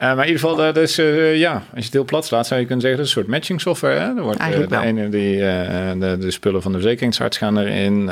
Uh, 0.00 0.14
maar 0.14 0.26
in 0.26 0.32
ieder 0.32 0.48
geval, 0.48 0.72
dus, 0.72 0.96
ja, 1.36 1.52
als 1.52 1.64
je 1.72 1.84
het 1.84 1.92
heel 1.92 2.04
plat 2.04 2.26
slaat, 2.26 2.46
zou 2.46 2.60
je 2.60 2.66
kunnen 2.66 2.84
zeggen 2.84 3.00
dat 3.00 3.08
is 3.08 3.14
een 3.14 3.22
soort 3.22 3.34
matching 3.34 3.60
software. 3.60 3.98
Hè? 3.98 4.16
Er 4.16 4.22
wordt 4.22 4.38
de 4.68 4.80
ene 4.80 5.08
die 5.08 5.36
de, 5.98 6.16
de, 6.20 6.30
spullen 6.30 6.62
van 6.62 6.72
de 6.72 6.78
verzekeringsarts 6.78 7.36
gaan 7.38 7.58
erin, 7.58 8.06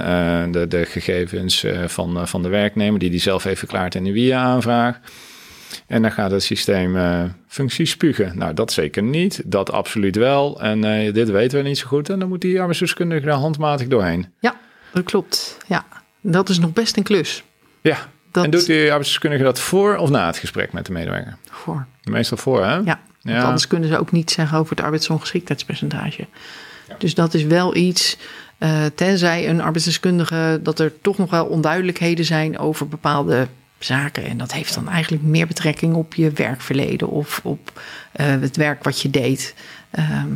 de, 0.52 0.66
de 0.68 0.84
gegevens 0.84 1.66
van, 1.86 2.28
van 2.28 2.42
de 2.42 2.48
werknemer 2.48 2.98
die 2.98 3.10
die 3.10 3.20
zelf 3.20 3.42
heeft 3.42 3.58
verklaard 3.58 3.94
in 3.94 4.04
de 4.04 4.12
WIA-aanvraag. 4.12 4.98
En 5.86 6.02
dan 6.02 6.12
gaat 6.12 6.30
het 6.30 6.42
systeem 6.42 6.96
uh, 6.96 7.22
functies 7.48 7.90
spugen. 7.90 8.38
Nou, 8.38 8.54
dat 8.54 8.72
zeker 8.72 9.02
niet. 9.02 9.42
Dat 9.44 9.72
absoluut 9.72 10.16
wel. 10.16 10.60
En 10.60 10.84
uh, 10.84 11.12
dit 11.14 11.30
weten 11.30 11.62
we 11.62 11.68
niet 11.68 11.78
zo 11.78 11.86
goed. 11.86 12.08
En 12.10 12.18
dan 12.18 12.28
moet 12.28 12.40
die 12.40 12.58
arbeidsdeskundige 12.58 13.30
handmatig 13.30 13.86
doorheen. 13.88 14.32
Ja, 14.40 14.56
dat 14.92 15.04
klopt. 15.04 15.56
Ja. 15.66 15.84
Dat 16.20 16.48
is 16.48 16.58
nog 16.58 16.72
best 16.72 16.96
een 16.96 17.02
klus. 17.02 17.42
Ja, 17.80 17.98
Dat 18.32 18.44
en 18.44 18.50
doet 18.50 18.66
die 18.66 18.86
arbeidsdeskundige 18.86 19.42
dat 19.44 19.60
voor 19.60 19.96
of 19.96 20.10
na 20.10 20.26
het 20.26 20.36
gesprek 20.38 20.72
met 20.72 20.86
de 20.86 20.92
medewerker? 20.92 21.36
voor. 21.50 21.86
Meestal 22.04 22.36
voor, 22.36 22.64
hè? 22.64 22.74
Ja, 22.74 22.84
want 22.84 22.98
Ja. 23.22 23.42
anders 23.42 23.66
kunnen 23.66 23.88
ze 23.88 23.98
ook 23.98 24.12
niet 24.12 24.30
zeggen 24.30 24.58
over 24.58 24.76
het 24.76 24.84
arbeidsongeschiktheidspercentage. 24.84 26.26
Dus 26.98 27.14
dat 27.14 27.34
is 27.34 27.44
wel 27.44 27.76
iets, 27.76 28.16
eh, 28.58 28.84
tenzij 28.94 29.48
een 29.48 29.60
arbeidsdeskundige, 29.60 30.60
dat 30.62 30.78
er 30.78 30.92
toch 31.00 31.18
nog 31.18 31.30
wel 31.30 31.46
onduidelijkheden 31.46 32.24
zijn 32.24 32.58
over 32.58 32.88
bepaalde 32.88 33.46
zaken. 33.78 34.24
En 34.24 34.38
dat 34.38 34.52
heeft 34.52 34.74
dan 34.74 34.88
eigenlijk 34.88 35.22
meer 35.22 35.46
betrekking 35.46 35.94
op 35.94 36.14
je 36.14 36.30
werkverleden 36.30 37.08
of 37.08 37.40
op 37.42 37.80
eh, 38.12 38.26
het 38.26 38.56
werk 38.56 38.84
wat 38.84 39.00
je 39.00 39.10
deed. 39.10 39.54
Ehm, 39.90 40.28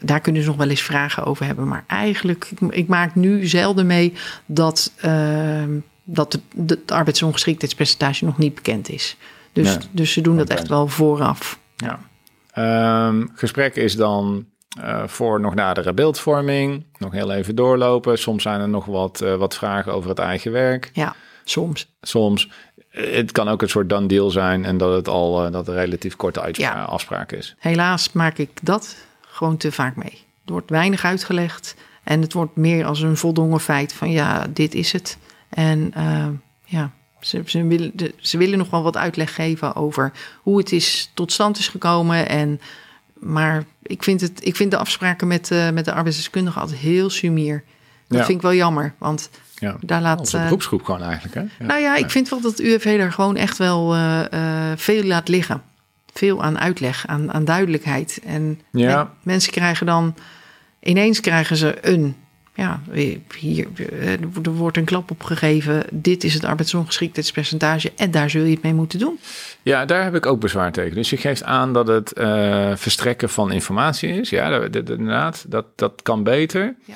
daar 0.00 0.20
kunnen 0.20 0.42
ze 0.42 0.48
nog 0.48 0.56
wel 0.56 0.68
eens 0.68 0.82
vragen 0.82 1.24
over 1.24 1.46
hebben. 1.46 1.68
Maar 1.68 1.84
eigenlijk, 1.86 2.48
ik, 2.50 2.74
ik 2.74 2.88
maak 2.88 3.14
nu 3.14 3.46
zelden 3.46 3.86
mee 3.86 4.12
dat, 4.46 4.92
ehm, 4.96 5.70
dat 6.04 6.40
het 6.66 6.90
arbeidsongeschiktheidspercentage 6.90 8.24
nog 8.24 8.38
niet 8.38 8.54
bekend 8.54 8.88
is. 8.88 9.16
Dus, 9.52 9.76
Nee. 9.76 9.86
dus 9.90 10.12
ze 10.12 10.20
doen 10.20 10.36
dat 10.36 10.48
echt 10.48 10.68
wel 10.68 10.88
vooraf. 10.88 11.58
Ja. 11.76 12.00
Ehm, 12.52 13.26
gesprek 13.34 13.76
is 13.76 13.96
dan 13.96 14.46
eh, 14.80 15.02
voor 15.06 15.40
nog 15.40 15.54
nadere 15.54 15.92
beeldvorming. 15.92 16.84
Nog 16.98 17.12
heel 17.12 17.32
even 17.32 17.54
doorlopen. 17.54 18.18
Soms 18.18 18.42
zijn 18.42 18.60
er 18.60 18.68
nog 18.68 18.84
wat, 18.84 19.20
eh, 19.20 19.34
wat 19.34 19.54
vragen 19.56 19.92
over 19.92 20.08
het 20.08 20.18
eigen 20.18 20.52
werk. 20.52 20.90
Ja, 20.92 21.14
soms. 21.44 21.88
Soms. 22.02 22.48
eh, 22.90 23.14
Het 23.14 23.32
kan 23.32 23.48
ook 23.48 23.62
een 23.62 23.68
soort 23.68 23.88
done 23.88 24.06
deal 24.06 24.30
zijn 24.30 24.64
en 24.64 24.78
dat 24.78 24.94
het 24.94 25.08
al 25.08 25.44
eh, 25.46 25.52
dat 25.52 25.68
er 25.68 25.74
relatief 25.74 26.16
korte 26.16 26.48
Ja. 26.52 26.82
afspraak 26.82 27.32
is. 27.32 27.54
Helaas 27.58 28.12
maak 28.12 28.38
ik 28.38 28.50
dat 28.62 28.96
gewoon 29.20 29.56
te 29.56 29.72
vaak 29.72 29.96
mee. 29.96 30.24
Er 30.46 30.52
wordt 30.52 30.70
weinig 30.70 31.04
uitgelegd 31.04 31.74
en 32.04 32.22
het 32.22 32.32
wordt 32.32 32.56
meer 32.56 32.84
als 32.84 33.00
een 33.00 33.16
voldongen 33.16 33.60
feit 33.60 33.92
van 33.92 34.10
ja, 34.10 34.46
dit 34.50 34.74
is 34.74 34.92
het. 34.92 35.18
En 35.48 35.90
eh, 35.94 36.26
ja, 36.64 36.90
ze, 37.20 37.42
ze, 37.46 37.62
willen, 37.66 37.90
de- 37.94 38.14
ze 38.18 38.38
willen 38.38 38.58
nog 38.58 38.70
wel 38.70 38.82
wat 38.82 38.96
uitleg 38.96 39.34
geven 39.34 39.76
over 39.76 40.12
hoe 40.42 40.58
het 40.58 40.72
is 40.72 41.10
tot 41.14 41.32
stand 41.32 41.58
is 41.58 41.68
gekomen. 41.68 42.28
En, 42.28 42.60
maar 43.14 43.64
ik 43.82 44.02
vind, 44.02 44.20
het, 44.20 44.46
ik 44.46 44.56
vind 44.56 44.70
de 44.70 44.76
afspraken 44.76 45.26
met, 45.26 45.50
eh, 45.50 45.70
met 45.70 45.84
de 45.84 45.92
arbeidsdeskundige 45.92 46.60
altijd 46.60 46.78
heel 46.78 47.10
sumier. 47.10 47.64
Dat 48.08 48.18
Ja. 48.18 48.24
vind 48.24 48.36
ik 48.36 48.42
wel 48.42 48.54
jammer, 48.54 48.94
want 48.98 49.30
Ja. 49.60 49.76
daar 49.80 50.00
laat... 50.00 50.18
Onze 50.18 50.36
eh, 50.36 50.42
beroepsgroep 50.42 50.82
gewoon 50.84 51.02
eigenlijk. 51.02 51.34
Hè? 51.34 51.40
Ja. 51.40 51.48
nou 51.66 51.80
ja, 51.80 51.96
ik 51.96 52.10
vind 52.10 52.28
wel 52.28 52.40
dat 52.40 52.50
het 52.50 52.60
UWV 52.60 52.98
daar 52.98 53.12
gewoon 53.12 53.36
echt 53.36 53.58
wel 53.58 53.94
eh, 53.94 54.32
eh, 54.32 54.78
veel 54.78 55.02
laat 55.04 55.28
liggen. 55.28 55.62
Veel 56.12 56.42
aan 56.42 56.58
uitleg, 56.58 57.06
aan, 57.06 57.32
aan 57.32 57.44
duidelijkheid. 57.44 58.20
En 58.24 58.60
Ja. 58.72 58.96
men- 58.96 59.08
mensen 59.22 59.52
krijgen 59.52 59.86
dan... 59.86 60.14
Ineens 60.82 61.20
krijgen 61.20 61.56
ze 61.56 61.78
een... 61.80 62.16
Ja, 62.54 62.80
hier, 63.38 63.66
er 64.42 64.50
wordt 64.54 64.76
een 64.76 64.84
klap 64.84 65.10
op 65.10 65.22
gegeven. 65.22 65.82
Dit 65.92 66.24
is 66.24 66.34
het 66.34 66.44
arbeidsongeschiktheidspercentage. 66.44 67.92
En 67.96 68.10
daar 68.10 68.30
zul 68.30 68.44
je 68.44 68.50
het 68.54 68.62
mee 68.62 68.74
moeten 68.74 68.98
doen. 68.98 69.18
Ja, 69.62 69.84
daar 69.84 70.02
heb 70.04 70.14
ik 70.14 70.26
ook 70.26 70.40
bezwaar 70.40 70.72
tegen. 70.72 70.94
Dus 70.94 71.10
je 71.10 71.16
geeft 71.16 71.42
aan 71.42 71.72
dat 71.72 71.86
het 71.86 72.12
verstrekken 72.80 73.28
van 73.30 73.52
informatie 73.52 74.08
is. 74.20 74.30
Ja, 74.30 74.48
dat, 74.48 74.72
dat- 74.72 74.90
inderdaad, 74.90 75.44
dat, 75.48 75.64
dat 75.76 76.02
kan 76.02 76.22
beter. 76.22 76.74
Ja. 76.84 76.94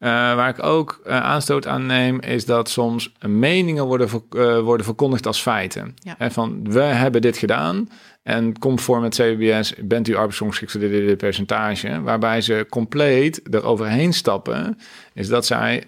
Eh, 0.00 0.10
waar 0.10 0.48
ik 0.48 0.62
ook 0.62 1.00
eh, 1.04 1.20
aanstoot 1.20 1.66
aan 1.66 1.86
neem, 1.86 2.20
is 2.20 2.44
dat 2.44 2.70
soms 2.70 3.12
meningen 3.26 3.84
worden, 3.84 4.08
ver- 4.08 4.22
eh, 4.30 4.60
worden 4.60 4.86
verkondigd 4.86 5.26
als 5.26 5.40
feiten. 5.40 5.94
Ja. 5.94 6.14
En 6.18 6.32
van, 6.32 6.70
we 6.70 6.80
hebben 6.80 7.20
dit 7.20 7.38
gedaan 7.38 7.88
en 8.22 8.58
conform 8.58 9.02
het 9.02 9.14
CBS 9.14 9.74
bent 9.78 10.08
u 10.08 10.14
arbeidsongeschikt 10.14 10.70
voor 10.70 10.80
dit, 10.80 10.90
dit, 10.90 11.06
dit 11.06 11.16
percentage. 11.16 12.02
Waarbij 12.02 12.40
ze 12.40 12.66
compleet 12.70 13.40
eroverheen 13.50 14.12
stappen, 14.12 14.78
is 15.14 15.28
dat 15.28 15.46
zij 15.46 15.84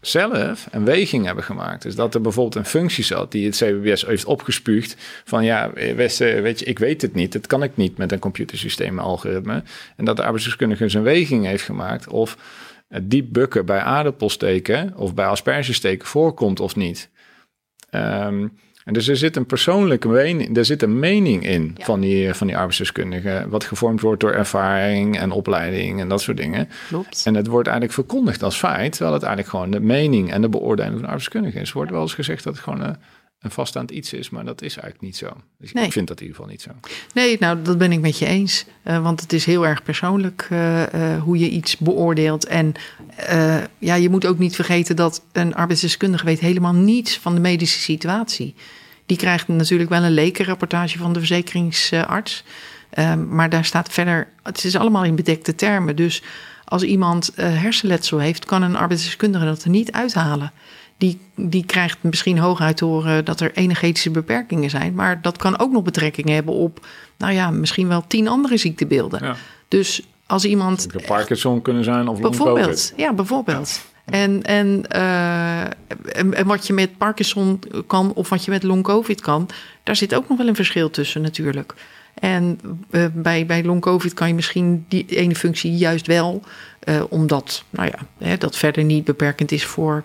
zelf 0.00 0.66
een 0.70 0.84
weging 0.84 1.24
hebben 1.24 1.44
gemaakt. 1.44 1.82
Dus 1.82 1.94
dat 1.94 2.14
er 2.14 2.20
bijvoorbeeld 2.20 2.54
een 2.54 2.70
functie 2.70 3.04
zat 3.04 3.32
die 3.32 3.46
het 3.46 3.56
CBS 3.56 4.06
heeft 4.06 4.24
opgespuugd 4.24 4.96
van 5.24 5.44
ja, 5.44 5.70
weet 5.72 6.18
je, 6.58 6.64
ik 6.64 6.78
weet 6.78 7.02
het 7.02 7.14
niet, 7.14 7.32
dat 7.32 7.46
kan 7.46 7.62
ik 7.62 7.76
niet 7.76 7.96
met 7.96 8.12
een 8.12 8.18
computersysteem 8.18 8.98
algoritme. 8.98 9.62
En 9.96 10.04
dat 10.04 10.16
de 10.16 10.22
arbeidsdeskundige 10.22 10.88
zijn 10.88 11.02
weging 11.02 11.46
heeft 11.46 11.64
gemaakt 11.64 12.08
of 12.08 12.36
het 12.94 13.10
diep 13.10 13.26
bukken 13.32 13.66
bij 13.66 13.78
aardappelsteken 13.80 14.92
of 14.96 15.14
bij 15.14 15.26
aspergesteken 15.26 16.06
voorkomt 16.06 16.60
of 16.60 16.76
niet. 16.76 17.10
Ehm, 17.90 18.46
en 18.84 18.92
dus 18.92 19.08
er 19.08 19.16
zit 19.16 19.36
een 19.36 19.46
persoonlijke 19.46 20.08
mening, 20.08 20.56
er 20.56 20.64
zit 20.64 20.82
een 20.82 20.98
mening 20.98 21.46
in 21.46 21.74
Ja. 21.76 21.84
van, 21.84 22.00
die, 22.00 22.34
van 22.34 22.46
die 22.46 22.56
arbeidsdeskundige, 22.56 23.46
wat 23.48 23.64
gevormd 23.64 24.00
wordt 24.00 24.20
door 24.20 24.32
ervaring 24.32 25.18
en 25.18 25.30
opleiding 25.30 26.00
en 26.00 26.08
dat 26.08 26.20
soort 26.20 26.36
dingen. 26.36 26.68
Klopt. 26.88 27.22
En 27.26 27.34
het 27.34 27.46
wordt 27.46 27.68
eigenlijk 27.68 27.96
verkondigd 27.96 28.42
als 28.42 28.56
feit, 28.56 28.92
terwijl 28.92 29.14
het 29.14 29.22
eigenlijk 29.22 29.52
gewoon 29.56 29.70
de 29.70 29.80
mening 29.80 30.32
en 30.32 30.40
de 30.40 30.48
beoordeling 30.48 30.92
van 30.92 31.02
de 31.02 31.08
arbeidskundige 31.08 31.60
is. 31.60 31.68
Er 31.68 31.74
wordt 31.76 31.90
wel 31.90 32.00
eens 32.02 32.14
gezegd 32.14 32.44
dat 32.44 32.54
het 32.54 32.62
gewoon 32.62 32.80
een, 32.80 32.96
een 33.44 33.50
vaststaand 33.50 33.90
iets 33.90 34.12
is, 34.12 34.30
maar 34.30 34.44
dat 34.44 34.62
is 34.62 34.72
eigenlijk 34.72 35.00
niet 35.00 35.16
zo. 35.16 35.36
Dus 35.58 35.72
Nee. 35.72 35.84
ik 35.84 35.92
vind 35.92 36.08
dat 36.08 36.20
in 36.20 36.26
ieder 36.26 36.40
geval 36.40 36.52
niet 36.52 36.62
zo. 36.62 36.70
Nee, 37.14 37.36
nou, 37.40 37.62
dat 37.62 37.78
ben 37.78 37.92
ik 37.92 38.00
met 38.00 38.18
je 38.18 38.26
eens. 38.26 38.64
Eh, 38.82 39.02
want 39.02 39.20
het 39.20 39.32
is 39.32 39.44
heel 39.44 39.66
erg 39.66 39.82
persoonlijk 39.82 40.46
eh, 40.50 41.12
eh, 41.14 41.22
hoe 41.22 41.38
je 41.38 41.48
iets 41.48 41.76
beoordeelt. 41.76 42.46
En 42.46 42.74
ja, 43.78 43.94
je 43.94 44.08
moet 44.08 44.26
ook 44.26 44.38
niet 44.38 44.54
vergeten 44.54 44.96
dat 44.96 45.22
een 45.32 45.54
arbeidsdeskundige 45.54 46.24
weet 46.24 46.40
helemaal 46.40 46.72
niets 46.72 47.18
van 47.18 47.34
de 47.34 47.40
medische 47.40 47.78
situatie. 47.78 48.54
Die 49.06 49.16
krijgt 49.16 49.48
natuurlijk 49.48 49.90
wel 49.90 50.02
een 50.02 50.12
lekenrapportage 50.12 50.98
van 50.98 51.12
de 51.12 51.18
verzekeringsarts. 51.18 52.44
Ehm, 52.90 53.34
maar 53.34 53.50
daar 53.50 53.64
staat 53.64 53.92
verder, 53.92 54.28
het 54.42 54.64
is 54.64 54.76
allemaal 54.76 55.04
in 55.04 55.14
bedekte 55.16 55.54
termen. 55.54 55.96
Dus 55.96 56.22
als 56.64 56.82
iemand 56.82 57.32
hersenletsel 57.34 58.18
heeft, 58.18 58.44
kan 58.44 58.62
een 58.62 58.76
arbeidsdeskundige 58.76 59.44
dat 59.44 59.62
er 59.62 59.70
niet 59.70 59.92
uithalen. 59.92 60.52
Die, 61.04 61.20
die 61.34 61.64
krijgt 61.66 61.98
misschien 62.00 62.38
hooguit 62.38 62.76
te 62.76 62.84
horen 62.84 63.24
dat 63.24 63.40
er 63.40 63.52
energetische 63.54 64.10
beperkingen 64.10 64.70
zijn. 64.70 64.94
Maar 64.94 65.22
dat 65.22 65.36
kan 65.36 65.58
ook 65.58 65.72
nog 65.72 65.82
betrekking 65.82 66.28
hebben 66.28 66.54
op, 66.54 66.86
nou 67.16 67.32
ja, 67.32 67.50
misschien 67.50 67.88
wel 67.88 68.04
tien 68.06 68.28
andere 68.28 68.56
ziektebeelden. 68.56 69.24
Ja. 69.24 69.36
Dus 69.68 70.02
als 70.26 70.44
iemand 70.44 70.82
Het 70.82 70.92
kan 70.92 71.02
Parkinson 71.06 71.62
kunnen 71.62 71.84
zijn 71.84 72.08
of 72.08 72.20
long 72.20 72.20
Bijvoorbeeld, 72.20 72.66
COVID. 72.66 72.92
ja, 72.96 73.12
bijvoorbeeld. 73.12 73.80
En, 74.04 74.42
en, 74.42 74.86
eh, 74.88 75.60
en, 75.62 76.34
en 76.34 76.46
wat 76.46 76.66
je 76.66 76.72
met 76.72 76.98
Parkinson 76.98 77.60
kan 77.86 78.12
of 78.14 78.28
wat 78.28 78.44
je 78.44 78.50
met 78.50 78.62
long 78.62 78.82
COVID 78.82 79.20
kan, 79.20 79.48
daar 79.82 79.96
zit 79.96 80.14
ook 80.14 80.28
nog 80.28 80.38
wel 80.38 80.48
een 80.48 80.54
verschil 80.54 80.90
tussen 80.90 81.22
natuurlijk. 81.22 81.74
En 82.14 82.60
eh, 82.90 83.06
bij, 83.12 83.46
bij 83.46 83.64
long 83.64 83.80
COVID 83.80 84.14
kan 84.14 84.28
je 84.28 84.34
misschien 84.34 84.84
die 84.88 85.06
ene 85.06 85.34
functie 85.34 85.76
juist 85.76 86.06
wel, 86.06 86.42
eh, 86.78 87.02
omdat 87.08 87.64
nou 87.70 87.88
ja, 87.88 88.26
hè, 88.26 88.36
dat 88.36 88.56
verder 88.56 88.84
niet 88.84 89.04
beperkend 89.04 89.52
is 89.52 89.64
voor, 89.64 90.04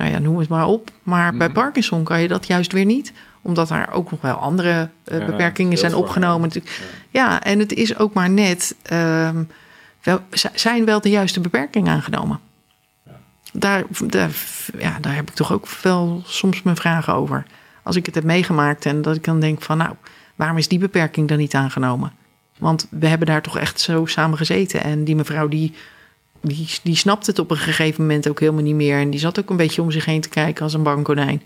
nou 0.00 0.12
ja, 0.12 0.18
noem 0.18 0.38
het 0.38 0.48
maar 0.48 0.66
op. 0.66 0.90
Maar 1.02 1.36
bij 1.36 1.50
Parkinson 1.50 2.04
kan 2.04 2.20
je 2.20 2.28
dat 2.28 2.46
juist 2.46 2.72
weer 2.72 2.84
niet, 2.84 3.12
omdat 3.42 3.68
daar 3.68 3.92
ook 3.92 4.10
nog 4.10 4.20
wel 4.20 4.34
andere 4.34 4.88
eh, 5.04 5.18
Ja, 5.18 5.24
beperkingen 5.24 5.78
zijn 5.78 5.94
opgenomen. 5.94 6.48
natuurlijk. 6.48 6.80
Ja, 7.10 7.42
en 7.42 7.58
het 7.58 7.72
is 7.72 7.96
ook 7.96 8.14
maar 8.14 8.30
net, 8.30 8.76
ehm, 8.82 9.42
wel, 10.02 10.20
zijn 10.54 10.84
wel 10.84 11.00
de 11.00 11.10
juiste 11.10 11.40
beperkingen 11.40 11.92
aangenomen? 11.92 12.40
Daar, 13.52 13.84
daar, 14.06 14.30
ja, 14.78 14.98
daar 15.00 15.14
heb 15.14 15.28
ik 15.28 15.34
toch 15.34 15.52
ook 15.52 15.68
wel 15.82 16.22
soms 16.24 16.62
mijn 16.62 16.76
vragen 16.76 17.14
over. 17.14 17.44
Als 17.82 17.96
ik 17.96 18.06
het 18.06 18.14
heb 18.14 18.24
meegemaakt 18.24 18.86
en 18.86 19.02
dat 19.02 19.16
ik 19.16 19.24
dan 19.24 19.40
denk 19.40 19.62
van 19.62 19.76
nou, 19.76 19.94
waarom 20.34 20.56
is 20.56 20.68
die 20.68 20.78
beperking 20.78 21.28
dan 21.28 21.38
niet 21.38 21.54
aangenomen? 21.54 22.12
Want 22.58 22.86
we 22.90 23.06
hebben 23.06 23.26
daar 23.26 23.42
toch 23.42 23.58
echt 23.58 23.80
zo 23.80 24.06
samen 24.06 24.38
gezeten. 24.38 24.82
En 24.82 25.04
die 25.04 25.16
mevrouw 25.16 25.48
die, 25.48 25.74
die, 26.40 26.68
die 26.82 26.96
snapt 26.96 27.26
het 27.26 27.38
op 27.38 27.50
een 27.50 27.56
gegeven 27.56 28.00
moment 28.00 28.28
ook 28.28 28.40
helemaal 28.40 28.62
niet 28.62 28.74
meer. 28.74 28.98
En 28.98 29.10
die 29.10 29.20
zat 29.20 29.38
ook 29.38 29.50
een 29.50 29.56
beetje 29.56 29.82
om 29.82 29.90
zich 29.90 30.04
heen 30.04 30.20
te 30.20 30.28
kijken 30.28 30.62
als 30.62 30.74
een 30.74 30.82
bang 30.82 31.04
konijn. 31.04 31.42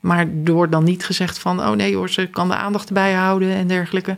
Maar 0.00 0.26
er 0.44 0.52
wordt 0.52 0.72
dan 0.72 0.84
niet 0.84 1.04
gezegd 1.04 1.38
van 1.38 1.60
oh 1.60 1.70
nee 1.70 1.96
hoor, 1.96 2.10
ze 2.10 2.26
kan 2.26 2.48
de 2.48 2.54
aandacht 2.54 2.88
erbij 2.88 3.12
houden 3.12 3.50
en 3.50 3.66
dergelijke. 3.66 4.16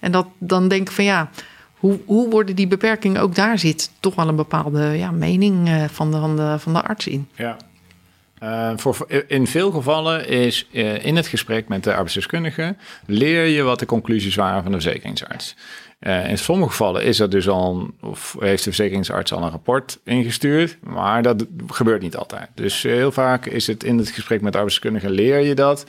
En 0.00 0.12
dat, 0.12 0.26
dan 0.38 0.68
denk 0.68 0.88
ik 0.88 0.94
van 0.94 1.04
ja, 1.04 1.30
hoe, 1.76 2.00
hoe 2.06 2.30
worden 2.30 2.56
die 2.56 2.66
beperkingen 2.66 3.22
ook 3.22 3.34
daar 3.34 3.58
zit 3.58 3.90
toch 4.00 4.14
wel 4.14 4.28
een 4.28 4.36
bepaalde 4.36 4.82
ja, 4.82 5.10
mening 5.10 5.68
eh, 5.68 5.84
van, 5.90 6.10
de, 6.10 6.18
van, 6.18 6.36
de, 6.36 6.58
van 6.58 6.72
de 6.72 6.82
arts 6.82 7.06
in. 7.06 7.28
Ja. 7.34 7.56
Eh, 8.38 8.72
voor, 8.76 9.06
in 9.26 9.46
veel 9.46 9.70
gevallen 9.70 10.28
is 10.28 10.68
eh, 10.72 11.04
in 11.04 11.16
het 11.16 11.26
gesprek 11.26 11.68
met 11.68 11.84
de 11.84 11.90
arbeidsdeskundige 11.90 12.76
leer 13.06 13.46
je 13.46 13.62
wat 13.62 13.78
de 13.78 13.86
conclusies 13.86 14.34
waren 14.34 14.62
van 14.62 14.72
de 14.72 14.80
verzekeringsarts. 14.80 15.56
Eh, 16.02 16.28
in 16.28 16.38
sommige 16.38 16.70
gevallen 16.70 17.02
is 17.04 17.16
dat 17.16 17.30
dus 17.30 17.48
al, 17.48 17.74
een- 17.80 18.08
of 18.10 18.36
heeft 18.38 18.64
de 18.64 18.70
verzekeringsarts 18.72 19.32
al 19.32 19.42
een 19.42 19.50
rapport 19.50 20.00
ingestuurd, 20.04 20.78
maar 20.80 21.22
dat 21.22 21.46
gebeurt 21.66 22.02
niet 22.02 22.16
altijd. 22.16 22.48
Dus 22.54 22.84
eh, 22.84 22.92
heel 22.92 23.12
vaak 23.12 23.46
is 23.46 23.66
het 23.66 23.84
in 23.84 23.98
het 23.98 24.08
gesprek 24.10 24.40
met 24.40 24.52
de 24.52 24.58
arbeidsdeskundige 24.58 25.10
leer 25.10 25.38
je 25.40 25.54
dat. 25.54 25.84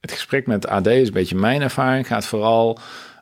Het 0.00 0.12
gesprek 0.12 0.46
met 0.46 0.66
AD 0.68 0.86
is 0.86 1.06
een 1.06 1.12
beetje 1.14 1.36
mijn 1.36 1.62
ervaring, 1.62 2.06
gaat 2.06 2.26
vooral 2.26 2.78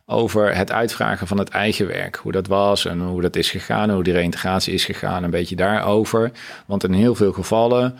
over 0.07 0.57
het 0.57 0.73
uitvragen 0.73 1.27
van 1.27 1.39
het 1.39 1.49
eigen 1.49 1.87
werk. 1.87 2.17
Hoe 2.17 2.33
dat 2.33 2.47
was 2.47 2.85
en 2.85 3.01
hoe 3.01 3.21
dat 3.21 3.37
is 3.37 3.51
gegaan, 3.51 3.91
hoe 3.91 4.03
die 4.03 4.13
reïntegratie 4.13 4.75
is 4.75 4.85
gegaan, 4.85 5.23
een 5.23 5.31
beetje 5.31 5.57
daarover. 5.57 6.31
Want 6.67 6.85
in 6.85 6.93
heel 6.93 7.15
veel 7.15 7.33
gevallen 7.33 7.99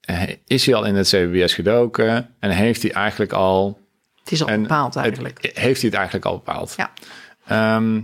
eh, 0.00 0.22
is 0.46 0.66
hij 0.66 0.74
al 0.74 0.84
in 0.84 0.94
het 0.94 1.08
CBS 1.08 1.54
gedoken 1.54 2.34
en 2.40 2.50
heeft 2.50 2.82
hij 2.82 2.92
eigenlijk 2.92 3.32
al... 3.32 3.78
Het 4.18 4.32
is 4.32 4.44
al 4.44 4.60
bepaald 4.60 4.94
het- 4.94 5.02
eigenlijk. 5.02 5.38
heeft 5.54 5.80
hij 5.80 5.90
het 5.90 5.94
eigenlijk 5.98 6.24
al 6.26 6.34
bepaald. 6.34 6.74
Ja. 6.76 6.90
Ehm, 7.48 8.00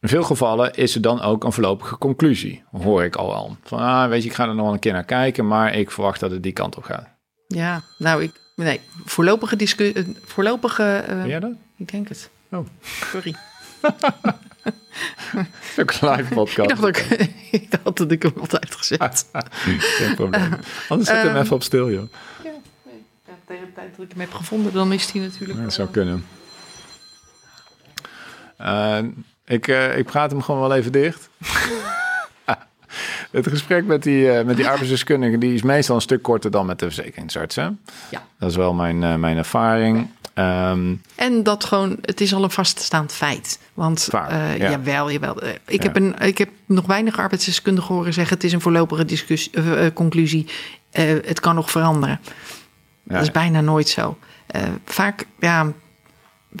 In 0.00 0.08
veel 0.08 0.22
gevallen 0.22 0.74
is 0.74 0.94
er 0.94 1.00
dan 1.00 1.20
ook 1.20 1.44
een 1.44 1.52
voorlopige 1.52 1.98
conclusie, 1.98 2.62
hoor 2.70 3.04
ik 3.04 3.16
al 3.16 3.34
al. 3.34 3.56
Van, 3.64 3.78
ah, 3.78 4.08
weet 4.08 4.22
je, 4.22 4.28
ik 4.28 4.34
ga 4.34 4.46
er 4.48 4.54
nog 4.54 4.64
wel 4.64 4.72
een 4.72 4.78
keer 4.78 4.92
naar 4.92 5.04
kijken, 5.04 5.46
maar 5.46 5.74
ik 5.74 5.90
verwacht 5.90 6.20
dat 6.20 6.30
het 6.30 6.42
die 6.42 6.52
kant 6.52 6.76
op 6.76 6.82
gaat. 6.84 7.08
Ja, 7.46 7.82
nou, 7.98 8.22
ik, 8.22 8.40
nee, 8.56 8.80
voorlopige 9.04 9.56
discussie, 9.56 10.16
voorlopige, 10.24 11.04
uh, 11.08 11.08
Ben 11.08 11.28
jij 11.28 11.40
dat? 11.40 11.52
ik 11.76 11.90
denk 11.90 12.08
het. 12.08 12.30
Oh. 12.50 12.66
Sorry. 12.82 13.34
Ook 15.78 15.92
een 16.00 16.10
live 16.10 16.34
podcast. 16.34 16.70
Ik 16.70 16.80
dacht, 16.80 16.80
dat 16.80 16.96
ik, 17.60 17.70
dacht 17.70 17.96
dat 17.96 18.10
ik 18.10 18.22
hem 18.22 18.32
had 18.38 18.60
uitgezet. 18.60 19.26
Geen 19.98 20.14
probleem. 20.14 20.52
Anders 20.88 21.08
zet 21.08 21.18
ik 21.18 21.22
hem 21.24 21.34
Ehm, 21.34 21.42
even 21.42 21.54
op 21.56 21.62
stil, 21.62 21.90
joh. 21.90 22.12
Ja, 22.44 22.50
nee. 22.84 23.04
ja, 23.26 23.32
tegen 23.46 23.66
de 23.66 23.72
tijd 23.72 23.96
dat 23.96 24.04
ik 24.04 24.10
hem 24.10 24.20
heb 24.20 24.32
gevonden, 24.32 24.72
dan 24.72 24.92
is 24.92 25.12
hij 25.12 25.20
natuurlijk... 25.22 25.62
Dat 25.62 25.72
zou 25.72 25.86
eh, 25.88 25.94
kunnen. 25.94 26.24
Eh, 28.58 28.98
ik, 29.46 29.68
eh, 29.68 29.98
ik 29.98 30.04
praat 30.06 30.30
hem 30.30 30.42
gewoon 30.42 30.60
wel 30.60 30.74
even 30.74 30.92
dicht. 30.92 31.28
Het 33.30 33.48
gesprek 33.48 33.84
met 33.84 34.02
die, 34.02 34.30
eh, 34.30 34.44
met 34.44 34.56
die 34.56 34.68
arbeidsdeskundige 34.68 35.38
die 35.38 35.54
is 35.54 35.62
meestal 35.62 35.94
een 35.94 36.00
stuk 36.02 36.22
korter 36.22 36.50
dan 36.50 36.66
met 36.66 36.78
de 36.78 36.84
verzekeringsarts. 36.84 37.56
Hè? 37.56 37.62
Ja. 38.10 38.22
Dat 38.38 38.50
is 38.50 38.56
wel 38.56 38.74
mijn, 38.74 39.20
mijn 39.20 39.36
ervaring. 39.36 40.10
Ehm, 40.34 40.94
En 41.14 41.42
dat 41.42 41.64
gewoon, 41.64 41.98
het 42.02 42.20
is 42.20 42.34
al 42.34 42.42
een 42.42 42.50
vaststaand 42.50 43.12
feit. 43.12 43.58
Want 43.74 44.06
Vaak, 44.10 44.30
ja. 44.30 44.70
jawel, 44.70 45.10
jawel. 45.10 45.36
Ik, 45.66 45.82
Ja. 45.82 45.82
heb 45.82 45.96
een, 45.96 46.18
ik 46.18 46.38
heb 46.38 46.48
nog 46.66 46.86
weinig 46.86 47.18
arbeidsdeskundigen 47.18 47.94
horen 47.94 48.12
zeggen... 48.12 48.34
het 48.34 48.44
is 48.44 48.52
een 48.52 48.60
voorlopige 48.60 49.04
discussie, 49.04 49.92
conclusie. 49.92 50.46
Het 51.22 51.40
kan 51.40 51.54
nog 51.54 51.70
veranderen. 51.70 52.20
ja, 53.02 53.14
Dat 53.14 53.22
is 53.22 53.30
bijna 53.30 53.60
nooit 53.60 53.88
zo. 53.88 54.18
Vaak, 54.84 55.26
ja... 55.38 55.72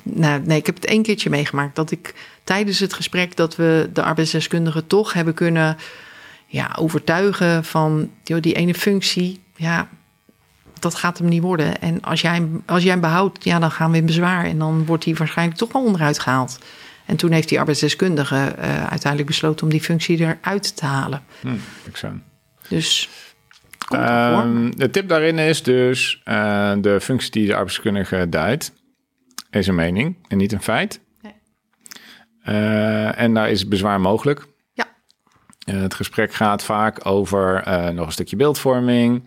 Nou, 0.02 0.42
nee, 0.44 0.58
ik 0.58 0.66
heb 0.66 0.74
het 0.74 0.84
één 0.84 1.02
keertje 1.02 1.30
meegemaakt. 1.30 1.76
Dat 1.76 1.90
ik 1.90 2.14
tijdens 2.44 2.78
het 2.78 2.92
gesprek 2.92 3.36
dat 3.36 3.56
we 3.56 3.90
de 3.92 4.02
arbeidsdeskundige 4.02 4.86
toch 4.86 5.12
hebben 5.12 5.34
kunnen 5.34 5.76
ja, 6.46 6.74
overtuigen 6.78 7.64
van 7.64 8.10
joh, 8.24 8.40
die 8.40 8.54
ene 8.54 8.74
functie. 8.74 9.40
Ja, 9.56 9.88
dat 10.78 10.94
gaat 10.94 11.18
hem 11.18 11.28
niet 11.28 11.42
worden. 11.42 11.80
En 11.80 12.02
als 12.02 12.20
jij, 12.20 12.34
hem- 12.34 12.62
als 12.66 12.82
jij 12.82 12.92
hem 12.92 13.00
behoudt, 13.00 13.44
ja, 13.44 13.58
dan 13.58 13.70
gaan 13.70 13.90
we 13.90 13.96
in 13.96 14.06
bezwaar. 14.06 14.44
En 14.44 14.58
dan 14.58 14.84
wordt 14.86 15.04
hij 15.04 15.14
waarschijnlijk 15.14 15.58
toch 15.58 15.72
wel 15.72 15.84
onderuit 15.84 16.18
gehaald. 16.18 16.58
En 17.06 17.16
toen 17.16 17.32
heeft 17.32 17.48
die 17.48 17.58
arbeidsdeskundige 17.58 18.36
eh, 18.36 18.86
uiteindelijk 18.86 19.26
besloten 19.26 19.64
om 19.64 19.70
die 19.72 19.80
functie 19.80 20.18
eruit 20.20 20.76
te 20.76 20.84
halen. 20.84 21.22
hm, 21.40 21.48
ik 21.84 21.96
zo. 21.96 22.08
Dus. 22.68 23.08
Ehm, 23.88 24.70
de 24.76 24.90
tip 24.90 25.08
daarin 25.08 25.38
is 25.38 25.62
dus 25.62 26.20
eh, 26.24 26.72
de 26.78 27.00
functie 27.00 27.30
die 27.30 27.46
de 27.46 27.54
arbeidskundige 27.54 28.26
duidt, 28.28 28.72
is 29.50 29.66
een 29.66 29.74
mening 29.74 30.16
en 30.28 30.36
niet 30.36 30.52
een 30.52 30.62
feit. 30.62 31.00
Nee. 31.22 31.34
Eh, 32.42 33.20
en 33.20 33.34
daar 33.34 33.50
is 33.50 33.68
bezwaar 33.68 34.00
mogelijk. 34.00 34.46
Ja. 34.72 34.86
Eh, 35.64 35.80
het 35.80 35.94
gesprek 35.94 36.32
gaat 36.32 36.62
vaak 36.62 37.06
over 37.06 37.62
eh, 37.62 37.88
nog 37.88 38.06
een 38.06 38.12
stukje 38.12 38.36
beeldvorming. 38.36 39.24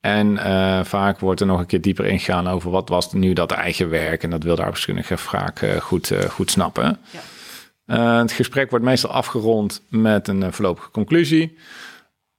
En 0.00 0.38
vaak 0.86 1.18
wordt 1.18 1.40
er 1.40 1.46
nog 1.46 1.60
een 1.60 1.66
keer 1.66 1.80
dieper 1.80 2.06
ingegaan 2.06 2.48
over 2.48 2.70
wat 2.70 2.88
was 2.88 3.12
nu 3.12 3.32
dat 3.32 3.52
eigen 3.52 3.88
werk. 3.88 4.22
En 4.22 4.30
dat 4.30 4.42
wil 4.42 4.54
de 4.54 4.62
arbeidskundige 4.62 5.16
vaak 5.16 5.66
goed, 5.80 6.12
goed 6.28 6.50
snappen. 6.50 6.98
Ja. 7.10 8.18
Het 8.20 8.32
gesprek 8.32 8.70
wordt 8.70 8.84
meestal 8.84 9.10
afgerond 9.10 9.82
met 9.88 10.28
een 10.28 10.52
voorlopige 10.52 10.90
conclusie. 10.90 11.58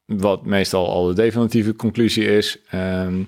Wat 0.05 0.45
meestal 0.45 0.89
al 0.89 1.05
de 1.05 1.13
definitieve 1.13 1.75
conclusie 1.75 2.25
is. 2.25 2.57
Ehm, 2.69 3.23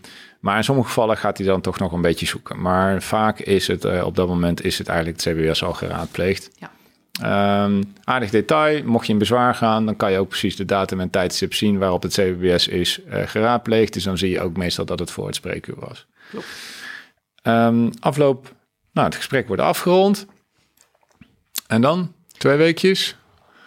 maar 0.46 0.58
in 0.58 0.64
sommige 0.64 0.88
gevallen 0.88 1.18
gaat 1.18 1.38
hij 1.38 1.48
dan 1.48 1.62
toch 1.62 1.80
nog 1.80 1.92
een 1.92 2.02
beetje 2.02 2.26
zoeken. 2.26 2.62
Maar 2.62 3.02
vaak 3.02 3.40
is 3.40 3.68
het 3.68 3.86
eh, 3.86 4.06
op 4.06 4.16
dat 4.16 4.28
moment 4.28 4.64
is 4.64 4.78
het 4.78 4.88
eigenlijk 4.88 5.22
het 5.22 5.36
CBS 5.36 5.64
al 5.64 5.74
geraadpleegd. 5.74 6.50
Ja. 6.58 6.72
Ehm, 7.22 7.84
aardig 8.04 8.30
detail. 8.30 8.84
Mocht 8.84 9.08
je 9.08 9.14
in 9.14 9.20
bezwaar 9.20 9.56
gaan, 9.56 9.86
dan 9.86 9.96
kan 9.96 10.12
je 10.12 10.18
ook 10.18 10.28
precies 10.28 10.56
de 10.56 10.66
datum 10.66 11.00
en 11.00 11.10
tijdstip 11.10 11.54
zien 11.54 11.78
waarop 11.78 12.04
het 12.04 12.14
CBS 12.14 12.68
is 12.68 13.04
eh, 13.04 13.28
geraadpleegd. 13.28 13.94
Dus 13.94 14.04
dan 14.04 14.18
zie 14.18 14.30
je 14.30 14.42
ook 14.42 14.58
meestal 14.58 14.86
dat 14.86 15.00
het 15.00 15.12
voor 15.12 15.26
het 15.26 15.36
spreekuur 15.36 15.76
was. 15.80 16.06
Klopt. 16.30 16.48
Ehm, 17.42 17.90
afloop, 18.00 18.56
nou, 18.92 19.08
het 19.08 19.16
gesprek 19.16 19.48
wordt 19.48 19.62
afgerond. 19.62 20.26
En 21.68 21.82
dan 21.82 22.14
twee 22.38 22.58
weekjes. 22.58 23.16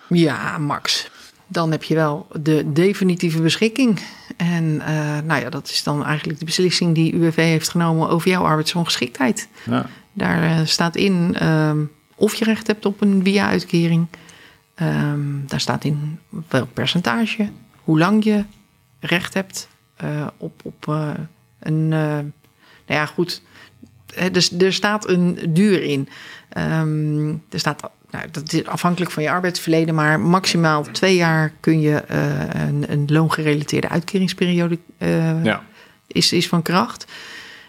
Ja, 0.08 0.58
max. 0.58 1.10
Dan 1.46 1.70
heb 1.70 1.82
je 1.82 1.94
wel 1.94 2.26
de 2.40 2.72
definitieve 2.72 3.42
beschikking. 3.42 4.00
En 4.38 4.80
eh, 4.80 5.18
nou 5.24 5.40
ja, 5.40 5.50
dat 5.50 5.68
is 5.68 5.82
dan 5.82 6.04
eigenlijk 6.04 6.38
de 6.38 6.44
beslissing 6.44 6.94
die 6.94 7.14
UWV 7.14 7.36
heeft 7.36 7.68
genomen 7.68 8.08
over 8.08 8.30
jouw 8.30 8.44
arbeidsongeschiktheid. 8.44 9.48
Ja. 9.64 9.86
Daar 10.12 10.42
eh, 10.42 10.66
staat 10.66 10.96
in 10.96 11.34
ehm, 11.34 11.84
of 12.14 12.34
je 12.34 12.44
recht 12.44 12.66
hebt 12.66 12.86
op 12.86 13.00
een 13.00 13.20
via-uitkering. 13.24 14.06
Ehm, 14.74 15.46
daar 15.46 15.60
staat 15.60 15.84
in 15.84 16.18
welk 16.48 16.72
percentage, 16.72 17.50
hoe 17.82 17.98
lang 17.98 18.24
je 18.24 18.44
recht 19.00 19.34
hebt 19.34 19.68
eh, 19.96 20.26
op, 20.36 20.60
op 20.64 20.86
een. 21.58 21.88
nou 21.88 22.32
ja, 22.86 23.06
goed. 23.06 23.42
Dus 24.32 24.52
er 24.52 24.72
staat 24.72 25.08
een 25.08 25.38
duur 25.48 25.82
in. 25.82 26.08
Ehm, 26.48 27.28
er 27.28 27.58
staat, 27.58 27.90
nou, 28.10 28.24
dat 28.30 28.52
is 28.52 28.66
afhankelijk 28.66 29.10
van 29.10 29.22
je 29.22 29.30
arbeidsverleden, 29.30 29.94
maar 29.94 30.20
maximaal 30.20 30.82
twee 30.82 31.16
jaar 31.16 31.52
kun 31.60 31.80
je 31.80 31.96
eh, 31.96 32.66
een, 32.66 32.84
een 32.92 33.04
loongerelateerde 33.06 33.88
uitkeringsperiode 33.88 34.78
eh, 34.98 35.44
ja. 35.44 35.62
is, 36.06 36.32
is 36.32 36.48
van 36.48 36.62
kracht. 36.62 37.06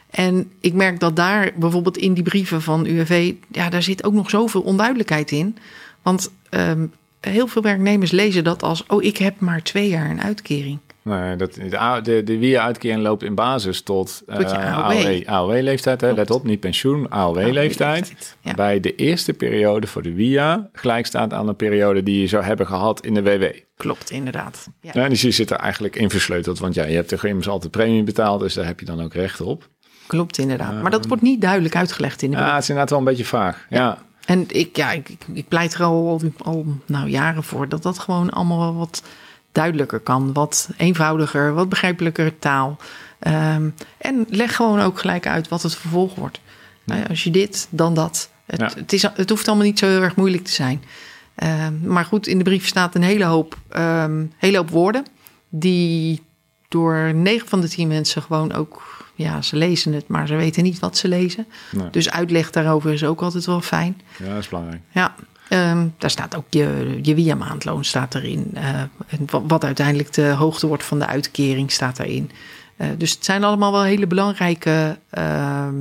En 0.10 0.52
ik 0.60 0.74
merk 0.74 1.00
dat 1.00 1.16
daar 1.16 1.52
bijvoorbeeld 1.56 1.98
in 1.98 2.14
die 2.14 2.24
brieven 2.24 2.62
van 2.62 2.86
UWV, 2.86 3.34
ja, 3.52 3.70
daar 3.70 3.84
zit 3.84 4.04
ook 4.04 4.14
nog 4.14 4.30
zoveel 4.30 4.62
onduidelijkheid 4.62 5.32
in. 5.32 5.58
Want 6.02 6.32
ehm, 6.50 6.86
heel 7.20 7.48
veel 7.48 7.62
werknemers 7.62 8.12
lezen 8.12 8.44
dat 8.44 8.64
als, 8.64 8.84
oh, 8.88 9.04
ik 9.04 9.18
heb 9.18 9.40
maar 9.40 9.64
twee 9.64 9.90
jaar 9.90 10.10
een 10.10 10.22
uitkering. 10.22 10.80
Nee, 11.02 11.36
dat, 11.36 11.54
de, 11.54 12.00
de, 12.04 12.24
de 12.24 12.38
WIA-uitkering 12.38 13.02
loopt 13.02 13.24
in 13.24 13.36
basis 13.36 13.82
tot, 13.82 14.22
eh, 14.28 14.36
Tot 14.36 14.50
je 14.50 14.58
AOW. 14.58 15.22
AOW-leeftijd. 15.26 16.02
hè 16.02 16.08
Klopt. 16.08 16.30
Let 16.30 16.32
op, 16.38 16.44
niet 16.44 16.60
pensioen, 16.60 17.10
AOW-leeftijd. 17.10 18.36
Ja. 18.42 18.54
Bij 18.54 18.80
de 18.80 18.96
eerste 18.96 19.34
periode 19.34 19.88
voor 19.88 20.02
de 20.02 20.14
WIA 20.14 20.70
gelijk 20.74 21.06
staat 21.06 21.34
aan 21.34 21.46
de 21.46 21.54
periode 21.54 22.04
die 22.04 22.20
je 22.22 22.28
zou 22.28 22.44
hebben 22.44 22.68
gehad 22.68 23.06
in 23.06 23.14
de 23.14 23.24
WW. 23.24 23.44
Klopt, 23.78 24.12
inderdaad. 24.12 24.68
Ja. 24.82 24.92
Ja, 24.94 25.10
dus 25.10 25.22
je 25.22 25.32
zit 25.32 25.50
er 25.52 25.58
eigenlijk 25.58 25.96
in 25.96 26.10
versleuteld, 26.10 26.60
want 26.60 26.74
ja, 26.76 26.86
je 26.86 26.96
hebt 26.96 27.12
er 27.12 27.26
immers 27.26 27.48
altijd 27.50 27.72
premie 27.72 28.04
betaald, 28.04 28.40
dus 28.40 28.54
daar 28.54 28.66
heb 28.66 28.80
je 28.80 28.86
dan 28.86 29.02
ook 29.04 29.14
recht 29.14 29.42
op. 29.42 29.68
Klopt, 30.08 30.38
inderdaad. 30.38 30.82
Maar 30.82 30.92
dat 30.92 31.08
wordt 31.08 31.24
niet 31.24 31.42
duidelijk 31.42 31.76
uitgelegd 31.76 32.22
in 32.22 32.32
de 32.32 32.38
Ja, 32.38 32.54
het 32.54 32.62
is 32.64 32.70
inderdaad 32.70 32.90
wel 32.90 33.00
een 33.00 33.06
beetje 33.06 33.26
vaag. 33.26 33.66
Ja, 33.70 33.98
En 34.26 34.46
ik, 34.48 34.78
ja, 34.78 34.92
ik, 34.92 35.10
ik- 35.34 35.48
pleit 35.48 35.74
er 35.74 35.84
al, 35.84 36.22
al 36.38 36.66
nou, 36.86 37.08
jaren 37.10 37.44
voor 37.44 37.70
dat 37.70 37.84
dat 37.84 38.00
gewoon 38.00 38.30
allemaal 38.30 38.60
wel 38.60 38.76
wat 38.76 39.04
duidelijker 39.52 40.00
kan. 40.00 40.34
Wat 40.34 40.70
eenvoudiger, 40.78 41.54
wat 41.54 41.70
begrijpelijker 41.70 42.40
taal. 42.40 42.78
Ehm, 43.20 43.70
en 43.98 44.26
leg 44.30 44.56
gewoon 44.56 44.80
ook 44.82 45.00
gelijk 45.00 45.28
uit 45.28 45.48
wat 45.48 45.64
het 45.64 45.76
vervolg 45.76 46.16
wordt. 46.16 46.40
Ja, 46.86 47.04
als 47.10 47.24
je 47.24 47.32
dit, 47.32 47.68
dan 47.70 47.94
dat. 47.94 48.30
Het, 48.46 48.60
Ja. 48.60 48.72
het, 48.76 48.94
is, 48.94 49.02
het 49.02 49.30
hoeft 49.30 49.48
allemaal 49.48 49.66
niet 49.66 49.80
zo 49.80 49.88
heel 49.88 50.02
erg 50.02 50.16
moeilijk 50.16 50.44
te 50.44 50.52
zijn. 50.52 50.84
Ehm, 51.36 51.74
maar 51.88 52.06
goed, 52.06 52.28
in 52.28 52.38
de 52.38 52.44
brief 52.44 52.68
staat 52.68 52.96
een 52.96 53.02
hele 53.04 53.24
hoop, 53.26 53.58
ehm, 53.70 54.26
hele 54.38 54.58
hoop 54.58 54.70
woorden. 54.70 55.06
Die 55.50 56.22
door 56.68 57.14
9 57.14 57.48
van 57.48 57.62
de 57.62 57.68
10 57.70 57.88
mensen 57.88 58.22
gewoon 58.22 58.54
ook... 58.54 58.98
Ja, 59.16 59.42
ze 59.42 59.56
lezen 59.56 59.94
het, 59.94 60.08
maar 60.08 60.28
ze 60.28 60.36
weten 60.36 60.64
niet 60.64 60.80
wat 60.80 60.98
ze 60.98 61.08
lezen. 61.08 61.48
Nee. 61.72 61.90
Dus 61.90 62.10
uitleg 62.10 62.52
daarover 62.52 62.94
is 62.94 63.04
ook 63.04 63.22
altijd 63.22 63.46
wel 63.46 63.62
fijn. 63.62 64.02
ja, 64.18 64.30
dat 64.30 64.38
is 64.38 64.48
belangrijk. 64.48 64.82
Ja, 64.92 65.16
ehm, 65.50 65.88
daar 65.98 66.10
staat 66.10 66.36
ook 66.36 66.46
je, 66.50 67.00
je 67.02 67.16
via-maandloon 67.16 67.84
staat 67.84 68.16
erin. 68.16 68.52
Eh, 68.54 68.80
en 69.08 69.26
wat, 69.26 69.42
wat 69.48 69.64
uiteindelijk 69.64 70.14
de 70.14 70.28
hoogte 70.30 70.68
wordt 70.68 70.84
van 70.84 71.00
de 71.00 71.06
uitkering 71.06 71.72
staat 71.72 72.00
erin. 72.00 72.32
Eh, 72.78 72.88
dus 72.98 73.12
het 73.12 73.26
zijn 73.26 73.44
allemaal 73.44 73.72
wel 73.72 73.84
hele 73.84 74.08
belangrijke... 74.08 74.98
ehm, 75.10 75.76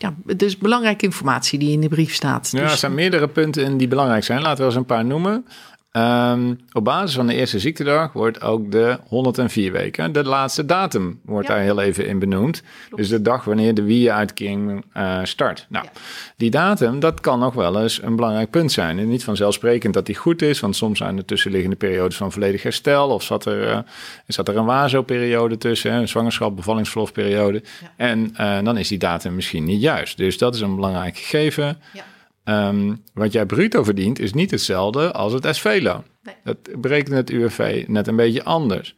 ja, 0.00 0.14
het 0.26 0.42
is 0.42 0.58
belangrijke 0.58 1.04
informatie 1.04 1.58
die 1.58 1.70
in 1.70 1.80
de 1.80 1.88
brief 1.88 2.14
staat. 2.14 2.48
Ja, 2.52 2.62
er 2.62 2.68
Dus- 2.68 2.80
zijn 2.80 2.94
meerdere 2.94 3.28
punten 3.28 3.64
in 3.64 3.76
die 3.76 3.88
belangrijk 3.88 4.24
zijn. 4.24 4.42
Laten 4.42 4.58
we 4.58 4.64
eens 4.64 4.74
een 4.74 4.84
paar 4.84 5.04
noemen. 5.04 5.46
Ehm, 5.92 6.54
op 6.72 6.84
basis 6.84 7.14
van 7.16 7.26
de 7.26 7.34
eerste 7.34 7.58
ziektedag 7.58 8.12
wordt 8.12 8.40
ook 8.42 8.72
de 8.72 8.98
104 9.06 9.72
weken. 9.72 10.12
De 10.12 10.24
laatste 10.24 10.64
datum 10.66 11.20
wordt 11.24 11.48
Ja. 11.48 11.54
daar 11.54 11.62
heel 11.62 11.80
even 11.80 12.06
in 12.06 12.18
benoemd. 12.18 12.62
Dus 12.94 13.08
de 13.08 13.22
dag 13.22 13.44
wanneer 13.44 13.74
de 13.74 13.82
WIA-uitkering 13.82 14.84
eh, 14.92 15.18
start. 15.22 15.66
Nou, 15.68 15.84
Ja. 15.84 15.90
die 16.36 16.50
datum, 16.50 17.00
dat 17.00 17.20
kan 17.20 17.38
nog 17.38 17.54
wel 17.54 17.82
eens 17.82 18.02
een 18.02 18.16
belangrijk 18.16 18.50
punt 18.50 18.72
zijn. 18.72 18.98
En 18.98 19.08
niet 19.08 19.24
vanzelfsprekend 19.24 19.94
dat 19.94 20.06
die 20.06 20.14
goed 20.16 20.42
is, 20.42 20.60
want 20.60 20.76
soms 20.76 20.98
zijn 20.98 21.16
er 21.16 21.24
tussenliggende 21.24 21.76
periodes 21.76 22.16
van 22.16 22.32
volledig 22.32 22.62
herstel. 22.62 23.08
Of 23.08 23.22
zat 23.22 23.44
er, 23.44 23.68
eh, 23.70 23.78
zat 24.26 24.48
er 24.48 24.56
een 24.56 24.64
WASO-periode 24.64 25.58
tussen, 25.58 25.92
een 25.92 26.08
zwangerschap, 26.08 26.56
bevallingsverlofperiode. 26.56 27.62
Ja. 27.80 27.92
En 27.96 28.30
eh, 28.36 28.58
dan 28.62 28.76
is 28.78 28.88
die 28.88 28.98
datum 28.98 29.34
misschien 29.34 29.64
niet 29.64 29.80
juist. 29.80 30.16
Dus 30.16 30.38
dat 30.38 30.54
is 30.54 30.60
een 30.60 30.74
belangrijk 30.74 31.16
gegeven. 31.18 31.78
Ja. 31.92 32.02
Ehm, 32.48 32.94
wat 33.14 33.32
jij 33.32 33.46
bruto 33.46 33.84
verdient 33.84 34.18
is 34.18 34.32
niet 34.32 34.50
hetzelfde 34.50 35.12
als 35.12 35.32
het 35.32 35.56
SV-loon. 35.56 36.04
Nee. 36.22 36.34
Dat 36.44 36.56
berekent 36.80 37.16
het 37.16 37.30
UWV 37.30 37.84
net 37.86 38.06
een 38.06 38.16
beetje 38.16 38.44
anders. 38.44 38.96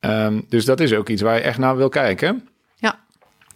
Ehm, 0.00 0.40
dus 0.48 0.64
dat 0.64 0.80
is 0.80 0.94
ook 0.94 1.08
iets 1.08 1.22
waar 1.22 1.34
je 1.34 1.40
echt 1.40 1.58
naar 1.58 1.76
wil 1.76 1.88
kijken. 1.88 2.48
Ja. 2.76 2.98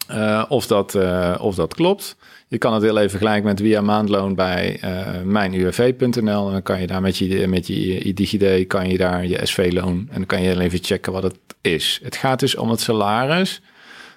eh, 0.09 0.45
of, 0.49 0.67
dat, 0.67 0.95
eh, 0.95 1.35
of 1.41 1.55
dat 1.55 1.75
klopt. 1.75 2.17
Je 2.49 2.59
kan 2.59 2.75
het 2.75 2.83
heel 2.83 2.97
even 2.97 3.11
vergelijken 3.11 3.45
met 3.45 3.61
via 3.61 3.81
maandloon 3.81 4.35
bij 4.35 4.81
uh, 4.85 5.23
mijnuv.nl. 5.23 6.47
En 6.47 6.53
dan 6.53 6.63
kan 6.63 6.81
je 6.81 6.87
daar 6.87 7.01
met 7.01 7.17
je, 7.17 7.47
met 7.47 7.67
je, 7.67 8.07
je 8.07 8.15
DigiD, 8.15 8.67
kan 8.67 8.89
je 8.89 8.99
daar 8.99 9.27
je 9.27 9.47
SV-loon. 9.47 10.07
En 10.11 10.17
dan 10.17 10.27
kan 10.27 10.43
je 10.43 10.49
heel 10.49 10.61
even 10.61 10.79
checken 10.83 11.13
wat 11.13 11.23
het 11.23 11.39
is. 11.61 12.01
Het 12.03 12.17
gaat 12.17 12.41
dus 12.41 12.57
om 12.57 12.71
het 12.71 12.81
salaris 12.81 13.63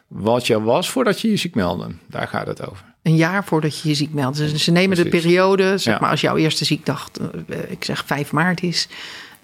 wat 0.07 0.48
je 0.48 0.61
was 0.61 0.90
voordat 0.90 1.22
je 1.22 1.30
je 1.30 1.38
ziek 1.38 1.56
meldde. 1.56 1.88
Daar 2.07 2.27
gaat 2.27 2.48
het 2.48 2.69
over. 2.69 2.89
Een 3.01 3.15
jaar 3.15 3.43
voordat 3.43 3.80
je 3.80 3.89
je 3.89 3.95
ziek 3.95 4.13
meldt. 4.13 4.38
Dus 4.38 4.63
ze 4.63 4.71
nemen 4.71 4.97
de 4.97 5.09
periode, 5.09 5.77
zeg 5.77 5.99
maar 5.99 6.09
als 6.09 6.21
jouw 6.21 6.35
eerste 6.35 6.65
ziekdag, 6.65 7.09
ik 7.67 7.84
zeg 7.84 8.03
5 8.05 8.31
maart 8.31 8.63
is... 8.63 8.88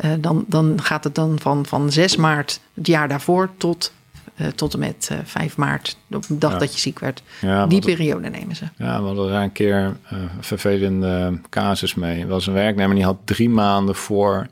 Uh, 0.06 0.12
dan, 0.20 0.46
dan 0.48 0.82
gaat 0.82 1.04
het 1.04 1.16
dan 1.16 1.40
van, 1.40 1.66
van 1.66 1.92
6 1.92 2.16
maart 2.16 2.60
het 2.74 2.88
jaar 2.88 3.08
daarvoor 3.08 3.50
tot 3.58 3.94
uh, 4.38 4.48
tot 4.48 4.74
en 4.74 4.80
met 4.80 5.10
uh, 5.12 5.18
5 5.24 5.58
maart, 5.58 5.98
op 6.12 6.28
de 6.28 6.38
dag 6.38 6.52
ja. 6.52 6.58
dat 6.58 6.74
je 6.74 6.80
ziek 6.80 7.00
werd. 7.00 7.24
Ja, 7.42 7.68
die 7.68 7.82
periode 7.82 8.30
nemen 8.30 8.56
ze. 8.56 8.66
Ja, 8.78 9.00
we 9.00 9.06
hadden 9.06 9.30
daar 9.30 9.44
een 9.44 9.52
keer 9.52 9.98
een 10.10 10.30
vervelende 10.40 11.40
casus 11.50 11.96
mee. 11.96 12.22
Er 12.22 12.28
was 12.28 12.48
een 12.48 12.54
werknemer 12.54 12.96
die 12.96 13.06
had 13.06 13.18
drie 13.24 13.50
maanden 13.50 13.96
voor 13.96 14.48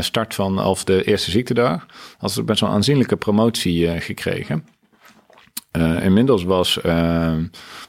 start 0.00 0.34
van, 0.34 0.64
of 0.64 0.84
de 0.84 1.04
eerste 1.04 1.30
ziektedag, 1.30 1.86
had 2.18 2.32
ze 2.32 2.42
best 2.42 2.60
wel 2.60 2.68
een 2.68 2.74
aanzienlijke 2.74 3.16
promotie 3.16 4.00
gekregen. 4.00 4.66
inmiddels 6.00 6.44
was, 6.44 6.78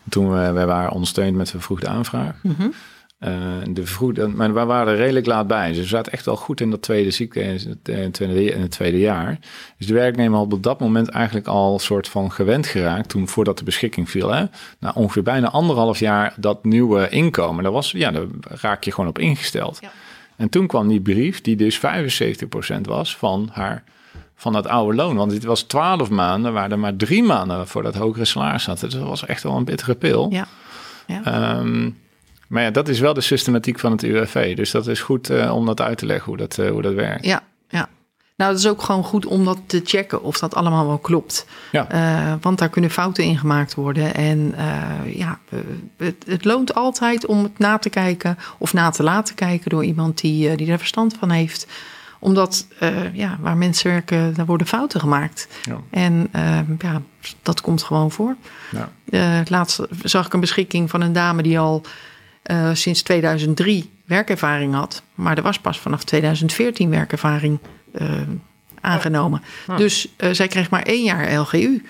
toen 0.10 0.32
we, 0.32 0.52
wij 0.52 0.66
waren 0.66 0.92
ondersteund 0.92 1.36
met 1.36 1.50
vervroegde 1.50 1.88
aanvraag. 1.88 2.36
Mm 2.42 2.56
-hmm. 2.58 2.74
Uh, 3.20 3.30
de 3.70 3.86
vroeg, 3.86 4.28
maar 4.34 4.54
we 4.54 4.66
waren 4.66 4.94
er 4.94 5.00
redelijk 5.00 5.26
laat 5.26 5.48
bij. 5.48 5.74
Ze 5.74 5.84
zaten 5.84 6.12
echt 6.12 6.26
wel 6.26 6.36
goed 6.36 6.62
in 6.62 6.70
dat 6.70 6.82
tweede 6.82 7.12
ziekte 7.12 7.42
in 7.42 7.80
het 7.84 8.14
tweede, 8.14 8.44
in 8.44 8.62
het 8.62 8.72
tweede 8.72 9.00
jaar. 9.00 9.40
Dus 9.78 9.88
de 9.88 9.94
werknemer 9.94 10.38
had 10.38 10.54
op 10.54 10.64
dat 10.64 10.80
moment 10.80 11.10
eigenlijk 11.10 11.48
al 11.48 11.74
een 11.74 11.80
soort 11.80 12.08
van 12.08 12.32
gewend 12.32 12.68
geraakt. 12.68 13.10
Toen 13.10 13.28
voordat 13.28 13.58
de 13.58 13.64
beschikking 13.64 14.10
viel. 14.10 14.30
Hè, 14.30 14.46
na 14.80 14.92
ongeveer 14.96 15.24
bijna 15.24 15.50
anderhalf 15.50 16.00
jaar 16.00 16.34
dat 16.38 16.64
nieuwe 16.64 17.10
inkomen. 17.10 17.64
Daar, 17.64 17.72
was, 17.72 17.92
ja, 17.92 18.12
daar 18.12 18.26
raak 18.42 18.84
je 18.84 18.92
gewoon 18.92 19.10
op 19.10 19.20
ingesteld. 19.20 19.78
Ja. 19.82 19.92
En 20.36 20.50
toen 20.50 20.68
kwam 20.68 20.88
die 20.88 21.02
brief, 21.02 21.42
die 21.42 21.56
dus 21.56 21.80
75% 21.80 22.82
was 22.82 23.18
van 23.18 23.50
haar 23.52 23.84
van 24.40 24.54
dat 24.54 24.68
oude 24.68 24.96
loon. 24.96 25.16
Want 25.16 25.32
het 25.32 25.44
was 25.44 25.62
12 25.62 26.10
maanden, 26.10 26.54
waar 26.54 26.72
er 26.72 26.80
maar 26.80 26.96
drie 26.96 27.24
maanden 27.24 27.68
voor 27.68 27.84
dat 27.84 27.96
hogere 27.96 28.26
salaris 28.26 28.64
zat. 28.64 28.80
Dus 28.80 28.94
dat 28.94 29.08
was 29.08 29.26
echt 29.26 29.44
wel 29.44 29.56
een 29.56 29.66
bittere 29.66 29.96
pil. 29.96 30.28
Ja. 30.32 30.48
ja. 31.08 31.58
Um, 31.58 31.98
maar 32.48 32.64
ja, 32.64 32.72
dat 32.72 32.88
is 32.88 33.00
wel 33.00 33.14
de 33.14 33.22
systematiek 33.22 33.80
van 33.80 33.92
het 33.92 34.04
UWV. 34.04 34.56
Dus 34.56 34.72
dat 34.72 34.88
is 34.88 35.02
goed 35.02 35.30
uh, 35.30 35.56
om 35.56 35.66
dat 35.66 35.82
uit 35.82 35.98
te 35.98 36.06
leggen 36.06 36.26
hoe 36.26 36.38
dat, 36.38 36.58
uh, 36.58 36.70
hoe 36.70 36.82
dat 36.82 36.94
werkt. 36.94 37.26
Ja, 37.26 37.44
ja. 37.68 37.90
Nou, 38.36 38.52
het 38.52 38.60
is 38.60 38.68
ook 38.68 38.82
gewoon 38.82 39.04
goed 39.04 39.26
om 39.26 39.46
dat 39.46 39.58
te 39.66 39.82
checken 39.84 40.24
of 40.24 40.40
dat 40.40 40.56
allemaal 40.56 40.88
wel 40.88 40.98
klopt. 40.98 41.46
Ja. 41.72 41.88
Uh, 41.94 42.34
want 42.42 42.58
daar 42.58 42.70
kunnen 42.70 42.90
fouten 42.90 43.24
in 43.24 43.38
gemaakt 43.38 43.76
worden. 43.76 44.14
En 44.14 44.56
ja, 45.06 45.40
het, 45.98 46.26
het, 46.26 46.46
loont 46.46 46.76
altijd 46.76 47.26
om 47.26 47.44
het 47.44 47.60
na 47.60 47.78
te 47.78 47.90
kijken 47.90 48.38
of 48.58 48.74
na 48.74 48.90
te 48.90 49.04
laten 49.04 49.36
kijken 49.36 49.70
door 49.70 49.84
iemand 49.84 50.22
die, 50.22 50.56
die 50.56 50.72
er 50.72 50.78
verstand 50.78 51.16
van 51.20 51.30
heeft 51.30 51.68
omdat 52.20 52.68
ja, 53.14 53.38
waar 53.40 53.58
mensen 53.58 53.92
werken, 53.92 54.34
daar 54.34 54.46
worden 54.46 54.68
fouten 54.68 55.00
gemaakt. 55.00 55.48
Ja. 55.64 55.78
En 55.90 56.30
ja, 56.80 57.02
dat 57.42 57.62
komt 57.62 57.84
gewoon 57.84 58.12
voor. 58.12 58.36
Ja. 58.72 59.44
laatst 59.46 59.82
zag 60.04 60.26
ik 60.26 60.34
een 60.34 60.40
beschikking 60.40 60.90
van 60.90 61.02
een 61.02 61.14
dame 61.14 61.42
die 61.42 61.60
al 61.60 61.84
uh, 62.52 62.70
sinds 62.74 63.02
2003 63.02 63.90
werkervaring 64.06 64.74
had. 64.74 65.04
Maar 65.16 65.38
er 65.38 65.44
was 65.44 65.60
pas 65.60 65.80
vanaf 65.80 66.04
2014 66.04 66.90
werkervaring 66.90 67.60
uh, 68.02 68.08
aangenomen. 68.82 69.42
Dus 69.78 70.08
uh, 70.18 70.30
zij 70.32 70.48
kreeg 70.48 70.70
maar 70.70 70.82
één 70.82 71.04
jaar 71.04 71.34
LGU. 71.34 71.86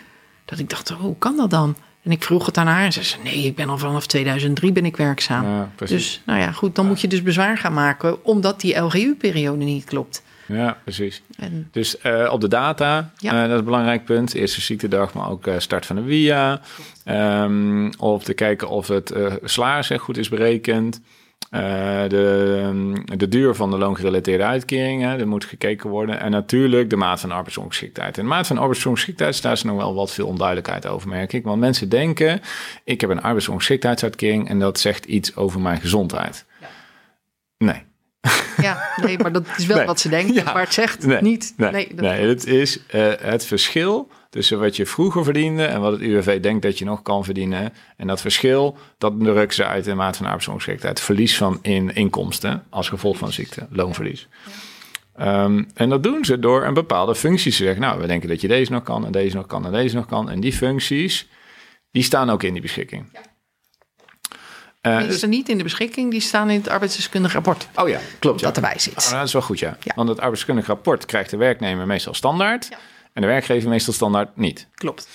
Dat 0.45 0.59
ik 0.59 0.69
dacht, 0.69 0.91
oh, 0.91 0.99
hoe 0.99 1.17
kan 1.17 1.37
dat 1.37 1.49
dan? 1.49 1.75
En 2.09 2.15
ik 2.15 2.23
vroeg 2.23 2.45
het 2.45 2.57
aan 2.57 2.67
haar 2.67 2.85
en 2.85 2.93
ze 2.93 3.03
zei, 3.03 3.23
nee, 3.23 3.43
ik 3.43 3.55
ben 3.55 3.69
al 3.69 3.77
vanaf 3.77 4.07
2003 4.07 4.71
ben 4.71 4.85
ik 4.85 4.97
werkzaam. 4.97 5.45
Ja, 5.45 5.69
dus 5.85 6.21
nou 6.25 6.39
ja, 6.39 6.51
goed, 6.51 6.75
dan 6.75 6.87
moet 6.87 7.01
je 7.01 7.07
dus 7.07 7.23
bezwaar 7.23 7.57
gaan 7.57 7.73
maken... 7.73 8.25
omdat 8.25 8.61
die 8.61 8.77
LGU-periode 8.77 9.63
niet 9.63 9.83
klopt. 9.83 10.23
Ja, 10.45 10.77
precies. 10.83 11.21
En, 11.37 11.67
dus 11.71 11.95
uh, 12.03 12.29
op 12.31 12.41
de 12.41 12.47
data, 12.47 13.11
ja. 13.17 13.33
uh, 13.33 13.41
dat 13.41 13.49
is 13.49 13.57
een 13.57 13.63
belangrijk 13.63 14.05
punt. 14.05 14.33
Eerste 14.33 14.61
ziektedag, 14.61 15.13
maar 15.13 15.29
ook 15.29 15.47
uh, 15.47 15.53
start 15.57 15.85
van 15.85 15.95
de 15.95 16.03
via. 16.03 16.61
Um, 17.43 17.89
of 17.97 18.23
te 18.23 18.33
kijken 18.33 18.69
of 18.69 18.87
het 18.87 19.13
salaris 19.43 19.89
goed 19.97 20.17
is 20.17 20.29
berekend. 20.29 21.01
De, 21.49 22.93
de 23.17 23.27
duur 23.27 23.55
van 23.55 23.71
de 23.71 23.77
loongerelateerde 23.77 24.43
uitkeringen, 24.43 25.19
er 25.19 25.27
moet 25.27 25.45
gekeken 25.45 25.89
worden. 25.89 26.19
En 26.19 26.31
natuurlijk 26.31 26.89
de 26.89 26.95
maat 26.95 27.19
van 27.19 27.31
arbeidsongeschiktheid. 27.31 28.17
En 28.17 28.23
de 28.23 28.29
maat 28.29 28.47
van 28.47 28.57
arbeidsongeschiktheid, 28.57 29.41
daar 29.41 29.51
is 29.51 29.63
nog 29.63 29.77
wel 29.77 29.93
wat 29.93 30.11
veel 30.11 30.27
onduidelijkheid 30.27 30.87
over, 30.87 31.09
merk 31.09 31.33
ik. 31.33 31.43
Want 31.43 31.59
mensen 31.59 31.89
denken, 31.89 32.41
ik 32.83 33.01
heb 33.01 33.09
een 33.09 33.21
arbeidsongeschiktheidsuitkering 33.21 34.49
en 34.49 34.59
dat 34.59 34.79
zegt 34.79 35.05
iets 35.05 35.35
over 35.35 35.59
mijn 35.59 35.81
gezondheid. 35.81 36.45
Ja. 36.61 36.67
Nee. 37.57 37.87
Ja, 38.61 38.89
nee, 39.03 39.19
maar 39.19 39.31
dat 39.31 39.45
is 39.57 39.65
wel 39.65 39.85
wat 39.93 39.99
ze 39.99 40.09
denken, 40.09 40.43
maar 40.43 40.59
het 40.63 40.73
zegt 40.73 41.05
nee, 41.05 41.21
niet. 41.21 41.53
Nee, 41.57 41.71
nee, 41.71 41.91
nee 41.95 42.27
het 42.27 42.45
is 42.45 42.79
uh, 42.95 43.11
het 43.19 43.45
verschil 43.45 44.09
tussen 44.29 44.59
wat 44.59 44.75
je 44.75 44.85
vroeger 44.85 45.23
verdiende 45.23 45.65
en 45.65 45.81
wat 45.81 45.91
het 45.91 46.01
UWV 46.01 46.39
denkt 46.39 46.61
dat 46.61 46.77
je 46.77 46.85
nog 46.85 47.01
kan 47.01 47.23
verdienen. 47.23 47.73
En 47.97 48.07
dat 48.07 48.21
verschil, 48.21 48.77
dat 48.97 49.13
drukken 49.19 49.55
ze 49.55 49.65
uit 49.65 49.87
in 49.87 49.95
maat 49.95 50.17
van 50.17 50.25
arbeidsongeschiktheid. 50.25 50.99
Verlies 50.99 51.37
van 51.37 51.59
in 51.61 51.95
inkomsten 51.95 52.63
als 52.69 52.89
gevolg 52.89 53.17
van 53.17 53.31
ziekte, 53.31 53.67
loonverlies. 53.69 54.27
Um, 55.21 55.67
en 55.73 55.89
dat 55.89 56.03
doen 56.03 56.25
ze 56.25 56.39
door 56.39 56.65
een 56.65 56.73
bepaalde 56.73 57.15
functie 57.15 57.51
te 57.51 57.57
zeggen. 57.57 57.81
Nou, 57.81 58.01
we 58.01 58.07
denken 58.07 58.29
dat 58.29 58.41
je 58.41 58.47
deze 58.47 58.71
nog 58.71 58.83
kan 58.83 59.05
en 59.05 59.11
deze 59.11 59.35
nog 59.35 59.45
kan 59.45 59.65
en 59.65 59.71
deze 59.71 59.95
nog 59.95 60.05
kan. 60.05 60.29
En 60.29 60.39
die 60.39 60.53
functies, 60.53 61.27
die 61.91 62.03
staan 62.03 62.29
ook 62.29 62.43
in 62.43 62.53
die 62.53 62.61
beschikking. 62.61 63.09
Ja. 63.13 63.19
Uh, 64.81 64.99
die 65.07 65.11
staan 65.11 65.29
niet 65.29 65.49
in 65.49 65.57
de 65.57 65.63
beschikking, 65.63 66.11
die 66.11 66.21
staan 66.21 66.49
in 66.49 66.57
het 66.57 66.69
arbeidsdeskundig 66.69 67.33
rapport. 67.33 67.67
Oh 67.75 67.89
ja, 67.89 67.99
klopt. 68.19 68.41
Dat 68.41 68.55
erbij 68.55 68.79
zit. 68.79 69.05
Oh, 69.05 69.11
dat 69.11 69.27
is 69.27 69.33
wel 69.33 69.41
goed, 69.41 69.59
ja. 69.59 69.77
ja. 69.79 69.91
Want 69.95 70.09
het 70.09 70.17
arbeidsdeskundig 70.17 70.67
rapport 70.67 71.05
krijgt 71.05 71.29
de 71.29 71.37
werknemer 71.37 71.87
meestal 71.87 72.13
standaard. 72.13 72.67
Ja. 72.69 72.77
En 73.19 73.25
de 73.25 73.31
werkgever 73.31 73.69
meestal 73.69 73.93
standaard 73.93 74.37
niet. 74.37 74.67
Klopt. 74.73 75.07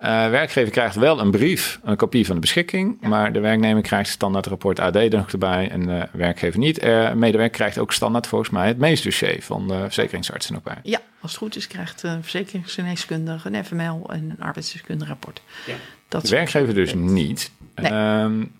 Uh, 0.00 0.08
werkgever 0.30 0.72
krijgt 0.72 0.94
wel 0.94 1.20
een 1.20 1.30
brief, 1.30 1.80
een 1.82 1.96
kopie 1.96 2.26
van 2.26 2.34
de 2.34 2.40
beschikking, 2.40 2.98
ja. 3.00 3.08
maar 3.08 3.32
de 3.32 3.40
werknemer 3.40 3.82
krijgt 3.82 4.10
standaard 4.10 4.46
rapport 4.46 4.80
AD 4.80 4.96
er 4.96 5.10
nog 5.10 5.32
erbij 5.32 5.70
en 5.70 5.86
de 5.86 6.08
werkgever 6.12 6.58
niet. 6.58 6.84
Uh, 6.84 7.12
medewerker 7.12 7.56
krijgt 7.56 7.78
ook 7.78 7.92
standaard 7.92 8.26
volgens 8.26 8.50
mij 8.50 8.66
het 8.66 8.78
meestdossier 8.78 9.42
van 9.42 9.68
de 9.68 9.78
verzekeringsarts 9.78 10.46
er 10.46 10.52
nog 10.52 10.62
bij. 10.62 10.78
Ja, 10.82 11.00
als 11.20 11.30
het 11.30 11.40
goed 11.40 11.56
is 11.56 11.66
krijgt 11.66 12.02
een 12.02 12.22
verzekeringsgeneeskundige 12.22 13.48
een 13.48 13.64
FML 13.64 14.10
en 14.10 14.30
een 14.30 14.44
arbeidsdeskundige 14.44 15.10
rapport. 15.10 15.42
Ja. 15.66 15.74
Dat 16.08 16.22
de 16.22 16.28
werkgever 16.28 16.74
dus 16.74 16.94
niet. 16.94 17.50
Nee. 17.74 17.92
Um, 17.92 18.52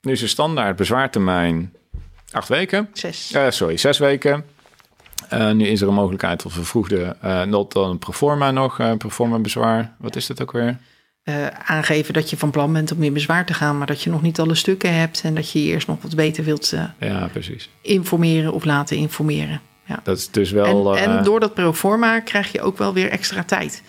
nu 0.00 0.12
is 0.12 0.20
de 0.20 0.26
standaard 0.26 0.76
bezwaartermijn 0.76 1.72
acht 2.30 2.48
weken. 2.48 2.88
Zes. 2.92 3.32
Uh, 3.34 3.50
sorry, 3.50 3.76
zes 3.76 3.98
weken. 3.98 4.44
Uh, 5.32 5.50
nu 5.50 5.66
is 5.66 5.80
er 5.80 5.88
een 5.88 5.94
mogelijkheid 5.94 6.38
tot 6.38 6.52
vervroegde, 6.52 7.16
uh, 7.24 7.42
not 7.42 7.72
dan 7.72 7.90
een 7.90 7.98
proforma 7.98 8.50
nog, 8.50 8.78
uh, 8.78 8.92
proforma 8.94 9.38
bezwaar. 9.38 9.94
Wat 9.98 10.16
is 10.16 10.26
dat 10.26 10.42
ook 10.42 10.52
weer? 10.52 10.78
aangeven 11.64 12.14
dat 12.14 12.30
je 12.30 12.36
van 12.36 12.50
plan 12.50 12.72
bent 12.72 12.92
om 12.92 13.02
in 13.02 13.12
bezwaar 13.12 13.46
te 13.46 13.54
gaan, 13.54 13.78
maar 13.78 13.86
dat 13.86 14.02
je 14.02 14.10
nog 14.10 14.22
niet 14.22 14.40
alle 14.40 14.54
stukken 14.54 14.94
hebt 14.94 15.20
en 15.24 15.34
dat 15.34 15.50
je 15.50 15.64
je 15.64 15.72
eerst 15.72 15.86
nog 15.86 16.02
wat 16.02 16.14
beter 16.14 16.44
wilt 16.44 16.74
ja, 16.98 17.28
precies. 17.32 17.70
informeren 17.82 18.52
of 18.52 18.64
laten 18.64 18.96
informeren. 18.96 19.60
Ja. 19.84 20.00
Dat 20.02 20.18
is 20.18 20.30
dus 20.30 20.50
wel. 20.50 20.96
En, 20.96 21.16
en 21.16 21.24
door 21.24 21.40
dat 21.40 21.54
proforma 21.54 22.20
krijg 22.20 22.52
je 22.52 22.60
ook 22.60 22.78
wel 22.78 22.92
weer 22.92 23.10
extra 23.10 23.44
tijd. 23.44 23.82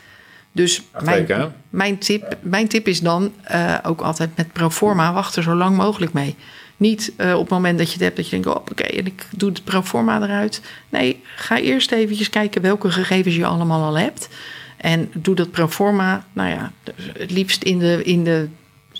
Dus 0.51 0.81
mijn, 1.03 1.53
mijn, 1.69 1.97
tip, 1.97 2.37
mijn 2.41 2.67
tip 2.67 2.87
is 2.87 2.99
dan 2.99 3.33
ook 3.83 4.01
altijd 4.01 4.29
met 4.35 4.53
proforma 4.53 5.13
wacht 5.13 5.35
er 5.35 5.43
zo 5.43 5.55
lang 5.55 5.77
mogelijk 5.77 6.13
mee. 6.13 6.35
Niet 6.79 7.13
uh, 7.17 7.33
op 7.33 7.39
het 7.39 7.49
moment 7.49 7.77
dat 7.77 7.87
je 7.87 7.93
het 7.93 8.01
hebt 8.01 8.15
dat 8.15 8.25
je 8.25 8.31
denkt, 8.31 8.47
oh, 8.47 8.55
oké, 8.55 8.83
en 8.83 9.05
ik 9.05 9.25
doe 9.35 9.49
het 9.49 9.63
proforma 9.63 10.21
eruit. 10.21 10.61
Nee, 10.89 11.21
ga 11.35 11.59
eerst 11.59 11.91
eventjes 11.91 12.29
kijken 12.29 12.61
welke 12.61 12.91
gegevens 12.91 13.35
je 13.35 13.45
allemaal 13.45 13.83
al 13.83 13.97
hebt. 13.97 14.29
En 14.77 15.11
doe 15.13 15.35
dat 15.35 15.51
proforma, 15.51 16.25
nou 16.33 16.49
ja, 16.49 16.71
het 17.13 17.31
liefst 17.31 17.63
in 17.63 17.79
de, 17.79 18.03
in 18.03 18.23
de 18.23 18.47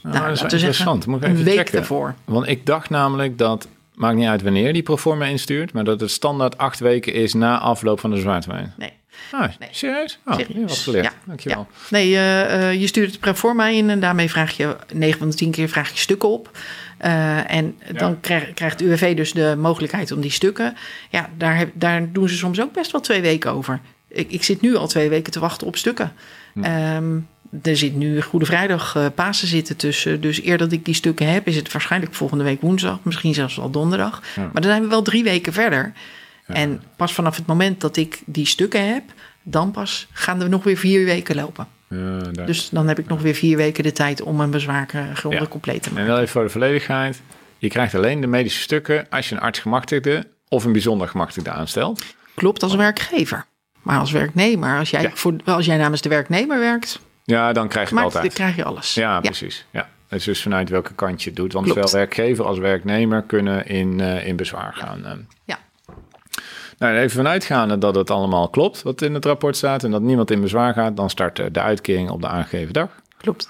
nou, 0.04 0.16
nou, 0.16 0.28
dat 0.36 0.54
is 0.54 0.62
interessant. 0.62 1.06
Moet 1.06 1.22
ik 1.22 1.28
even 1.28 1.38
een 1.38 1.44
week 1.44 1.58
checken. 1.58 1.80
ervoor. 1.80 2.16
Want 2.26 2.48
ik 2.48 2.66
dacht 2.66 2.90
namelijk 2.90 3.38
dat, 3.38 3.68
maakt 3.96 4.16
niet 4.16 4.28
uit 4.28 4.42
wanneer 4.42 4.74
die 4.74 4.84
proforma 4.84 5.26
instuurt, 5.26 5.74
maar 5.74 5.84
dat 5.84 6.00
het 6.00 6.12
standaard 6.12 6.58
acht 6.58 6.80
weken 6.80 7.14
is 7.14 7.34
na 7.34 7.60
afloop 7.60 8.00
van 8.00 8.10
de 8.10 8.20
zwaartermijn. 8.20 8.74
Nee. 8.78 8.94
Ah, 9.32 9.50
nee. 9.60 9.70
serieus? 9.72 10.20
Oh, 10.26 10.36
serieus. 10.36 10.70
Wat 10.70 10.78
geleerd. 10.78 11.06
Ja. 11.06 11.12
Dankjewel. 11.26 11.68
Ja. 11.72 11.78
Nee, 11.90 12.10
uh, 12.10 12.60
uh, 12.60 12.80
je 12.82 12.88
stuurt 12.88 13.12
het 13.12 13.20
proforma 13.20 13.68
in 13.68 13.90
en 13.90 14.00
daarmee 14.00 14.30
vraag 14.30 14.58
je 14.58 14.76
9 14.94 15.20
van 15.20 15.30
de 15.30 15.36
10 15.36 15.52
keer 15.52 15.70
vraag 15.70 15.92
je 15.92 15.98
stukken 15.98 16.30
op. 16.30 16.52
Uh, 17.06 17.52
en 17.52 17.78
dan 17.96 18.20
krijg, 18.20 18.54
krijgt 18.54 18.82
UWV 18.82 19.16
dus 19.16 19.34
de 19.34 19.56
mogelijkheid 19.58 20.12
om 20.12 20.22
die 20.22 20.32
stukken. 20.32 20.76
Ja, 21.10 21.30
daar, 21.38 21.58
heb, 21.58 21.70
daar 21.74 22.12
doen 22.12 22.30
ze 22.30 22.36
soms 22.36 22.62
ook 22.62 22.74
best 22.74 22.92
wel 22.92 23.02
twee 23.02 23.22
weken 23.22 23.52
over. 23.52 23.80
Ik, 24.08 24.32
ik 24.32 24.44
zit 24.44 24.62
nu 24.62 24.76
al 24.76 24.88
twee 24.88 25.10
weken 25.10 25.32
te 25.32 25.40
wachten 25.40 25.68
op 25.68 25.76
stukken. 25.76 26.14
Hm. 26.54 26.64
Um, 26.96 27.28
er 27.62 27.78
zit 27.78 27.96
nu 27.96 28.22
Goede 28.22 28.46
Vrijdag 28.46 28.96
uh, 28.96 29.06
Pasen 29.16 29.48
zitten 29.48 29.76
tussen. 29.76 30.22
Dus 30.22 30.44
eer 30.44 30.58
dat 30.58 30.72
ik 30.72 30.86
die 30.86 30.94
stukken 30.94 31.32
heb, 31.32 31.48
is 31.48 31.56
het 31.56 31.72
waarschijnlijk 31.72 32.14
volgende 32.14 32.44
week 32.44 32.62
woensdag. 32.62 33.00
Misschien 33.04 33.34
zelfs 33.34 33.60
al 33.60 33.70
donderdag. 33.70 34.22
Ja. 34.36 34.42
Maar 34.42 34.62
dan 34.62 34.72
zijn 34.72 34.82
we 34.82 34.88
wel 34.88 35.02
drie 35.02 35.24
weken 35.24 35.54
verder. 35.54 35.94
En 36.46 36.82
pas 36.96 37.14
vanaf 37.14 37.36
het 37.36 37.46
moment 37.46 37.82
dat 37.82 37.98
ik 37.98 38.20
die 38.26 38.46
stukken 38.46 38.94
heb, 38.94 39.04
dan 39.44 39.72
pas 39.72 40.08
gaan 40.12 40.40
we 40.40 40.48
nog 40.48 40.64
weer 40.64 40.78
vier 40.78 41.06
weken 41.06 41.36
lopen. 41.36 41.68
Dus 42.46 42.70
dan 42.70 42.88
heb 42.88 43.00
ik 43.00 43.08
nog 43.08 43.22
weer 43.22 43.34
vier 43.34 43.58
weken 43.58 43.84
de 43.84 43.92
tijd 43.92 44.22
om 44.22 44.36
mijn 44.36 44.52
bezwaargronden 44.52 45.42
Ja. 45.42 45.48
compleet 45.48 45.84
te 45.84 45.90
En 45.90 45.96
maken. 45.96 46.10
wel 46.10 46.20
even 46.20 46.30
voor 46.32 46.44
de 46.44 46.50
volledigheid. 46.50 47.22
Je 47.58 47.68
krijgt 47.68 47.96
alleen 47.96 48.22
de 48.22 48.28
medische 48.28 48.62
stukken 48.62 49.08
als 49.10 49.30
je 49.30 49.36
een 49.36 49.42
artsgemachtigde 49.42 50.28
of 50.48 50.64
een 50.64 50.72
bijzonder 50.72 51.08
gemachtigde 51.08 51.52
aanstelt. 51.52 52.04
Klopt 52.36 52.64
als 52.64 52.76
werkgever. 52.76 53.46
Maar 53.82 54.00
als 54.00 54.12
werknemer, 54.12 54.78
als 54.78 54.90
jij, 54.90 55.02
Ja. 55.02 55.10
voor, 55.14 55.34
als 55.46 55.66
jij 55.66 55.78
namens 55.78 56.02
de 56.02 56.10
werknemer 56.10 56.60
werkt, 56.60 57.00
Ja, 57.24 57.54
dan 57.54 57.68
krijg 57.68 57.90
je 57.90 57.96
het 57.96 58.04
maakt, 58.04 58.14
dan 58.14 58.22
altijd. 58.24 58.34
krijg 58.40 58.56
je 58.56 58.64
alles. 58.64 58.94
Ja, 58.94 59.20
precies. 59.20 59.66
Ja. 59.72 59.90
Het 60.08 60.20
is 60.20 60.26
dus 60.26 60.42
vanuit 60.42 60.70
welke 60.70 60.94
kant 60.94 61.24
je 61.24 61.30
het 61.30 61.38
doet. 61.38 61.54
Want 61.54 61.66
Klopt. 61.66 61.80
zowel 61.90 61.94
werkgever 62.06 62.46
als 62.46 62.58
werknemer 62.58 63.22
kunnen 63.24 63.66
in, 63.68 64.00
eh, 64.00 64.28
in 64.28 64.36
bezwaar 64.36 64.74
gaan. 64.74 65.06
eh. 65.06 65.12
Ja. 65.44 65.58
Nou, 66.80 66.96
even 66.96 67.16
vanuitgaande 67.16 67.78
dat 67.78 67.96
het 67.96 68.10
allemaal 68.10 68.50
klopt 68.50 68.82
wat 68.82 69.02
in 69.02 69.14
het 69.14 69.26
rapport 69.26 69.58
staat 69.58 69.84
en 69.84 69.92
dat 69.92 70.02
niemand 70.02 70.32
in 70.32 70.42
bezwaar 70.42 70.74
gaat, 70.74 70.98
dan 70.98 71.10
start 71.10 71.54
de 71.54 71.62
uitkering 71.62 72.10
op 72.10 72.22
de 72.22 72.28
aangegeven 72.28 72.74
dag. 72.74 72.90
Klopt. 73.18 73.50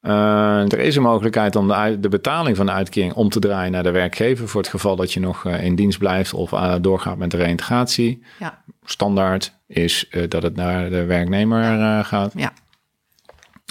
Eh, 0.00 0.72
er 0.72 0.78
is 0.78 0.96
een 0.96 1.02
mogelijkheid 1.02 1.56
om 1.56 1.68
de, 1.68 1.96
de 2.00 2.08
betaling 2.08 2.56
van 2.56 2.66
de 2.66 2.72
uitkering 2.72 3.12
om 3.12 3.28
te 3.28 3.38
draaien 3.38 3.72
naar 3.72 3.82
de 3.82 3.90
werkgever 3.90 4.48
voor 4.48 4.60
het 4.60 4.70
geval 4.70 4.96
dat 4.96 5.12
je 5.12 5.20
nog 5.20 5.44
eh, 5.44 5.64
in 5.64 5.74
dienst 5.74 5.98
blijft 5.98 6.34
of 6.34 6.52
eh, 6.52 6.74
doorgaat 6.80 7.16
met 7.16 7.30
de 7.30 7.36
reïntegratie. 7.36 8.22
Ja. 8.38 8.62
Standaard 8.84 9.52
is 9.66 10.10
dat 10.28 10.42
het 10.42 10.56
naar 10.56 10.90
de 10.90 11.04
werknemer 11.04 12.04
gaat. 12.04 12.32
Ja. 12.36 12.52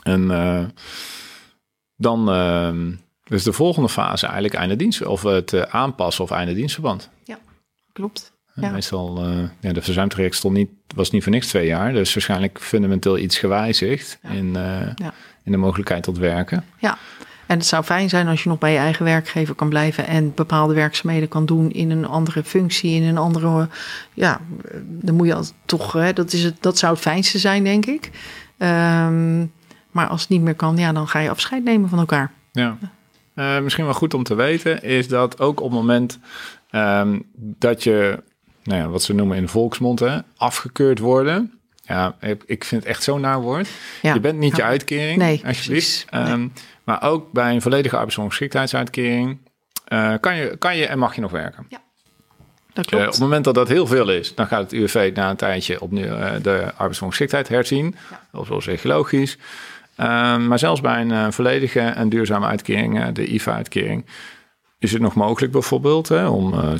En 0.03 0.27
dan 1.95 2.29
is 3.23 3.43
de 3.43 3.53
volgende 3.53 3.89
fase 3.89 4.25
eigenlijk 4.25 4.55
einde 4.55 4.75
dienst 4.75 5.05
of 5.05 5.23
het 5.23 5.69
aanpassen 5.69 6.23
of 6.23 6.31
einde 6.31 6.53
dienstverband. 6.53 7.09
Klopt. 7.93 8.32
Ja. 8.55 8.69
Meestal, 8.71 9.23
eh 9.23 9.37
ja, 9.59 9.73
de 9.73 9.81
verzuimtraject 9.81 10.35
stond 10.35 10.55
niet, 10.55 10.69
was 10.95 11.11
niet 11.11 11.23
voor 11.23 11.31
niks 11.31 11.47
twee 11.47 11.65
jaar. 11.67 11.93
Dus 11.93 12.13
waarschijnlijk 12.13 12.59
fundamenteel 12.61 13.17
iets 13.17 13.37
gewijzigd 13.39 14.19
Ja. 14.21 14.29
in, 14.29 14.55
eh, 14.55 14.87
Ja. 14.95 15.13
in 15.43 15.51
de 15.51 15.57
mogelijkheid 15.57 16.03
tot 16.03 16.17
werken. 16.17 16.65
Ja, 16.77 16.97
en 17.45 17.57
het 17.57 17.65
zou 17.67 17.83
fijn 17.83 18.09
zijn 18.09 18.27
als 18.27 18.43
je 18.43 18.49
nog 18.49 18.57
bij 18.57 18.71
je 18.71 18.77
eigen 18.77 19.05
werkgever 19.05 19.55
kan 19.55 19.69
blijven 19.69 20.07
en 20.07 20.33
bepaalde 20.35 20.73
werkzaamheden 20.73 21.27
kan 21.29 21.45
doen 21.45 21.71
in 21.71 21.91
een 21.91 22.05
andere 22.07 22.43
functie, 22.43 22.95
in 23.01 23.03
een 23.03 23.17
andere. 23.17 23.67
Ja, 24.13 24.41
dan 24.83 25.15
moet 25.15 25.27
je 25.27 25.33
al 25.33 25.45
toch, 25.65 25.93
hè, 25.93 26.13
dat, 26.13 26.33
is 26.33 26.43
het, 26.43 26.55
dat 26.59 26.77
zou 26.77 26.93
het 26.93 27.01
fijnste 27.01 27.39
zijn, 27.39 27.63
denk 27.63 27.85
ik. 27.85 28.09
Ehm, 28.57 29.45
maar 29.91 30.07
als 30.07 30.21
het 30.21 30.29
niet 30.29 30.41
meer 30.41 30.55
kan, 30.55 30.77
ja, 30.77 30.91
dan 30.91 31.07
ga 31.07 31.19
je 31.19 31.29
afscheid 31.29 31.63
nemen 31.63 31.89
van 31.89 31.99
elkaar. 31.99 32.31
Ja. 32.51 32.77
Eh, 33.33 33.59
misschien 33.59 33.85
wel 33.85 33.93
goed 33.93 34.13
om 34.13 34.23
te 34.23 34.35
weten 34.35 34.83
is 34.83 35.07
dat 35.07 35.39
ook 35.39 35.59
op 35.61 35.69
het 35.71 35.79
moment 35.79 36.19
ehm, 36.69 37.19
dat 37.35 37.83
je, 37.83 38.23
nou 38.63 38.81
ja, 38.81 38.87
wat 38.87 39.03
ze 39.03 39.13
noemen 39.13 39.37
in 39.37 39.47
volksmond, 39.47 39.99
hè, 39.99 40.17
afgekeurd 40.37 40.99
worden. 40.99 41.57
Ja, 41.85 42.15
ik 42.45 42.63
vind 42.63 42.81
het 42.81 42.89
echt 42.91 43.03
zo'n 43.03 43.21
naar 43.21 43.41
woord. 43.41 43.67
Ja. 44.01 44.13
Je 44.13 44.19
bent 44.19 44.39
niet 44.39 44.55
je 44.55 44.61
Ja. 44.61 44.67
uitkering, 44.67 45.17
Nee, 45.17 45.41
alsjeblieft. 45.45 46.05
Nee. 46.11 46.21
Ehm, 46.23 46.47
maar 46.83 47.03
ook 47.03 47.31
bij 47.31 47.53
een 47.53 47.61
volledige 47.61 47.95
arbeidsongeschiktheidsuitkering 47.95 49.37
eh, 49.85 50.13
kan, 50.19 50.35
je, 50.35 50.55
kan 50.57 50.77
je 50.77 50.85
en 50.85 50.99
mag 50.99 51.15
je 51.15 51.21
nog 51.21 51.31
werken. 51.31 51.65
Dat 51.69 51.79
Eh, 52.85 52.93
op 52.93 52.99
klopt. 52.99 53.05
het 53.05 53.19
moment 53.19 53.43
dat 53.43 53.55
dat 53.55 53.67
heel 53.67 53.87
veel 53.87 54.09
is, 54.11 54.35
dan 54.35 54.47
gaat 54.47 54.61
het 54.61 54.71
UWV 54.73 55.11
na 55.13 55.29
een 55.29 55.35
tijdje 55.35 55.81
opnieuw 55.81 56.15
eh, 56.15 56.31
de 56.41 56.71
arbeidsongeschiktheid 56.77 57.47
herzien. 57.47 57.95
Of 58.31 58.47
zoals 58.47 58.65
logisch. 58.83 59.37
Ehm, 59.95 60.47
maar 60.47 60.59
zelfs 60.59 60.81
bij 60.81 61.01
een 61.01 61.11
eh, 61.11 61.27
volledige 61.31 61.79
en 61.79 62.09
duurzame 62.09 62.45
uitkering, 62.45 63.11
de 63.11 63.27
IVA-uitkering, 63.33 64.05
is 64.83 64.91
het 64.91 65.01
nog 65.01 65.15
mogelijk 65.15 65.51
bijvoorbeeld 65.51 66.07
hè, 66.07 66.27
om 66.27 66.53
eh 66.53 66.73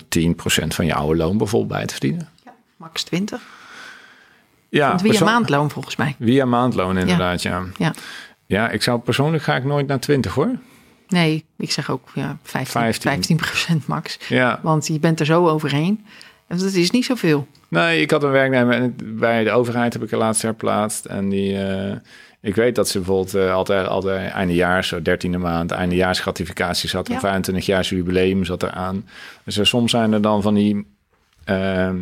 10% 0.64 0.68
van 0.68 0.86
je 0.86 0.94
oude 0.94 1.16
loon 1.18 1.38
bijvoorbeeld 1.38 1.72
bij 1.72 1.86
te 1.86 1.94
verdienen. 1.94 2.30
Max 2.78 3.04
20. 3.04 3.42
Ja, 4.70 4.88
Want 4.88 5.02
via 5.02 5.24
maandloon 5.24 5.70
volgens 5.70 5.96
mij. 5.96 6.16
Via 6.20 6.46
maandloon 6.46 6.98
inderdaad, 6.98 7.42
ja. 7.42 7.64
Ja. 7.78 7.94
Ja, 8.46 8.70
ik 8.70 8.82
zou 8.82 9.00
persoonlijk 9.00 9.44
ga 9.44 9.56
ik 9.56 9.64
nooit 9.64 9.88
naar 9.88 10.00
20 10.00 10.34
hoor. 10.34 10.52
Nee, 11.08 11.46
ik 11.58 11.72
zeg 11.72 11.90
ook 11.90 12.10
ja, 12.14 12.38
15, 12.44 12.94
15. 12.94 13.40
15 13.40 13.84
max. 13.86 14.18
Ja, 14.30 14.60
Want 14.64 14.88
je 14.88 15.00
bent 15.00 15.20
er 15.20 15.26
zo 15.26 15.48
overheen. 15.48 16.06
En 16.48 16.58
dat 16.58 16.74
is 16.74 16.92
niet 16.92 17.06
zoveel. 17.06 17.48
Nee, 17.68 18.02
ik 18.02 18.12
had 18.12 18.24
een 18.24 18.32
werknemer 18.32 18.74
en 18.74 18.96
bij 19.20 19.44
de 19.44 19.52
overheid 19.52 19.94
heb 19.94 20.04
ik 20.04 20.12
er 20.12 20.18
laatst 20.18 20.42
herplaatst. 20.42 21.06
En 21.06 21.30
die, 21.30 21.58
eh, 21.58 21.96
ik 22.44 22.56
weet 22.56 22.76
dat 22.76 22.90
ze 22.90 22.98
bijvoorbeeld 22.98 23.34
eh, 23.36 23.54
altijd, 23.54 23.88
altijd 23.88 24.32
eindejaars, 24.32 24.88
zo 24.88 25.00
13e 25.00 25.38
maand, 25.40 25.72
eindejaarsgratificatie 25.72 26.90
zat. 26.90 27.08
Ja. 27.08 27.14
Een 27.14 27.20
25 27.20 27.66
jaar 27.66 27.84
jubileum 27.84 28.46
zat 28.46 28.64
eraan. 28.64 29.06
Dus 29.44 29.58
er, 29.58 29.68
soms 29.68 29.92
zijn 29.92 30.14
er 30.14 30.22
dan 30.22 30.42
van 30.42 30.54
die 30.54 30.88
ehm, 31.44 31.98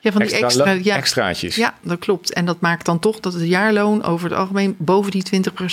Ja, 0.00 0.12
van 0.12 0.22
die 0.22 0.30
extra, 0.30 0.46
extra, 0.46 0.70
ja, 0.70 0.96
extraatjes. 0.96 1.56
Ja, 1.56 1.74
dat 1.82 1.98
klopt. 1.98 2.32
En 2.32 2.44
dat 2.44 2.60
maakt 2.60 2.86
dan 2.86 2.98
toch 2.98 3.20
dat 3.20 3.32
het 3.32 3.42
jaarloon 3.46 4.02
over 4.04 4.28
het 4.30 4.38
algemeen 4.38 4.74
boven 4.78 5.10
die 5.10 5.22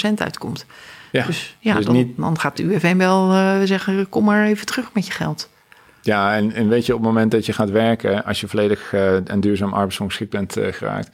20% 0.09 0.13
uitkomt. 0.15 0.65
Ja, 1.11 1.25
Dus 1.25 1.55
ja, 1.59 1.75
dus 1.75 1.85
dan, 1.85 1.93
niet- 1.95 2.17
dan 2.17 2.39
gaat 2.39 2.57
de 2.57 2.63
UWV 2.63 2.95
wel 2.95 3.31
eh, 3.33 3.59
zeggen: 3.63 4.09
kom 4.09 4.23
maar 4.23 4.45
even 4.47 4.65
terug 4.65 4.89
met 4.93 5.05
je 5.05 5.11
geld. 5.11 5.49
ja 6.01 6.35
en, 6.35 6.53
en 6.53 6.67
weet 6.69 6.85
je, 6.85 6.93
op 6.93 6.99
het 6.99 7.07
moment 7.07 7.31
dat 7.31 7.45
je 7.45 7.53
gaat 7.53 7.69
werken, 7.69 8.25
als 8.25 8.39
je 8.41 8.47
volledig 8.47 8.93
eh, 8.93 9.29
en 9.29 9.39
duurzaam 9.39 9.73
arbeidsongeschikt 9.73 10.31
bent 10.31 10.57
eh, 10.57 10.73
geraakt, 10.73 11.09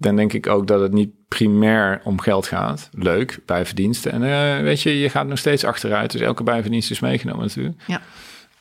dan 0.00 0.16
denk 0.16 0.32
ik 0.32 0.46
ook 0.46 0.66
dat 0.66 0.80
het 0.80 0.92
niet 0.92 1.10
primair 1.28 2.00
om 2.04 2.20
geld 2.20 2.46
gaat. 2.46 2.88
Leuk, 2.92 3.38
bijverdiensten. 3.46 4.12
En 4.12 4.22
eh, 4.22 4.62
weet 4.62 4.82
je, 4.82 4.98
je 4.98 5.10
gaat 5.10 5.26
nog 5.26 5.38
steeds 5.38 5.64
achteruit. 5.64 6.10
Dus 6.12 6.20
elke 6.20 6.42
bijverdienst 6.42 6.90
is 6.90 7.00
meegenomen 7.00 7.46
natuurlijk. 7.46 7.82
Ja. 7.86 8.00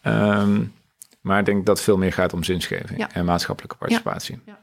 Ehm, 0.02 0.62
maar 1.22 1.40
ik 1.40 1.46
denk 1.46 1.66
dat 1.66 1.76
het 1.76 1.86
veel 1.86 1.98
meer 1.98 2.14
gaat 2.14 2.34
om 2.34 2.44
zinsgeving 2.44 3.00
Ja. 3.00 3.12
en 3.14 3.26
maatschappelijke 3.26 3.78
participatie. 3.78 4.40
Ja. 4.46 4.60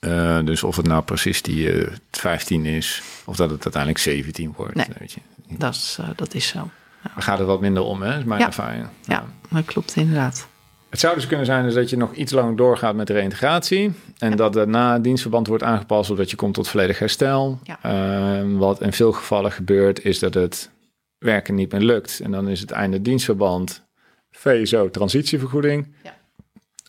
Eh, 0.00 0.44
dus 0.44 0.62
of 0.62 0.76
het 0.76 0.86
nou 0.86 1.02
precies 1.02 1.42
die 1.42 1.72
eh 1.72 1.92
15 2.10 2.64
is, 2.66 3.02
of 3.24 3.36
dat 3.36 3.50
het 3.50 3.62
uiteindelijk 3.64 4.02
17 4.02 4.52
wordt. 4.56 4.74
Nee. 4.74 4.86
Weet 4.98 5.12
je. 5.12 5.20
Dat 5.58 5.74
is, 5.74 5.96
eh, 6.00 6.08
dat 6.16 6.34
is 6.34 6.46
zo. 6.46 6.70
Daar 7.02 7.22
gaat 7.22 7.38
het 7.38 7.46
wat 7.46 7.60
minder 7.60 7.82
om, 7.82 8.02
hè? 8.02 8.18
is 8.18 8.24
mijn 8.24 8.40
Ja. 8.40 8.46
ervaring. 8.46 8.86
Ja, 9.04 9.24
dat 9.50 9.64
klopt 9.64 9.96
inderdaad. 9.96 10.48
Het 10.96 11.04
zou 11.04 11.16
dus 11.16 11.26
kunnen 11.26 11.46
zijn 11.46 11.64
dus 11.64 11.74
dat 11.74 11.90
je 11.90 11.96
nog 11.96 12.14
iets 12.14 12.32
lang 12.32 12.56
doorgaat 12.56 12.94
met 12.94 13.06
de 13.06 13.12
reïntegratie. 13.12 13.92
En 14.18 14.36
dat 14.36 14.52
daarna 14.52 14.92
het 14.92 15.04
dienstverband 15.04 15.46
wordt 15.46 15.62
aangepast 15.62 16.06
zodat 16.06 16.30
je 16.30 16.36
komt 16.36 16.54
tot 16.54 16.68
volledig 16.68 16.98
herstel. 16.98 17.58
Ja. 17.62 17.78
Ehm, 17.82 18.56
wat 18.56 18.80
in 18.80 18.92
veel 18.92 19.12
gevallen 19.12 19.52
gebeurt 19.52 20.04
is 20.04 20.18
dat 20.18 20.34
het 20.34 20.70
werken 21.18 21.54
niet 21.54 21.72
meer 21.72 21.80
lukt. 21.80 22.20
En 22.20 22.30
dan 22.30 22.48
is 22.48 22.60
het 22.60 22.70
einde 22.70 23.02
dienstverband 23.02 23.86
VSO 24.30 24.90
transitievergoeding. 24.90 25.94
Ja. 26.02 26.16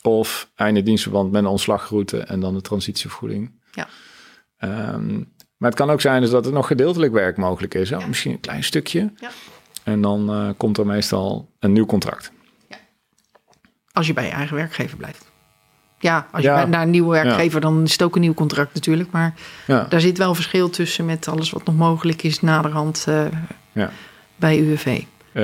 Of 0.01 0.49
einde 0.55 0.83
dienstverband 0.83 1.31
met 1.31 1.41
een 1.41 1.49
ontslagroute 1.49 2.19
en 2.19 2.39
dan 2.39 2.53
de 2.53 2.61
transitievergoeding. 2.61 3.51
Ja. 3.71 3.87
Ehm, 4.57 5.15
maar 5.57 5.69
het 5.69 5.79
kan 5.79 5.89
ook 5.89 6.01
zijn 6.01 6.21
dus 6.21 6.29
dat 6.29 6.45
er 6.45 6.53
nog 6.53 6.67
gedeeltelijk 6.67 7.13
werk 7.13 7.37
mogelijk 7.37 7.73
is. 7.73 7.91
Misschien 8.07 8.31
een 8.31 8.39
klein 8.39 8.63
stukje. 8.63 9.11
Ja. 9.19 9.29
En 9.83 10.01
dan 10.01 10.29
eh, 10.29 10.49
komt 10.57 10.77
er 10.77 10.85
meestal 10.85 11.49
een 11.59 11.73
nieuw 11.73 11.85
contract. 11.85 12.35
Als 13.97 14.07
je 14.07 14.13
bij 14.13 14.25
je 14.25 14.31
eigen 14.31 14.55
werkgever 14.55 14.97
blijft. 14.97 15.25
Ja, 15.99 16.27
als 16.31 16.41
je 16.41 16.47
Ja. 16.47 16.55
bij- 16.55 16.65
naar 16.65 16.81
een 16.81 16.89
nieuwe 16.89 17.11
werkgever, 17.11 17.61
dan 17.61 17.83
is 17.83 17.91
het 17.91 18.01
ook 18.03 18.15
een 18.15 18.21
nieuw 18.21 18.33
contract 18.33 18.73
natuurlijk. 18.73 19.11
Maar 19.11 19.33
Ja. 19.67 19.85
daar 19.89 20.01
zit 20.01 20.17
wel 20.17 20.35
verschil 20.35 20.69
tussen 20.69 21.05
met 21.05 21.27
alles 21.27 21.49
wat 21.51 21.65
nog 21.65 21.75
mogelijk 21.75 22.23
is 22.23 22.41
naderhand 22.41 23.05
eh, 23.07 23.25
Ja. 23.71 23.89
bij 24.35 24.57
UWV. 24.59 25.01
Eh, 25.31 25.43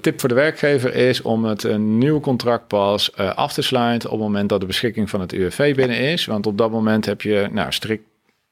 tip 0.00 0.20
voor 0.20 0.28
de 0.28 0.34
werkgever 0.34 0.94
is 0.94 1.22
om 1.22 1.44
het 1.44 1.62
een 1.62 1.98
nieuw 1.98 2.20
contract 2.20 2.66
pas 2.66 3.10
eh, 3.10 3.34
af 3.34 3.52
te 3.52 3.62
sluiten 3.62 4.10
op 4.10 4.18
het 4.18 4.26
moment 4.26 4.48
dat 4.48 4.60
de 4.60 4.66
beschikking 4.66 5.10
van 5.10 5.20
het 5.20 5.32
UWV 5.32 5.74
binnen 5.74 5.98
is. 5.98 6.26
Want 6.26 6.46
op 6.46 6.58
dat 6.58 6.70
moment 6.70 7.04
heb 7.06 7.20
je 7.22 7.48
nou, 7.52 7.72
strikt 7.72 8.04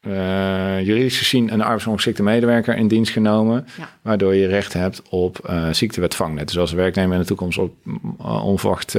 eh, 0.05 0.81
juridisch 0.87 1.19
gezien 1.19 1.53
een 1.53 1.63
arbeidsongeschikte 1.63 2.23
medewerker 2.23 2.77
in 2.77 2.89
dienst 2.89 3.13
genomen. 3.13 3.67
Ja. 3.79 3.89
Waardoor 4.03 4.35
je 4.35 4.47
recht 4.47 4.73
hebt 4.73 5.03
op 5.09 5.39
eh 5.39 5.69
ziektewet 5.73 6.15
vangnet. 6.15 6.47
Dus 6.47 6.59
als 6.59 6.73
werknemer 6.73 7.15
in 7.15 7.21
de 7.21 7.27
toekomst 7.27 7.59
op, 7.59 7.75
eh, 8.19 8.45
onverwacht 8.45 8.97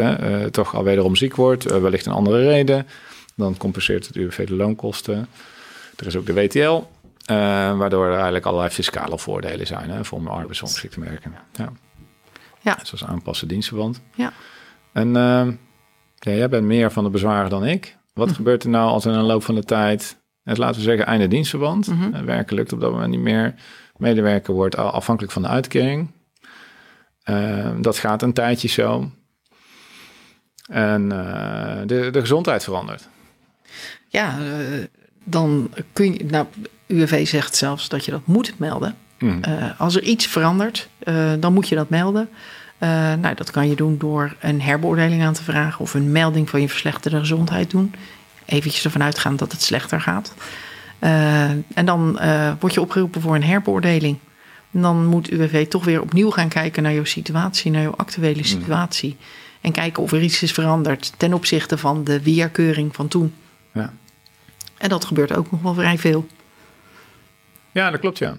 toch 0.51 0.75
al 0.75 0.83
wederom 0.83 1.15
ziek 1.15 1.35
wordt, 1.35 1.63
wellicht 1.63 2.05
een 2.05 2.11
andere 2.13 2.47
reden, 2.47 2.87
dan 3.35 3.57
compenseert 3.57 4.07
het 4.07 4.15
UWV 4.15 4.47
de 4.47 4.55
loonkosten. 4.55 5.27
Er 5.95 6.07
is 6.07 6.15
ook 6.15 6.25
de 6.25 6.33
WTL. 6.33 6.81
waardoor 7.77 8.05
er 8.05 8.13
eigenlijk 8.13 8.45
allerlei 8.45 8.69
fiscale 8.69 9.17
voordelen 9.19 9.67
zijn 9.67 9.89
hè, 9.89 10.05
voor 10.05 10.19
een 10.19 10.27
arbeidsongeschikte 10.27 10.99
werker. 10.99 11.31
Ja. 11.53 11.71
Ja. 12.61 12.77
Zoals 12.83 13.05
aanpassen 13.05 13.47
dienstverband. 13.47 14.01
Ja. 14.15 14.33
En 14.93 15.13
ja, 15.13 16.31
jij 16.31 16.49
bent 16.49 16.65
meer 16.65 16.91
van 16.91 17.03
de 17.03 17.09
bezwaren 17.09 17.49
dan 17.49 17.65
ik. 17.65 17.97
Wat 18.13 18.27
Mhm. 18.27 18.35
gebeurt 18.35 18.63
er 18.63 18.69
nou 18.69 18.89
als 18.89 19.05
in 19.05 19.11
een 19.11 19.23
loop 19.23 19.43
van 19.43 19.55
de 19.55 19.63
tijd, 19.63 20.17
het, 20.45 20.57
laten 20.57 20.75
we 20.75 20.81
zeggen 20.81 21.05
einde 21.05 21.27
dienstverband, 21.27 21.87
Mhm. 21.87 22.13
eh, 22.13 22.21
werken 22.21 22.55
lukt 22.55 22.73
op 22.73 22.79
dat 22.79 22.91
moment 22.91 23.09
niet 23.11 23.19
meer, 23.19 23.53
medewerker 23.97 24.53
wordt 24.53 24.75
afhankelijk 24.77 25.33
van 25.33 25.41
de 25.41 25.47
uitkering. 25.47 26.11
Ehm, 27.23 27.81
dat 27.81 27.97
gaat 27.97 28.21
een 28.21 28.33
tijdje 28.33 28.67
zo. 28.67 29.11
En 30.69 31.11
eh, 31.11 31.77
de, 31.85 32.09
de 32.11 32.19
gezondheid 32.19 32.63
verandert. 32.63 33.07
Ja, 34.07 34.37
eh, 34.39 34.83
dan 35.23 35.69
kun 35.93 36.13
je. 36.13 36.25
Nou, 36.25 36.45
UWV 36.87 37.27
zegt 37.27 37.55
zelfs 37.55 37.89
dat 37.89 38.05
je 38.05 38.11
dat 38.11 38.25
moet 38.25 38.59
melden. 38.59 38.95
Mm. 39.19 39.43
Eh, 39.43 39.79
als 39.79 39.95
er 39.95 40.03
iets 40.03 40.25
verandert, 40.27 40.89
eh, 40.99 41.31
dan 41.39 41.53
moet 41.53 41.69
je 41.69 41.75
dat 41.75 41.89
melden. 41.89 42.29
Eh, 42.77 42.89
nou, 43.13 43.35
dat 43.35 43.51
kan 43.51 43.69
je 43.69 43.75
doen 43.75 43.97
door 43.97 44.35
een 44.39 44.61
herbeoordeling 44.61 45.23
aan 45.23 45.33
te 45.33 45.43
vragen 45.43 45.79
of 45.79 45.93
een 45.93 46.11
melding 46.11 46.49
van 46.49 46.61
je 46.61 46.69
verslechterde 46.69 47.19
gezondheid 47.19 47.71
doen. 47.71 47.93
Eventjes 48.45 48.85
ervan 48.85 49.03
uitgaan 49.03 49.35
dat 49.35 49.51
het 49.51 49.61
slechter 49.61 50.01
gaat. 50.01 50.33
Uh, 50.99 51.49
en 51.49 51.85
dan 51.85 52.19
uh, 52.21 52.51
word 52.59 52.73
je 52.73 52.81
opgeroepen 52.81 53.21
voor 53.21 53.35
een 53.35 53.43
herbeoordeling. 53.43 54.17
En 54.71 54.81
dan 54.81 55.05
moet 55.05 55.29
UWV 55.29 55.67
toch 55.67 55.85
weer 55.85 56.01
opnieuw 56.01 56.29
gaan 56.29 56.49
kijken 56.49 56.83
naar 56.83 56.93
jouw 56.93 57.03
situatie, 57.03 57.71
naar 57.71 57.81
jouw 57.81 57.95
actuele 57.95 58.43
situatie. 58.43 59.17
En 59.61 59.71
kijken 59.71 60.03
of 60.03 60.11
er 60.11 60.21
iets 60.21 60.41
is 60.41 60.51
veranderd 60.51 61.13
ten 61.17 61.33
opzichte 61.33 61.77
van 61.77 62.03
de 62.03 62.21
weerkeuring 62.21 62.95
van 62.95 63.07
toen. 63.07 63.33
Ja. 63.71 63.93
En 64.77 64.89
dat 64.89 65.05
gebeurt 65.05 65.35
ook 65.35 65.51
nog 65.51 65.61
wel 65.61 65.73
vrij 65.73 65.97
veel. 65.97 66.27
Ja, 67.71 67.91
dat 67.91 67.99
klopt, 67.99 68.17
ja. 68.17 68.37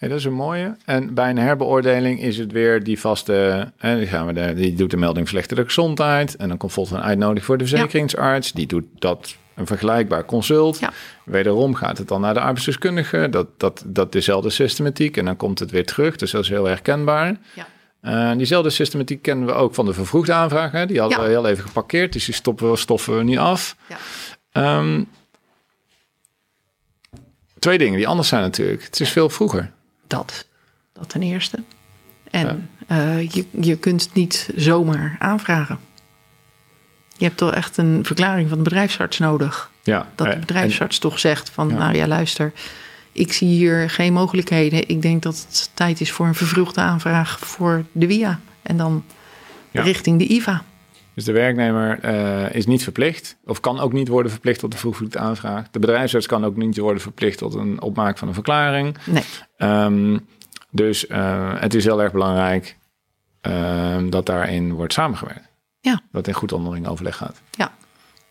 Dat 0.00 0.10
is 0.18 0.24
een 0.24 0.32
mooie. 0.32 0.76
En 0.84 1.14
bij 1.14 1.30
een 1.30 1.38
herbeoordeling 1.38 2.20
is 2.20 2.38
het 2.38 2.52
weer 2.52 2.82
die 2.84 3.00
vaste. 3.00 3.68
Hè, 3.78 3.98
die, 3.98 4.06
gaan 4.06 4.26
we 4.26 4.32
de, 4.32 4.54
die 4.54 4.74
doet 4.74 4.90
de 4.90 4.96
melding 4.96 5.28
slechte 5.28 5.64
gezondheid. 5.64 6.36
En 6.36 6.48
dan 6.48 6.56
komt 6.56 6.72
volgens 6.72 6.98
een 6.98 7.04
uitnodiging 7.04 7.44
voor 7.44 7.58
de 7.58 7.66
verzekeringsarts. 7.66 8.52
Die 8.52 8.66
doet 8.66 8.84
dat 8.98 9.36
een 9.54 9.66
vergelijkbaar 9.66 10.24
consult. 10.24 10.78
Ja. 10.78 10.92
Wederom 11.24 11.74
gaat 11.74 11.98
het 11.98 12.08
dan 12.08 12.20
naar 12.20 12.34
de 12.34 12.40
arbeidsdeskundige. 12.40 13.28
Dat, 13.30 13.46
dat, 13.56 13.82
dat 13.86 14.12
dezelfde 14.12 14.50
systematiek. 14.50 15.16
En 15.16 15.24
dan 15.24 15.36
komt 15.36 15.58
het 15.58 15.70
weer 15.70 15.86
terug. 15.86 16.16
Dus 16.16 16.30
dat 16.30 16.42
is 16.42 16.48
heel 16.48 16.64
herkenbaar. 16.64 17.36
Ja. 17.54 17.66
Uh, 18.02 18.36
diezelfde 18.36 18.70
systematiek 18.70 19.22
kennen 19.22 19.46
we 19.46 19.52
ook 19.52 19.74
van 19.74 19.86
de 19.86 19.92
vervroegde 19.92 20.32
aanvragen. 20.32 20.88
Die 20.88 21.00
hadden 21.00 21.18
Ja. 21.18 21.24
we 21.24 21.30
heel 21.30 21.46
even 21.46 21.64
geparkeerd. 21.64 22.12
Dus 22.12 22.24
die 22.24 22.34
stoppen 22.34 22.70
we, 22.70 22.76
stoffen 22.76 23.16
we 23.16 23.22
niet 23.22 23.38
af. 23.38 23.76
Ja. 23.88 23.96
Ehm, 24.52 25.02
twee 27.58 27.78
dingen 27.78 27.96
die 27.96 28.08
anders 28.08 28.28
zijn 28.28 28.42
natuurlijk. 28.42 28.82
Het 28.82 29.00
is 29.00 29.10
veel 29.10 29.28
vroeger. 29.30 29.70
Dat. 30.08 30.46
Dat 30.92 31.08
ten 31.08 31.22
eerste. 31.22 31.62
En 32.30 32.70
eh, 32.86 33.28
je, 33.30 33.46
je 33.60 33.76
kunt 33.76 34.02
het 34.02 34.14
niet 34.14 34.50
zomaar 34.56 35.16
aanvragen. 35.18 35.78
Je 37.16 37.24
hebt 37.24 37.36
toch 37.36 37.52
echt 37.54 37.76
een 37.76 38.04
verklaring 38.04 38.48
van 38.48 38.58
de 38.58 38.64
bedrijfsarts 38.64 39.18
nodig. 39.18 39.70
Ja, 39.82 40.06
Dat 40.14 40.26
de 40.26 40.32
eh, 40.32 40.38
bedrijfsarts 40.40 40.98
toch 40.98 41.18
zegt 41.18 41.50
van, 41.50 41.68
Ja. 41.68 41.74
nou 41.76 41.94
ja, 41.94 42.06
luister, 42.06 42.52
ik 43.12 43.32
zie 43.32 43.48
hier 43.48 43.90
geen 43.90 44.12
mogelijkheden. 44.12 44.88
Ik 44.88 45.02
denk 45.02 45.22
dat 45.22 45.36
het 45.48 45.70
tijd 45.74 46.00
is 46.00 46.12
voor 46.12 46.26
een 46.26 46.34
vervroegde 46.34 46.80
aanvraag 46.80 47.38
voor 47.38 47.84
de 47.92 48.06
WIA. 48.06 48.40
En 48.62 48.76
dan 48.76 49.04
Ja. 49.70 49.82
richting 49.82 50.18
de 50.18 50.26
IVA. 50.32 50.64
Dus 51.18 51.26
de 51.26 51.32
werknemer 51.32 52.00
eh, 52.00 52.54
is 52.54 52.66
niet 52.66 52.82
verplicht, 52.82 53.36
of 53.44 53.60
kan 53.60 53.80
ook 53.80 53.92
niet 53.92 54.08
worden 54.08 54.32
verplicht 54.32 54.60
tot 54.60 54.72
een 54.72 54.78
vervroegde 54.78 55.18
aanvraag. 55.18 55.70
De 55.70 55.78
bedrijfsarts 55.78 56.26
kan 56.26 56.44
ook 56.44 56.56
niet 56.56 56.76
worden 56.76 57.02
verplicht 57.02 57.38
tot 57.38 57.54
een 57.54 57.82
opmaak 57.82 58.18
van 58.18 58.28
een 58.28 58.34
verklaring. 58.34 58.96
Nee, 59.06 59.22
Ehm, 59.56 60.18
dus 60.70 61.06
eh, 61.06 61.60
het 61.60 61.74
is 61.74 61.84
heel 61.84 62.02
erg 62.02 62.12
belangrijk 62.12 62.76
ehm, 63.40 64.10
dat 64.10 64.26
daarin 64.26 64.72
wordt 64.72 64.92
samengewerkt. 64.92 65.48
Ja. 65.80 66.00
Dat 66.12 66.26
in 66.26 66.34
goed 66.34 66.52
onderling 66.52 66.86
overleg 66.86 67.16
gaat. 67.16 67.40
Ja. 67.50 67.72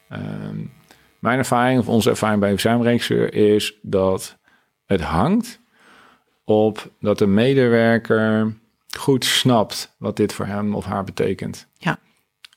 Ehm, 0.09 0.57
mijn 1.19 1.38
ervaring, 1.38 1.80
of 1.80 1.88
onze 1.88 2.09
ervaring 2.09 2.39
bij 2.39 2.49
verzuimregisseur, 2.49 3.34
is 3.34 3.73
dat 3.81 4.38
het 4.85 5.01
hangt 5.01 5.59
op 6.43 6.91
dat 6.99 7.18
de 7.18 7.27
medewerker 7.27 8.53
goed 8.97 9.26
snapt 9.26 9.95
wat 9.97 10.15
dit 10.15 10.34
voor 10.34 10.45
hem 10.45 10.76
of 10.76 10.85
haar 10.85 11.03
betekent. 11.03 11.68
Ja. 11.77 11.99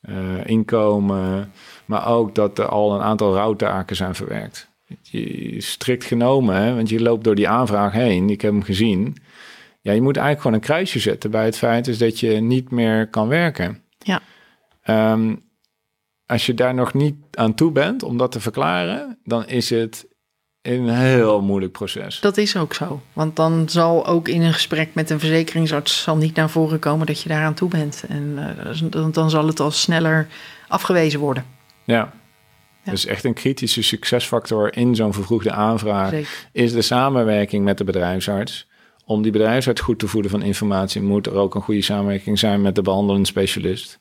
Eh, 0.01 0.47
inkomen, 0.47 1.53
maar 1.85 2.07
ook 2.07 2.35
dat 2.35 2.59
er 2.59 2.67
al 2.67 2.95
een 2.95 3.01
aantal 3.01 3.35
rouwtaken 3.35 3.97
zijn 3.97 4.15
verwerkt. 4.15 4.69
Je, 5.03 5.61
strikt 5.61 6.05
genomen, 6.05 6.55
hè, 6.55 6.75
want 6.75 6.89
je 6.89 7.01
loopt 7.01 7.25
door 7.25 7.35
die 7.35 7.49
aanvraag 7.49 7.93
heen, 7.93 8.31
ik 8.31 8.41
heb 8.41 8.53
hem 8.53 8.63
gezien. 8.63 9.17
Ja, 9.81 9.93
je 9.93 10.03
moet 10.03 10.17
eigenlijk 10.17 10.41
gewoon 10.41 10.57
een 10.57 10.75
kruisje 10.75 10.99
zetten 10.99 11.31
bij 11.31 11.45
het 11.45 11.57
feit 11.57 11.87
is 11.87 11.99
dat 11.99 12.21
je 12.21 12.31
niet 12.31 12.71
meer 12.71 13.09
kan 13.09 13.29
werken. 13.29 13.83
Ja. 13.99 14.21
Ehm, 14.83 15.37
als 16.27 16.47
je 16.47 16.55
daar 16.55 16.75
nog 16.75 16.95
niet 16.95 17.17
aan 17.31 17.55
toe 17.55 17.73
bent 17.73 18.03
om 18.03 18.17
dat 18.17 18.33
te 18.33 18.41
verklaren, 18.41 19.19
dan 19.25 19.47
is 19.47 19.71
het 19.71 20.07
een 20.63 20.89
heel 20.89 21.41
moeilijk 21.41 21.73
proces. 21.73 22.21
dat 22.21 22.37
is 22.37 22.57
ook 22.57 22.75
zo. 22.75 23.01
Want 23.13 23.37
dan 23.37 23.69
zal 23.69 24.07
ook 24.07 24.29
in 24.29 24.43
een 24.43 24.53
gesprek 24.53 24.95
met 24.95 25.11
een 25.11 25.19
verzekeringsarts 25.19 26.03
zal 26.03 26.17
niet 26.17 26.35
naar 26.35 26.51
voren 26.51 26.79
komen 26.79 27.07
dat 27.07 27.23
je 27.23 27.29
daaraan 27.29 27.55
toe 27.55 27.69
bent. 27.69 28.05
En 28.09 28.55
eh, 28.67 29.13
dan, 29.13 29.31
zal 29.31 29.47
het 29.47 29.61
al 29.61 29.71
sneller 29.71 30.29
afgewezen 30.69 31.21
worden. 31.21 31.45
Ja. 31.85 32.13
Ja. 32.85 32.91
Dus 32.91 33.07
echt 33.07 33.25
een 33.25 33.35
kritische 33.35 33.83
succesfactor 33.83 34.77
in 34.77 34.95
zo'n 34.95 35.13
vervroegde 35.13 35.53
aanvraag 35.53 36.11
Zeker. 36.11 36.49
is 36.53 36.73
de 36.73 36.83
samenwerking 36.83 37.65
met 37.65 37.79
de 37.79 37.85
bedrijfsarts. 37.85 38.69
Om 39.05 39.23
die 39.23 39.33
bedrijfsarts 39.33 39.81
goed 39.81 39.99
te 39.99 40.09
voeden 40.09 40.31
van 40.31 40.43
informatie, 40.43 41.03
moet 41.03 41.27
er 41.27 41.35
ook 41.35 41.55
een 41.55 41.63
goede 41.63 41.83
samenwerking 41.83 42.39
zijn 42.39 42.61
met 42.61 42.75
de 42.75 42.83
behandelende 42.83 43.27
specialist. 43.27 43.99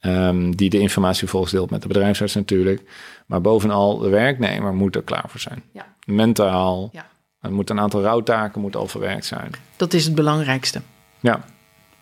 Ehm, 0.00 0.50
die 0.50 0.70
de 0.70 0.78
informatie 0.78 1.18
vervolgens 1.18 1.52
deelt 1.52 1.70
met 1.70 1.82
de 1.82 1.88
bedrijfsarts 1.88 2.34
natuurlijk. 2.34 2.82
Maar 3.26 3.40
bovenal, 3.40 3.98
de 3.98 4.08
werknemer 4.08 4.74
moet 4.74 4.96
er 4.96 5.02
klaar 5.02 5.24
voor 5.26 5.40
zijn. 5.40 5.62
Ja. 5.72 5.86
Mentaal. 6.04 6.88
Ja. 6.92 7.06
Er 7.40 7.52
moet 7.52 7.70
een 7.70 7.80
aantal 7.80 8.02
rouwtaken 8.02 8.60
moeten 8.60 8.80
al 8.80 8.88
verwerkt 8.88 9.24
zijn. 9.24 9.50
Dat 9.76 9.92
is 9.92 10.04
het 10.04 10.14
belangrijkste. 10.14 10.80
Ja, 11.20 11.44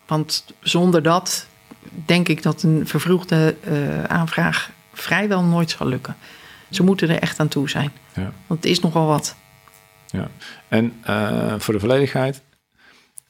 Want 0.06 0.44
zonder 0.60 1.02
dat 1.02 1.46
denk 2.06 2.28
ik 2.28 2.42
dat 2.42 2.62
een 2.62 2.86
vervroegde 2.86 3.56
eh, 3.60 4.04
aanvraag 4.04 4.70
vrijwel 4.92 5.42
nooit 5.42 5.70
zal 5.70 5.86
lukken. 5.86 6.16
Ze 6.70 6.82
moeten 6.82 7.08
er 7.08 7.20
echt 7.20 7.40
aan 7.40 7.48
toe 7.48 7.68
zijn. 7.68 7.92
Ja. 8.14 8.32
Want 8.46 8.62
het 8.62 8.70
is 8.72 8.80
nogal 8.80 9.06
wat. 9.06 9.36
En 10.68 10.92
eh, 11.02 11.54
voor 11.58 11.74
de 11.74 11.80
volledigheid. 11.80 12.42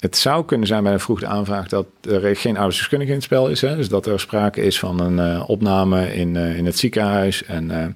Het 0.07 0.17
zou 0.17 0.45
kunnen 0.45 0.67
zijn 0.67 0.83
bij 0.83 0.93
een 0.93 1.01
vroegde 1.01 1.27
aanvraag 1.27 1.69
dat 1.69 1.87
er 2.01 2.37
geen 2.37 2.57
arbeidsdeskundige 2.57 3.11
in 3.11 3.17
het 3.17 3.27
spel 3.27 3.49
is. 3.49 3.61
Hè? 3.61 3.77
Dus 3.77 3.89
dat 3.89 4.07
er 4.07 4.21
sprake 4.21 4.61
is 4.61 4.79
van 4.79 5.01
een 5.01 5.19
eh, 5.19 5.49
opname 5.49 6.15
in, 6.15 6.37
eh, 6.37 6.57
in 6.57 6.67
het 6.67 6.79
ziekenhuis. 6.79 7.45
En 7.45 7.71
eh, 7.71 7.87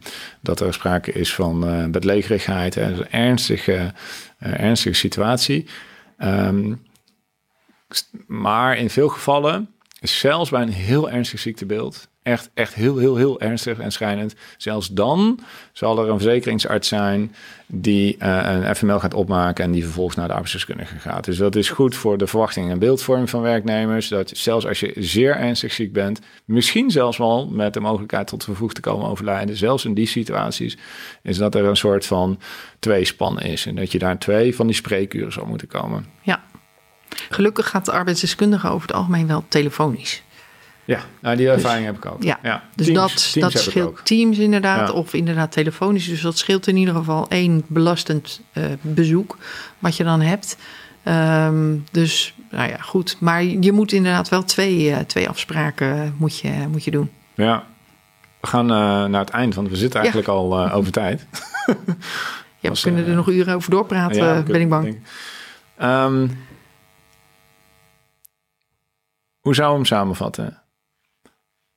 dat 0.41 0.61
er 0.61 0.75
sprake 0.75 1.13
is 1.13 1.35
van 1.35 1.91
bedlegerigheid. 1.91 2.75
Hè? 2.75 2.83
Een 2.83 3.11
ernstige, 3.11 3.93
ernstige 4.39 4.95
situatie. 4.95 5.67
Ehm, 6.17 6.75
maar 8.27 8.77
in 8.77 8.91
veel 8.91 9.09
gevallen, 9.09 9.71
zelfs 10.01 10.51
bij 10.51 10.63
een 10.63 10.73
heel 10.73 11.11
ernstig 11.11 11.41
ziektebeeld, 11.41 12.09
echt, 12.23 12.51
echt 12.55 12.75
heel, 12.75 12.97
heel, 12.97 13.17
heel 13.17 13.41
ernstig 13.41 13.79
en 13.79 13.93
schrijnend, 13.93 14.35
zelfs 14.57 14.89
dan 14.89 15.41
zal 15.73 15.99
er 15.99 16.09
een 16.09 16.21
verzekeringsarts 16.21 16.89
zijn 16.89 17.35
die 17.67 18.17
eh, 18.19 18.41
een 18.45 18.77
FML 18.77 18.99
gaat 18.99 19.15
opmaken 19.15 19.65
en 19.65 19.71
die 19.71 19.85
vervolgens 19.85 20.17
naar 20.17 20.27
de 20.27 20.33
arbeidsdeskundige 20.33 20.99
gaat. 20.99 21.25
Dus 21.25 21.37
dat 21.37 21.57
is 21.57 21.71
goed 21.71 21.97
voor 21.97 22.19
de 22.19 22.27
verwachting 22.27 22.71
en 22.71 22.79
beeldvorming 22.79 23.31
van 23.31 23.41
werknemers. 23.41 24.09
Dat 24.09 24.31
zelfs 24.35 24.67
als 24.67 24.81
je 24.81 24.93
zeer 24.97 25.37
ernstig 25.37 25.73
ziek 25.73 25.93
bent, 25.93 26.21
misschien 26.45 26.91
zelfs 26.91 27.19
wel 27.19 27.49
met 27.49 27.75
de 27.75 27.81
mogelijkheid 27.81 28.27
tot 28.27 28.45
vervroegd 28.45 28.75
te 28.75 28.81
komen 28.81 29.09
overlijden, 29.09 29.57
zelfs 29.57 29.85
in 29.85 29.95
die 29.95 30.07
situaties, 30.07 30.77
is 31.23 31.37
dat 31.37 31.55
er 31.55 31.65
een 31.65 31.77
soort 31.77 32.07
van 32.07 32.39
tweespan 32.79 33.41
is. 33.41 33.67
En 33.67 33.75
dat 33.75 33.93
je 33.93 33.99
daar 33.99 34.19
twee 34.19 34.55
van 34.55 34.67
die 34.67 34.77
spreekuren 34.77 35.33
zou 35.33 35.47
moeten 35.47 35.69
komen. 35.69 36.07
Ja. 36.23 36.43
Gelukkig 37.31 37.69
gaat 37.69 37.85
de 37.85 37.93
arbeidsdeskundige 37.93 38.69
over 38.69 38.87
het 38.87 38.97
algemeen 38.97 39.27
wel 39.27 39.45
telefonisch. 39.49 40.23
Ja, 40.91 41.01
nou 41.21 41.37
die 41.37 41.51
ervaring 41.51 41.87
heb 41.87 41.97
ik 41.97 42.07
ook. 42.07 42.23
Ja, 42.23 42.39
Dus 42.75 42.87
Teams- 42.87 43.01
dat, 43.01 43.33
Teams 43.33 43.53
dat 43.53 43.63
scheelt 43.63 44.01
teams 44.05 44.39
inderdaad, 44.39 44.89
Ja. 44.89 44.95
of 44.95 45.15
inderdaad 45.15 45.53
telefonisch. 45.53 46.09
Dus 46.09 46.21
dat 46.21 46.39
scheelt 46.39 46.67
in 46.67 46.77
ieder 46.77 46.95
geval 46.95 47.29
één 47.29 47.63
belastend 47.67 48.41
eh, 48.53 48.65
bezoek 48.81 49.37
wat 49.79 49.97
je 49.97 50.05
dan 50.05 50.21
hebt. 50.21 50.57
Ehm, 51.03 51.77
dus, 51.91 52.35
nou 52.51 52.69
ja, 52.71 52.77
goed. 52.77 53.17
Maar 53.21 53.45
je 53.45 53.73
moet 53.73 53.93
inderdaad 53.93 54.29
wel 54.29 54.45
twee, 54.45 54.91
eh, 54.91 54.99
twee 54.99 55.29
afspraken 55.29 56.15
moet 56.19 56.39
je, 56.39 56.53
moet 56.71 56.85
je 56.85 56.91
doen. 56.91 57.11
Ja. 57.35 57.65
We 58.41 58.47
gaan 58.47 58.71
eh, 58.71 59.05
naar 59.05 59.21
het 59.21 59.31
eind, 59.31 59.55
want 59.55 59.69
we 59.69 59.77
zitten 59.77 59.99
eigenlijk 60.01 60.29
al 60.29 60.59
over 60.79 60.93
tijd. 60.93 61.27
Ja, 62.59 62.71
we 62.71 62.81
kunnen 62.81 63.07
er 63.07 63.15
nog 63.15 63.29
uren 63.29 63.55
over 63.55 63.71
doorpraten, 63.71 64.45
ben 64.45 64.61
ik 64.61 64.69
bang. 64.69 64.99
Ehm, 65.77 66.27
hoe 69.41 69.55
zou 69.55 69.69
we 69.69 69.75
hem 69.75 69.85
samenvatten? 69.85 70.60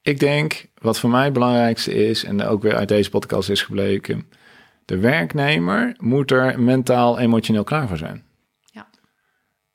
Ik 0.04 0.20
denk, 0.20 0.66
wat 0.78 1.00
voor 1.00 1.10
mij 1.10 1.24
het 1.24 1.34
belangrijkste 1.34 1.94
is, 1.94 2.24
en 2.24 2.44
ook 2.44 2.62
weer 2.62 2.76
uit 2.76 2.88
deze 2.88 3.10
podcast 3.10 3.50
is 3.50 3.62
gebleken, 3.62 4.30
de 4.86 4.98
werknemer 4.98 5.96
moet 5.98 6.32
er 6.32 6.60
mentaal, 6.60 7.20
emotioneel 7.20 7.64
klaar 7.64 7.88
voor 7.88 7.98
zijn. 7.98 8.24
Ja. 8.72 8.88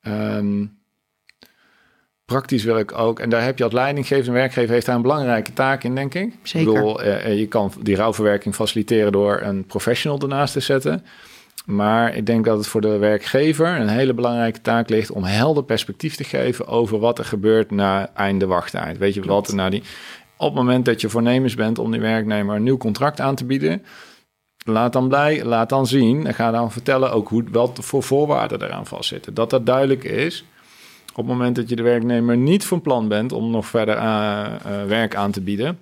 Ehm, 0.01 0.65
praktisch 2.25 2.63
wil 2.63 2.77
ik 2.77 2.97
ook, 2.97 3.19
en 3.19 3.29
daar 3.29 3.43
heb 3.43 3.57
je 3.57 3.63
als 3.63 3.73
leidinggevende 3.73 4.31
werkgever 4.31 4.73
heeft 4.73 4.85
daar 4.85 4.95
een 4.95 5.01
belangrijke 5.01 5.53
taak 5.53 5.83
in, 5.83 5.95
denk 5.95 6.13
ik. 6.13 6.33
Zeker. 6.43 6.67
Ik 6.69 6.73
bedoel, 6.73 7.01
eh, 7.01 7.25
eh, 7.25 7.39
je 7.39 7.47
kan 7.47 7.71
die 7.81 7.95
rouwverwerking 7.95 8.55
faciliteren 8.55 9.11
door 9.11 9.41
een 9.41 9.65
professional 9.65 10.19
ernaast 10.19 10.53
te 10.53 10.59
zetten. 10.59 11.05
Maar 11.65 12.15
ik 12.15 12.25
denk 12.25 12.45
dat 12.45 12.57
het 12.57 12.67
voor 12.67 12.81
de 12.81 12.97
werkgever 12.97 13.79
een 13.79 13.87
hele 13.87 14.13
belangrijke 14.13 14.61
taak 14.61 14.89
ligt 14.89 15.11
om 15.11 15.23
helder 15.23 15.63
perspectief 15.63 16.15
te 16.15 16.23
geven 16.23 16.67
over 16.67 16.99
wat 16.99 17.19
er 17.19 17.25
gebeurt 17.25 17.71
na 17.71 18.09
einde 18.13 18.45
wachttijd. 18.45 18.97
Weet 18.97 19.13
je 19.13 19.21
wat 19.21 19.47
er 19.47 19.55
na 19.55 19.69
die. 19.69 19.83
Op 20.37 20.47
het 20.47 20.55
moment 20.55 20.85
dat 20.85 21.01
je 21.01 21.09
voornemens 21.09 21.55
bent 21.55 21.79
om 21.79 21.91
die 21.91 21.99
werknemer 21.99 22.55
een 22.55 22.63
nieuw 22.63 22.77
contract 22.77 23.19
aan 23.19 23.35
te 23.35 23.45
bieden, 23.45 23.83
laat 24.65 24.93
dan 24.93 25.07
blij, 25.07 25.43
laat 25.43 25.69
dan 25.69 25.87
zien 25.87 26.27
en 26.27 26.33
ga 26.33 26.51
dan 26.51 26.71
vertellen 26.71 27.11
ook 27.11 27.29
hoe, 27.29 27.43
wat 27.51 27.79
voor 27.81 28.03
voorwaarden 28.03 28.63
eraan 28.63 28.85
vastzitten. 28.85 29.33
Dat 29.33 29.49
dat 29.49 29.65
duidelijk 29.65 30.03
is. 30.03 30.45
Op 31.09 31.15
het 31.15 31.25
moment 31.25 31.55
dat 31.55 31.69
je 31.69 31.75
de 31.75 31.83
werknemer 31.83 32.37
niet 32.37 32.65
van 32.65 32.81
plan 32.81 33.07
bent 33.07 33.31
om 33.31 33.51
nog 33.51 33.65
verder 33.65 33.97
eh, 33.97 34.45
eh, 34.45 34.87
werk 34.87 35.15
aan 35.15 35.31
te 35.31 35.41
bieden, 35.41 35.79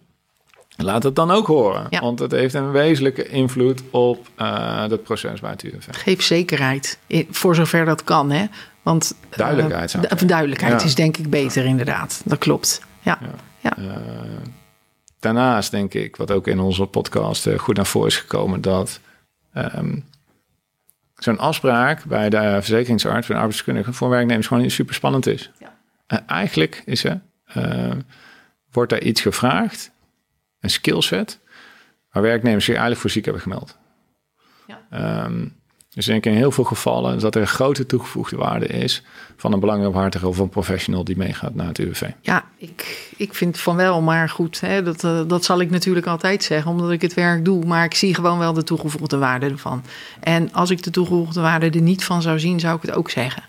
Laat 0.77 1.03
het 1.03 1.15
dan 1.15 1.31
ook 1.31 1.47
horen, 1.47 1.87
Ja. 1.89 1.99
want 1.99 2.19
het 2.19 2.31
heeft 2.31 2.53
een 2.53 2.71
wezenlijke 2.71 3.27
invloed 3.27 3.83
op 3.91 4.27
eh 4.35 4.81
het 4.87 5.03
proces 5.03 5.39
bij 5.39 5.49
het 5.51 5.63
UWV. 5.63 5.87
Geef 5.91 6.21
zekerheid, 6.21 6.99
i- 7.09 7.27
voor 7.31 7.55
zover 7.55 7.85
dat 7.85 8.03
kan. 8.03 8.31
Hè? 8.31 8.45
Want, 8.81 9.15
eh, 9.29 9.37
Duidelijkheid 9.37 9.91
du- 9.91 10.77
Ja. 10.79 10.83
is 10.83 10.95
denk 10.95 11.17
ik 11.17 11.29
beter, 11.29 11.65
inderdaad. 11.65 12.21
Dat 12.25 12.37
klopt. 12.37 12.81
Ja. 13.01 13.19
Ja. 13.59 13.77
Eh, 13.77 13.83
daarnaast 15.19 15.71
denk 15.71 15.93
ik, 15.93 16.15
wat 16.15 16.31
ook 16.31 16.47
in 16.47 16.59
onze 16.59 16.85
podcast 16.85 17.47
eh, 17.47 17.59
goed 17.59 17.75
naar 17.75 17.85
voren 17.85 18.07
is 18.09 18.17
gekomen, 18.17 18.61
dat 18.61 18.99
ehm, 19.53 19.99
zo'n 21.15 21.39
afspraak 21.39 22.03
bij 22.05 22.29
de 22.29 22.37
verzekeringsarts, 22.37 23.27
bij 23.27 23.35
de 23.35 23.41
arbeidskundige, 23.41 23.93
voor 23.93 24.09
werknemers 24.09 24.47
gewoon 24.47 24.69
super 24.69 24.93
spannend 24.95 25.25
is. 25.27 25.51
Eigenlijk 26.27 26.81
is 26.85 27.03
er, 27.03 27.21
eh, 27.45 27.91
wordt 28.71 28.89
daar 28.91 29.01
iets 29.01 29.21
gevraagd, 29.21 29.91
een 30.67 30.73
skillset, 30.73 31.39
waar 32.11 32.23
werknemers 32.23 32.65
zich 32.65 32.73
eigenlijk 32.73 33.01
voor 33.01 33.09
ziek 33.09 33.23
hebben 33.25 33.41
gemeld. 33.41 33.77
Ja. 34.67 34.81
Ehm, 34.89 35.45
dus 35.89 36.07
ik 36.07 36.13
denk 36.13 36.25
in 36.25 36.41
heel 36.41 36.51
veel 36.51 36.63
gevallen 36.63 37.19
dat 37.19 37.35
er 37.35 37.41
een 37.41 37.47
grote 37.47 37.85
toegevoegde 37.85 38.37
waarde 38.37 38.67
is 38.67 39.03
van 39.37 39.53
een 39.53 39.59
belangenbehartiger 39.59 40.27
of 40.27 40.37
een 40.37 40.49
professional 40.49 41.03
die 41.03 41.17
meegaat 41.17 41.55
naar 41.55 41.67
het 41.67 41.77
UWV. 41.77 42.09
Ja, 42.21 42.45
ik, 42.57 43.09
ik 43.17 43.33
vind 43.33 43.59
van 43.59 43.75
wel, 43.75 44.01
maar 44.01 44.29
goed, 44.29 44.61
hè, 44.61 44.83
dat, 44.83 45.03
eh, 45.03 45.21
dat 45.27 45.45
zal 45.45 45.61
ik 45.61 45.69
natuurlijk 45.69 46.07
altijd 46.07 46.43
zeggen, 46.43 46.71
omdat 46.71 46.91
ik 46.91 47.01
het 47.01 47.13
werk 47.13 47.45
doe. 47.45 47.65
Maar 47.65 47.83
ik 47.83 47.93
zie 47.93 48.13
gewoon 48.13 48.39
wel 48.39 48.53
de 48.53 48.63
toegevoegde 48.63 49.17
waarde 49.17 49.45
ervan. 49.45 49.83
En 50.19 50.53
als 50.53 50.69
ik 50.69 50.83
de 50.83 50.89
toegevoegde 50.89 51.41
waarde 51.41 51.69
er 51.69 51.81
niet 51.81 52.03
van 52.03 52.21
zou 52.21 52.39
zien, 52.39 52.59
zou 52.59 52.75
ik 52.75 52.81
het 52.81 52.91
ook 52.91 53.09
zeggen. 53.09 53.43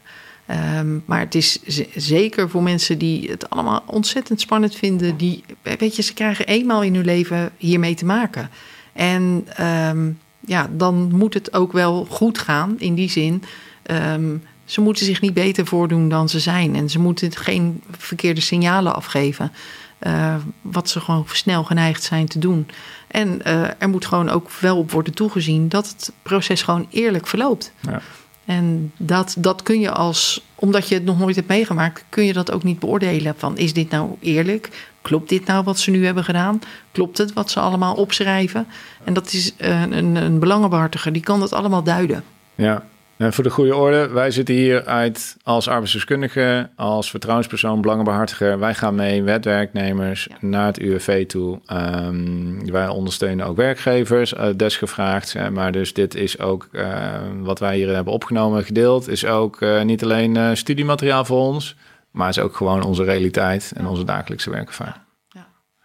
Ehm, 0.49 0.99
maar 1.05 1.21
het 1.21 1.35
is 1.35 1.63
zeker 1.95 2.51
voor 2.51 2.63
mensen 2.63 2.99
die 2.99 3.31
het 3.31 3.51
allemaal 3.51 3.83
ontzettend 3.87 4.41
spannend 4.41 4.75
vinden. 4.77 5.17
Die, 5.17 5.45
weet 5.63 5.97
je, 5.97 6.03
ze 6.03 6.15
krijgen 6.15 6.47
eenmaal 6.47 6.83
in 6.83 6.95
hun 6.95 7.05
leven 7.05 7.51
hiermee 7.57 7.95
te 7.95 8.05
maken. 8.05 8.51
En 8.93 9.47
ehm, 9.57 10.11
ja, 10.41 10.69
dan 10.73 11.11
moet 11.17 11.35
het 11.35 11.53
ook 11.53 11.73
wel 11.73 12.07
goed 12.11 12.39
gaan 12.39 12.75
in 12.79 12.95
die 12.95 13.11
zin. 13.11 13.43
ehm, 13.83 14.37
ze 14.65 14.81
moeten 14.81 15.05
zich 15.05 15.21
niet 15.21 15.35
beter 15.35 15.67
voordoen 15.67 16.09
dan 16.09 16.29
ze 16.29 16.41
zijn. 16.41 16.77
En 16.77 16.91
ze 16.91 16.99
moeten 16.99 17.37
geen 17.37 17.83
verkeerde 17.99 18.41
signalen 18.41 18.95
afgeven. 18.95 19.53
eh, 19.99 20.35
wat 20.63 20.89
ze 20.89 21.01
gewoon 21.01 21.25
snel 21.33 21.65
geneigd 21.65 22.03
zijn 22.03 22.27
te 22.27 22.39
doen. 22.39 22.69
En 23.09 23.43
eh, 23.45 23.63
er 23.79 23.89
moet 23.89 24.07
gewoon 24.07 24.29
ook 24.29 24.51
wel 24.61 24.79
op 24.79 24.91
worden 24.91 25.15
toegezien 25.15 25.69
dat 25.69 25.89
het 25.89 26.13
proces 26.23 26.63
gewoon 26.63 26.87
eerlijk 26.91 27.27
verloopt. 27.27 27.73
Ja. 27.81 28.01
En 28.49 28.93
dat, 28.97 29.35
dat 29.39 29.63
kun 29.63 29.81
je 29.81 29.91
als, 29.91 30.43
omdat 30.55 30.89
je 30.89 30.95
het 30.95 31.05
nog 31.05 31.19
nooit 31.19 31.37
hebt 31.37 31.49
meegemaakt, 31.49 32.05
kun 32.09 32.25
je 32.25 32.33
dat 32.33 32.51
ook 32.51 32.63
niet 32.63 32.79
beoordelen. 32.79 33.35
Van 33.37 33.59
is 33.59 33.73
dit 33.73 33.91
nou 33.91 34.17
eerlijk? 34.21 34.91
Klopt 35.03 35.29
dit 35.29 35.47
nou 35.47 35.65
wat 35.65 35.79
ze 35.79 35.91
nu 35.91 36.05
hebben 36.05 36.25
gedaan? 36.25 36.61
Klopt 36.93 37.19
het 37.19 37.33
wat 37.33 37.51
ze 37.51 37.61
allemaal 37.61 37.95
opschrijven? 37.95 38.67
En 39.05 39.13
dat 39.13 39.33
is 39.33 39.53
een, 39.57 39.93
een, 39.93 40.17
een 40.17 40.39
belangenbehartiger, 40.39 41.13
die 41.13 41.23
kan 41.23 41.41
dat 41.41 41.53
allemaal 41.53 41.83
duiden. 41.83 42.25
Ja, 42.55 42.85
en 43.19 43.33
voor 43.33 43.45
de 43.45 43.51
goede 43.51 43.77
orde, 43.77 44.09
wij 44.09 44.31
zitten 44.31 44.55
hier 44.55 44.85
uit 44.87 45.37
als 45.43 45.69
arbeidsdeskundige, 45.69 46.71
als 46.77 47.11
vertrouwenspersoon, 47.11 47.81
belangenbehartiger. 47.81 48.59
Wij 48.59 48.75
gaan 48.75 48.95
mee 48.95 49.23
met 49.23 49.45
werknemers 49.45 50.27
Ja. 50.31 50.37
naar 50.41 50.67
het 50.67 50.79
UWV 50.79 51.27
toe. 51.27 51.61
Ehm, 51.67 52.71
wij 52.71 52.89
ondersteunen 52.89 53.47
ook 53.47 53.57
werkgevers, 53.57 54.33
uh, 54.33 54.47
desgevraagd. 54.57 55.33
hè, 55.33 55.51
Maar 55.51 55.73
dus 55.73 55.93
dit 55.93 56.15
is 56.15 56.39
ook 56.39 56.69
eh, 56.73 57.15
wat 57.41 57.59
wij 57.59 57.77
hier 57.77 57.95
hebben 57.95 58.13
opgenomen, 58.13 58.65
gedeeld. 58.65 59.09
Is 59.09 59.25
ook 59.27 59.61
eh, 59.63 59.83
niet 59.83 60.03
alleen 60.03 60.37
eh, 60.37 60.51
studiemateriaal 60.55 61.25
voor 61.25 61.41
ons, 61.41 61.77
maar 62.11 62.29
is 62.29 62.39
ook 62.39 62.57
gewoon 62.57 62.83
onze 62.83 63.05
realiteit 63.05 63.73
en 63.77 63.87
onze 63.87 64.05
dagelijkse 64.05 64.51
werkervaring. 64.51 64.97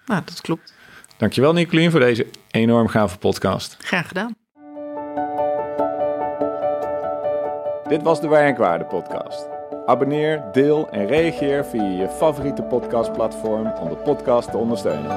Nou, 0.06 0.22
dat 0.26 0.42
klopt. 0.42 0.74
Dankjewel 1.18 1.54
Nicolien 1.54 1.92
voor 1.92 2.00
deze 2.00 2.26
enorm 2.52 2.88
gave 2.88 3.18
podcast. 3.18 3.78
Graag 3.80 4.08
gedaan. 4.08 4.36
Dit 7.94 8.02
was 8.04 8.22
de 8.22 8.28
Werkwaarde 8.28 8.86
Podcast. 8.86 9.48
Abonneer, 9.86 10.44
deel 10.52 10.90
en 10.90 11.08
reageer 11.08 11.66
via 11.66 11.84
je 11.84 12.10
favoriete 12.10 12.64
podcastplatform 12.64 13.74
om 13.82 13.90
de 13.90 13.96
podcast 13.96 14.52
te 14.52 14.58
ondersteunen. 14.58 15.12